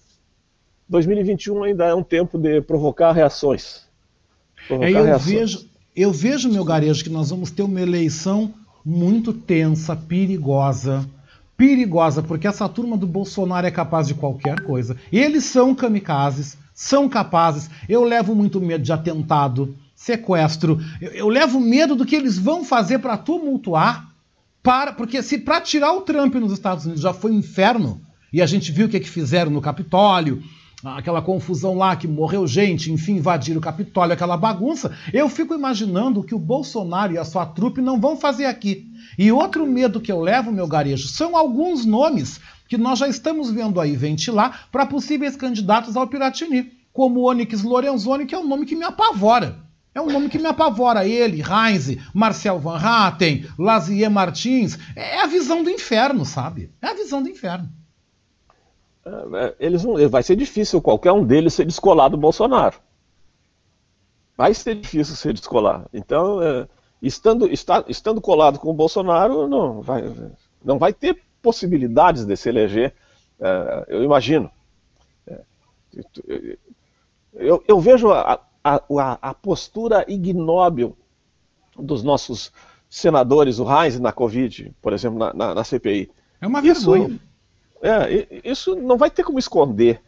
2021 0.88 1.62
ainda 1.62 1.86
é 1.86 1.94
um 1.94 2.02
tempo 2.02 2.36
de 2.36 2.60
provocar 2.60 3.12
reações. 3.12 3.87
É, 4.70 4.90
eu, 4.90 5.18
vejo, 5.18 5.66
eu 5.96 6.12
vejo, 6.12 6.50
meu 6.50 6.64
garejo, 6.64 7.02
que 7.02 7.10
nós 7.10 7.30
vamos 7.30 7.50
ter 7.50 7.62
uma 7.62 7.80
eleição 7.80 8.52
muito 8.84 9.32
tensa, 9.32 9.94
perigosa, 9.96 11.08
perigosa, 11.56 12.22
porque 12.22 12.46
essa 12.46 12.68
turma 12.68 12.96
do 12.96 13.06
Bolsonaro 13.06 13.66
é 13.66 13.70
capaz 13.70 14.06
de 14.06 14.14
qualquer 14.14 14.60
coisa. 14.62 14.96
Eles 15.12 15.44
são 15.44 15.74
kamikazes, 15.74 16.56
são 16.74 17.08
capazes. 17.08 17.68
Eu 17.88 18.04
levo 18.04 18.34
muito 18.34 18.60
medo 18.60 18.84
de 18.84 18.92
atentado, 18.92 19.74
sequestro. 19.94 20.80
Eu, 21.00 21.10
eu 21.10 21.28
levo 21.28 21.60
medo 21.60 21.96
do 21.96 22.06
que 22.06 22.14
eles 22.14 22.38
vão 22.38 22.64
fazer 22.64 23.00
para 23.00 23.16
tumultuar, 23.16 24.08
para, 24.62 24.92
porque 24.92 25.22
se 25.22 25.38
para 25.38 25.60
tirar 25.60 25.92
o 25.92 26.02
Trump 26.02 26.34
nos 26.36 26.52
Estados 26.52 26.84
Unidos 26.84 27.02
já 27.02 27.12
foi 27.12 27.32
um 27.32 27.38
inferno, 27.38 28.00
e 28.32 28.40
a 28.40 28.46
gente 28.46 28.70
viu 28.70 28.86
o 28.86 28.88
que, 28.88 28.96
é 28.96 29.00
que 29.00 29.08
fizeram 29.08 29.50
no 29.50 29.60
Capitólio, 29.60 30.42
aquela 30.84 31.20
confusão 31.20 31.74
lá 31.74 31.96
que 31.96 32.06
morreu 32.06 32.46
gente, 32.46 32.92
enfim, 32.92 33.16
invadiram 33.16 33.58
o 33.58 33.62
Capitólio, 33.62 34.12
aquela 34.12 34.36
bagunça. 34.36 34.96
Eu 35.12 35.28
fico 35.28 35.54
imaginando 35.54 36.22
que 36.22 36.34
o 36.34 36.38
Bolsonaro 36.38 37.12
e 37.12 37.18
a 37.18 37.24
sua 37.24 37.44
trupe 37.44 37.80
não 37.80 38.00
vão 38.00 38.16
fazer 38.16 38.46
aqui. 38.46 38.86
E 39.18 39.32
outro 39.32 39.66
medo 39.66 40.00
que 40.00 40.12
eu 40.12 40.20
levo, 40.20 40.52
meu 40.52 40.68
garejo, 40.68 41.08
são 41.08 41.36
alguns 41.36 41.84
nomes 41.84 42.40
que 42.68 42.78
nós 42.78 42.98
já 42.98 43.08
estamos 43.08 43.50
vendo 43.50 43.80
aí 43.80 43.96
ventilar 43.96 44.68
para 44.70 44.86
possíveis 44.86 45.34
candidatos 45.34 45.96
ao 45.96 46.06
Piratini, 46.06 46.70
como 46.92 47.28
Onyx 47.28 47.62
Lorenzoni, 47.62 48.26
que 48.26 48.34
é 48.34 48.38
um 48.38 48.46
nome 48.46 48.66
que 48.66 48.76
me 48.76 48.84
apavora. 48.84 49.56
É 49.94 50.00
um 50.00 50.12
nome 50.12 50.28
que 50.28 50.38
me 50.38 50.46
apavora. 50.46 51.08
Ele, 51.08 51.42
Heinz, 51.42 51.96
Marcel 52.14 52.60
Van 52.60 52.76
Hatten, 52.76 53.46
Lazier 53.58 54.10
Martins. 54.10 54.78
É 54.94 55.20
a 55.20 55.26
visão 55.26 55.64
do 55.64 55.70
inferno, 55.70 56.24
sabe? 56.24 56.70
É 56.80 56.88
a 56.88 56.94
visão 56.94 57.20
do 57.20 57.28
inferno. 57.28 57.68
É, 59.34 59.54
eles 59.58 59.84
não, 59.84 60.08
vai 60.08 60.22
ser 60.22 60.36
difícil 60.36 60.82
qualquer 60.82 61.12
um 61.12 61.24
deles 61.24 61.54
ser 61.54 61.64
descolado 61.64 62.16
do 62.16 62.20
Bolsonaro. 62.20 62.76
Vai 64.36 64.54
ser 64.54 64.74
difícil 64.76 65.16
ser 65.16 65.32
descolado. 65.32 65.88
Então, 65.92 66.42
é, 66.42 66.68
estando, 67.02 67.46
está, 67.50 67.84
estando 67.88 68.20
colado 68.20 68.58
com 68.58 68.70
o 68.70 68.74
Bolsonaro, 68.74 69.48
não 69.48 69.80
vai, 69.80 70.04
não 70.64 70.78
vai 70.78 70.92
ter 70.92 71.22
possibilidades 71.42 72.24
de 72.24 72.36
se 72.36 72.48
eleger, 72.48 72.94
é, 73.40 73.86
eu 73.88 74.02
imagino. 74.02 74.50
É, 75.26 75.40
eu, 77.34 77.64
eu, 77.66 77.80
vejo 77.80 78.10
a, 78.10 78.40
a, 78.62 78.80
a, 79.22 79.34
postura 79.34 80.04
ignóbil 80.08 80.96
dos 81.78 82.02
nossos 82.02 82.52
senadores, 82.88 83.58
o 83.58 83.64
Heinz 83.64 83.98
na 83.98 84.12
Covid, 84.12 84.74
por 84.82 84.92
exemplo, 84.92 85.18
na, 85.18 85.32
na, 85.32 85.54
na 85.54 85.64
CPI. 85.64 86.10
É 86.40 86.46
uma 86.46 86.60
vergonha. 86.60 87.08
Isso, 87.08 87.20
é, 87.82 88.40
isso 88.44 88.74
não 88.76 88.96
vai 88.96 89.10
ter 89.10 89.22
como 89.22 89.38
esconder. 89.38 90.02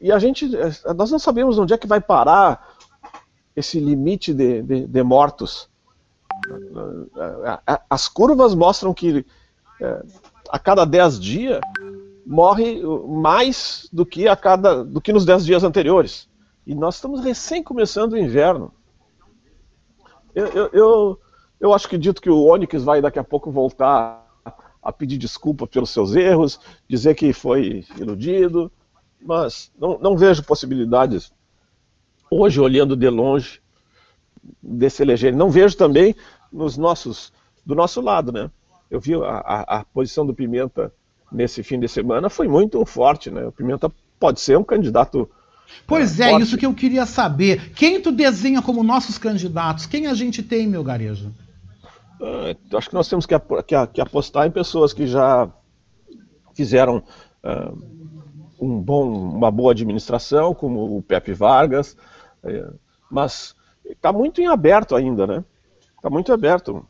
E 0.00 0.12
a 0.12 0.18
gente, 0.18 0.48
nós 0.96 1.10
não 1.10 1.18
sabemos 1.18 1.58
onde 1.58 1.74
é 1.74 1.78
que 1.78 1.86
vai 1.86 2.00
parar 2.00 2.74
esse 3.56 3.78
limite 3.78 4.32
de, 4.32 4.62
de, 4.62 4.86
de 4.86 5.02
mortos. 5.02 5.68
As 7.88 8.08
curvas 8.08 8.54
mostram 8.54 8.94
que 8.94 9.26
é, 9.80 10.02
a 10.50 10.58
cada 10.58 10.84
10 10.84 11.20
dias 11.20 11.60
morre 12.26 12.80
mais 13.06 13.88
do 13.92 14.06
que 14.06 14.26
a 14.28 14.36
cada 14.36 14.84
do 14.84 15.00
que 15.00 15.12
nos 15.12 15.24
10 15.24 15.44
dias 15.44 15.64
anteriores. 15.64 16.28
E 16.66 16.74
nós 16.74 16.96
estamos 16.96 17.22
recém 17.22 17.62
começando 17.62 18.12
o 18.12 18.18
inverno. 18.18 18.72
Eu, 20.34 20.46
eu, 20.46 20.70
eu, 20.72 21.20
eu 21.60 21.74
acho 21.74 21.88
que 21.88 21.98
dito 21.98 22.22
que 22.22 22.30
o 22.30 22.44
Onyx 22.44 22.82
vai 22.82 23.00
daqui 23.00 23.18
a 23.18 23.24
pouco 23.24 23.50
voltar 23.50 24.23
a 24.84 24.92
pedir 24.92 25.16
desculpa 25.16 25.66
pelos 25.66 25.90
seus 25.90 26.14
erros, 26.14 26.60
dizer 26.88 27.14
que 27.14 27.32
foi 27.32 27.84
iludido, 27.98 28.70
mas 29.20 29.72
não, 29.80 29.98
não 29.98 30.16
vejo 30.16 30.44
possibilidades 30.44 31.32
hoje, 32.30 32.60
olhando 32.60 32.94
de 32.94 33.08
longe, 33.08 33.60
desse 34.62 35.02
eleger. 35.02 35.34
Não 35.34 35.50
vejo 35.50 35.76
também 35.76 36.14
nos 36.52 36.76
nossos, 36.76 37.32
do 37.64 37.74
nosso 37.74 38.00
lado, 38.00 38.30
né? 38.30 38.50
Eu 38.90 39.00
vi 39.00 39.14
a, 39.14 39.18
a, 39.18 39.78
a 39.78 39.84
posição 39.84 40.26
do 40.26 40.34
Pimenta 40.34 40.92
nesse 41.32 41.62
fim 41.62 41.80
de 41.80 41.88
semana 41.88 42.28
foi 42.28 42.46
muito 42.46 42.84
forte, 42.84 43.30
né? 43.30 43.46
O 43.46 43.52
Pimenta 43.52 43.90
pode 44.20 44.40
ser 44.40 44.58
um 44.58 44.64
candidato 44.64 45.28
Pois 45.86 46.20
é, 46.20 46.30
é 46.30 46.38
isso 46.38 46.58
que 46.58 46.66
eu 46.66 46.74
queria 46.74 47.06
saber. 47.06 47.72
Quem 47.72 47.98
tu 48.00 48.12
desenha 48.12 48.60
como 48.60 48.82
nossos 48.84 49.16
candidatos? 49.16 49.86
Quem 49.86 50.06
a 50.06 50.14
gente 50.14 50.42
tem, 50.42 50.66
meu 50.66 50.84
garejo? 50.84 51.32
Uh, 52.20 52.76
acho 52.76 52.88
que 52.88 52.94
nós 52.94 53.08
temos 53.08 53.26
que, 53.26 53.38
que, 53.38 53.86
que, 53.88 54.00
apostar 54.00 54.46
em 54.46 54.50
pessoas 54.50 54.92
que 54.92 55.06
já 55.06 55.50
fizeram 56.54 56.98
uh, 57.42 57.78
um 58.60 58.80
bom, 58.80 59.10
uma 59.10 59.50
boa 59.50 59.72
administração, 59.72 60.54
como 60.54 60.96
o 60.96 61.02
Pepe 61.02 61.32
Vargas, 61.32 61.96
uh, 62.44 62.78
mas 63.10 63.54
está 63.84 64.12
muito 64.12 64.40
em 64.40 64.46
aberto 64.46 64.94
ainda, 64.94 65.26
né? 65.26 65.44
Está 65.96 66.08
muito 66.08 66.32
aberto. 66.32 66.86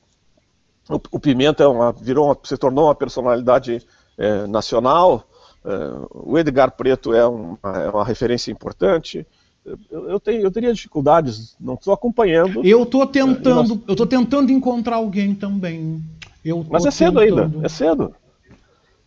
O, 0.89 1.01
o 1.13 1.21
Pimenta 1.21 1.65
é 1.65 1.67
uma, 1.67 1.93
virou 1.93 2.27
uma, 2.27 2.39
se 2.45 2.57
tornou 2.57 2.87
uma 2.87 2.95
personalidade 2.95 3.87
é, 4.19 4.47
nacional. 4.47 5.25
É, 5.65 5.71
o 6.11 6.39
Edgar 6.39 6.73
Preto 6.73 7.15
é 7.15 7.21
é 7.21 7.27
uma 7.27 8.05
referência 8.05 8.53
importante 8.53 9.27
eu, 9.65 10.11
eu, 10.11 10.21
tenho, 10.21 10.43
eu 10.43 10.51
teria 10.51 10.73
dificuldades, 10.73 11.57
não 11.59 11.75
estou 11.75 11.95
acompanhando. 11.95 12.65
Eu 12.65 12.83
estou 12.83 13.07
tentando, 13.07 13.83
eu 13.89 13.97
tô 13.97 14.07
tentando 14.07 14.53
encontrar 14.53 14.97
alguém 14.97 15.35
também. 15.35 16.03
Eu 16.45 16.65
Mas 16.69 16.85
é 16.85 16.91
cedo 16.91 17.21
tentando... 17.21 17.43
ainda, 17.43 17.67
é 17.67 17.69
cedo. 17.69 18.15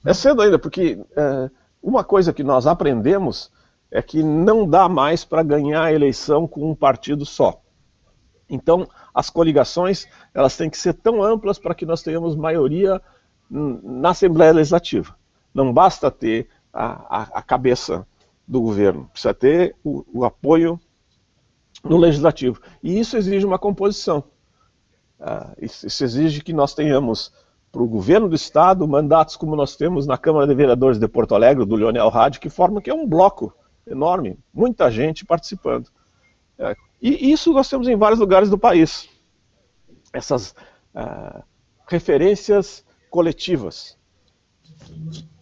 É 0.03 0.13
cedo 0.13 0.41
ainda, 0.41 0.57
porque 0.57 0.99
é, 1.15 1.49
uma 1.81 2.03
coisa 2.03 2.33
que 2.33 2.43
nós 2.43 2.65
aprendemos 2.65 3.51
é 3.91 4.01
que 4.01 4.23
não 4.23 4.67
dá 4.67 4.89
mais 4.89 5.23
para 5.23 5.43
ganhar 5.43 5.83
a 5.83 5.93
eleição 5.93 6.47
com 6.47 6.69
um 6.69 6.75
partido 6.75 7.25
só. 7.25 7.61
Então, 8.49 8.87
as 9.13 9.29
coligações 9.29 10.07
elas 10.33 10.57
têm 10.57 10.69
que 10.69 10.77
ser 10.77 10.93
tão 10.93 11.21
amplas 11.21 11.59
para 11.59 11.75
que 11.75 11.85
nós 11.85 12.01
tenhamos 12.01 12.35
maioria 12.35 13.01
na 13.49 14.09
Assembleia 14.09 14.53
Legislativa. 14.53 15.15
Não 15.53 15.71
basta 15.71 16.09
ter 16.09 16.47
a, 16.73 17.21
a, 17.21 17.21
a 17.39 17.41
cabeça 17.41 18.05
do 18.47 18.61
governo, 18.61 19.09
precisa 19.11 19.33
ter 19.33 19.75
o, 19.83 20.05
o 20.13 20.23
apoio 20.23 20.79
no 21.83 21.97
legislativo. 21.97 22.61
E 22.81 22.97
isso 22.97 23.17
exige 23.17 23.45
uma 23.45 23.59
composição. 23.59 24.23
Uh, 25.19 25.53
isso, 25.59 25.85
isso, 25.85 26.03
exige 26.03 26.41
que 26.41 26.53
nós 26.53 26.73
tenhamos 26.73 27.33
para 27.71 27.81
o 27.81 27.87
governo 27.87 28.29
do 28.29 28.35
Estado 28.35 28.87
mandatos 28.87 29.35
como 29.35 29.55
nós 29.55 29.75
temos 29.75 30.05
na 30.05 30.17
Câmara 30.17 30.47
de 30.47 30.53
Vereadores 30.53 30.99
de 30.99 31.07
Porto 31.07 31.35
Alegre, 31.35 31.65
do 31.65 31.75
Leonel 31.75 32.09
Rádio, 32.09 32.39
que 32.39 32.49
forma 32.49 32.81
que 32.81 32.89
é 32.89 32.93
um 32.93 33.07
bloco 33.07 33.53
enorme, 33.85 34.37
muita 34.53 34.89
gente 34.89 35.25
participando. 35.25 35.87
Uh, 36.57 36.75
e 37.01 37.31
isso 37.31 37.51
nós 37.53 37.69
temos 37.69 37.87
em 37.87 37.95
vários 37.95 38.19
lugares 38.19 38.49
do 38.49 38.57
país. 38.57 39.09
Essas 40.13 40.51
uh, 40.95 41.43
referências 41.87 42.85
coletivas 43.09 43.97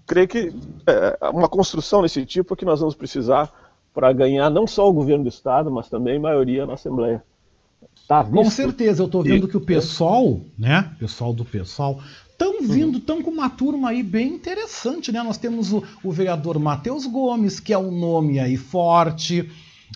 creio 0.05 0.27
que 0.27 0.53
é, 0.87 1.17
uma 1.29 1.47
construção 1.47 2.01
desse 2.01 2.25
tipo 2.25 2.53
é 2.53 2.57
que 2.57 2.65
nós 2.65 2.79
vamos 2.79 2.95
precisar 2.95 3.51
para 3.93 4.11
ganhar 4.11 4.49
não 4.49 4.67
só 4.67 4.89
o 4.89 4.93
governo 4.93 5.23
do 5.23 5.29
Estado, 5.29 5.71
mas 5.71 5.89
também 5.89 6.19
maioria 6.19 6.65
na 6.65 6.73
Assembleia. 6.73 7.23
Tá 8.07 8.23
com 8.23 8.49
certeza, 8.49 9.01
eu 9.01 9.07
estou 9.07 9.23
vendo 9.23 9.47
e, 9.47 9.49
que 9.49 9.57
o 9.57 9.61
pessoal, 9.61 10.39
né, 10.57 10.91
pessoal 10.99 11.33
do 11.33 11.43
pessoal, 11.43 11.99
estão 12.29 12.59
uhum. 12.59 12.67
vindo, 12.67 12.97
estão 12.97 13.21
com 13.21 13.31
uma 13.31 13.49
turma 13.49 13.89
aí 13.89 14.03
bem 14.03 14.27
interessante, 14.33 15.11
né? 15.11 15.23
Nós 15.23 15.37
temos 15.37 15.71
o, 15.73 15.83
o 16.03 16.11
vereador 16.11 16.59
Matheus 16.59 17.05
Gomes, 17.05 17.59
que 17.59 17.73
é 17.73 17.77
um 17.77 17.91
nome 17.91 18.39
aí 18.39 18.57
forte, 18.57 19.49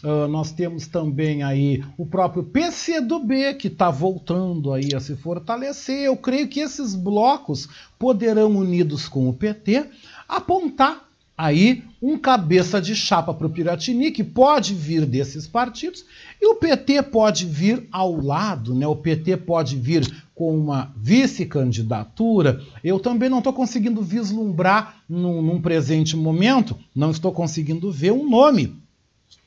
Uh, 0.03 0.28
nós 0.28 0.52
temos 0.52 0.88
também 0.88 1.44
aí 1.44 1.84
o 1.98 2.06
próprio 2.06 2.44
PCdoB 2.44 3.56
que 3.56 3.68
está 3.68 3.90
voltando 3.90 4.72
aí 4.72 4.95
a 4.95 4.99
se 4.99 5.16
fortalecer. 5.16 6.06
Eu 6.06 6.16
creio 6.16 6.48
que 6.48 6.61
esses 6.61 6.95
blocos 6.95 7.68
poderão, 7.98 8.56
unidos 8.56 9.10
com 9.10 9.28
o 9.28 9.34
PT, 9.34 9.86
apontar 10.28 11.10
aí 11.38 11.84
um 12.02 12.18
cabeça 12.18 12.82
de 12.82 12.95
chapa 12.95 13.34
para 13.34 13.48
o 13.48 13.49
Piratini, 13.49 14.11
que 14.11 14.24
pode 14.24 14.74
vir 14.74 15.06
desses 15.06 15.48
partidos, 15.48 16.06
e 16.41 16.45
o 16.45 16.56
PT 16.56 17.03
pode 17.03 17.45
vir 17.45 17.88
ao 17.91 18.22
lado, 18.22 18.76
né? 18.76 18.86
O 18.86 18.95
PT 18.95 19.38
pode 19.38 19.78
vir 19.78 20.06
com 20.36 20.57
uma 20.57 20.94
vice-candidatura. 20.98 22.61
Eu 22.84 22.99
também 22.99 23.30
não 23.30 23.40
estou 23.40 23.53
conseguindo 23.53 24.02
vislumbrar 24.02 25.02
num, 25.10 25.41
num 25.41 25.61
presente 25.61 26.16
momento, 26.16 26.78
não 26.95 27.11
estou 27.11 27.32
conseguindo 27.32 27.91
ver 27.91 28.11
um 28.11 28.30
nome 28.30 28.78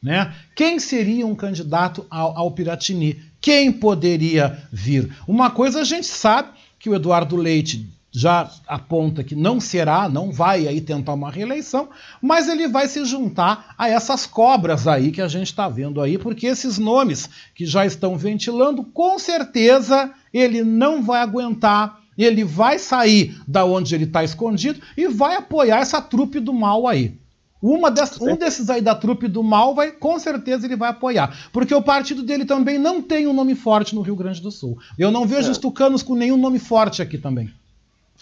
né? 0.03 0.35
Quem 0.55 0.79
seria 0.79 1.27
um 1.27 1.35
candidato 1.35 2.07
ao, 2.11 2.37
ao 2.37 2.51
Piratini? 2.51 3.23
Quem 3.41 3.73
poderia 3.73 4.63
vir? 4.73 5.15
Uma 5.27 5.51
coisa 5.51 5.81
a 5.81 5.85
gente 5.85 6.07
sabe 6.07 6.51
que 6.79 6.91
o 6.91 6.95
Eduardo 6.95 7.37
Leite 7.37 7.89
já 8.15 8.51
aponta 8.67 9.25
que 9.25 9.35
não 9.35 9.59
será, 9.59 10.07
não 10.07 10.31
vai 10.31 10.69
aí 10.69 10.83
tentar 10.83 11.15
uma 11.15 11.31
reeleição, 11.31 11.89
mas 12.21 12.47
ele 12.47 12.69
vai 12.69 12.87
se 12.87 13.03
juntar 13.07 13.75
a 13.79 13.89
essas 13.89 14.27
cobras 14.27 14.87
aí 14.87 15.11
que 15.11 15.23
a 15.23 15.29
gente 15.29 15.47
está 15.47 15.67
vendo 15.67 16.01
aí, 16.01 16.19
porque 16.19 16.47
esses 16.47 16.77
nomes 16.77 17.31
que 17.55 17.65
já 17.65 17.87
estão 17.87 18.19
ventilando, 18.19 18.85
com 18.85 19.19
certeza 19.19 20.13
ele 20.33 20.63
não 20.63 21.03
vai 21.03 21.23
aguentar, 21.23 22.01
ele 22.19 22.45
vai 22.45 22.79
sair 22.79 23.41
da 23.49 23.65
onde 23.65 23.95
ele 23.95 24.05
está 24.05 24.23
escondido 24.23 24.81
e 24.95 25.09
vai 25.09 25.37
apoiar 25.37 25.79
essa 25.79 26.03
trupe 26.03 26.39
do 26.39 26.53
mal 26.53 26.87
aí. 26.87 27.17
Uma 27.63 27.93
dessas, 27.93 28.21
um 28.21 28.35
desses 28.35 28.69
aí 28.69 28.83
da 28.83 28.93
trupe 28.93 29.29
do 29.29 29.41
mal 29.41 29.73
vai, 29.73 29.93
com 29.93 30.19
certeza 30.19 30.67
ele 30.67 30.75
vai 30.75 30.91
apoiar. 30.91 31.49
Porque 31.53 31.73
o 31.73 31.81
partido 31.81 32.25
dele 32.25 32.45
também 32.45 32.77
não 32.77 33.01
tem 33.01 33.29
um 33.29 33.33
nome 33.33 33.55
forte 33.55 33.95
no 33.95 34.03
Rio 34.03 34.17
Grande 34.17 34.43
do 34.43 34.51
Sul. 34.51 34.77
Eu 34.99 35.13
não 35.13 35.25
vejo 35.25 35.47
é. 35.47 35.53
os 35.53 35.59
tucanos 35.59 36.03
com 36.03 36.17
nenhum 36.17 36.37
nome 36.37 36.59
forte 36.59 37.01
aqui 37.01 37.17
também. 37.17 37.53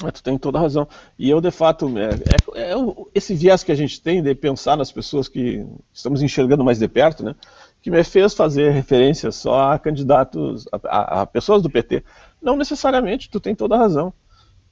Mas 0.02 0.12
tu 0.12 0.22
tem 0.22 0.36
toda 0.36 0.58
a 0.58 0.60
razão. 0.60 0.86
E 1.18 1.28
eu, 1.30 1.40
de 1.40 1.50
fato, 1.50 1.90
é, 1.98 2.10
é, 2.54 2.72
é, 2.72 2.74
esse 3.14 3.34
viés 3.34 3.64
que 3.64 3.72
a 3.72 3.74
gente 3.74 4.00
tem 4.00 4.22
de 4.22 4.34
pensar 4.34 4.76
nas 4.76 4.92
pessoas 4.92 5.26
que 5.26 5.64
estamos 5.92 6.22
enxergando 6.22 6.62
mais 6.62 6.78
de 6.78 6.86
perto, 6.86 7.24
né, 7.24 7.34
que 7.80 7.90
me 7.90 8.04
fez 8.04 8.34
fazer 8.34 8.70
referência 8.72 9.32
só 9.32 9.72
a 9.72 9.78
candidatos, 9.78 10.66
a, 10.70 10.80
a, 10.84 11.22
a 11.22 11.26
pessoas 11.26 11.62
do 11.62 11.70
PT. 11.70 12.04
Não 12.42 12.56
necessariamente, 12.56 13.30
tu 13.30 13.40
tem 13.40 13.54
toda 13.54 13.74
a 13.74 13.78
razão. 13.78 14.12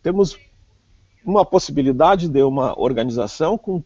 Temos 0.02 0.36
uma 1.24 1.44
possibilidade 1.44 2.28
de 2.28 2.42
uma 2.42 2.78
organização 2.78 3.56
com 3.56 3.82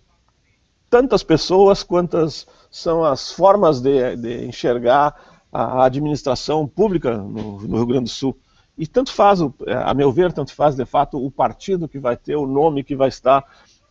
tantas 0.93 1.23
pessoas 1.23 1.83
quantas 1.83 2.47
são 2.71 3.03
as 3.03 3.33
formas 3.33 3.81
de, 3.81 4.15
de 4.15 4.45
enxergar 4.45 5.41
a 5.51 5.87
administração 5.87 6.69
pública 6.69 7.17
no, 7.17 7.63
no, 7.63 7.77
Rio 7.79 7.87
Grande 7.87 8.05
do 8.05 8.11
Sul. 8.11 8.37
E 8.77 8.87
tanto 8.87 9.11
faz, 9.11 9.41
a 9.41 9.95
meu 9.95 10.13
ver, 10.13 10.35
tanto 10.35 10.55
faz 10.55 10.75
de 10.75 10.85
fato 10.85 11.17
o 11.17 11.31
partido 11.31 11.89
que 11.89 11.99
vai 11.99 12.15
ter, 12.15 12.37
o 12.37 12.47
nome 12.47 12.85
que 12.85 12.95
vai 12.95 13.09
estar 13.09 13.43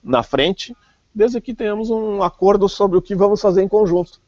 na 0.03 0.21
frente, 0.21 0.77
desde 1.13 1.41
que 1.41 1.55
tenhamos 1.55 1.89
um 1.89 2.21
acordo 2.21 2.69
sobre 2.69 2.99
o 2.99 3.01
que 3.01 3.15
vamos 3.15 3.41
fazer 3.41 3.63
em 3.63 3.67
conjunto. 3.67 4.21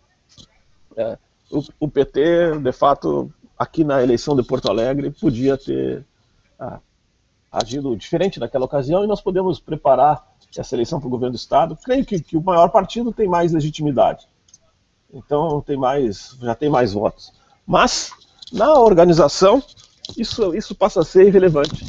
É, 0.97 1.15
o, 1.51 1.63
o, 1.81 1.87
PT, 1.87 2.57
de 2.57 2.71
fato, 2.71 3.31
aqui 3.55 3.83
na 3.83 4.01
eleição 4.01 4.35
de 4.35 4.41
Porto 4.41 4.67
Alegre, 4.67 5.11
podia 5.11 5.59
ter 5.59 6.03
ah, 6.59 6.79
agido 7.51 7.95
diferente 7.95 8.39
naquela 8.39 8.65
ocasião 8.65 9.03
e 9.03 9.07
nós 9.07 9.21
podemos 9.21 9.59
preparar 9.59 10.32
essa 10.59 10.75
eleição 10.75 10.99
para 10.99 11.07
o 11.07 11.11
governo 11.11 11.33
do 11.33 11.39
Estado. 11.39 11.77
Creio 11.83 12.05
que, 12.05 12.19
que 12.19 12.37
o 12.37 12.41
maior 12.41 12.69
partido 12.69 13.11
tem 13.11 13.27
mais 13.27 13.51
legitimidade. 13.51 14.27
Então 15.13 15.61
tem 15.61 15.77
mais, 15.77 16.35
já 16.41 16.55
tem 16.55 16.69
mais 16.69 16.93
votos. 16.93 17.31
Mas 17.65 18.11
na 18.51 18.73
organização 18.79 19.63
isso, 20.17 20.53
isso 20.53 20.75
passa 20.75 21.01
a 21.01 21.05
ser 21.05 21.27
irrelevante. 21.27 21.85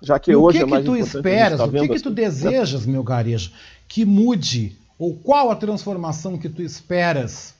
Já 0.00 0.18
que 0.18 0.34
hoje 0.34 0.58
que 0.58 0.64
é 0.64 0.66
mais 0.66 0.84
que 0.84 0.90
tu 0.90 0.96
esperas, 0.96 1.58
tá 1.58 1.64
o 1.64 1.70
que, 1.70 1.88
que 1.88 2.00
tu 2.00 2.10
desejas, 2.10 2.84
meu 2.84 3.02
garejo, 3.02 3.52
que 3.86 4.04
mude 4.04 4.76
ou 4.98 5.14
qual 5.14 5.50
a 5.50 5.56
transformação 5.56 6.36
que 6.36 6.48
tu 6.48 6.60
esperas 6.62 7.54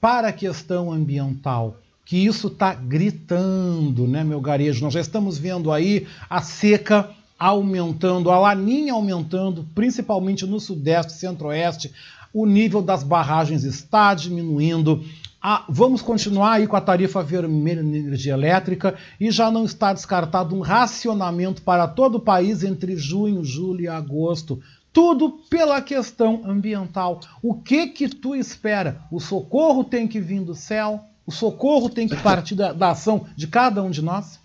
para 0.00 0.28
a 0.28 0.32
questão 0.32 0.92
ambiental? 0.92 1.76
Que 2.04 2.26
isso 2.26 2.48
está 2.48 2.74
gritando, 2.74 4.06
né, 4.06 4.22
meu 4.22 4.40
garejo? 4.40 4.84
Nós 4.84 4.92
já 4.92 5.00
estamos 5.00 5.38
vendo 5.38 5.72
aí 5.72 6.06
a 6.28 6.42
seca 6.42 7.10
aumentando, 7.46 8.30
a 8.30 8.38
laninha 8.38 8.92
aumentando, 8.92 9.68
principalmente 9.74 10.46
no 10.46 10.58
sudeste, 10.58 11.12
centro-oeste, 11.12 11.92
o 12.32 12.46
nível 12.46 12.82
das 12.82 13.02
barragens 13.02 13.64
está 13.64 14.14
diminuindo. 14.14 15.04
Ah, 15.40 15.64
vamos 15.68 16.00
continuar 16.00 16.52
aí 16.52 16.66
com 16.66 16.74
a 16.74 16.80
tarifa 16.80 17.22
vermelha 17.22 17.82
de 17.82 17.98
energia 17.98 18.32
elétrica 18.32 18.94
e 19.20 19.30
já 19.30 19.50
não 19.50 19.64
está 19.64 19.92
descartado 19.92 20.56
um 20.56 20.60
racionamento 20.60 21.62
para 21.62 21.86
todo 21.86 22.16
o 22.16 22.20
país 22.20 22.64
entre 22.64 22.96
junho, 22.96 23.44
julho 23.44 23.82
e 23.82 23.88
agosto 23.88 24.60
tudo 24.94 25.40
pela 25.50 25.82
questão 25.82 26.42
ambiental. 26.44 27.18
O 27.42 27.52
que 27.52 27.88
que 27.88 28.08
tu 28.08 28.34
espera? 28.34 29.02
O 29.10 29.18
socorro 29.18 29.82
tem 29.82 30.06
que 30.06 30.20
vir 30.20 30.40
do 30.40 30.54
céu? 30.54 31.04
O 31.26 31.32
socorro 31.32 31.90
tem 31.90 32.06
que 32.06 32.16
partir 32.16 32.54
da, 32.54 32.72
da 32.72 32.90
ação 32.92 33.26
de 33.34 33.48
cada 33.48 33.82
um 33.82 33.90
de 33.90 34.00
nós? 34.00 34.38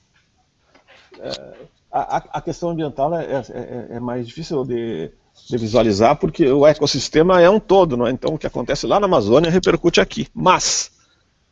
É, 1.20 1.54
a, 2.02 2.18
a, 2.34 2.42
questão 2.42 2.70
ambiental 2.70 3.14
é, 3.16 3.26
é, 3.26 3.44
é, 3.50 3.88
é 3.92 4.00
mais 4.00 4.28
difícil 4.28 4.64
de, 4.64 5.12
de, 5.48 5.58
visualizar 5.58 6.16
porque 6.18 6.48
o 6.48 6.66
ecossistema 6.66 7.42
é 7.42 7.50
um 7.50 7.60
todo, 7.60 7.96
não 7.96 8.08
é? 8.08 8.12
então 8.12 8.34
o 8.34 8.38
que 8.38 8.48
acontece 8.48 8.86
lá 8.86 9.00
na 9.00 9.06
Amazônia 9.06 9.52
repercute 9.52 10.02
aqui. 10.02 10.28
Mas 10.34 10.92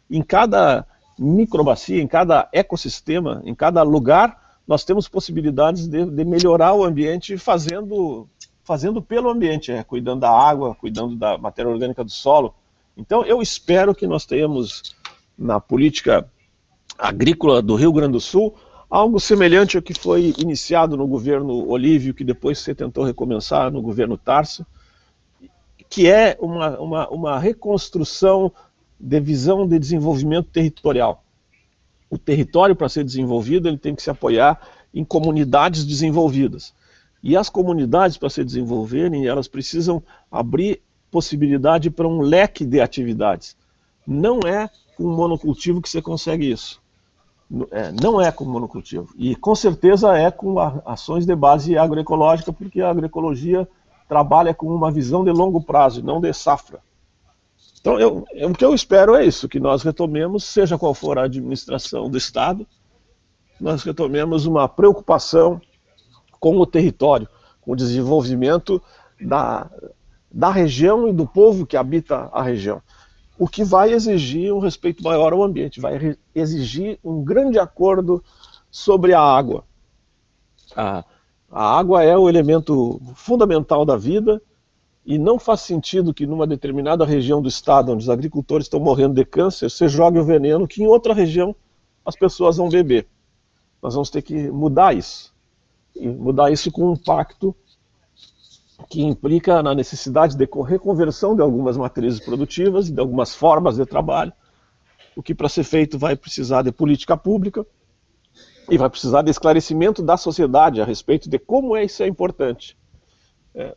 em 0.10 0.22
cada 0.22 0.86
microbacia, 1.18 2.02
em 2.02 2.08
cada 2.08 2.48
ecossistema, 2.52 3.42
em 3.46 3.56
cada 3.56 3.84
lugar, 3.84 4.60
nós 4.68 4.84
temos 4.84 5.08
possibilidades 5.08 5.88
de, 5.88 6.06
de 6.06 6.26
melhorar 6.26 6.74
o 6.74 6.84
ambiente 6.84 7.38
fazendo 7.38 8.28
fazendo 8.64 9.02
pelo 9.02 9.30
ambiente, 9.30 9.72
é, 9.72 9.82
cuidando 9.82 10.20
da 10.20 10.30
água, 10.30 10.76
cuidando 10.76 11.16
da 11.16 11.38
matéria 11.38 11.72
orgânica 11.72 12.04
do 12.04 12.12
solo. 12.12 12.54
Então, 12.98 13.24
eu 13.24 13.42
espero 13.42 13.96
que 13.96 14.06
nós 14.06 14.26
tenhamos 14.26 14.94
na 15.38 15.58
política 15.58 16.30
agrícola 17.00 17.62
do 17.62 17.76
Rio 17.76 17.94
Grande 17.94 18.12
do 18.12 18.20
Sul 18.20 18.56
algo 18.90 19.20
semelhante 19.20 19.78
ao 19.78 19.84
que 19.84 19.94
foi 19.94 20.34
iniciado 20.38 20.96
no 20.96 21.08
governo 21.08 21.68
Olívio, 21.68 22.14
que 22.14 22.24
depois 22.24 22.60
se 22.60 22.74
tentou 22.74 23.04
recomeçar 23.04 23.72
no 23.72 23.82
governo 23.82 24.18
Tarso, 24.18 24.66
que 25.90 26.08
é 26.10 26.38
uma, 26.40 26.80
uma, 26.80 27.10
uma 27.10 27.40
reconstrução 27.40 28.52
de 29.00 29.20
visão 29.20 29.68
de 29.68 29.78
desenvolvimento 29.78 30.50
territorial. 30.50 31.24
O 32.10 32.18
território, 32.18 32.76
para 32.76 32.90
ser 32.90 33.04
desenvolvido, 33.04 33.68
ele 33.68 33.78
tem 33.78 33.94
que 33.94 34.02
se 34.02 34.10
apoiar 34.10 34.60
em 34.94 35.04
comunidades 35.04 35.84
desenvolvidas. 35.84 36.74
E 37.22 37.36
as 37.36 37.50
comunidades, 37.50 38.18
para 38.18 38.30
se 38.30 38.44
desenvolverem, 38.44 39.28
elas 39.28 39.48
precisam 39.48 40.02
abrir 40.32 40.82
possibilidade 41.12 41.90
para 41.90 42.08
um 42.08 42.22
leque 42.22 42.66
de 42.66 42.80
atividades. 42.80 43.56
Não 44.06 44.40
é 44.40 44.70
com 44.96 45.04
monocultivo 45.04 45.82
que 45.82 45.90
você 45.90 46.02
consegue 46.02 46.50
isso. 46.50 46.82
É, 47.72 47.92
não 47.94 48.20
é 48.20 48.32
com 48.32 48.44
monocultivo. 48.44 49.10
E 49.16 49.36
com 49.36 49.56
certeza 49.56 50.18
é 50.18 50.30
com 50.30 50.60
ações 50.86 51.26
de 51.26 51.36
base 51.36 51.78
agroecológica, 51.78 52.52
porque 52.52 52.82
a 52.82 52.90
agroecologia 52.90 53.68
trabalha 54.08 54.54
com 54.54 54.68
uma 54.68 54.92
visão 54.92 55.24
de 55.24 55.32
longo 55.32 55.62
prazo, 55.62 56.04
não 56.04 56.20
de 56.20 56.34
safra. 56.34 56.80
Então, 57.80 58.00
eu, 58.00 58.26
eu, 58.32 58.50
o 58.50 58.54
que 58.54 58.66
eu 58.66 58.74
espero 58.74 59.16
é 59.16 59.26
isso, 59.26 59.48
que 59.48 59.60
nós 59.60 59.82
retomemos, 59.82 60.44
seja 60.44 60.78
qual 60.78 60.94
for 60.94 61.18
a 61.18 61.24
administração 61.24 62.10
do 62.10 62.18
Estado, 62.18 62.68
nós 63.60 63.84
retomemos 63.84 64.46
uma 64.46 64.68
preocupação 64.68 65.62
com 66.40 66.58
o 66.58 66.66
território, 66.66 67.28
com 67.62 67.72
o 67.72 67.76
desenvolvimento 67.76 68.82
da, 69.22 69.70
da 70.32 70.52
região 70.52 71.08
e 71.08 71.14
do 71.14 71.26
povo 71.26 71.66
que 71.66 71.78
habita 71.78 72.30
a 72.32 72.42
região. 72.42 72.82
O 73.38 73.48
que 73.48 73.64
vai 73.64 73.92
exigir 73.94 74.54
um 74.54 74.60
respeito 74.60 75.04
maior 75.04 75.34
ao 75.34 75.44
ambiente, 75.44 75.80
vai 75.80 76.18
exigir 76.34 77.00
um 77.04 77.24
grande 77.24 77.60
acordo 77.60 78.24
sobre 78.72 79.14
a 79.14 79.22
água. 79.22 79.64
A, 80.76 81.04
a 81.52 81.78
água 81.78 82.04
é 82.04 82.18
o 82.18 82.28
elemento 82.28 83.00
fundamental 83.16 83.86
da 83.86 83.96
vida 83.96 84.42
e 85.06 85.18
não 85.18 85.40
faz 85.40 85.62
sentido 85.62 86.14
que 86.14 86.26
numa 86.26 86.46
determinada 86.46 87.06
região 87.06 87.42
do 87.42 87.48
estado, 87.48 87.92
onde 87.92 88.04
os 88.04 88.10
agricultores 88.10 88.66
estão 88.66 88.80
morrendo 88.80 89.14
de 89.14 89.24
câncer, 89.24 89.70
você 89.70 89.88
jogue 89.88 90.20
o 90.20 90.26
veneno 90.26 90.68
que 90.68 90.84
em 90.84 90.88
outra 90.88 91.14
região 91.14 91.56
as 92.06 92.16
pessoas 92.16 92.58
vão 92.58 92.70
beber. 92.70 93.08
Nós 93.82 93.94
vamos 93.94 94.10
ter 94.10 94.22
que 94.22 94.50
mudar 94.50 94.96
isso 94.96 95.34
e 95.96 96.08
mudar 96.08 96.52
isso 96.52 96.72
com 96.72 96.92
um 96.92 96.96
pacto 96.96 97.56
que 98.90 99.02
implica 99.02 99.64
na 99.64 99.74
necessidade 99.74 100.38
de 100.38 100.48
reconversão 100.66 101.36
de 101.36 101.42
algumas 101.42 101.76
matrizes 101.76 102.20
produtivas, 102.20 102.90
de 102.90 103.00
algumas 103.00 103.34
formas 103.34 103.76
de 103.76 103.86
trabalho, 103.86 104.32
o 105.16 105.24
que 105.24 105.34
para 105.34 105.50
ser 105.50 105.64
feito 105.64 105.98
vai 105.98 106.16
precisar 106.16 106.62
de 106.62 106.72
política 106.72 107.18
pública 107.18 107.66
e 108.70 108.78
vai 108.78 108.90
precisar 108.90 109.24
de 109.24 109.32
esclarecimento 109.32 110.04
da 110.04 110.16
sociedade 110.16 110.82
a 110.82 110.86
respeito 110.86 111.30
de 111.30 111.40
como 111.40 111.76
é 111.76 111.84
isso 111.86 112.04
é 112.04 112.08
importante. 112.08 112.78
É, 113.56 113.76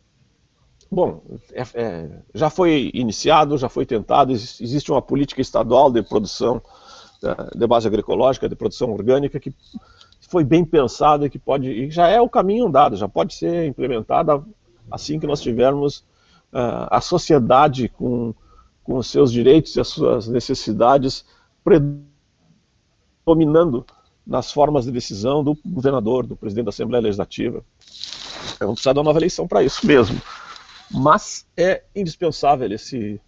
bom, 0.90 1.22
é, 1.52 1.62
é, 1.74 2.10
já 2.34 2.50
foi 2.50 2.90
iniciado, 2.92 3.56
já 3.56 3.68
foi 3.68 3.86
tentado, 3.86 4.32
existe 4.32 4.92
uma 4.92 5.00
política 5.00 5.40
estadual 5.40 5.90
de 5.90 6.02
produção 6.02 6.60
é, 7.24 7.58
de 7.58 7.66
base 7.66 7.86
agroecológica, 7.88 8.48
de 8.48 8.54
produção 8.54 8.92
orgânica, 8.92 9.40
que 9.40 9.54
foi 10.28 10.44
bem 10.44 10.64
pensada 10.64 11.26
e 11.26 11.30
que 11.30 11.38
pode, 11.38 11.68
e 11.70 11.90
já 11.90 12.06
é 12.08 12.20
o 12.20 12.28
caminho 12.28 12.66
andado, 12.66 12.96
já 12.96 13.08
pode 13.08 13.34
ser 13.34 13.66
implementada 13.66 14.44
assim 14.90 15.18
que 15.18 15.26
nós 15.26 15.40
tivermos 15.40 15.98
uh, 16.52 16.88
a 16.90 17.00
sociedade 17.00 17.88
com, 17.88 18.34
com 18.82 18.96
os 18.96 19.06
seus 19.06 19.32
direitos 19.32 19.76
e 19.76 19.80
as 19.80 19.88
suas 19.88 20.28
necessidades 20.28 21.24
predominando 23.24 23.84
nas 24.26 24.52
formas 24.52 24.84
de 24.84 24.92
decisão 24.92 25.42
do 25.42 25.56
governador, 25.64 26.26
do 26.26 26.36
presidente 26.36 26.66
da 26.66 26.70
Assembleia 26.70 27.02
Legislativa. 27.02 27.64
Vamos 28.58 28.74
precisar 28.74 28.92
de 28.92 28.98
uma 28.98 29.04
nova 29.04 29.18
eleição 29.18 29.48
para 29.48 29.62
isso 29.62 29.86
mesmo. 29.86 30.20
Mas 30.90 31.46
é 31.56 31.82
indispensável 31.94 32.70
esse, 32.72 33.20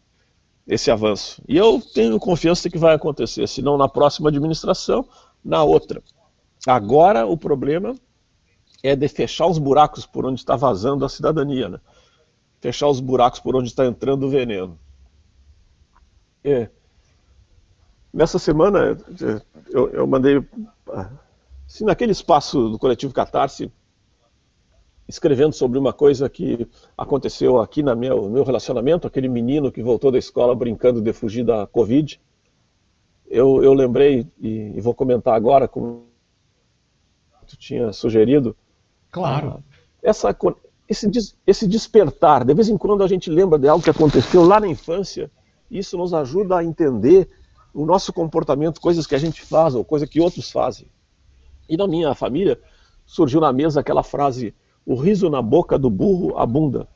esse 0.66 0.90
avanço. 0.90 1.42
E 1.48 1.56
eu 1.56 1.80
tenho 1.94 2.18
confiança 2.18 2.68
que 2.68 2.78
vai 2.78 2.94
acontecer, 2.94 3.48
se 3.48 3.62
não 3.62 3.76
na 3.76 3.88
próxima 3.88 4.28
administração, 4.28 5.06
na 5.44 5.62
outra. 5.62 6.02
Agora 6.66 7.26
o 7.26 7.36
problema 7.36 7.94
é 8.82 8.96
de 8.96 9.08
fechar 9.08 9.46
os 9.46 9.58
buracos 9.58 10.04
por 10.04 10.26
onde 10.26 10.40
está 10.40 10.56
vazando 10.56 11.04
a 11.04 11.08
cidadania, 11.08 11.68
né? 11.68 11.80
Fechar 12.60 12.88
os 12.88 13.00
buracos 13.00 13.40
por 13.40 13.54
onde 13.54 13.68
está 13.68 13.86
entrando 13.86 14.26
o 14.26 14.30
veneno. 14.30 14.78
É. 16.42 16.68
Nessa 18.12 18.38
semana 18.38 18.96
eu, 19.70 19.88
eu 19.90 20.06
mandei, 20.06 20.44
assim, 21.66 21.84
naquele 21.84 22.12
espaço 22.12 22.68
do 22.68 22.78
coletivo 22.78 23.14
Catarse, 23.14 23.70
escrevendo 25.08 25.52
sobre 25.52 25.78
uma 25.78 25.92
coisa 25.92 26.28
que 26.28 26.68
aconteceu 26.96 27.60
aqui 27.60 27.82
no 27.82 27.94
meu, 27.96 28.28
meu 28.28 28.44
relacionamento, 28.44 29.06
aquele 29.06 29.28
menino 29.28 29.72
que 29.72 29.82
voltou 29.82 30.10
da 30.10 30.18
escola 30.18 30.54
brincando 30.54 31.00
de 31.00 31.12
fugir 31.12 31.44
da 31.44 31.66
Covid. 31.66 32.20
Eu, 33.26 33.62
eu 33.62 33.72
lembrei, 33.72 34.26
e, 34.40 34.72
e 34.76 34.80
vou 34.80 34.94
comentar 34.94 35.34
agora 35.34 35.66
com 35.66 36.04
tu 37.46 37.56
tinha 37.56 37.92
sugerido, 37.92 38.56
Claro. 39.12 39.58
Ah, 39.58 39.76
essa, 40.02 40.36
esse, 40.88 41.34
esse 41.46 41.68
despertar, 41.68 42.44
de 42.44 42.54
vez 42.54 42.68
em 42.68 42.76
quando 42.76 43.04
a 43.04 43.06
gente 43.06 43.30
lembra 43.30 43.58
de 43.58 43.68
algo 43.68 43.84
que 43.84 43.90
aconteceu 43.90 44.42
lá 44.42 44.58
na 44.58 44.66
infância, 44.66 45.30
isso 45.70 45.96
nos 45.96 46.12
ajuda 46.12 46.56
a 46.56 46.64
entender 46.64 47.28
o 47.72 47.86
nosso 47.86 48.12
comportamento, 48.12 48.80
coisas 48.80 49.06
que 49.06 49.14
a 49.14 49.18
gente 49.18 49.42
faz 49.42 49.74
ou 49.74 49.84
coisas 49.84 50.08
que 50.08 50.20
outros 50.20 50.50
fazem. 50.50 50.86
E 51.68 51.76
na 51.76 51.86
minha 51.86 52.14
família 52.14 52.58
surgiu 53.06 53.40
na 53.40 53.52
mesa 53.52 53.80
aquela 53.80 54.02
frase: 54.02 54.54
o 54.84 54.94
riso 54.94 55.30
na 55.30 55.40
boca 55.40 55.78
do 55.78 55.88
burro 55.88 56.36
abunda. 56.38 56.88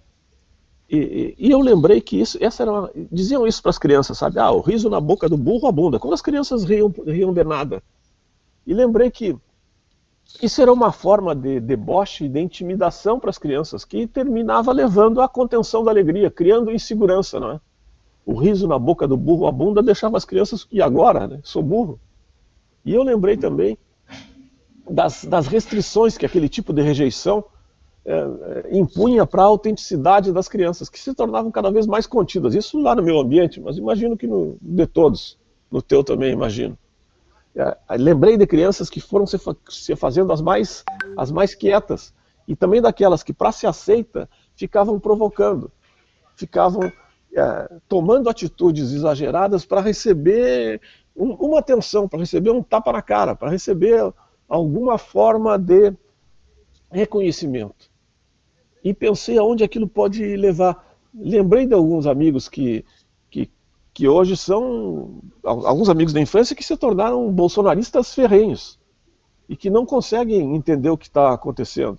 E, 0.89 1.35
e, 1.39 1.47
e 1.49 1.51
eu 1.51 1.61
lembrei 1.61 2.01
que 2.01 2.21
isso, 2.21 2.39
essa 2.41 2.63
era 2.63 2.73
uma, 2.73 2.91
diziam 3.11 3.47
isso 3.47 3.61
para 3.61 3.71
as 3.71 3.79
crianças, 3.79 4.17
sabe? 4.17 4.39
Ah, 4.39 4.53
o 4.53 4.61
riso 4.61 4.89
na 4.89 5.01
boca 5.01 5.29
do 5.29 5.37
burro 5.37 5.67
abunda. 5.67 5.99
Quando 5.99 6.15
as 6.15 6.23
crianças 6.23 6.65
riam, 6.65 6.93
riam 7.05 7.33
de 7.33 7.45
nada. 7.45 7.83
E 8.67 8.73
lembrei 8.73 9.11
que 9.11 9.37
isso 10.43 10.61
era 10.61 10.73
uma 10.73 10.93
forma 10.93 11.35
de 11.35 11.61
deboche, 11.61 12.29
de 12.29 12.41
intimidação 12.41 13.19
para 13.19 13.31
as 13.31 13.39
crianças, 13.39 13.85
que 13.85 14.07
terminava 14.07 14.73
levando 14.73 15.21
à 15.21 15.29
contenção 15.29 15.83
da 15.83 15.91
alegria, 15.91 16.31
criando 16.31 16.73
insegurança, 16.73 17.41
não 17.41 17.53
é? 17.53 17.61
O 18.25 18.35
riso 18.35 18.67
na 18.67 18.79
boca 18.79 19.07
do 19.07 19.17
burro 19.17 19.47
abunda 19.47 19.83
deixava 19.83 20.17
as 20.17 20.25
crianças, 20.25 20.67
e 20.71 20.83
agora, 20.83 21.27
né? 21.27 21.41
Sou 21.43 21.63
burro. 21.63 21.99
E 22.85 22.93
eu 22.93 23.03
lembrei 23.03 23.37
também 23.37 23.79
das, 24.89 25.25
das 25.25 25.47
restrições 25.47 26.19
que 26.19 26.27
aquele 26.27 26.49
tipo 26.49 26.73
de 26.73 26.83
rejeição 26.83 27.45
é, 28.05 28.69
impunha 28.71 29.27
para 29.27 29.43
a 29.43 29.47
autenticidade 29.47 30.33
das 30.33 30.49
crianças, 30.49 30.89
que 30.89 30.99
se 30.99 31.15
tornavam 31.15 31.51
cada 31.51 31.71
vez 31.71 31.87
mais 31.87 32.07
contidas. 32.07 32.55
Isso 32.55 32.81
lá 32.81 32.95
no 32.95 33.03
meu 33.03 33.19
ambiente, 33.19 33.61
mas 33.61 33.79
imagino 33.79 34.17
que 34.17 34.27
no 34.27 34.57
de 34.61 34.87
todos, 34.87 35.39
no 35.71 35.81
teu 35.81 36.05
também, 36.05 36.33
imagino. 36.33 36.79
É, 37.57 37.97
lembrei 37.97 38.37
de 38.37 38.47
crianças 38.47 38.91
que 38.91 39.01
foram 39.01 39.27
se, 39.27 39.39
se 39.71 39.97
fazendo 39.97 40.31
as 40.31 40.43
mais, 40.43 40.85
as 41.17 41.33
mais 41.33 41.55
quietas, 41.55 42.13
e 42.47 42.55
também 42.55 42.83
daquelas 42.83 43.23
que, 43.23 43.33
para 43.33 43.51
se 43.51 43.67
aceita, 43.67 44.29
ficavam 44.55 45.01
provocando, 45.01 45.73
ficavam 46.37 46.93
é, 47.35 47.79
tomando 47.89 48.29
atitudes 48.29 48.93
exageradas 48.93 49.65
para 49.65 49.81
receber 49.81 50.81
um, 51.17 51.33
uma 51.33 51.59
atenção, 51.59 52.07
para 52.07 52.21
receber 52.21 52.51
um 52.51 52.63
tapa 52.63 52.93
na 52.93 53.01
cara, 53.01 53.35
para 53.35 53.51
receber 53.51 54.13
alguma 54.47 54.99
forma 54.99 55.59
de 55.59 55.95
reconhecimento. 56.91 57.91
E 58.85 58.93
pensei 58.93 59.39
aonde 59.39 59.65
aquilo 59.65 59.89
pode 59.89 60.37
levar. 60.37 60.95
Lembrei 61.13 61.67
de 61.67 61.75
alguns 61.75 62.07
amigos 62.07 62.49
que, 62.49 62.85
que, 63.97 64.07
hoje 64.07 64.37
são 64.37 65.23
alguns 65.43 65.89
amigos 65.89 66.13
da 66.13 66.21
infância 66.21 66.55
que 66.55 66.63
se 66.63 66.77
tornaram 66.77 67.33
bolsonaristas 67.33 68.15
ferrenhos 68.15 68.79
e 69.49 69.57
que 69.57 69.71
não 69.71 69.87
conseguem 69.87 70.55
entender 70.55 70.91
o 70.91 70.99
que 70.99 71.07
está 71.07 71.33
acontecendo. 71.33 71.97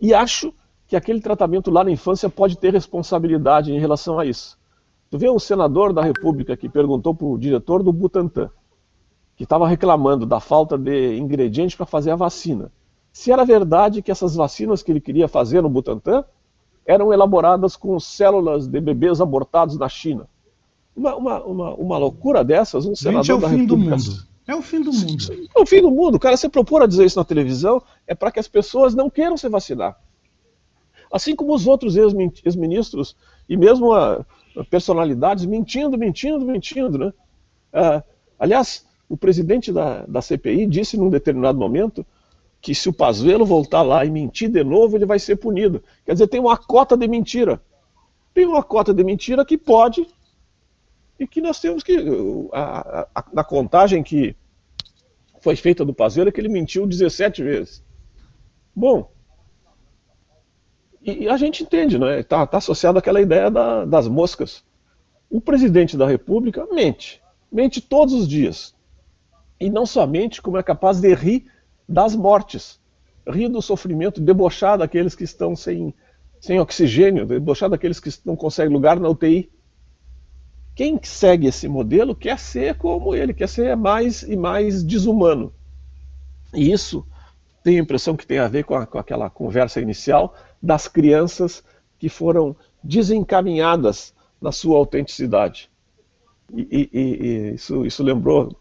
E 0.00 0.12
acho 0.12 0.52
que 0.88 0.96
aquele 0.96 1.20
tratamento 1.20 1.70
lá 1.70 1.84
na 1.84 1.92
infância 1.92 2.28
pode 2.28 2.58
ter 2.58 2.72
responsabilidade 2.72 3.72
em 3.72 3.78
relação 3.78 4.18
a 4.18 4.26
isso. 4.26 4.58
Tu 5.08 5.16
vê 5.16 5.30
um 5.30 5.38
senador 5.38 5.92
da 5.92 6.02
República 6.02 6.56
que 6.56 6.68
perguntou 6.68 7.14
para 7.14 7.28
o 7.28 7.38
diretor 7.38 7.80
do 7.80 7.92
Butantan 7.92 8.50
que 9.36 9.44
estava 9.44 9.68
reclamando 9.68 10.26
da 10.26 10.40
falta 10.40 10.76
de 10.76 11.16
ingredientes 11.16 11.76
para 11.76 11.86
fazer 11.86 12.10
a 12.10 12.16
vacina. 12.16 12.72
Se 13.12 13.30
era 13.30 13.44
verdade 13.44 14.02
que 14.02 14.10
essas 14.10 14.34
vacinas 14.34 14.82
que 14.82 14.90
ele 14.90 15.00
queria 15.00 15.28
fazer 15.28 15.62
no 15.62 15.70
Butantan 15.70 16.24
eram 16.84 17.12
elaboradas 17.12 17.76
com 17.76 18.00
células 18.00 18.66
de 18.66 18.80
bebês 18.80 19.20
abortados 19.20 19.78
na 19.78 19.88
China. 19.88 20.28
Uma, 20.96 21.16
uma, 21.16 21.44
uma, 21.44 21.74
uma 21.74 21.98
loucura 21.98 22.44
dessas, 22.44 22.86
um 22.86 22.94
senador 22.94 23.24
Gente, 23.24 23.32
é 23.32 23.34
o 23.34 23.40
da 23.40 23.48
fim 23.48 23.56
República... 23.62 23.96
do 23.96 24.02
mundo. 24.02 24.34
É 24.46 24.54
o 24.54 24.62
fim 24.62 24.80
do 24.80 24.92
mundo. 24.92 25.48
É 25.56 25.60
o 25.60 25.66
fim 25.66 25.80
do 25.80 25.90
mundo. 25.90 26.16
O 26.16 26.20
cara 26.20 26.36
se 26.36 26.48
propor 26.48 26.82
a 26.82 26.86
dizer 26.86 27.06
isso 27.06 27.18
na 27.18 27.24
televisão 27.24 27.82
é 28.06 28.14
para 28.14 28.30
que 28.30 28.38
as 28.38 28.46
pessoas 28.46 28.94
não 28.94 29.08
queiram 29.08 29.36
se 29.36 29.48
vacinar. 29.48 29.98
Assim 31.10 31.34
como 31.34 31.54
os 31.54 31.66
outros 31.66 31.96
ex-ministros 31.96 33.16
e 33.48 33.56
mesmo 33.56 33.92
a, 33.92 34.24
a 34.56 34.64
personalidades 34.64 35.46
mentindo, 35.46 35.96
mentindo, 35.96 36.44
mentindo. 36.44 36.98
Né? 36.98 37.12
Ah, 37.72 38.02
aliás, 38.38 38.84
o 39.08 39.16
presidente 39.16 39.72
da, 39.72 40.04
da 40.06 40.20
CPI 40.20 40.66
disse 40.66 40.96
num 40.96 41.08
determinado 41.08 41.58
momento 41.58 42.04
que 42.60 42.74
se 42.74 42.88
o 42.88 42.92
Pazuello 42.92 43.44
voltar 43.44 43.82
lá 43.82 44.04
e 44.04 44.10
mentir 44.10 44.48
de 44.48 44.64
novo, 44.64 44.96
ele 44.96 45.06
vai 45.06 45.18
ser 45.18 45.36
punido. 45.36 45.82
Quer 46.04 46.14
dizer, 46.14 46.28
tem 46.28 46.40
uma 46.40 46.56
cota 46.56 46.96
de 46.96 47.06
mentira. 47.06 47.60
Tem 48.32 48.46
uma 48.46 48.62
cota 48.62 48.92
de 48.92 49.04
mentira 49.04 49.44
que 49.44 49.56
pode 49.56 50.06
e 51.18 51.26
que 51.26 51.40
nós 51.40 51.60
temos 51.60 51.82
que. 51.82 51.96
A, 52.52 53.08
a, 53.14 53.24
na 53.32 53.44
contagem 53.44 54.02
que 54.02 54.36
foi 55.40 55.56
feita 55.56 55.84
do 55.84 55.94
Pazuello 55.94 56.28
é 56.28 56.32
que 56.32 56.40
ele 56.40 56.48
mentiu 56.48 56.86
17 56.86 57.42
vezes. 57.42 57.84
Bom, 58.74 59.12
e, 61.02 61.24
e 61.24 61.28
a 61.28 61.36
gente 61.36 61.62
entende, 61.62 61.98
não 61.98 62.08
é? 62.08 62.20
Está 62.20 62.46
tá 62.46 62.58
associado 62.58 62.98
àquela 62.98 63.20
ideia 63.20 63.50
da, 63.50 63.84
das 63.84 64.08
moscas. 64.08 64.64
O 65.28 65.40
presidente 65.40 65.96
da 65.96 66.06
República 66.06 66.66
mente. 66.72 67.22
Mente 67.52 67.80
todos 67.80 68.14
os 68.14 68.26
dias 68.26 68.74
e 69.60 69.70
não 69.70 69.86
somente 69.86 70.42
como 70.42 70.58
é 70.58 70.62
capaz 70.62 71.00
de 71.00 71.14
rir 71.14 71.46
das 71.88 72.14
mortes, 72.14 72.80
rir 73.26 73.48
do 73.48 73.62
sofrimento, 73.62 74.20
debochar 74.20 74.78
daqueles 74.78 75.14
que 75.14 75.24
estão 75.24 75.54
sem, 75.54 75.94
sem 76.40 76.58
oxigênio, 76.58 77.26
debochar 77.26 77.70
daqueles 77.70 78.00
que 78.00 78.10
não 78.24 78.36
conseguem 78.36 78.72
lugar 78.72 78.98
na 78.98 79.08
UTI. 79.08 79.50
Quem 80.74 80.98
segue 81.02 81.46
esse 81.46 81.68
modelo 81.68 82.14
quer 82.14 82.38
ser 82.38 82.76
como 82.76 83.14
ele, 83.14 83.32
quer 83.32 83.48
ser 83.48 83.76
mais 83.76 84.22
e 84.22 84.36
mais 84.36 84.82
desumano. 84.82 85.52
E 86.52 86.72
isso 86.72 87.06
tenho 87.62 87.80
a 87.80 87.82
impressão 87.82 88.16
que 88.16 88.26
tem 88.26 88.38
a 88.38 88.48
ver 88.48 88.64
com, 88.64 88.74
a, 88.74 88.86
com 88.86 88.98
aquela 88.98 89.30
conversa 89.30 89.80
inicial 89.80 90.34
das 90.60 90.88
crianças 90.88 91.62
que 91.98 92.08
foram 92.08 92.56
desencaminhadas 92.82 94.12
na 94.40 94.52
sua 94.52 94.76
autenticidade. 94.76 95.70
E, 96.52 96.88
e, 96.92 96.98
e 96.98 97.54
isso, 97.54 97.86
isso 97.86 98.02
lembrou 98.02 98.54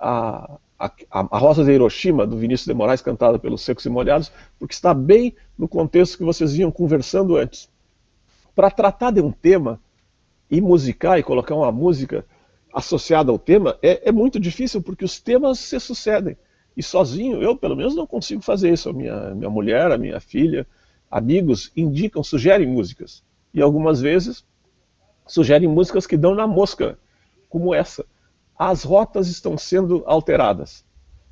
a, 0.00 0.58
a, 0.78 0.90
a 1.10 1.38
Rosa 1.38 1.64
de 1.64 1.72
Hiroshima, 1.72 2.26
do 2.26 2.38
Vinícius 2.38 2.66
de 2.66 2.74
Moraes, 2.74 3.02
cantada 3.02 3.38
pelos 3.38 3.62
Secos 3.62 3.84
e 3.84 3.90
Molhados, 3.90 4.32
porque 4.58 4.74
está 4.74 4.94
bem 4.94 5.34
no 5.58 5.68
contexto 5.68 6.16
que 6.16 6.24
vocês 6.24 6.52
vinham 6.52 6.70
conversando 6.70 7.36
antes. 7.36 7.68
Para 8.54 8.70
tratar 8.70 9.10
de 9.10 9.20
um 9.20 9.32
tema 9.32 9.80
e 10.54 10.60
musicar 10.60 11.18
e 11.18 11.22
colocar 11.22 11.56
uma 11.56 11.72
música 11.72 12.24
associada 12.72 13.32
ao 13.32 13.38
tema 13.38 13.76
é, 13.82 14.08
é, 14.08 14.12
muito 14.12 14.38
difícil 14.38 14.80
porque 14.80 15.04
os 15.04 15.20
temas 15.20 15.58
se 15.58 15.80
sucedem. 15.80 16.36
E 16.76 16.82
sozinho, 16.82 17.42
eu 17.42 17.56
pelo 17.56 17.74
menos 17.74 17.96
não 17.96 18.06
consigo 18.06 18.40
fazer 18.40 18.72
isso. 18.72 18.88
A 18.88 18.92
minha, 18.92 19.34
minha 19.34 19.50
mulher, 19.50 19.90
a 19.90 19.98
minha 19.98 20.20
filha, 20.20 20.64
amigos 21.10 21.72
indicam, 21.76 22.22
sugerem 22.22 22.68
músicas. 22.68 23.24
E 23.52 23.60
algumas 23.60 24.00
vezes 24.00 24.44
sugerem 25.26 25.68
músicas 25.68 26.06
que 26.06 26.16
dão 26.16 26.36
na 26.36 26.46
mosca, 26.46 26.98
como 27.48 27.74
essa 27.74 28.04
as 28.56 28.84
rotas 28.84 29.26
estão 29.26 29.58
sendo 29.58 30.04
alteradas. 30.06 30.84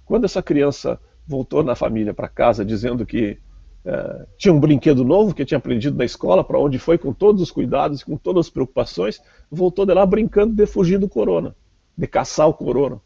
Quando 0.05 0.25
essa 0.25 0.43
criança 0.43 0.99
voltou 1.25 1.63
na 1.63 1.77
família 1.77 2.13
para 2.13 2.29
casa 2.29 2.65
dizendo 2.65 3.07
que 3.07 3.39
é, 3.85 4.27
tinha 4.39 4.55
um 4.55 4.61
brinquedo 4.61 5.05
novo 5.05 5.35
que 5.35 5.45
tinha 5.45 5.59
aprendido 5.59 5.97
na 5.97 6.05
escola, 6.05 6.45
para 6.45 6.59
onde 6.59 6.79
foi 6.79 6.97
com 6.97 7.13
todos 7.13 7.43
os 7.43 7.51
cuidados, 7.51 8.05
com 8.05 8.17
todas 8.17 8.47
as 8.47 8.51
preocupações, 8.51 9.21
voltou 9.51 9.85
de 9.85 9.93
lá 9.93 10.07
brincando 10.07 10.55
de 10.55 10.67
fugir 10.67 10.99
do 10.99 11.09
corona, 11.09 11.55
de 11.97 12.07
caçar 12.07 12.49
o 12.49 12.55
corona. 12.55 13.01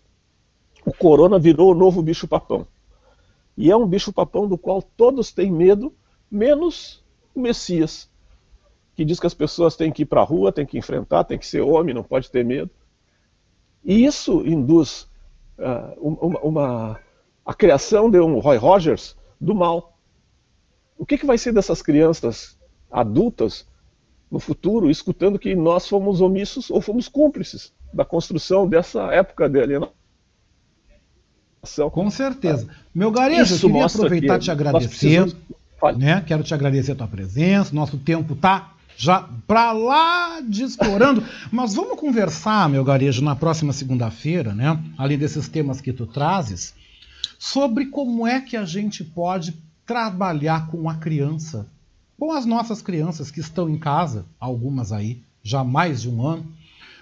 O 0.84 0.92
corona 0.92 1.38
virou 1.38 1.72
o 1.72 1.74
novo 1.74 2.02
bicho-papão. 2.02 2.66
E 3.56 3.70
é 3.70 3.76
um 3.76 3.86
bicho-papão 3.86 4.46
do 4.46 4.58
qual 4.58 4.82
todos 4.82 5.32
têm 5.32 5.50
medo, 5.50 5.94
menos 6.30 7.02
o 7.34 7.40
Messias, 7.40 8.10
que 8.94 9.04
diz 9.04 9.18
que 9.18 9.26
as 9.26 9.34
pessoas 9.34 9.76
têm 9.76 9.90
que 9.90 10.02
ir 10.02 10.06
para 10.06 10.20
a 10.20 10.24
rua, 10.24 10.52
têm 10.52 10.66
que 10.66 10.78
enfrentar, 10.78 11.24
têm 11.24 11.38
que 11.38 11.46
ser 11.46 11.62
homem, 11.62 11.94
não 11.94 12.02
pode 12.02 12.30
ter 12.30 12.44
medo. 12.44 12.70
E 13.84 14.04
isso 14.04 14.46
induz 14.46 15.08
uh, 15.58 15.98
uma, 16.00 16.40
uma, 16.40 17.00
a 17.44 17.54
criação 17.54 18.10
de 18.10 18.20
um 18.20 18.38
Roy 18.38 18.56
Rogers 18.56 19.16
do 19.40 19.54
mal. 19.54 19.95
O 20.98 21.04
que, 21.04 21.18
que 21.18 21.26
vai 21.26 21.38
ser 21.38 21.52
dessas 21.52 21.82
crianças 21.82 22.56
adultas 22.90 23.66
no 24.30 24.40
futuro, 24.40 24.90
escutando 24.90 25.38
que 25.38 25.54
nós 25.54 25.88
fomos 25.88 26.20
omissos 26.20 26.70
ou 26.70 26.80
fomos 26.80 27.08
cúmplices 27.08 27.72
da 27.92 28.04
construção 28.04 28.68
dessa 28.68 29.12
época 29.12 29.48
de 29.48 29.60
alienação? 29.60 29.92
Com 31.92 32.10
certeza. 32.10 32.68
Meu 32.94 33.10
Garejo, 33.10 33.54
eu 33.54 33.60
queria 33.60 33.86
aproveitar 33.86 34.36
e 34.36 34.40
te 34.40 34.50
agradecer. 34.50 35.34
Né? 35.96 36.22
Quero 36.26 36.42
te 36.42 36.54
agradecer 36.54 36.92
a 36.92 36.94
tua 36.94 37.08
presença. 37.08 37.74
Nosso 37.74 37.98
tempo 37.98 38.34
está 38.34 38.72
já 38.96 39.28
para 39.46 39.72
lá 39.72 40.40
de 40.40 40.64
explorando. 40.64 41.22
Mas 41.52 41.74
vamos 41.74 41.98
conversar, 41.98 42.68
meu 42.68 42.82
garejo, 42.82 43.22
na 43.22 43.36
próxima 43.36 43.72
segunda-feira, 43.72 44.54
né? 44.54 44.82
Além 44.96 45.18
desses 45.18 45.48
temas 45.48 45.80
que 45.80 45.92
tu 45.92 46.06
trazes, 46.06 46.74
sobre 47.38 47.86
como 47.86 48.26
é 48.26 48.40
que 48.40 48.56
a 48.56 48.64
gente 48.64 49.04
pode 49.04 49.54
trabalhar 49.86 50.66
com 50.66 50.90
a 50.90 50.96
criança, 50.96 51.66
com 52.18 52.32
as 52.32 52.44
nossas 52.44 52.82
crianças 52.82 53.30
que 53.30 53.40
estão 53.40 53.70
em 53.70 53.78
casa, 53.78 54.26
algumas 54.38 54.92
aí, 54.92 55.22
já 55.42 55.62
mais 55.62 56.02
de 56.02 56.10
um 56.10 56.26
ano. 56.26 56.44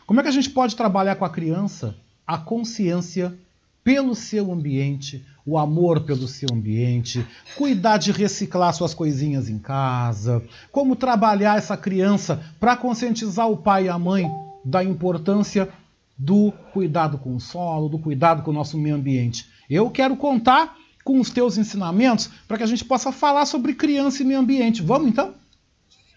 Como 0.06 0.20
é 0.20 0.22
que 0.22 0.28
a 0.28 0.32
gente 0.32 0.50
pode 0.50 0.76
trabalhar 0.76 1.16
com 1.16 1.24
a 1.24 1.30
criança 1.30 1.96
a 2.26 2.38
consciência 2.38 3.36
pelo 3.82 4.14
seu 4.14 4.50
ambiente, 4.52 5.24
o 5.44 5.58
amor 5.58 6.00
pelo 6.00 6.26
seu 6.26 6.48
ambiente, 6.52 7.26
cuidar 7.56 7.98
de 7.98 8.12
reciclar 8.12 8.72
suas 8.72 8.94
coisinhas 8.94 9.48
em 9.48 9.58
casa, 9.58 10.42
como 10.72 10.96
trabalhar 10.96 11.58
essa 11.58 11.76
criança 11.76 12.42
para 12.58 12.76
conscientizar 12.76 13.48
o 13.48 13.58
pai 13.58 13.84
e 13.84 13.88
a 13.88 13.98
mãe 13.98 14.30
da 14.64 14.82
importância 14.82 15.68
do 16.16 16.52
cuidado 16.72 17.18
com 17.18 17.36
o 17.36 17.40
solo, 17.40 17.88
do 17.88 17.98
cuidado 17.98 18.42
com 18.42 18.50
o 18.50 18.54
nosso 18.54 18.78
meio 18.78 18.94
ambiente. 18.94 19.46
Eu 19.68 19.90
quero 19.90 20.16
contar 20.16 20.76
com 21.04 21.20
os 21.20 21.30
teus 21.30 21.58
ensinamentos 21.58 22.30
para 22.48 22.56
que 22.56 22.62
a 22.62 22.66
gente 22.66 22.84
possa 22.84 23.12
falar 23.12 23.44
sobre 23.44 23.74
criança 23.74 24.22
e 24.22 24.26
meio 24.26 24.40
ambiente. 24.40 24.82
Vamos 24.82 25.08
então? 25.08 25.34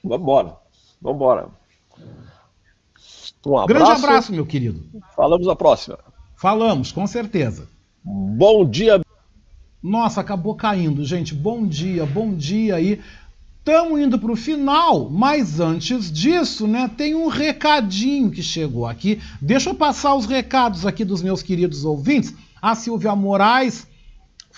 Vamos 0.04 0.22
embora. 0.22 0.56
Vamos 1.02 1.18
embora. 1.18 1.50
Um 3.46 3.58
abraço. 3.58 3.68
Grande 3.68 4.06
abraço, 4.06 4.32
meu 4.32 4.46
querido. 4.46 4.84
Falamos 5.16 5.46
na 5.46 5.56
próxima. 5.56 6.00
Falamos, 6.36 6.92
com 6.92 7.06
certeza. 7.06 7.68
Bom 8.04 8.68
dia. 8.68 9.02
Nossa, 9.84 10.22
acabou 10.22 10.56
caindo, 10.56 11.04
gente. 11.04 11.36
Bom 11.36 11.68
dia, 11.68 12.06
bom 12.06 12.34
dia 12.34 12.76
aí. 12.76 13.02
Estamos 13.60 14.00
indo 14.00 14.18
para 14.18 14.32
o 14.32 14.36
final, 14.36 15.10
mas 15.10 15.60
antes 15.60 16.10
disso, 16.10 16.66
né, 16.68 16.90
tem 16.96 17.16
um 17.16 17.28
recadinho 17.28 18.32
que 18.32 18.42
chegou 18.42 18.86
aqui. 18.86 19.22
Deixa 19.42 19.70
eu 19.70 19.76
passar 19.76 20.16
os 20.16 20.26
recados 20.26 20.86
aqui 20.86 21.04
dos 21.04 21.22
meus 21.22 21.42
queridos 21.44 21.84
ouvintes. 21.84 22.34
A 22.62 22.76
Silvia 22.76 23.14
Moraes 23.14 23.86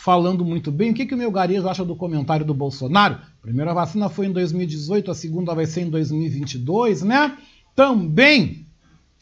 falando 0.03 0.45
muito 0.45 0.71
bem. 0.71 0.91
O 0.91 0.93
que, 0.93 1.05
que 1.05 1.13
o 1.13 1.17
meu 1.17 1.29
garejo 1.29 1.67
acha 1.67 1.83
do 1.83 1.95
comentário 1.95 2.45
do 2.45 2.53
Bolsonaro? 2.53 3.15
A 3.15 3.41
primeira 3.41 3.73
vacina 3.73 4.07
foi 4.07 4.27
em 4.27 4.31
2018, 4.31 5.11
a 5.11 5.13
segunda 5.13 5.53
vai 5.53 5.65
ser 5.65 5.81
em 5.81 5.89
2022, 5.89 7.03
né? 7.03 7.37
Também 7.75 8.65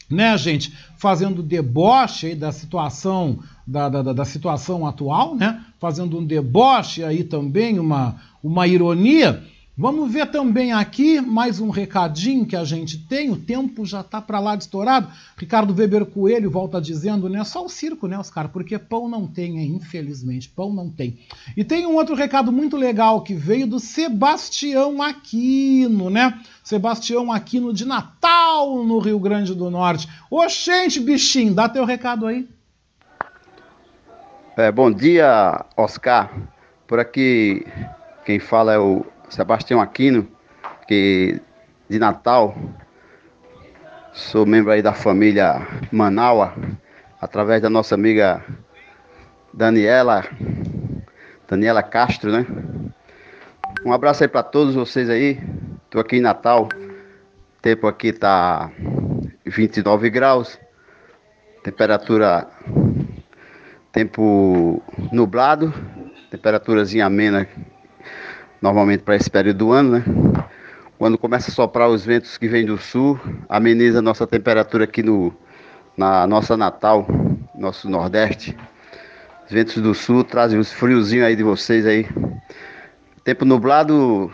né, 0.08 0.38
gente, 0.38 0.72
fazendo 0.96 1.42
deboche 1.42 2.28
aí 2.28 2.34
da 2.34 2.50
situação 2.50 3.40
da, 3.66 3.90
da, 3.90 4.02
da, 4.14 4.24
situação 4.24 4.86
atual, 4.86 5.34
né, 5.34 5.62
fazendo 5.78 6.18
um 6.18 6.24
deboche 6.24 7.04
aí 7.04 7.24
também, 7.24 7.78
uma, 7.78 8.16
uma 8.42 8.66
ironia. 8.66 9.44
Vamos 9.80 10.12
ver 10.12 10.26
também 10.26 10.72
aqui 10.72 11.20
mais 11.20 11.60
um 11.60 11.70
recadinho 11.70 12.44
que 12.44 12.56
a 12.56 12.64
gente 12.64 12.98
tem. 12.98 13.30
O 13.30 13.36
tempo 13.36 13.86
já 13.86 14.00
está 14.00 14.20
para 14.20 14.40
lá 14.40 14.56
de 14.56 14.64
estourado. 14.64 15.06
Ricardo 15.36 15.72
Weber 15.72 16.04
Coelho 16.04 16.50
volta 16.50 16.80
dizendo, 16.80 17.28
né? 17.28 17.44
Só 17.44 17.64
o 17.64 17.68
circo, 17.68 18.08
né, 18.08 18.18
Oscar? 18.18 18.48
Porque 18.48 18.76
pão 18.76 19.08
não 19.08 19.24
tem, 19.28 19.60
hein? 19.60 19.76
infelizmente, 19.76 20.48
pão 20.48 20.72
não 20.72 20.90
tem. 20.90 21.20
E 21.56 21.62
tem 21.62 21.86
um 21.86 21.94
outro 21.94 22.16
recado 22.16 22.50
muito 22.50 22.76
legal 22.76 23.22
que 23.22 23.34
veio 23.34 23.68
do 23.68 23.78
Sebastião 23.78 25.00
Aquino, 25.00 26.10
né? 26.10 26.40
Sebastião 26.64 27.30
Aquino 27.30 27.72
de 27.72 27.84
Natal, 27.84 28.82
no 28.82 28.98
Rio 28.98 29.20
Grande 29.20 29.54
do 29.54 29.70
Norte. 29.70 30.08
Oxente, 30.28 30.98
bichinho, 30.98 31.54
dá 31.54 31.68
teu 31.68 31.84
recado 31.84 32.26
aí. 32.26 32.48
É, 34.56 34.72
bom 34.72 34.90
dia, 34.90 35.64
Oscar. 35.76 36.32
Por 36.84 36.98
aqui 36.98 37.64
quem 38.24 38.40
fala 38.40 38.72
é 38.72 38.78
o 38.78 39.06
Sebastião 39.28 39.80
Aquino, 39.80 40.28
que 40.86 41.40
de 41.88 41.98
Natal, 41.98 42.56
sou 44.12 44.46
membro 44.46 44.72
aí 44.72 44.82
da 44.82 44.92
família 44.92 45.66
Manaua, 45.92 46.54
através 47.20 47.62
da 47.62 47.70
nossa 47.70 47.94
amiga 47.94 48.44
Daniela, 49.52 50.24
Daniela 51.48 51.82
Castro, 51.82 52.32
né? 52.32 52.46
Um 53.84 53.92
abraço 53.92 54.24
aí 54.24 54.28
para 54.28 54.42
todos 54.42 54.74
vocês 54.74 55.08
aí. 55.08 55.40
Tô 55.88 56.00
aqui 56.00 56.16
em 56.16 56.20
Natal. 56.20 56.64
O 56.64 57.62
tempo 57.62 57.86
aqui 57.86 58.12
tá 58.12 58.70
29 59.44 60.10
graus. 60.10 60.58
Temperatura 61.62 62.48
tempo 63.92 64.82
nublado, 65.12 65.72
temperaturazinha 66.30 67.06
amena 67.06 67.48
normalmente 68.60 69.02
para 69.02 69.16
esse 69.16 69.30
período 69.30 69.58
do 69.58 69.72
ano, 69.72 69.98
né? 69.98 70.04
Quando 70.98 71.16
começa 71.16 71.50
a 71.50 71.54
soprar 71.54 71.88
os 71.88 72.04
ventos 72.04 72.36
que 72.36 72.48
vêm 72.48 72.66
do 72.66 72.76
sul, 72.76 73.18
ameniza 73.48 74.00
a 74.00 74.02
nossa 74.02 74.26
temperatura 74.26 74.84
aqui 74.84 75.02
no, 75.02 75.32
na 75.96 76.26
nossa 76.26 76.56
Natal, 76.56 77.06
nosso 77.54 77.88
Nordeste. 77.88 78.56
Os 79.46 79.52
ventos 79.52 79.80
do 79.80 79.94
sul 79.94 80.24
trazem 80.24 80.58
uns 80.58 80.72
friozinhos 80.72 81.26
aí 81.26 81.36
de 81.36 81.44
vocês 81.44 81.86
aí. 81.86 82.06
Tempo 83.22 83.44
nublado, 83.44 84.32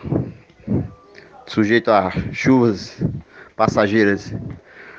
sujeito 1.47 1.91
a 1.91 2.11
chuvas 2.33 2.97
passageiras. 3.55 4.35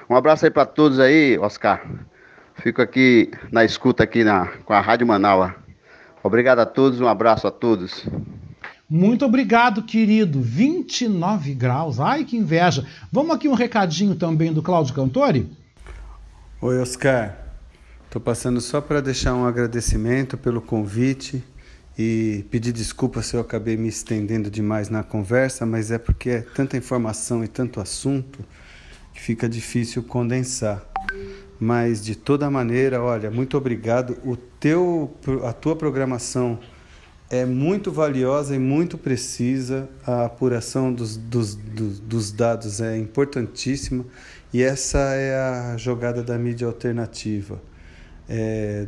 Um 0.08 0.16
abraço 0.16 0.46
aí 0.46 0.52
para 0.52 0.68
todos 0.68 1.00
aí, 1.00 1.38
Oscar. 1.40 1.84
Fico 2.56 2.82
aqui 2.82 3.32
na 3.52 3.66
escuta 3.66 4.04
aqui 4.04 4.24
na, 4.24 4.46
com 4.66 4.74
a 4.74 4.80
Rádio 4.80 5.08
Manaua. 5.08 5.56
Obrigado 6.24 6.60
a 6.60 6.66
todos, 6.66 7.02
um 7.02 7.08
abraço 7.08 7.48
a 7.48 7.52
todos. 7.52 8.08
Muito 8.90 9.26
obrigado, 9.26 9.82
querido. 9.82 10.40
29 10.42 11.56
graus. 11.56 12.00
Ai, 12.00 12.24
que 12.24 12.38
inveja. 12.38 12.86
Vamos 13.12 13.36
aqui 13.36 13.48
um 13.48 13.54
recadinho 13.54 14.16
também 14.16 14.54
do 14.54 14.62
Cláudio 14.62 14.94
Cantori? 14.94 15.50
Oi, 16.62 16.80
Oscar. 16.80 17.36
Estou 18.06 18.22
passando 18.22 18.62
só 18.62 18.80
para 18.80 19.02
deixar 19.02 19.34
um 19.34 19.46
agradecimento 19.46 20.38
pelo 20.38 20.62
convite 20.62 21.44
e 21.98 22.46
pedir 22.52 22.72
desculpa 22.72 23.22
se 23.22 23.36
eu 23.36 23.42
acabei 23.42 23.76
me 23.76 23.88
estendendo 23.88 24.52
demais 24.52 24.88
na 24.88 25.04
conversa, 25.04 25.66
mas 25.66 25.90
é 25.90 25.98
porque 25.98 26.30
é 26.30 26.42
tanta 26.42 26.78
informação 26.78 27.44
e 27.44 27.48
tanto 27.48 27.82
assunto 27.82 28.46
que 29.14 29.20
fica 29.20 29.50
difícil 29.50 30.04
condensar. 30.04 30.86
Mas 31.60 32.04
de 32.04 32.16
toda 32.16 32.50
maneira, 32.50 33.02
olha, 33.02 33.32
muito 33.32 33.58
obrigado. 33.58 34.18
O 34.24 34.36
teu, 34.36 35.16
a 35.44 35.54
tua 35.54 35.76
programação 35.76 36.60
é 37.30 37.46
muito 37.46 37.92
valiosa 37.92 38.56
e 38.56 38.60
muito 38.60 38.98
precisa. 38.98 39.90
A 40.06 40.26
apuração 40.26 40.94
dos, 40.94 41.18
dos, 41.18 41.56
dos, 41.56 42.00
dos, 42.00 42.32
dados 42.32 42.82
é 42.82 42.98
importantíssima 42.98 44.06
e 44.54 44.62
essa 44.62 45.00
é 45.00 45.36
a 45.36 45.78
jogada 45.78 46.24
da 46.24 46.38
mídia 46.38 46.68
alternativa. 46.68 47.62
É 48.28 48.88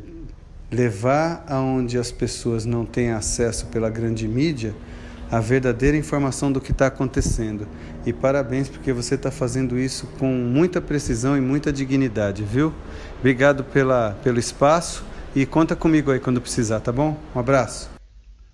levar 0.69 1.45
aonde 1.47 1.97
as 1.97 2.11
pessoas 2.11 2.65
não 2.65 2.85
têm 2.85 3.11
acesso 3.11 3.68
pela 3.68 3.89
grande 3.89 4.27
mídia 4.27 4.76
a 5.30 5.39
verdadeira 5.39 5.97
informação 5.97 6.51
do 6.51 6.61
que 6.61 6.72
está 6.72 6.88
acontecendo. 6.88 7.68
E 8.05 8.14
parabéns 8.14 8.69
porque 8.69 8.93
você 8.93 9.15
está 9.15 9.30
fazendo 9.30 9.77
isso 9.77 10.07
com 10.18 10.27
muita 10.27 10.80
precisão 10.80 11.38
e 11.38 11.41
muita 11.41 11.72
dignidade, 11.72 12.43
viu? 12.43 12.73
Obrigado 13.19 13.64
pela, 13.64 14.18
pelo 14.23 14.39
espaço 14.39 15.03
e 15.35 15.45
conta 15.45 15.76
comigo 15.76 16.11
aí 16.11 16.19
quando 16.19 16.39
precisar, 16.39 16.80
tá 16.80 16.91
bom? 16.91 17.18
Um 17.35 17.39
abraço. 17.39 17.97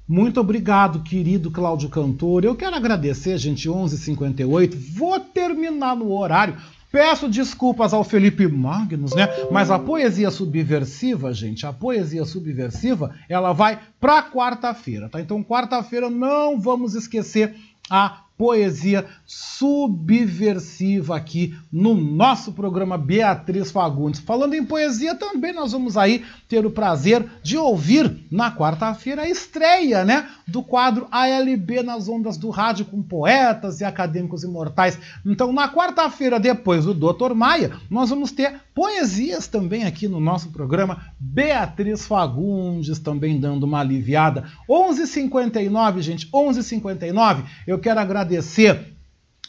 Muito 0.08 0.40
obrigado, 0.40 1.02
querido 1.02 1.50
Cláudio 1.50 1.88
Cantor. 1.88 2.44
Eu 2.44 2.56
quero 2.56 2.76
agradecer, 2.76 3.38
gente, 3.38 3.70
11:58. 3.70 4.76
Vou 4.96 5.20
terminar 5.20 5.96
no 5.96 6.12
horário. 6.12 6.58
Peço 6.92 7.28
desculpas 7.28 7.92
ao 7.92 8.04
Felipe 8.04 8.48
Magnus, 8.48 9.16
né? 9.16 9.28
Mas 9.50 9.72
a 9.72 9.80
poesia 9.80 10.30
subversiva, 10.30 11.34
gente, 11.34 11.66
a 11.66 11.74
poesia 11.74 12.24
subversiva, 12.24 13.16
ela 13.28 13.52
vai 13.52 13.80
para 14.00 14.22
quarta-feira, 14.22 15.10
tá? 15.10 15.20
Então, 15.20 15.44
quarta-feira 15.44 16.10
não 16.10 16.60
vamos 16.60 16.94
esquecer 16.94 17.56
a 17.90 18.23
poesia 18.38 19.06
subversiva 19.26 21.16
aqui 21.16 21.56
no 21.72 21.94
nosso 21.94 22.52
programa 22.54 22.98
Beatriz 22.98 23.72
Fagundes. 23.72 24.20
Falando 24.20 24.54
em 24.54 24.66
poesia, 24.66 25.16
também 25.16 25.54
nós 25.54 25.72
vamos 25.72 25.96
aí 25.98 26.26
ter 26.48 26.66
o 26.66 26.72
prazer 26.72 27.26
de 27.42 27.58
ouvir 27.58 28.26
na 28.32 28.56
quarta-feira 28.56 29.24
a 29.24 29.30
estreia, 29.30 30.04
né, 30.04 30.28
do 30.48 30.62
quadro 30.62 31.08
ALB 31.12 31.84
nas 31.84 32.08
ondas 32.08 32.38
do 32.38 32.50
rádio 32.50 32.86
com 32.86 33.02
poetas 33.02 33.82
e 33.82 33.86
acadêmicos 33.86 34.44
imortais. 34.44 35.00
Então, 35.26 35.52
na 35.52 35.72
quarta-feira, 35.72 36.40
depois 36.40 36.86
do 36.86 36.94
Dr. 36.94 37.34
Maia, 37.34 37.72
nós 37.90 38.10
vamos 38.10 38.32
ter 38.32 38.62
poesias 38.74 39.48
também 39.48 39.86
aqui 39.86 40.08
no 40.08 40.20
nosso 40.20 40.50
programa 40.50 41.06
Beatriz 41.20 42.06
Fagundes 42.06 43.00
também 43.00 43.40
dando 43.40 43.64
uma 43.64 43.80
aliviada. 43.80 44.46
11:59, 44.70 46.02
gente, 46.02 46.28
11:59. 46.32 47.44
Eu 47.66 47.80
quero 47.80 48.00
agradecer 48.00 48.94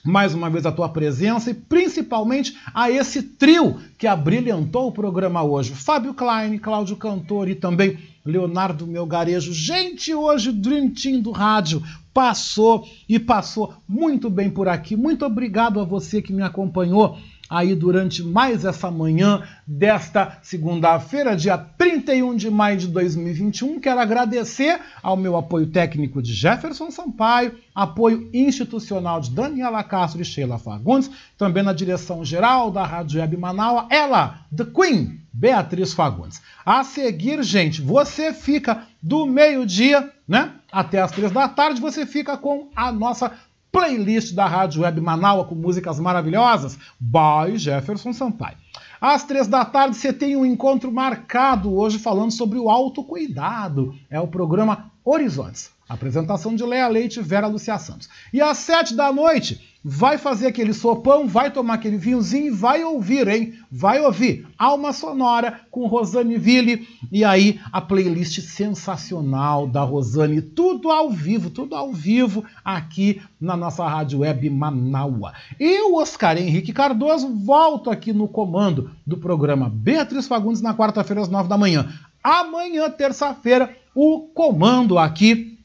mais 0.05 0.35
uma 0.35 0.51
vez 0.51 0.67
a 0.67 0.73
tua 0.73 0.89
presença 0.89 1.51
e 1.51 1.55
principalmente 1.55 2.59
a 2.75 2.91
esse 2.91 3.23
trio 3.23 3.81
que 3.97 4.07
abrilhantou 4.07 4.89
o 4.89 4.93
programa 4.93 5.43
hoje. 5.43 5.73
Fábio 5.75 6.13
Klein, 6.13 6.59
Cláudio 6.59 6.97
Cantor 6.97 7.49
e 7.49 7.55
também 7.55 7.97
Leonardo 8.25 8.87
Melgarejo. 8.87 9.53
Gente, 9.53 10.15
hoje 10.15 10.51
o 10.51 10.53
Dream 10.53 10.91
Team 10.91 11.21
do 11.21 11.31
rádio 11.31 11.83
passou 12.13 12.89
e 13.09 13.19
passou 13.19 13.75
muito 13.87 14.31
bem 14.31 14.49
por 14.49 14.69
aqui. 14.69 14.97
Muito 14.97 15.27
obrigado 15.27 15.81
a 15.81 15.85
você 15.85 16.23
que 16.23 16.33
me 16.33 16.43
acompanhou 16.43 17.19
aí 17.49 17.75
durante 17.75 18.23
mais 18.23 18.65
essa 18.65 18.91
manhã 18.91 19.43
desta 19.67 20.39
segunda-feira, 20.43 21.37
dia 21.37 21.59
31 21.59 22.37
de 22.37 22.51
maio 22.51 22.79
de 22.79 22.89
2021. 22.89 23.81
Quero 23.81 24.01
agradecer 24.01 24.81
ao 25.03 25.17
meu 25.17 25.37
apoio 25.37 25.67
técnico 25.67 26.23
de 26.23 26.33
Jefferson 26.33 26.91
Sampaio, 26.91 27.57
apoio 27.75 28.31
institucional 28.33 29.21
de 29.21 29.31
Daniela 29.31 29.83
Castro 29.85 30.23
e 30.23 30.25
Sheila 30.25 30.59
Fagundes, 30.59 31.11
também 31.37 31.63
na 31.63 31.73
direção 31.73 32.25
geral 32.25 32.71
da 32.71 32.85
Rádio 32.85 33.21
Web 33.21 33.37
Manaus, 33.37 33.87
ela, 33.91 34.47
The 34.55 34.65
Queen, 34.65 35.21
Beatriz 35.37 35.93
Fagundes. 35.93 36.41
A 36.65 36.85
seguir, 36.85 37.43
gente, 37.43 37.83
você 37.83 38.33
fica 38.33 38.87
do 39.03 39.27
meio-dia, 39.27 40.13
né? 40.29 40.53
Até 40.71 41.01
as 41.01 41.11
três 41.11 41.33
da 41.33 41.49
tarde, 41.49 41.81
você 41.81 42.07
fica 42.07 42.37
com 42.37 42.69
a 42.77 42.93
nossa 42.93 43.33
playlist 43.73 44.33
da 44.33 44.47
Rádio 44.47 44.83
Web 44.83 45.01
Manaus 45.01 45.49
com 45.49 45.57
músicas 45.57 45.99
maravilhosas 45.99 46.79
by 47.01 47.57
Jefferson 47.59 48.13
Sampaio. 48.13 48.57
Às 49.01 49.25
três 49.25 49.49
da 49.49 49.65
tarde 49.65 49.97
você 49.97 50.13
tem 50.13 50.37
um 50.37 50.47
encontro 50.47 50.93
marcado 50.93 51.75
hoje 51.75 51.99
falando 51.99 52.31
sobre 52.31 52.57
o 52.57 52.71
autocuidado. 52.71 53.93
É 54.09 54.21
o 54.21 54.29
programa 54.29 54.93
Horizontes. 55.05 55.73
Apresentação 55.89 56.55
de 56.55 56.63
Leia 56.63 56.87
Leite 56.87 57.19
e 57.19 57.23
Vera 57.23 57.49
Lucia 57.49 57.77
Santos. 57.77 58.09
E 58.33 58.41
às 58.41 58.59
sete 58.59 58.95
da 58.95 59.13
noite, 59.13 59.74
vai 59.85 60.17
fazer 60.17 60.47
aquele 60.47 60.73
sopão, 60.73 61.29
vai 61.29 61.51
tomar 61.51 61.75
aquele 61.75 61.99
vinhozinho 61.99 62.47
e 62.47 62.51
vai 62.51 62.83
ouvir, 62.83 63.29
hein? 63.29 63.53
Vai 63.71 64.01
ouvir 64.01 64.47
Alma 64.57 64.95
Sonora 64.95 65.61
com 65.71 65.87
Rosane 65.87 66.39
Ville 66.39 66.89
e 67.13 67.23
aí 67.23 67.61
a 67.71 67.83
playlist 67.83 68.41
sensacional 68.41 69.67
da 69.67 69.83
Rosane, 69.83 70.41
tudo 70.41 70.91
ao 70.91 71.11
vivo, 71.11 71.51
tudo 71.51 71.77
ao 71.77 71.93
vivo 71.93 72.43
aqui 72.65 73.21
na 73.39 73.55
nossa 73.55 73.87
rádio 73.87 74.21
web 74.21 74.49
Manaua. 74.49 75.35
E 75.61 75.83
o 75.83 75.97
Oscar 75.97 76.39
Henrique 76.39 76.73
Cardoso 76.73 77.29
volta 77.29 77.93
aqui 77.93 78.15
no 78.15 78.27
comando 78.27 78.91
do 79.07 79.19
programa 79.19 79.69
Beatriz 79.69 80.27
Fagundes 80.27 80.63
na 80.63 80.73
quarta-feira 80.75 81.21
às 81.21 81.29
nove 81.29 81.49
da 81.49 81.59
manhã. 81.59 81.93
Amanhã, 82.23 82.89
terça-feira, 82.89 83.77
o 83.95 84.21
comando 84.35 84.99
aqui 84.99 85.59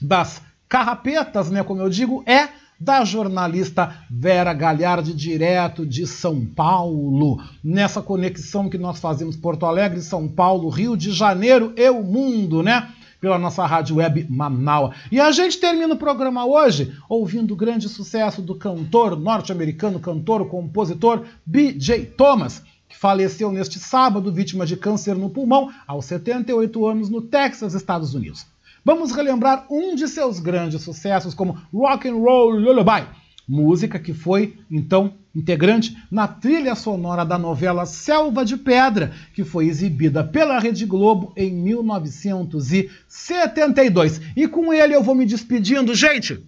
das 0.00 0.40
carrapetas, 0.68 1.50
né, 1.50 1.64
como 1.64 1.80
eu 1.80 1.88
digo, 1.88 2.22
é 2.24 2.48
da 2.78 3.04
jornalista 3.04 3.94
Vera 4.10 4.52
Galhardi, 4.52 5.14
direto 5.14 5.86
de 5.86 6.06
São 6.06 6.44
Paulo, 6.44 7.42
nessa 7.62 8.02
conexão 8.02 8.68
que 8.68 8.78
nós 8.78 8.98
fazemos 8.98 9.36
Porto 9.36 9.66
Alegre, 9.66 10.02
São 10.02 10.28
Paulo, 10.28 10.68
Rio 10.68 10.96
de 10.96 11.12
Janeiro 11.12 11.72
e 11.76 11.88
o 11.88 12.02
mundo, 12.02 12.62
né? 12.62 12.90
Pela 13.20 13.38
nossa 13.38 13.64
rádio 13.64 13.96
web 13.96 14.26
Manaus. 14.28 14.94
E 15.10 15.18
a 15.18 15.32
gente 15.32 15.58
termina 15.58 15.94
o 15.94 15.98
programa 15.98 16.44
hoje 16.44 16.94
ouvindo 17.08 17.54
o 17.54 17.56
grande 17.56 17.88
sucesso 17.88 18.42
do 18.42 18.54
cantor 18.54 19.18
norte-americano, 19.18 19.98
cantor, 19.98 20.46
compositor 20.48 21.24
B.J. 21.46 22.04
Thomas, 22.18 22.62
que 22.86 22.96
faleceu 22.98 23.50
neste 23.50 23.78
sábado, 23.78 24.30
vítima 24.30 24.66
de 24.66 24.76
câncer 24.76 25.14
no 25.14 25.30
pulmão, 25.30 25.72
aos 25.86 26.04
78 26.04 26.86
anos, 26.86 27.08
no 27.08 27.22
Texas, 27.22 27.72
Estados 27.72 28.14
Unidos. 28.14 28.46
Vamos 28.84 29.12
relembrar 29.12 29.64
um 29.70 29.94
de 29.94 30.06
seus 30.06 30.38
grandes 30.38 30.82
sucessos, 30.82 31.32
como 31.32 31.56
Rock 31.72 32.06
and 32.06 32.16
Roll 32.16 32.50
Lullaby, 32.50 33.06
música 33.48 33.98
que 33.98 34.12
foi 34.12 34.58
então 34.70 35.14
integrante 35.34 35.96
na 36.10 36.28
trilha 36.28 36.74
sonora 36.74 37.24
da 37.24 37.38
novela 37.38 37.86
Selva 37.86 38.44
de 38.44 38.58
Pedra, 38.58 39.14
que 39.32 39.42
foi 39.42 39.68
exibida 39.68 40.22
pela 40.22 40.58
Rede 40.58 40.84
Globo 40.84 41.32
em 41.34 41.50
1972. 41.50 44.20
E 44.36 44.46
com 44.46 44.70
ele 44.70 44.94
eu 44.94 45.02
vou 45.02 45.14
me 45.14 45.24
despedindo, 45.24 45.94
gente. 45.94 46.46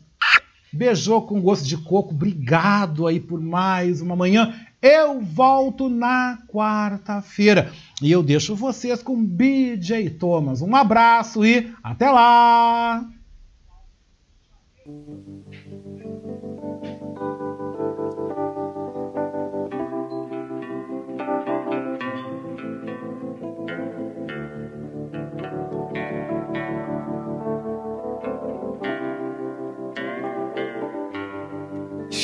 Beijou 0.70 1.22
com 1.22 1.40
gosto 1.40 1.66
de 1.66 1.78
coco. 1.78 2.12
Obrigado 2.12 3.06
aí 3.06 3.18
por 3.18 3.40
mais 3.40 4.02
uma 4.02 4.14
manhã. 4.14 4.52
Eu 4.80 5.20
volto 5.20 5.88
na 5.88 6.38
quarta-feira. 6.48 7.72
E 8.02 8.10
eu 8.10 8.22
deixo 8.22 8.54
vocês 8.54 9.02
com 9.02 9.24
BJ 9.24 10.10
Thomas. 10.10 10.60
Um 10.60 10.76
abraço 10.76 11.44
e 11.44 11.72
até 11.82 12.10
lá! 12.10 13.08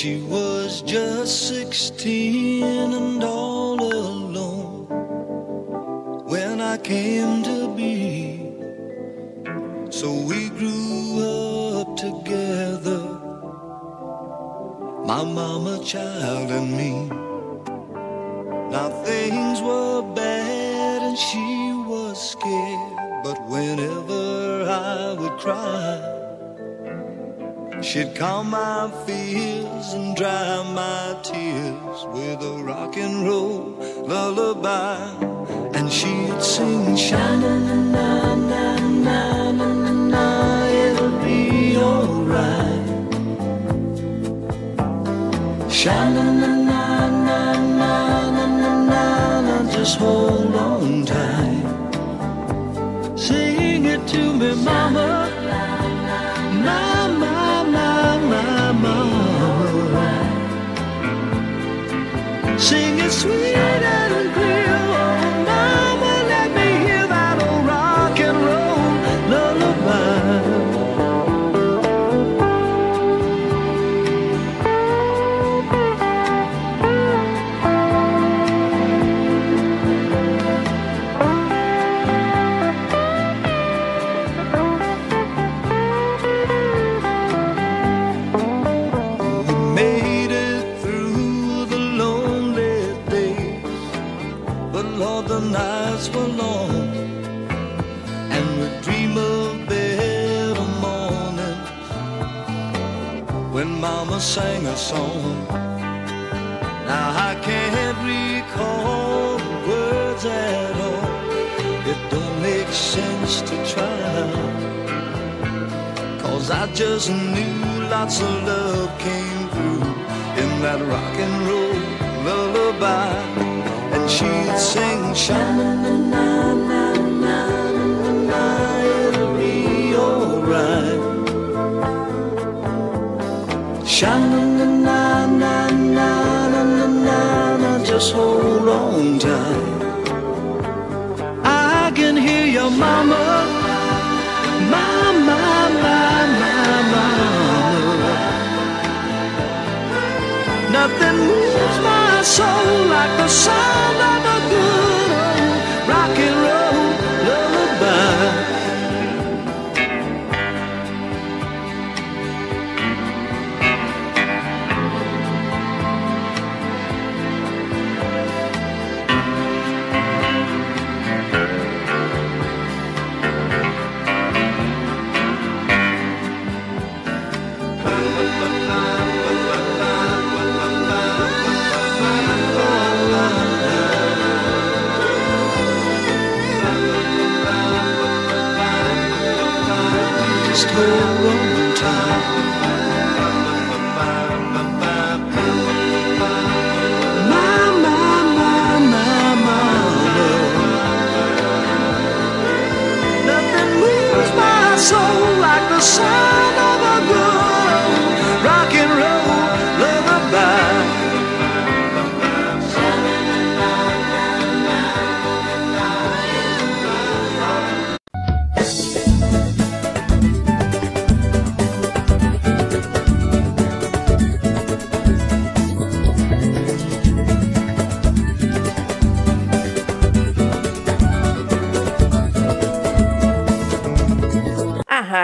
She 0.03 0.19
was 0.23 0.83
just 0.83 1.47
sixteen 1.47 2.93
and 2.93 3.23
all 3.23 3.81
alone 3.81 4.87
when 6.27 6.61
I 6.61 6.77
came 6.79 7.45
to 7.45 7.73
be. 7.77 8.51
So 9.91 10.13
we 10.13 10.49
grew 10.59 11.21
up 11.23 11.97
together, 11.97 12.99
my 15.07 15.23
mama, 15.23 15.81
child, 15.85 16.51
and 16.51 16.77
me. 16.77 17.07
Now 18.73 18.89
things 19.05 19.63
were 19.63 20.03
bad 20.17 21.03
and 21.03 21.17
she 21.17 21.75
was 21.87 22.19
scared, 22.33 23.23
but 23.23 23.41
whenever 23.47 24.67
I 24.69 25.15
would 25.17 25.39
cry, 25.39 26.22
She'd 27.83 28.15
calm 28.15 28.51
my 28.51 28.91
fears 29.07 29.93
and 29.93 30.17
dry 30.17 30.63
my 30.73 31.17
tears 31.23 32.07
with 32.15 32.41
a 32.41 32.63
rock 32.65 32.97
and 32.97 33.27
roll 33.27 33.77
lullaby. 34.07 34.97
And 35.75 35.93
she'd 35.93 36.41
sing, 36.41 36.97
sha 36.97 37.19
na 37.37 37.59
na 37.59 37.75
na 37.75 38.35
na 38.37 39.51
na 39.51 39.73
na 39.75 39.93
na, 40.13 40.67
it'll 40.69 41.19
be 41.25 41.77
alright. 41.77 42.89
Sha 45.71 46.09
na 46.11 46.23
na 46.41 46.51
na 46.71 47.09
na 47.27 47.57
na 47.81 48.31
na 48.31 48.47
na 48.47 48.73
na 48.87 49.41
na, 49.41 49.73
just 49.73 49.99
hold 49.99 50.55
on 50.55 51.05
tight. 51.05 51.67
Sing 53.19 53.85
it 53.87 54.07
to 54.07 54.33
me. 54.33 54.55
Mama, 54.65 55.29
Sing 62.63 62.97
it 63.01 63.11
sweet 63.11 63.57
and 63.57 64.33
clear. 64.35 64.52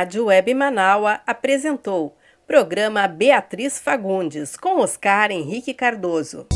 Rádio 0.09 0.25
Web 0.25 0.55
Manaua 0.55 1.21
apresentou 1.27 2.17
programa 2.47 3.07
Beatriz 3.07 3.79
Fagundes 3.79 4.57
com 4.57 4.81
Oscar 4.81 5.31
Henrique 5.31 5.75
Cardoso. 5.75 6.47